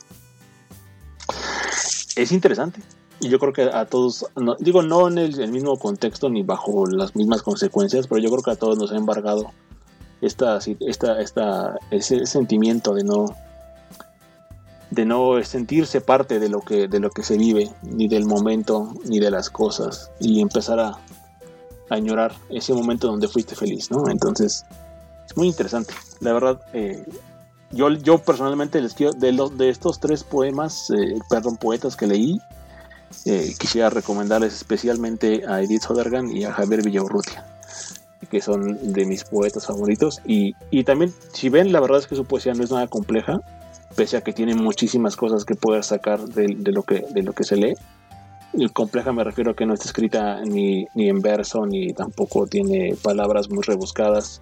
Es 2.15 2.31
interesante, 2.31 2.81
y 3.24 3.30
yo 3.30 3.39
creo 3.39 3.53
que 3.53 3.63
a 3.63 3.86
todos, 3.86 4.26
digo 4.59 4.82
no 4.82 5.07
en 5.07 5.17
el, 5.17 5.51
mismo 5.51 5.78
contexto 5.78 6.30
ni 6.30 6.43
bajo 6.43 6.86
las 6.86 7.15
mismas 7.15 7.41
consecuencias, 7.41 8.07
pero 8.07 8.19
yo 8.19 8.30
creo 8.30 8.43
que 8.43 8.51
a 8.51 8.55
todos 8.55 8.78
nos 8.78 8.91
ha 8.91 8.97
embargado 8.97 9.51
esta, 10.21 10.59
esta, 10.82 11.21
esta, 11.21 11.80
ese 11.89 12.26
sentimiento 12.26 12.93
de 12.93 13.03
no 13.03 13.26
de 14.91 15.05
no 15.05 15.41
sentirse 15.43 16.01
parte 16.01 16.39
de 16.39 16.49
lo 16.49 16.61
que 16.61 16.88
de 16.88 16.99
lo 16.99 17.09
que 17.09 17.24
se 17.24 17.36
vive 17.36 17.71
ni 17.82 18.07
del 18.07 18.26
momento 18.26 18.93
ni 19.05 19.19
de 19.19 19.32
las 19.32 19.49
cosas 19.49 20.11
y 20.19 20.39
empezar 20.39 20.80
a, 20.80 20.99
añorar 21.89 22.34
ese 22.49 22.74
momento 22.74 23.07
donde 23.07 23.28
fuiste 23.28 23.55
feliz 23.55 23.89
no 23.89 24.07
entonces 24.09 24.65
es 25.26 25.38
muy 25.38 25.47
interesante. 25.47 25.93
La 26.19 26.34
verdad 26.34 26.61
eh, 26.74 27.05
yo, 27.71 27.89
yo 27.89 28.19
personalmente 28.19 28.82
les 28.82 28.93
quiero 28.93 29.13
de 29.13 29.32
los 29.32 29.57
de 29.57 29.69
estos 29.69 29.99
tres 29.99 30.24
poemas 30.24 30.89
eh, 30.91 31.15
perdón 31.30 31.57
poetas 31.57 31.95
que 31.95 32.05
leí 32.05 32.39
eh, 33.26 33.53
quisiera 33.57 33.89
recomendarles 33.89 34.53
especialmente 34.53 35.43
a 35.47 35.61
Edith 35.61 35.84
Sodergan 35.84 36.35
y 36.35 36.43
a 36.43 36.52
Javier 36.52 36.84
Villaurrutia, 36.84 37.45
que 38.30 38.41
son 38.41 38.91
de 38.93 39.06
mis 39.06 39.23
poetas 39.23 39.65
favoritos. 39.65 40.22
Y, 40.26 40.53
también, 40.84 41.14
si 41.31 41.47
ven, 41.49 41.72
la 41.72 41.80
verdad 41.80 41.99
es 41.99 42.07
que 42.07 42.15
su 42.15 42.26
poesía 42.26 42.53
no 42.53 42.64
es 42.64 42.72
nada 42.72 42.88
compleja, 42.88 43.39
pese 43.95 44.18
a 44.18 44.22
que 44.22 44.34
tiene 44.34 44.56
muchísimas 44.56 45.15
cosas 45.15 45.45
que 45.45 45.56
poder 45.56 45.84
sacar 45.85 46.19
de, 46.26 46.49
lo, 46.72 46.84
que, 46.84 47.06
de 47.11 47.23
lo 47.23 47.34
que 47.34 47.45
se 47.45 47.56
lee. 47.56 47.76
Y 48.56 48.68
compleja 48.69 49.14
me 49.14 49.23
refiero 49.23 49.52
a 49.52 49.56
que 49.56 49.65
no 49.65 49.73
está 49.73 49.85
escrita 49.85 50.41
ni, 50.41 50.85
ni 50.93 51.10
en 51.10 51.22
verso, 51.22 51.65
ni 51.65 51.93
tampoco 51.93 52.45
tiene 52.45 52.95
palabras 53.02 53.49
muy 53.49 53.64
rebuscadas. 53.64 54.41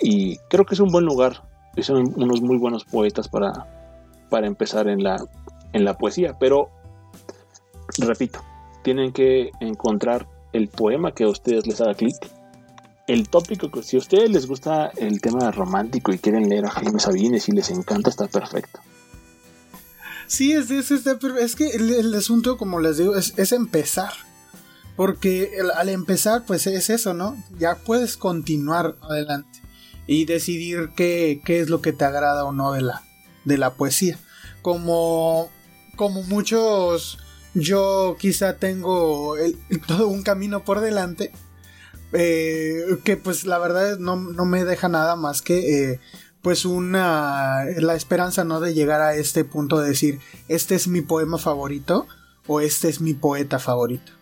Y 0.00 0.38
creo 0.48 0.66
que 0.66 0.74
es 0.74 0.80
un 0.80 0.90
buen 0.90 1.04
lugar. 1.04 1.42
Son 1.80 2.12
unos 2.16 2.42
muy 2.42 2.58
buenos 2.58 2.84
poetas 2.84 3.28
para, 3.28 3.66
para 4.28 4.46
empezar 4.46 4.88
en 4.88 5.02
la, 5.02 5.24
en 5.72 5.84
la 5.84 5.96
poesía. 5.96 6.36
Pero 6.38 6.70
repito, 7.98 8.42
tienen 8.82 9.12
que 9.12 9.50
encontrar 9.60 10.28
el 10.52 10.68
poema 10.68 11.12
que 11.12 11.24
a 11.24 11.28
ustedes 11.28 11.66
les 11.66 11.80
haga 11.80 11.94
clic. 11.94 12.16
El 13.06 13.28
tópico 13.28 13.70
que 13.70 13.82
si 13.82 13.96
a 13.96 14.00
ustedes 14.00 14.30
les 14.30 14.46
gusta 14.46 14.90
el 14.96 15.20
tema 15.20 15.50
romántico 15.52 16.12
y 16.12 16.18
quieren 16.18 16.48
leer 16.48 16.66
a 16.66 16.70
Jaime 16.70 16.98
Sabines 16.98 17.48
y 17.48 17.52
les 17.52 17.70
encanta, 17.70 18.10
está 18.10 18.26
perfecto. 18.26 18.80
Sí, 20.26 20.52
es, 20.52 20.70
es, 20.70 20.90
es 20.90 21.56
que 21.56 21.68
el, 21.70 22.14
asunto, 22.14 22.56
como 22.56 22.80
les 22.80 22.98
digo, 22.98 23.14
es, 23.14 23.52
empezar. 23.52 24.12
Porque 24.96 25.52
al 25.76 25.88
empezar, 25.88 26.44
pues 26.46 26.66
es 26.66 26.90
eso, 26.90 27.12
¿no? 27.12 27.36
Ya 27.58 27.76
puedes 27.76 28.16
continuar 28.16 28.96
adelante 29.02 29.60
y 30.06 30.24
decidir 30.24 30.90
qué, 30.96 31.42
qué 31.44 31.60
es 31.60 31.68
lo 31.68 31.82
que 31.82 31.92
te 31.92 32.04
agrada 32.04 32.44
o 32.44 32.52
no 32.52 32.72
de 32.72 32.80
la, 32.80 33.02
de 33.44 33.58
la 33.58 33.74
poesía. 33.74 34.18
Como, 34.62 35.50
como 35.96 36.22
muchos 36.22 37.18
yo 37.56 38.16
quizá 38.18 38.58
tengo 38.58 39.34
todo 39.86 40.08
un 40.08 40.22
camino 40.22 40.64
por 40.64 40.80
delante. 40.80 41.32
Eh, 42.12 42.98
que 43.02 43.16
pues 43.16 43.44
la 43.44 43.58
verdad 43.58 43.98
no, 43.98 44.16
me 44.16 44.64
deja 44.64 44.88
nada 44.88 45.16
más 45.16 45.42
que 45.42 45.92
eh, 45.92 46.00
pues 46.40 46.64
una 46.64 47.64
la 47.78 47.96
esperanza 47.96 48.44
no 48.44 48.60
de 48.60 48.74
llegar 48.74 49.00
a 49.02 49.16
este 49.16 49.44
punto 49.44 49.80
de 49.80 49.88
decir 49.88 50.20
este 50.46 50.76
es 50.76 50.86
mi 50.86 51.02
poema 51.02 51.36
favorito 51.36 52.06
o 52.46 52.60
este 52.60 52.88
es 52.88 53.00
mi 53.00 53.12
poeta 53.12 53.58
favorito 53.58 54.12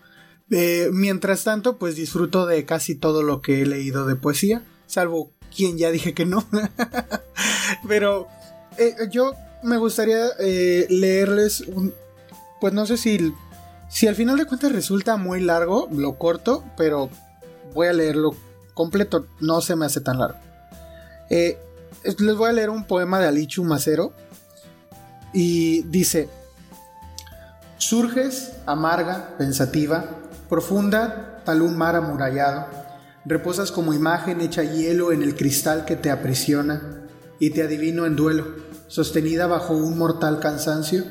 eh, 0.51 0.89
mientras 0.93 1.44
tanto 1.44 1.77
pues 1.77 1.94
disfruto 1.94 2.47
de 2.47 2.65
casi 2.65 2.94
todo 2.94 3.23
lo 3.23 3.43
que 3.43 3.61
he 3.61 3.66
leído 3.66 4.06
de 4.06 4.16
poesía 4.16 4.65
salvo 4.86 5.31
quien 5.55 5.77
ya 5.77 5.90
dije 5.90 6.15
que 6.15 6.24
no 6.24 6.48
pero 7.86 8.28
yo 9.11 9.35
me 9.62 9.77
gustaría 9.77 10.24
leerles 10.89 11.61
un, 11.61 11.93
pues 12.64 12.72
no 12.72 12.86
sé 12.86 12.96
si, 12.96 13.34
si 13.90 14.08
al 14.08 14.14
final 14.14 14.38
de 14.38 14.46
cuentas 14.46 14.72
resulta 14.72 15.18
muy 15.18 15.42
largo, 15.42 15.86
lo 15.92 16.16
corto, 16.16 16.64
pero 16.78 17.10
voy 17.74 17.88
a 17.88 17.92
leerlo 17.92 18.34
completo, 18.72 19.26
no 19.38 19.60
se 19.60 19.76
me 19.76 19.84
hace 19.84 20.00
tan 20.00 20.18
largo. 20.18 20.38
Eh, 21.28 21.58
les 22.20 22.36
voy 22.36 22.48
a 22.48 22.52
leer 22.52 22.70
un 22.70 22.84
poema 22.84 23.20
de 23.20 23.28
Alichu 23.28 23.64
Macero. 23.64 24.14
Y 25.34 25.82
dice, 25.82 26.30
surges, 27.76 28.52
amarga, 28.64 29.34
pensativa, 29.36 30.06
profunda, 30.48 31.42
tal 31.44 31.60
un 31.60 31.76
mar 31.76 31.96
amurallado, 31.96 32.64
reposas 33.26 33.72
como 33.72 33.92
imagen 33.92 34.40
hecha 34.40 34.62
hielo 34.62 35.12
en 35.12 35.22
el 35.22 35.36
cristal 35.36 35.84
que 35.84 35.96
te 35.96 36.10
aprisiona, 36.10 36.80
y 37.38 37.50
te 37.50 37.62
adivino 37.62 38.06
en 38.06 38.16
duelo, 38.16 38.46
sostenida 38.88 39.46
bajo 39.46 39.74
un 39.74 39.98
mortal 39.98 40.40
cansancio 40.40 41.04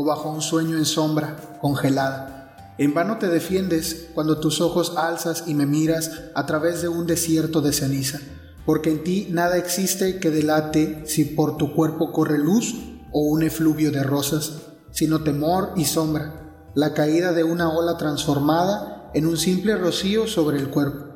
o 0.00 0.04
bajo 0.04 0.30
un 0.30 0.40
sueño 0.40 0.78
en 0.78 0.86
sombra, 0.86 1.58
congelada. 1.60 2.74
En 2.78 2.94
vano 2.94 3.18
te 3.18 3.28
defiendes 3.28 4.08
cuando 4.14 4.40
tus 4.40 4.60
ojos 4.60 4.94
alzas 4.96 5.44
y 5.46 5.54
me 5.54 5.66
miras 5.66 6.10
a 6.34 6.46
través 6.46 6.80
de 6.80 6.88
un 6.88 7.06
desierto 7.06 7.60
de 7.60 7.72
ceniza 7.72 8.20
porque 8.70 8.90
en 8.90 9.02
ti 9.02 9.28
nada 9.30 9.56
existe 9.56 10.18
que 10.18 10.30
delate 10.30 11.02
si 11.06 11.24
por 11.24 11.56
tu 11.56 11.74
cuerpo 11.74 12.12
corre 12.12 12.38
luz 12.38 12.74
o 13.12 13.22
un 13.22 13.42
efluvio 13.42 13.90
de 13.90 14.02
rosas, 14.02 14.52
sino 14.90 15.22
temor 15.22 15.72
y 15.76 15.86
sombra, 15.86 16.70
la 16.74 16.94
caída 16.94 17.32
de 17.32 17.42
una 17.42 17.70
ola 17.70 17.96
transformada 17.96 19.10
en 19.14 19.26
un 19.26 19.36
simple 19.36 19.76
rocío 19.76 20.26
sobre 20.26 20.58
el 20.58 20.68
cuerpo. 20.70 21.06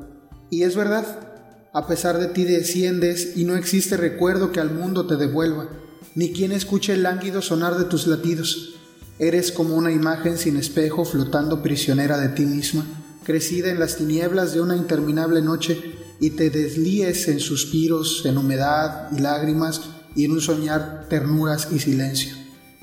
Y 0.50 0.62
es 0.62 0.74
verdad, 0.74 1.04
a 1.72 1.86
pesar 1.86 2.18
de 2.18 2.26
ti 2.26 2.44
desciendes 2.44 3.36
y 3.36 3.44
no 3.44 3.54
existe 3.54 3.96
recuerdo 3.96 4.50
que 4.50 4.60
al 4.60 4.70
mundo 4.70 5.06
te 5.06 5.16
devuelva, 5.16 5.68
ni 6.14 6.32
quien 6.32 6.52
escuche 6.52 6.94
el 6.94 7.02
lánguido 7.02 7.42
sonar 7.42 7.76
de 7.76 7.84
tus 7.84 8.06
latidos. 8.06 8.74
Eres 9.18 9.52
como 9.52 9.76
una 9.76 9.92
imagen 9.92 10.38
sin 10.38 10.56
espejo 10.56 11.04
flotando 11.04 11.62
prisionera 11.62 12.18
de 12.18 12.28
ti 12.28 12.46
misma, 12.46 12.84
crecida 13.24 13.70
en 13.70 13.80
las 13.80 13.96
tinieblas 13.96 14.54
de 14.54 14.60
una 14.60 14.76
interminable 14.76 15.42
noche 15.42 15.94
y 16.20 16.30
te 16.30 16.50
deslíes 16.50 17.28
en 17.28 17.40
suspiros, 17.40 18.24
en 18.24 18.38
humedad 18.38 19.08
y 19.12 19.20
lágrimas 19.20 19.82
y 20.14 20.24
en 20.24 20.32
un 20.32 20.40
soñar 20.40 21.06
ternuras 21.08 21.68
y 21.72 21.78
silencio. 21.78 22.34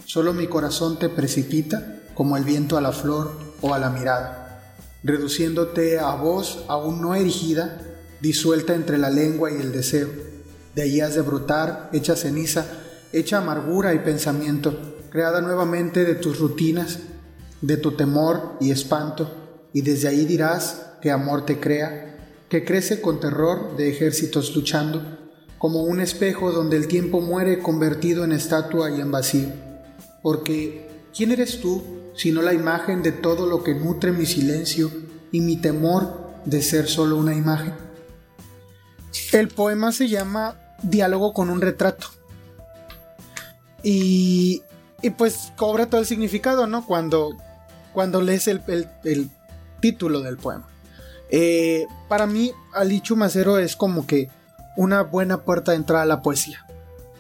Solo 0.06 0.34
mi 0.34 0.48
corazón 0.48 1.00
te 1.00 1.10
precipita 1.10 2.02
como 2.14 2.36
el 2.36 2.44
viento 2.44 2.78
a 2.78 2.82
la 2.82 2.92
flor 2.92 3.32
o 3.62 3.74
a 3.74 3.80
la 3.80 3.90
mirada, 3.90 4.76
reduciéndote 5.04 6.00
a 6.00 6.16
voz 6.16 6.66
aún 6.68 7.02
no 7.02 7.16
erigida, 7.16 7.82
disuelta 8.20 8.76
entre 8.76 8.98
la 8.98 9.10
lengua 9.10 9.52
y 9.52 9.56
el 9.56 9.72
deseo. 9.72 10.10
De 10.76 10.82
allí 10.82 11.02
has 11.02 11.16
de 11.16 11.22
brotar, 11.22 11.90
hecha 11.94 12.16
ceniza, 12.16 12.66
hecha 13.14 13.40
amargura 13.40 13.94
y 13.94 14.00
pensamiento, 14.00 14.96
creada 15.10 15.42
nuevamente 15.42 16.06
de 16.06 16.16
tus 16.16 16.40
rutinas, 16.40 17.00
de 17.62 17.78
tu 17.78 17.92
temor 17.92 18.58
y 18.60 18.72
espanto, 18.72 19.70
y 19.74 19.82
desde 19.82 20.08
ahí 20.08 20.26
dirás 20.26 20.88
que 21.02 21.12
amor 21.12 21.46
te 21.46 21.60
crea 21.60 22.12
que 22.52 22.66
crece 22.66 23.00
con 23.00 23.22
terror 23.22 23.78
de 23.78 23.90
ejércitos 23.90 24.54
luchando, 24.54 25.18
como 25.58 25.84
un 25.84 26.02
espejo 26.02 26.52
donde 26.52 26.76
el 26.76 26.90
tiempo 26.90 27.22
muere 27.22 27.60
convertido 27.60 28.26
en 28.26 28.34
estatua 28.34 28.92
y 28.92 29.00
en 29.00 29.10
vacío. 29.10 29.48
Porque, 30.22 30.86
¿quién 31.16 31.32
eres 31.32 31.62
tú 31.62 31.82
sino 32.14 32.42
la 32.42 32.54
imagen 32.54 33.04
de 33.04 33.14
todo 33.14 33.48
lo 33.48 33.64
que 33.64 33.74
nutre 33.74 34.12
mi 34.12 34.26
silencio 34.26 34.92
y 35.32 35.40
mi 35.40 35.62
temor 35.62 36.34
de 36.44 36.62
ser 36.62 36.90
solo 36.90 37.16
una 37.16 37.34
imagen? 37.34 37.74
El 39.32 39.48
poema 39.48 39.94
se 39.94 40.10
llama 40.10 40.60
Diálogo 40.84 41.32
con 41.32 41.50
un 41.50 41.62
retrato. 41.62 42.08
Y, 43.84 44.64
pues 45.18 45.52
cobra 45.56 45.88
todo 45.88 46.02
el 46.02 46.08
significado, 46.08 46.68
¿no? 46.68 46.86
Cuando, 46.86 47.36
cuando 47.94 48.22
lees 48.22 48.48
el, 48.48 48.62
el 49.04 49.30
título 49.80 50.22
del 50.22 50.38
poema. 50.38 50.68
Eh, 51.32 51.88
para 52.10 52.28
mí, 52.28 52.52
Alichu 52.74 53.16
Macero 53.16 53.58
es 53.58 53.78
como 53.78 54.06
que 54.06 54.30
una 54.76 55.02
buena 55.02 55.44
puerta 55.44 55.72
de 55.72 55.78
entrada 55.78 56.04
a 56.04 56.08
la 56.08 56.22
poesía. 56.22 56.66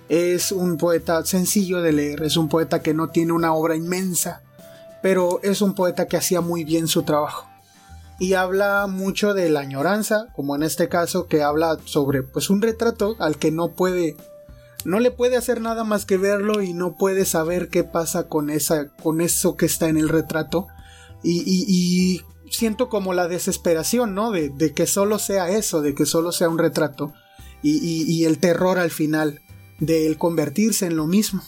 Es 0.09 0.51
un 0.51 0.77
poeta 0.77 1.23
sencillo 1.25 1.81
de 1.81 1.93
leer, 1.93 2.23
es 2.23 2.35
un 2.35 2.49
poeta 2.49 2.81
que 2.81 2.93
no 2.93 3.09
tiene 3.09 3.31
una 3.31 3.53
obra 3.53 3.77
inmensa, 3.77 4.41
pero 5.01 5.39
es 5.43 5.61
un 5.61 5.73
poeta 5.73 6.07
que 6.07 6.17
hacía 6.17 6.41
muy 6.41 6.65
bien 6.65 6.87
su 6.87 7.03
trabajo. 7.03 7.47
Y 8.19 8.33
habla 8.33 8.85
mucho 8.87 9.33
de 9.33 9.49
la 9.49 9.61
añoranza, 9.61 10.27
como 10.35 10.55
en 10.55 10.63
este 10.63 10.89
caso, 10.89 11.27
que 11.27 11.41
habla 11.41 11.77
sobre 11.85 12.21
pues 12.21 12.49
un 12.49 12.61
retrato 12.61 13.15
al 13.19 13.37
que 13.37 13.51
no 13.51 13.69
puede 13.69 14.15
no 14.85 14.99
le 14.99 15.11
puede 15.11 15.37
hacer 15.37 15.61
nada 15.61 15.83
más 15.83 16.05
que 16.05 16.17
verlo 16.17 16.61
y 16.61 16.73
no 16.73 16.95
puede 16.97 17.25
saber 17.25 17.69
qué 17.69 17.83
pasa 17.83 18.27
con 18.27 18.49
esa 18.49 18.89
con 18.95 19.21
eso 19.21 19.55
que 19.55 19.65
está 19.65 19.89
en 19.89 19.97
el 19.97 20.09
retrato 20.09 20.67
y, 21.23 21.43
y 21.45 22.21
siento 22.51 22.89
como 22.89 23.13
la 23.13 23.27
desesperación, 23.27 24.13
¿no? 24.13 24.31
De, 24.31 24.73
que 24.73 24.85
solo 24.85 25.17
sea 25.17 25.49
eso, 25.49 25.81
de 25.81 25.95
que 25.95 26.05
solo 26.05 26.31
sea 26.31 26.49
un 26.49 26.59
retrato. 26.59 27.13
Y, 27.63 28.25
el 28.25 28.39
terror 28.39 28.79
al 28.79 28.91
final 28.91 29.41
de 29.79 30.07
él 30.07 30.17
convertirse 30.17 30.85
en 30.85 30.95
lo 30.95 31.07
mismo. 31.07 31.41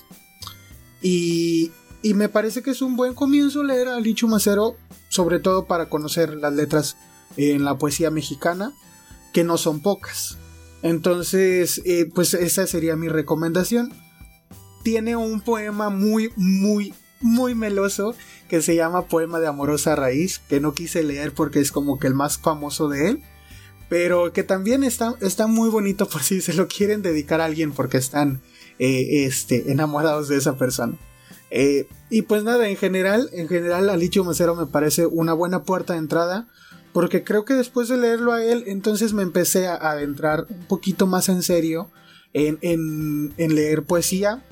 Y, 1.02 1.72
y, 2.02 2.14
me 2.14 2.30
parece 2.30 2.62
que 2.62 2.72
es 2.72 2.82
un 2.82 2.96
buen 2.96 3.14
comienzo 3.14 3.64
leer 3.64 3.88
a 3.88 4.00
Licho 4.00 4.28
Macero, 4.28 4.76
sobre 5.10 5.40
todo 5.40 5.66
para 5.66 5.90
conocer 5.90 6.36
las 6.36 6.54
letras 6.54 6.96
en 7.36 7.66
la 7.66 7.78
poesía 7.78 8.12
mexicana, 8.12 8.74
que 9.34 9.44
no 9.44 9.58
son 9.58 9.82
pocas. 9.82 10.38
Entonces, 10.84 11.82
eh, 11.86 12.10
pues 12.14 12.34
esa 12.34 12.68
sería 12.68 12.96
mi 12.96 13.08
recomendación. 13.08 13.92
Tiene 14.84 15.16
un 15.16 15.42
poema 15.42 15.90
muy, 15.90 16.32
muy, 16.36 16.94
muy 17.22 17.56
meloso 17.56 18.14
que 18.50 18.62
se 18.62 18.76
llama 18.76 19.08
Poema 19.08 19.40
de 19.40 19.48
Amorosa 19.48 19.96
Raíz, 19.96 20.40
que 20.50 20.60
no 20.60 20.74
quise 20.74 21.02
leer 21.02 21.34
porque 21.34 21.62
es 21.62 21.72
como 21.72 21.98
que 22.00 22.08
el 22.08 22.14
más 22.14 22.38
famoso 22.38 22.90
de 22.90 23.10
él, 23.10 23.24
pero 23.90 24.34
que 24.34 24.44
también 24.44 24.84
está, 24.84 25.16
está 25.22 25.48
muy 25.48 25.70
bonito 25.70 26.08
por 26.08 26.22
si 26.22 26.42
se 26.42 26.54
lo 26.54 26.68
quieren 26.68 27.02
dedicar 27.02 27.40
a 27.40 27.46
alguien 27.46 27.72
porque 27.72 27.98
están 27.98 28.42
eh, 28.78 29.26
este, 29.26 29.72
enamorados 29.72 30.28
de 30.28 30.38
esa 30.38 30.58
persona. 30.58 30.98
Eh, 31.50 31.88
y 32.10 32.24
pues 32.24 32.44
nada, 32.44 32.68
en 32.68 32.76
general, 32.76 33.30
en 33.32 33.48
general 33.48 33.90
Alicio 33.90 34.24
Macero 34.24 34.56
me 34.56 34.66
parece 34.66 35.06
una 35.06 35.34
buena 35.34 35.64
puerta 35.64 35.94
de 35.94 36.00
entrada, 36.00 36.48
porque 36.94 37.24
creo 37.24 37.44
que 37.44 37.56
después 37.56 37.90
de 37.90 37.98
leerlo 37.98 38.32
a 38.32 38.44
él, 38.44 38.64
entonces 38.68 39.14
me 39.14 39.24
empecé 39.24 39.68
a 39.68 39.76
adentrar 39.76 40.46
un 40.50 40.66
poquito 40.66 41.08
más 41.08 41.28
en 41.30 41.42
serio 41.44 41.90
en, 42.34 42.58
en, 42.62 43.34
en 43.38 43.56
leer 43.56 43.84
poesía, 43.84 44.44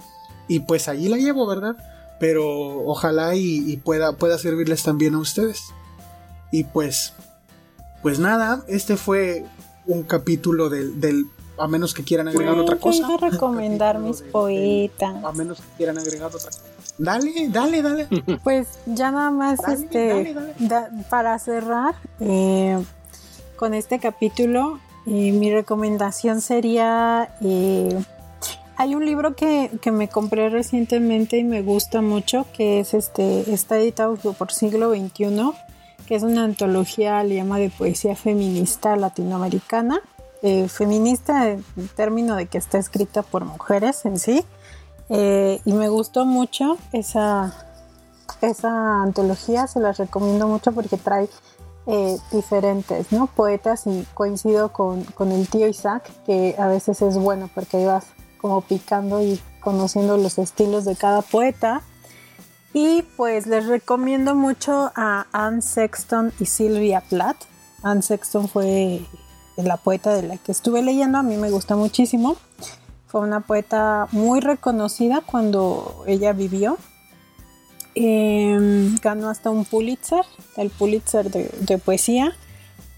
y 0.47 0.61
pues 0.61 0.87
allí 0.87 1.07
la 1.07 1.17
llevo, 1.17 1.47
¿verdad? 1.47 1.77
pero 2.21 2.85
ojalá 2.85 3.33
y, 3.33 3.77
pueda, 3.77 4.15
pueda 4.15 4.37
servirles 4.37 4.83
también 4.83 5.15
a 5.15 5.17
ustedes. 5.17 5.73
Y 6.51 6.65
pues, 6.65 7.13
pues 8.03 8.19
nada, 8.19 8.63
este 8.67 8.95
fue 8.95 9.43
un 9.87 10.03
capítulo 10.03 10.69
del, 10.69 11.25
a 11.57 11.67
menos 11.67 11.95
que 11.95 12.03
quieran 12.03 12.27
agregar 12.27 12.59
otra 12.59 12.75
cosa. 12.75 13.07
Voy 13.07 13.15
a 13.15 13.31
recomendar 13.31 13.97
mis 13.97 14.21
poetas. 14.31 15.15
A 15.23 15.31
menos 15.31 15.61
que 15.61 15.77
quieran 15.77 15.97
agregar 15.97 16.27
otra 16.27 16.51
cosa. 16.51 16.61
Dale, 16.97 17.49
dale, 17.49 17.81
dale. 17.81 18.07
Pues 18.43 18.67
ya 18.85 19.11
nada 19.11 19.31
más, 19.31 19.59
este, 19.67 20.35
para 21.09 21.37
cerrar 21.39 21.95
eh, 22.19 22.83
con 23.55 23.73
este 23.73 23.99
capítulo, 23.99 24.79
eh, 25.05 25.31
mi 25.31 25.51
recomendación 25.51 26.41
sería 26.41 27.33
eh, 27.41 27.97
hay 28.81 28.95
un 28.95 29.05
libro 29.05 29.35
que, 29.35 29.69
me 29.91 30.09
compré 30.09 30.49
recientemente 30.49 31.37
y 31.37 31.43
me 31.43 31.61
gusta 31.61 32.01
mucho, 32.01 32.47
que 32.51 32.79
es 32.79 32.95
este, 32.95 33.53
está 33.53 33.77
editado 33.77 34.15
por 34.15 34.51
siglo 34.51 34.89
XXI, 34.89 35.51
que 36.07 36.15
es 36.15 36.23
una 36.23 36.43
antología, 36.43 37.23
le 37.23 37.35
llama 37.35 37.59
de 37.59 37.69
poesía 37.69 38.15
feminista 38.15 38.95
latinoamericana. 38.95 40.01
Eh, 40.41 40.67
feminista 40.67 41.51
en 41.51 41.63
término 41.95 42.35
de 42.35 42.47
que 42.47 42.57
está 42.57 42.79
escrita 42.79 43.21
por 43.21 43.45
mujeres 43.45 44.03
en 44.05 44.17
sí. 44.17 44.43
Eh, 45.13 45.59
y 45.65 45.73
me 45.73 45.89
gustó 45.89 46.25
mucho 46.25 46.77
esa, 46.93 47.53
esa 48.41 49.01
antología, 49.01 49.67
se 49.67 49.81
las 49.81 49.97
recomiendo 49.97 50.47
mucho 50.47 50.71
porque 50.71 50.95
trae 50.95 51.27
eh, 51.85 52.17
diferentes 52.31 53.11
¿no? 53.11 53.27
poetas 53.27 53.87
y 53.87 54.07
coincido 54.13 54.71
con, 54.71 55.03
con, 55.03 55.33
el 55.33 55.49
tío 55.49 55.67
Isaac, 55.67 56.09
que 56.25 56.55
a 56.57 56.67
veces 56.67 57.01
es 57.01 57.17
bueno 57.17 57.49
porque 57.53 57.85
vas 57.85 58.05
como 58.39 58.61
picando 58.61 59.21
y 59.21 59.41
conociendo 59.59 60.15
los 60.15 60.37
estilos 60.37 60.85
de 60.85 60.95
cada 60.95 61.21
poeta. 61.21 61.81
Y 62.73 63.01
pues 63.17 63.47
les 63.47 63.65
recomiendo 63.65 64.33
mucho 64.33 64.93
a 64.95 65.25
Anne 65.33 65.61
Sexton 65.61 66.31
y 66.39 66.45
Sylvia 66.45 67.01
Plath. 67.01 67.43
Anne 67.83 68.01
Sexton 68.01 68.47
fue 68.47 69.01
la 69.57 69.75
poeta 69.75 70.13
de 70.13 70.23
la 70.23 70.37
que 70.37 70.53
estuve 70.53 70.81
leyendo, 70.81 71.17
a 71.17 71.23
mí 71.23 71.35
me 71.35 71.51
gusta 71.51 71.75
muchísimo. 71.75 72.37
Fue 73.11 73.21
una 73.21 73.41
poeta 73.41 74.07
muy 74.11 74.39
reconocida 74.39 75.21
cuando 75.25 76.05
ella 76.07 76.31
vivió. 76.31 76.77
Em, 77.93 78.95
ganó 79.03 79.29
hasta 79.29 79.49
un 79.49 79.65
Pulitzer, 79.65 80.23
el 80.55 80.69
Pulitzer 80.69 81.29
de, 81.29 81.77
poesía. 81.77 82.33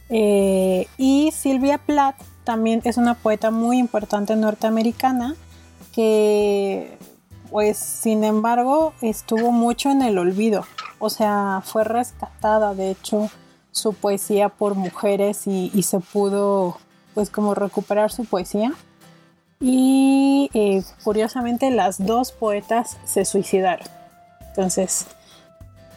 Eh, 0.10 0.86
y 0.98 1.32
Sylvia 1.32 1.80
Plath 1.80 2.22
también 2.44 2.82
es 2.84 2.98
una 2.98 3.16
poeta 3.16 3.50
muy 3.50 3.80
importante 3.80 4.36
norteamericana 4.36 5.36
que 5.94 6.98
pues 7.50 7.78
sin 7.78 8.24
embargo 8.24 8.94
estuvo 9.02 9.52
mucho 9.52 9.90
en 9.90 10.02
el 10.02 10.18
olvido, 10.18 10.66
o 11.00 11.10
sea, 11.10 11.62
fue 11.64 11.84
rescatada 11.84 12.74
de 12.74 12.92
hecho 12.92 13.30
su 13.72 13.94
poesía 13.94 14.50
por 14.50 14.76
mujeres 14.76 15.48
y, 15.48 15.84
se 15.84 16.00
pudo 16.00 16.78
pues 17.14 17.30
como 17.30 17.54
recuperar 17.54 18.12
su 18.12 18.26
poesía. 18.26 18.74
Y 19.60 20.50
eh, 20.54 20.84
curiosamente 21.04 21.72
las 21.72 22.04
dos 22.06 22.32
poetas 22.32 22.98
se 23.06 23.26
suicidaron. 23.26 23.88
Entonces... 24.50 25.08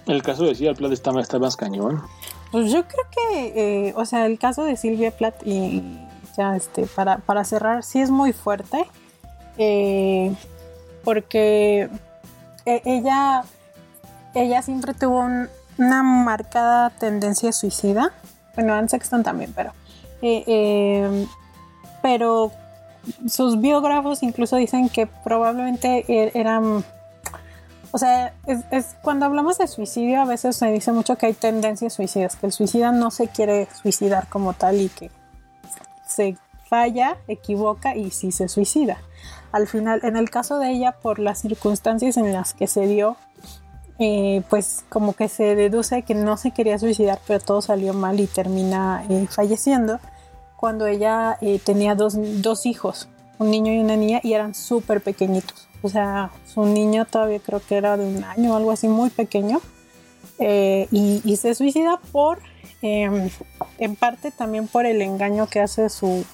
El 0.06 0.22
caso 0.22 0.44
de 0.44 0.54
Silvia 0.54 0.74
Plath 0.74 0.92
está, 0.92 1.38
más 1.38 1.56
cañón. 1.56 2.02
Pues 2.52 2.70
yo 2.70 2.84
creo 2.86 3.04
que, 3.10 3.88
eh, 3.88 3.94
o 3.96 4.04
sea, 4.04 4.26
el 4.26 4.38
caso 4.38 4.62
de 4.62 4.76
Silvia 4.76 5.10
Plath 5.10 5.44
y 5.44 5.82
ya 6.36 6.54
este, 6.54 6.86
para, 6.86 7.18
para 7.18 7.44
cerrar, 7.44 7.82
sí 7.82 8.00
es 8.00 8.10
muy 8.10 8.32
fuerte. 8.32 8.86
Eh, 9.58 10.32
porque 11.02 11.88
e, 12.66 12.82
ella, 12.84 13.42
ella 14.34 14.62
siempre 14.62 14.94
tuvo 14.94 15.26
una 15.78 16.02
marcada 16.04 16.90
tendencia 16.90 17.52
suicida. 17.52 18.12
Bueno, 18.54 18.74
Anne 18.74 18.88
Sexton 18.88 19.24
también, 19.24 19.52
pero. 19.54 19.72
pero 22.00 22.52
sus 23.28 23.60
biógrafos 23.60 24.22
incluso 24.22 24.56
dicen 24.56 24.88
que 24.88 25.06
probablemente 25.06 26.04
er, 26.08 26.32
eran 26.34 26.84
o 27.92 27.98
sea, 27.98 28.34
es, 28.46 28.96
cuando 29.00 29.24
hablamos 29.24 29.56
de 29.56 29.66
suicidio 29.66 30.20
a 30.20 30.26
veces 30.26 30.56
se 30.56 30.70
dice 30.70 30.92
mucho 30.92 31.16
que 31.16 31.26
hay 31.26 31.32
tendencias 31.32 31.94
suicidas, 31.94 32.36
que 32.36 32.46
el 32.46 32.52
suicida 32.52 32.92
no 32.92 33.10
se 33.10 33.28
quiere 33.28 33.68
suicidar 33.80 34.28
como 34.28 34.52
tal 34.52 34.80
y 34.80 34.88
que 34.90 35.10
se 36.06 36.36
falla, 36.68 37.16
equivoca 37.26 37.96
y 37.96 38.10
sí 38.10 38.32
se 38.32 38.48
suicida. 38.48 38.98
Al 39.52 39.66
final, 39.66 40.00
en 40.02 40.16
el 40.16 40.28
caso 40.28 40.58
de 40.58 40.72
ella, 40.72 40.92
por 40.92 41.18
las 41.18 41.40
circunstancias 41.40 42.16
en 42.18 42.32
las 42.32 42.52
que 42.52 42.66
se 42.66 42.86
dio, 42.86 43.16
eh, 43.98 44.42
pues 44.50 44.84
como 44.90 45.14
que 45.14 45.28
se 45.28 45.54
deduce 45.54 46.02
que 46.02 46.14
no 46.14 46.36
se 46.36 46.50
quería 46.50 46.78
suicidar, 46.78 47.18
pero 47.26 47.40
todo 47.40 47.62
salió 47.62 47.94
mal 47.94 48.20
y 48.20 48.26
termina 48.26 49.04
eh, 49.08 49.26
falleciendo 49.30 50.00
cuando 50.56 50.86
ella 50.86 51.38
eh, 51.40 51.60
tenía 51.62 51.94
dos, 51.94 52.14
dos, 52.16 52.66
hijos, 52.66 53.08
un 53.38 53.50
niño 53.50 53.72
y 53.72 53.78
una 53.78 53.96
niña, 53.96 54.20
y 54.22 54.32
eran 54.32 54.54
súper 54.54 55.00
pequeñitos. 55.02 55.68
O 55.82 55.88
sea, 55.88 56.30
su 56.46 56.64
niño 56.64 57.04
todavía 57.04 57.38
creo 57.40 57.60
que 57.60 57.76
era 57.76 57.96
de 57.96 58.06
un 58.06 58.24
año 58.24 58.54
o 58.54 58.56
algo 58.56 58.72
así, 58.72 58.88
muy 58.88 59.10
pequeño. 59.10 59.60
Eh, 60.38 60.88
y, 60.90 61.36
se 61.36 61.54
suicida 61.54 61.98
por, 62.12 62.40
em, 62.82 63.30
en 63.78 63.96
parte 63.96 64.30
también 64.30 64.68
por 64.68 64.86
el 64.86 65.00
engaño 65.00 65.46
que 65.46 65.60
hace 65.60 65.88
su, 65.88 66.24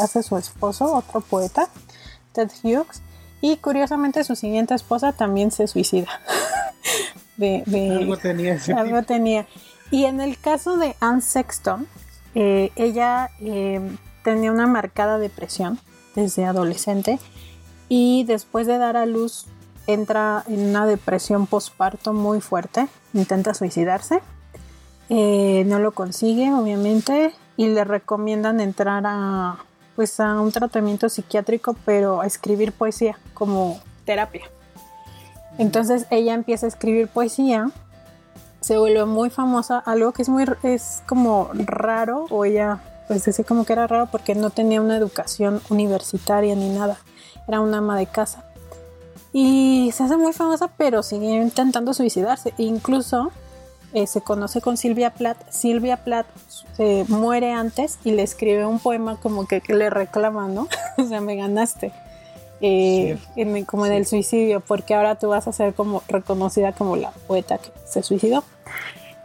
hace 0.00 0.22
su 0.22 0.36
esposo, 0.36 0.94
otro 0.94 1.20
poeta, 1.20 1.68
Ted 2.32 2.50
Hughes. 2.62 3.02
Y 3.40 3.56
curiosamente 3.58 4.24
su 4.24 4.34
siguiente 4.34 4.74
esposa 4.74 5.12
también 5.12 5.50
se 5.50 5.66
suicida. 5.66 6.08
de, 7.36 7.62
algo 7.98 8.16
tenía. 8.16 8.58
Algo 8.76 9.02
tenía. 9.02 9.46
Y 9.90 10.04
en 10.04 10.20
el 10.20 10.38
caso 10.38 10.76
de 10.76 10.96
Anne 11.00 11.22
Sexton, 11.22 11.86
eh, 12.40 12.70
ella 12.76 13.30
eh, 13.40 13.80
tenía 14.22 14.52
una 14.52 14.68
marcada 14.68 15.18
depresión 15.18 15.80
desde 16.14 16.44
adolescente 16.44 17.18
y 17.88 18.22
después 18.28 18.68
de 18.68 18.78
dar 18.78 18.96
a 18.96 19.06
luz 19.06 19.46
entra 19.88 20.44
en 20.46 20.68
una 20.68 20.86
depresión 20.86 21.48
postparto 21.48 22.12
muy 22.12 22.40
fuerte, 22.40 22.86
intenta 23.12 23.54
suicidarse, 23.54 24.20
eh, 25.08 25.64
no 25.66 25.80
lo 25.80 25.90
consigue 25.90 26.54
obviamente 26.54 27.32
y 27.56 27.70
le 27.70 27.82
recomiendan 27.82 28.60
entrar 28.60 29.02
a 29.04 29.56
pues 29.96 30.20
a 30.20 30.40
un 30.40 30.52
tratamiento 30.52 31.08
psiquiátrico 31.08 31.74
pero 31.84 32.20
a 32.20 32.26
escribir 32.26 32.70
poesía 32.70 33.18
como 33.34 33.80
terapia. 34.04 34.48
Entonces 35.58 36.06
ella 36.10 36.34
empieza 36.34 36.66
a 36.66 36.68
escribir 36.68 37.08
poesía 37.08 37.72
se 38.60 38.78
vuelve 38.78 39.04
muy 39.04 39.30
famosa, 39.30 39.78
algo 39.78 40.12
que 40.12 40.22
es 40.22 40.28
muy 40.28 40.44
es 40.62 41.02
como 41.06 41.50
raro, 41.54 42.26
o 42.30 42.44
ella 42.44 42.80
pues 43.06 43.24
decía 43.24 43.44
como 43.44 43.64
que 43.64 43.72
era 43.72 43.86
raro 43.86 44.08
porque 44.10 44.34
no 44.34 44.50
tenía 44.50 44.80
una 44.80 44.96
educación 44.96 45.62
universitaria 45.70 46.54
ni 46.54 46.68
nada, 46.68 46.98
era 47.46 47.60
una 47.60 47.78
ama 47.78 47.98
de 47.98 48.06
casa. 48.06 48.44
Y 49.32 49.90
se 49.94 50.04
hace 50.04 50.16
muy 50.16 50.32
famosa, 50.32 50.68
pero 50.76 51.02
sigue 51.02 51.26
intentando 51.26 51.92
suicidarse. 51.92 52.54
Incluso 52.56 53.30
eh, 53.92 54.06
se 54.06 54.20
conoce 54.20 54.60
con 54.60 54.76
Silvia 54.76 55.10
Plath. 55.10 55.50
Silvia 55.50 55.98
Plath 55.98 56.26
se 56.76 57.04
muere 57.08 57.52
antes 57.52 57.98
y 58.04 58.12
le 58.12 58.22
escribe 58.22 58.66
un 58.66 58.78
poema 58.78 59.16
como 59.20 59.46
que, 59.46 59.62
le 59.68 59.90
reclama, 59.90 60.48
¿no? 60.48 60.68
o 60.98 61.04
sea, 61.04 61.20
me 61.20 61.36
ganaste. 61.36 61.92
Eh, 62.60 63.16
como 63.66 63.86
en 63.86 63.92
el 63.92 64.06
suicidio, 64.06 64.60
porque 64.60 64.94
ahora 64.94 65.14
tú 65.16 65.28
vas 65.28 65.46
a 65.46 65.52
ser 65.52 65.74
como 65.74 66.02
reconocida 66.08 66.72
como 66.72 66.96
la 66.96 67.12
poeta 67.12 67.58
que 67.58 67.70
se 67.86 68.02
suicidó. 68.02 68.42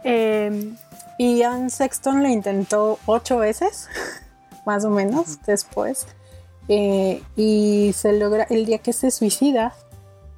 Eh, 0.04 0.72
y 1.18 1.42
Anne 1.42 1.70
Sexton 1.70 2.22
lo 2.22 2.28
intentó 2.28 2.98
ocho 3.06 3.38
veces, 3.38 3.88
más 4.66 4.84
o 4.84 4.90
menos, 4.90 5.38
después. 5.46 6.06
Eh, 6.68 7.22
y 7.36 7.92
se 7.94 8.12
logra, 8.12 8.44
el 8.44 8.66
día 8.66 8.78
que 8.78 8.92
se 8.92 9.10
suicida, 9.10 9.74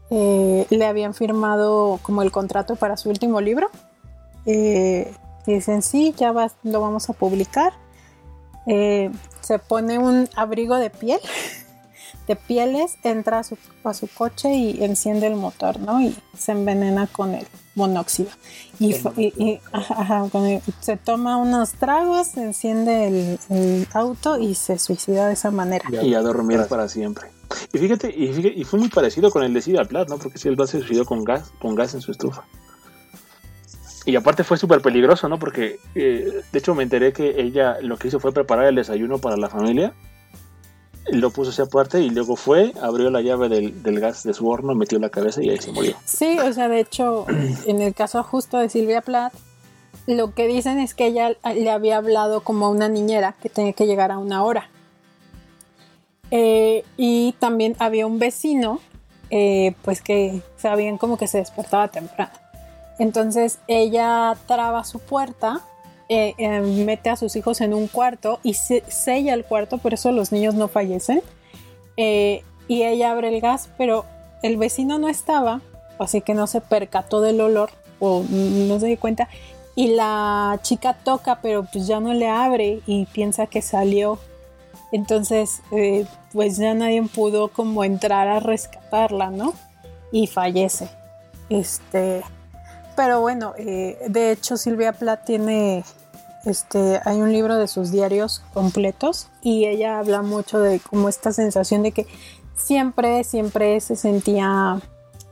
le 0.08 0.86
habían 0.86 1.14
firmado 1.14 1.98
como 2.02 2.22
el 2.22 2.30
contrato 2.30 2.76
para 2.76 2.96
su 2.96 3.10
último 3.10 3.40
libro. 3.40 3.68
dicen, 5.46 5.82
sí, 5.82 6.14
ya 6.16 6.32
lo 6.62 6.80
vamos 6.80 7.10
a 7.10 7.12
publicar. 7.12 7.72
se 8.64 9.58
pone 9.68 9.98
un 9.98 10.28
abrigo 10.36 10.76
de 10.76 10.90
piel 10.90 11.20
de 12.26 12.36
pieles, 12.36 12.96
entra 13.04 13.40
a 13.40 13.44
su, 13.44 13.56
a 13.84 13.94
su 13.94 14.08
coche 14.08 14.52
y 14.54 14.84
enciende 14.84 15.26
el 15.26 15.36
motor, 15.36 15.78
¿no? 15.78 16.00
Y 16.00 16.16
se 16.36 16.52
envenena 16.52 17.06
con 17.06 17.34
el 17.34 17.46
monóxido. 17.74 18.30
Y, 18.80 18.94
se 20.80 20.96
toma 20.96 21.36
unos 21.36 21.72
tragos, 21.72 22.36
enciende 22.36 23.38
el, 23.50 23.86
auto 23.92 24.38
y 24.38 24.54
se 24.54 24.78
suicida 24.78 25.28
de 25.28 25.34
esa 25.34 25.50
manera. 25.50 25.84
Y 26.02 26.14
a 26.14 26.20
dormir 26.20 26.66
para 26.68 26.88
siempre. 26.88 27.28
Y 27.72 27.78
fíjate, 27.78 28.12
y, 28.14 28.64
fue 28.64 28.80
muy 28.80 28.88
parecido 28.88 29.30
con 29.30 29.44
el 29.44 29.54
de 29.54 29.62
Silvia 29.62 29.84
Plath, 29.84 30.08
¿no? 30.08 30.18
Porque 30.18 30.38
si 30.38 30.48
él 30.48 30.56
se 30.66 30.80
suicidó 30.80 31.04
con 31.04 31.22
gas, 31.22 31.52
con 31.60 31.74
gas 31.74 31.94
en 31.94 32.00
su 32.00 32.10
estufa. 32.10 32.44
Y 34.04 34.14
aparte 34.14 34.44
fue 34.44 34.56
súper 34.56 34.80
peligroso, 34.80 35.28
¿no? 35.28 35.38
Porque 35.38 35.78
eh, 35.94 36.42
de 36.52 36.58
hecho 36.58 36.74
me 36.74 36.84
enteré 36.84 37.12
que 37.12 37.40
ella 37.40 37.78
lo 37.80 37.96
que 37.96 38.08
hizo 38.08 38.20
fue 38.20 38.32
preparar 38.32 38.66
el 38.66 38.76
desayuno 38.76 39.18
para 39.18 39.36
la 39.36 39.48
familia 39.48 39.94
lo 41.10 41.30
puso 41.30 41.50
hacia 41.50 41.64
aparte 41.64 42.00
y 42.00 42.10
luego 42.10 42.36
fue, 42.36 42.72
abrió 42.80 43.10
la 43.10 43.20
llave 43.20 43.48
del, 43.48 43.82
del, 43.82 44.00
gas 44.00 44.22
de 44.24 44.34
su 44.34 44.48
horno, 44.48 44.74
metió 44.74 44.98
la 44.98 45.10
cabeza 45.10 45.42
y 45.42 45.50
ahí 45.50 45.58
se 45.58 45.72
murió. 45.72 45.96
Sí, 46.04 46.38
o 46.38 46.52
sea, 46.52 46.68
de 46.68 46.80
hecho, 46.80 47.26
en 47.66 47.80
el 47.80 47.94
caso 47.94 48.22
justo 48.22 48.58
de 48.58 48.68
Silvia 48.68 49.00
Plath, 49.00 49.34
lo 50.06 50.34
que 50.34 50.46
dicen 50.46 50.78
es 50.78 50.94
que 50.94 51.06
ella 51.06 51.36
le 51.54 51.70
había 51.70 51.96
hablado 51.96 52.42
como 52.42 52.66
a 52.66 52.70
una 52.70 52.88
niñera 52.88 53.34
que 53.42 53.48
tenía 53.48 53.72
que 53.72 53.86
llegar 53.86 54.12
a 54.12 54.18
una 54.18 54.44
hora. 54.44 54.70
Eh, 56.30 56.84
y 56.96 57.32
también 57.38 57.76
había 57.78 58.06
un 58.06 58.18
vecino, 58.18 58.80
eh, 59.30 59.74
pues 59.82 60.02
que 60.02 60.42
sabían 60.56 60.98
como 60.98 61.16
que 61.16 61.26
se 61.26 61.38
despertaba 61.38 61.88
temprano. 61.88 62.32
Entonces 62.98 63.58
ella 63.68 64.36
traba 64.46 64.84
su 64.84 64.98
puerta 64.98 65.60
eh, 66.08 66.34
eh, 66.38 66.60
mete 66.60 67.10
a 67.10 67.16
sus 67.16 67.34
hijos 67.34 67.60
en 67.60 67.74
un 67.74 67.88
cuarto 67.88 68.38
y 68.44 68.54
sella 68.54 69.34
el 69.34 69.44
cuarto, 69.44 69.78
por 69.78 69.94
eso 69.94 70.12
los 70.12 70.32
niños 70.32 70.54
no 70.54 70.68
fallecen. 70.68 71.22
Eh, 71.96 72.42
y 72.68 72.82
ella 72.82 73.12
abre 73.12 73.28
el 73.28 73.40
gas, 73.40 73.68
pero 73.76 74.04
el 74.42 74.56
vecino 74.56 74.98
no 74.98 75.08
estaba, 75.08 75.62
así 75.98 76.20
que 76.20 76.34
no 76.34 76.46
se 76.46 76.60
percató 76.60 77.20
del 77.20 77.40
olor 77.40 77.70
o 77.98 78.22
no 78.28 78.80
se 78.80 78.86
dio 78.86 79.00
cuenta. 79.00 79.28
Y 79.74 79.88
la 79.88 80.58
chica 80.62 80.94
toca, 80.94 81.40
pero 81.42 81.64
pues 81.64 81.86
ya 81.86 82.00
no 82.00 82.14
le 82.14 82.28
abre 82.28 82.80
y 82.86 83.06
piensa 83.06 83.46
que 83.46 83.60
salió. 83.60 84.18
Entonces, 84.92 85.60
pues 86.32 86.56
ya 86.56 86.72
nadie 86.72 87.02
pudo 87.02 87.48
como 87.48 87.84
entrar 87.84 88.28
a 88.28 88.40
rescatarla, 88.40 89.30
¿no? 89.30 89.52
Y 90.12 90.28
fallece. 90.28 90.88
Este, 91.50 92.22
pero 92.96 93.20
bueno, 93.20 93.54
eh, 93.58 93.98
de 94.08 94.32
hecho 94.32 94.56
Silvia 94.56 94.92
Plath 94.94 95.26
tiene, 95.26 95.84
este, 96.46 97.00
hay 97.04 97.20
un 97.20 97.32
libro 97.32 97.56
de 97.56 97.68
sus 97.68 97.90
diarios 97.90 98.42
completos 98.54 99.28
y 99.42 99.66
ella 99.66 99.98
habla 99.98 100.22
mucho 100.22 100.58
de 100.58 100.80
como 100.80 101.08
esta 101.08 101.32
sensación 101.32 101.82
de 101.82 101.92
que 101.92 102.06
siempre, 102.54 103.24
siempre 103.24 103.80
se 103.80 103.96
sentía 103.96 104.80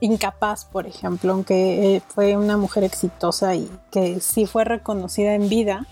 incapaz, 0.00 0.64
por 0.64 0.86
ejemplo, 0.86 1.32
aunque 1.32 1.96
eh, 1.96 2.02
fue 2.08 2.36
una 2.36 2.56
mujer 2.56 2.84
exitosa 2.84 3.54
y 3.54 3.70
que 3.90 4.20
sí 4.20 4.46
fue 4.46 4.64
reconocida 4.64 5.34
en 5.34 5.48
vida, 5.48 5.86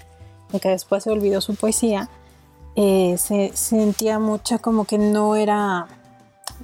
aunque 0.50 0.68
después 0.68 1.04
se 1.04 1.10
olvidó 1.10 1.40
su 1.40 1.54
poesía, 1.54 2.10
eh, 2.76 3.16
se 3.18 3.52
sentía 3.54 4.18
mucho 4.18 4.58
como 4.60 4.84
que 4.84 4.98
no 4.98 5.36
era 5.36 5.86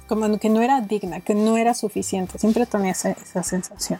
como 0.07 0.37
que 0.39 0.49
no 0.49 0.61
era 0.61 0.81
digna, 0.81 1.21
que 1.21 1.35
no 1.35 1.57
era 1.57 1.73
suficiente, 1.73 2.39
siempre 2.39 2.65
tenía 2.65 2.91
esa 2.91 3.43
sensación 3.43 3.99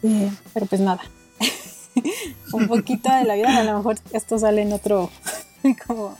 pero 0.00 0.66
pues 0.66 0.80
nada. 0.80 1.02
un 2.52 2.68
poquito 2.68 3.12
de 3.12 3.24
la 3.24 3.34
vida, 3.34 3.58
a 3.58 3.64
lo 3.64 3.76
mejor 3.78 3.96
esto 4.12 4.38
sale 4.38 4.62
en 4.62 4.72
otro, 4.72 5.10
como 5.86 6.16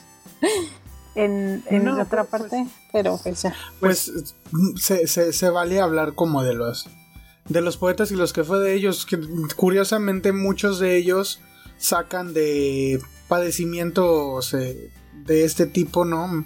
en, 1.15 1.89
otra 1.89 2.25
pues, 2.25 2.43
parte, 2.43 2.67
pero 2.93 3.19
pues 3.23 3.43
ya. 3.43 3.55
Pues 3.81 4.13
se, 4.77 5.33
se, 5.33 5.51
vale 5.51 5.81
hablar 5.81 6.15
como 6.15 6.43
de 6.43 6.55
los 6.55 6.89
de 7.49 7.61
los 7.63 7.79
poetas 7.79 8.11
y 8.11 8.15
los 8.15 8.33
que 8.33 8.45
fue 8.45 8.59
de 8.61 8.75
ellos, 8.75 9.07
que 9.07 9.19
curiosamente 9.57 10.33
muchos 10.33 10.79
de 10.79 10.97
ellos 10.97 11.41
sacan 11.79 12.35
de 12.35 13.01
padecimientos 13.27 14.53
de 14.53 15.45
este 15.45 15.67
tipo, 15.67 16.05
¿no? 16.05 16.45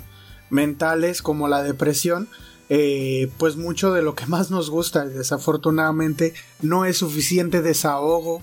mentales 0.52 1.22
como 1.22 1.48
la 1.48 1.62
depresión, 1.62 2.28
eh, 2.68 3.30
pues 3.38 3.56
mucho 3.56 3.92
de 3.92 4.02
lo 4.02 4.14
que 4.14 4.26
más 4.26 4.50
nos 4.50 4.70
gusta, 4.70 5.06
desafortunadamente, 5.06 6.34
no 6.60 6.84
es 6.84 6.98
suficiente 6.98 7.62
desahogo 7.62 8.42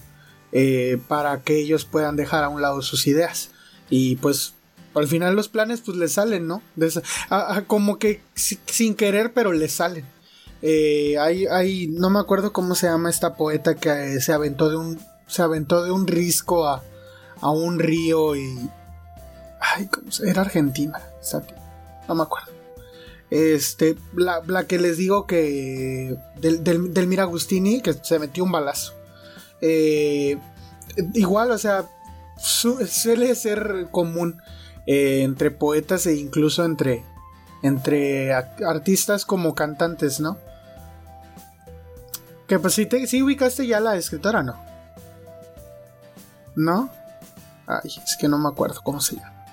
eh, 0.51 0.99
para 1.07 1.41
que 1.41 1.59
ellos 1.59 1.85
puedan 1.85 2.15
dejar 2.15 2.43
a 2.43 2.49
un 2.49 2.61
lado 2.61 2.81
sus 2.81 3.07
ideas. 3.07 3.51
Y 3.89 4.17
pues 4.17 4.53
al 4.93 5.07
final 5.07 5.35
los 5.35 5.49
planes 5.49 5.81
pues 5.81 5.97
les 5.97 6.13
salen, 6.13 6.47
¿no? 6.47 6.61
como 7.67 7.99
que 7.99 8.21
sin 8.35 8.95
querer, 8.95 9.33
pero 9.33 9.51
les 9.53 9.73
salen. 9.73 10.05
Eh, 10.61 11.17
hay, 11.17 11.87
no 11.87 12.09
me 12.09 12.19
acuerdo 12.19 12.51
cómo 12.51 12.75
se 12.75 12.87
llama 12.87 13.09
esta 13.09 13.35
poeta 13.35 13.75
que 13.75 14.19
se 14.19 14.33
aventó 14.33 14.69
de 14.69 14.75
un, 14.75 14.99
se 15.27 15.41
aventó 15.41 15.83
de 15.85 15.91
un 15.91 16.05
risco 16.05 16.67
a, 16.67 16.83
a 17.39 17.49
un 17.49 17.79
río 17.79 18.35
y, 18.35 18.69
ay, 19.61 19.87
¿cómo 19.87 20.07
era 20.25 20.41
Argentina, 20.41 21.01
no 22.07 22.15
me 22.15 22.23
acuerdo. 22.23 22.51
Este, 23.29 23.95
la, 24.15 24.63
que 24.65 24.79
les 24.79 24.97
digo 24.97 25.27
que 25.27 26.15
del, 26.37 26.63
del, 26.63 27.07
Mira 27.07 27.23
Agustini 27.23 27.81
que 27.81 27.93
se 27.93 28.17
metió 28.17 28.43
un 28.43 28.51
balazo. 28.51 28.95
Eh, 29.61 30.37
igual, 31.13 31.51
o 31.51 31.57
sea, 31.57 31.85
suele 32.37 33.35
ser 33.35 33.87
común 33.91 34.41
eh, 34.87 35.21
entre 35.23 35.51
poetas 35.51 36.05
e 36.05 36.15
incluso 36.15 36.63
entre, 36.63 37.03
entre 37.61 38.33
artistas 38.33 39.25
como 39.25 39.55
cantantes, 39.55 40.19
¿no? 40.19 40.37
Que 42.47 42.59
pues 42.59 42.73
si, 42.73 42.85
te, 42.85 43.05
si 43.05 43.21
ubicaste 43.21 43.67
ya 43.67 43.79
la 43.79 43.95
escritora, 43.95 44.41
¿no? 44.41 44.59
¿No? 46.55 46.89
Ay, 47.67 47.91
es 48.03 48.17
que 48.19 48.27
no 48.27 48.39
me 48.39 48.49
acuerdo 48.49 48.81
cómo 48.83 48.99
se 48.99 49.17
llama. 49.17 49.45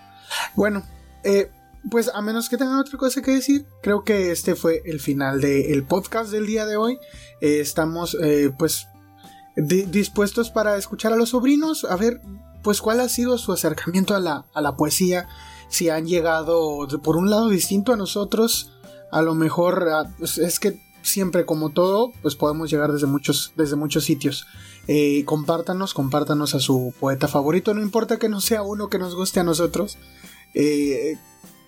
Bueno, 0.54 0.82
eh, 1.22 1.50
pues 1.90 2.10
a 2.12 2.22
menos 2.22 2.48
que 2.48 2.56
tengan 2.56 2.78
otra 2.78 2.98
cosa 2.98 3.20
que 3.20 3.32
decir, 3.32 3.66
creo 3.82 4.02
que 4.02 4.32
este 4.32 4.54
fue 4.54 4.82
el 4.86 5.00
final 5.00 5.40
del 5.40 5.84
podcast 5.84 6.30
del 6.30 6.46
día 6.46 6.64
de 6.64 6.76
hoy. 6.76 6.98
Estamos 7.40 8.16
pues 8.56 8.88
dispuestos 9.56 10.50
para 10.50 10.76
escuchar 10.76 11.12
a 11.12 11.16
los 11.16 11.30
sobrinos, 11.30 11.84
a 11.84 11.96
ver 11.96 12.20
pues 12.62 12.80
cuál 12.80 13.00
ha 13.00 13.08
sido 13.08 13.38
su 13.38 13.52
acercamiento 13.52 14.14
a 14.14 14.20
la, 14.20 14.44
a 14.52 14.60
la 14.60 14.76
poesía, 14.76 15.28
si 15.68 15.88
han 15.88 16.06
llegado 16.06 16.86
por 17.02 17.16
un 17.16 17.30
lado 17.30 17.48
distinto 17.48 17.92
a 17.92 17.96
nosotros, 17.96 18.72
a 19.10 19.22
lo 19.22 19.34
mejor 19.34 19.86
pues, 20.18 20.38
es 20.38 20.60
que 20.60 20.80
siempre 21.02 21.46
como 21.46 21.70
todo, 21.70 22.12
pues 22.22 22.34
podemos 22.34 22.70
llegar 22.70 22.92
desde 22.92 23.06
muchos, 23.06 23.52
desde 23.56 23.76
muchos 23.76 24.04
sitios. 24.04 24.46
Eh, 24.88 25.24
compártanos, 25.24 25.94
compártanos 25.94 26.54
a 26.54 26.60
su 26.60 26.92
poeta 27.00 27.28
favorito, 27.28 27.74
no 27.74 27.82
importa 27.82 28.18
que 28.18 28.28
no 28.28 28.40
sea 28.40 28.62
uno 28.62 28.88
que 28.88 28.98
nos 28.98 29.14
guste 29.14 29.40
a 29.40 29.44
nosotros. 29.44 29.98
Eh, 30.54 31.16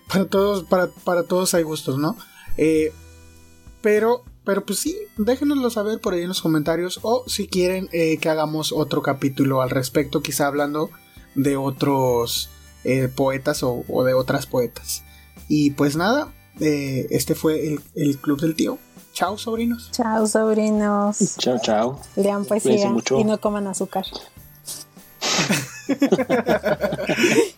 para 0.07 0.25
todos, 0.25 0.63
para, 0.63 0.87
para, 0.87 1.23
todos 1.23 1.53
hay 1.53 1.63
gustos, 1.63 1.97
¿no? 1.97 2.17
Eh, 2.57 2.91
pero, 3.81 4.23
pero 4.43 4.65
pues 4.65 4.79
sí, 4.79 4.97
déjenoslo 5.17 5.69
saber 5.69 5.99
por 5.99 6.13
ahí 6.13 6.21
en 6.21 6.29
los 6.29 6.41
comentarios. 6.41 6.99
O 7.03 7.23
si 7.27 7.47
quieren 7.47 7.87
que 7.87 8.29
hagamos 8.29 8.71
otro 8.71 9.01
capítulo 9.01 9.61
al 9.61 9.69
respecto, 9.69 10.21
quizá 10.21 10.47
hablando 10.47 10.89
de 11.35 11.57
otros 11.57 12.49
poetas 13.15 13.61
o, 13.63 14.03
de 14.03 14.13
otras 14.13 14.45
poetas. 14.45 15.03
Y 15.47 15.71
pues 15.71 15.95
nada, 15.95 16.33
este 16.59 17.35
fue 17.35 17.77
el 17.95 18.17
Club 18.17 18.39
del 18.41 18.55
Tío. 18.55 18.79
Chao, 19.13 19.37
sobrinos. 19.37 19.91
Chao, 19.91 20.25
sobrinos. 20.27 21.35
Chao, 21.37 21.59
chao. 21.61 21.99
Lean 22.15 22.45
poesía 22.45 22.89
y 23.17 23.23
no 23.25 23.37
coman 23.39 23.67
azúcar. 23.67 24.05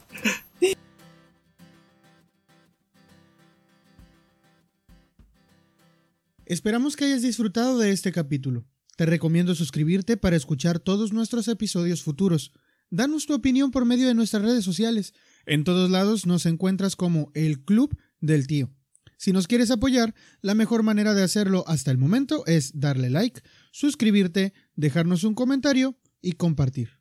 Esperamos 6.51 6.97
que 6.97 7.05
hayas 7.05 7.21
disfrutado 7.21 7.79
de 7.79 7.91
este 7.91 8.11
capítulo. 8.11 8.65
Te 8.97 9.05
recomiendo 9.05 9.55
suscribirte 9.55 10.17
para 10.17 10.35
escuchar 10.35 10.79
todos 10.79 11.13
nuestros 11.13 11.47
episodios 11.47 12.03
futuros. 12.03 12.51
Danos 12.89 13.25
tu 13.25 13.33
opinión 13.33 13.71
por 13.71 13.85
medio 13.85 14.05
de 14.05 14.15
nuestras 14.15 14.43
redes 14.43 14.65
sociales. 14.65 15.13
En 15.45 15.63
todos 15.63 15.89
lados 15.89 16.25
nos 16.25 16.45
encuentras 16.45 16.97
como 16.97 17.31
el 17.35 17.63
Club 17.63 17.97
del 18.19 18.47
Tío. 18.47 18.69
Si 19.15 19.31
nos 19.31 19.47
quieres 19.47 19.71
apoyar, 19.71 20.13
la 20.41 20.53
mejor 20.53 20.83
manera 20.83 21.13
de 21.13 21.23
hacerlo 21.23 21.63
hasta 21.67 21.89
el 21.89 21.97
momento 21.97 22.45
es 22.45 22.77
darle 22.77 23.09
like, 23.09 23.39
suscribirte, 23.71 24.53
dejarnos 24.75 25.23
un 25.23 25.35
comentario 25.35 25.97
y 26.21 26.33
compartir. 26.33 27.00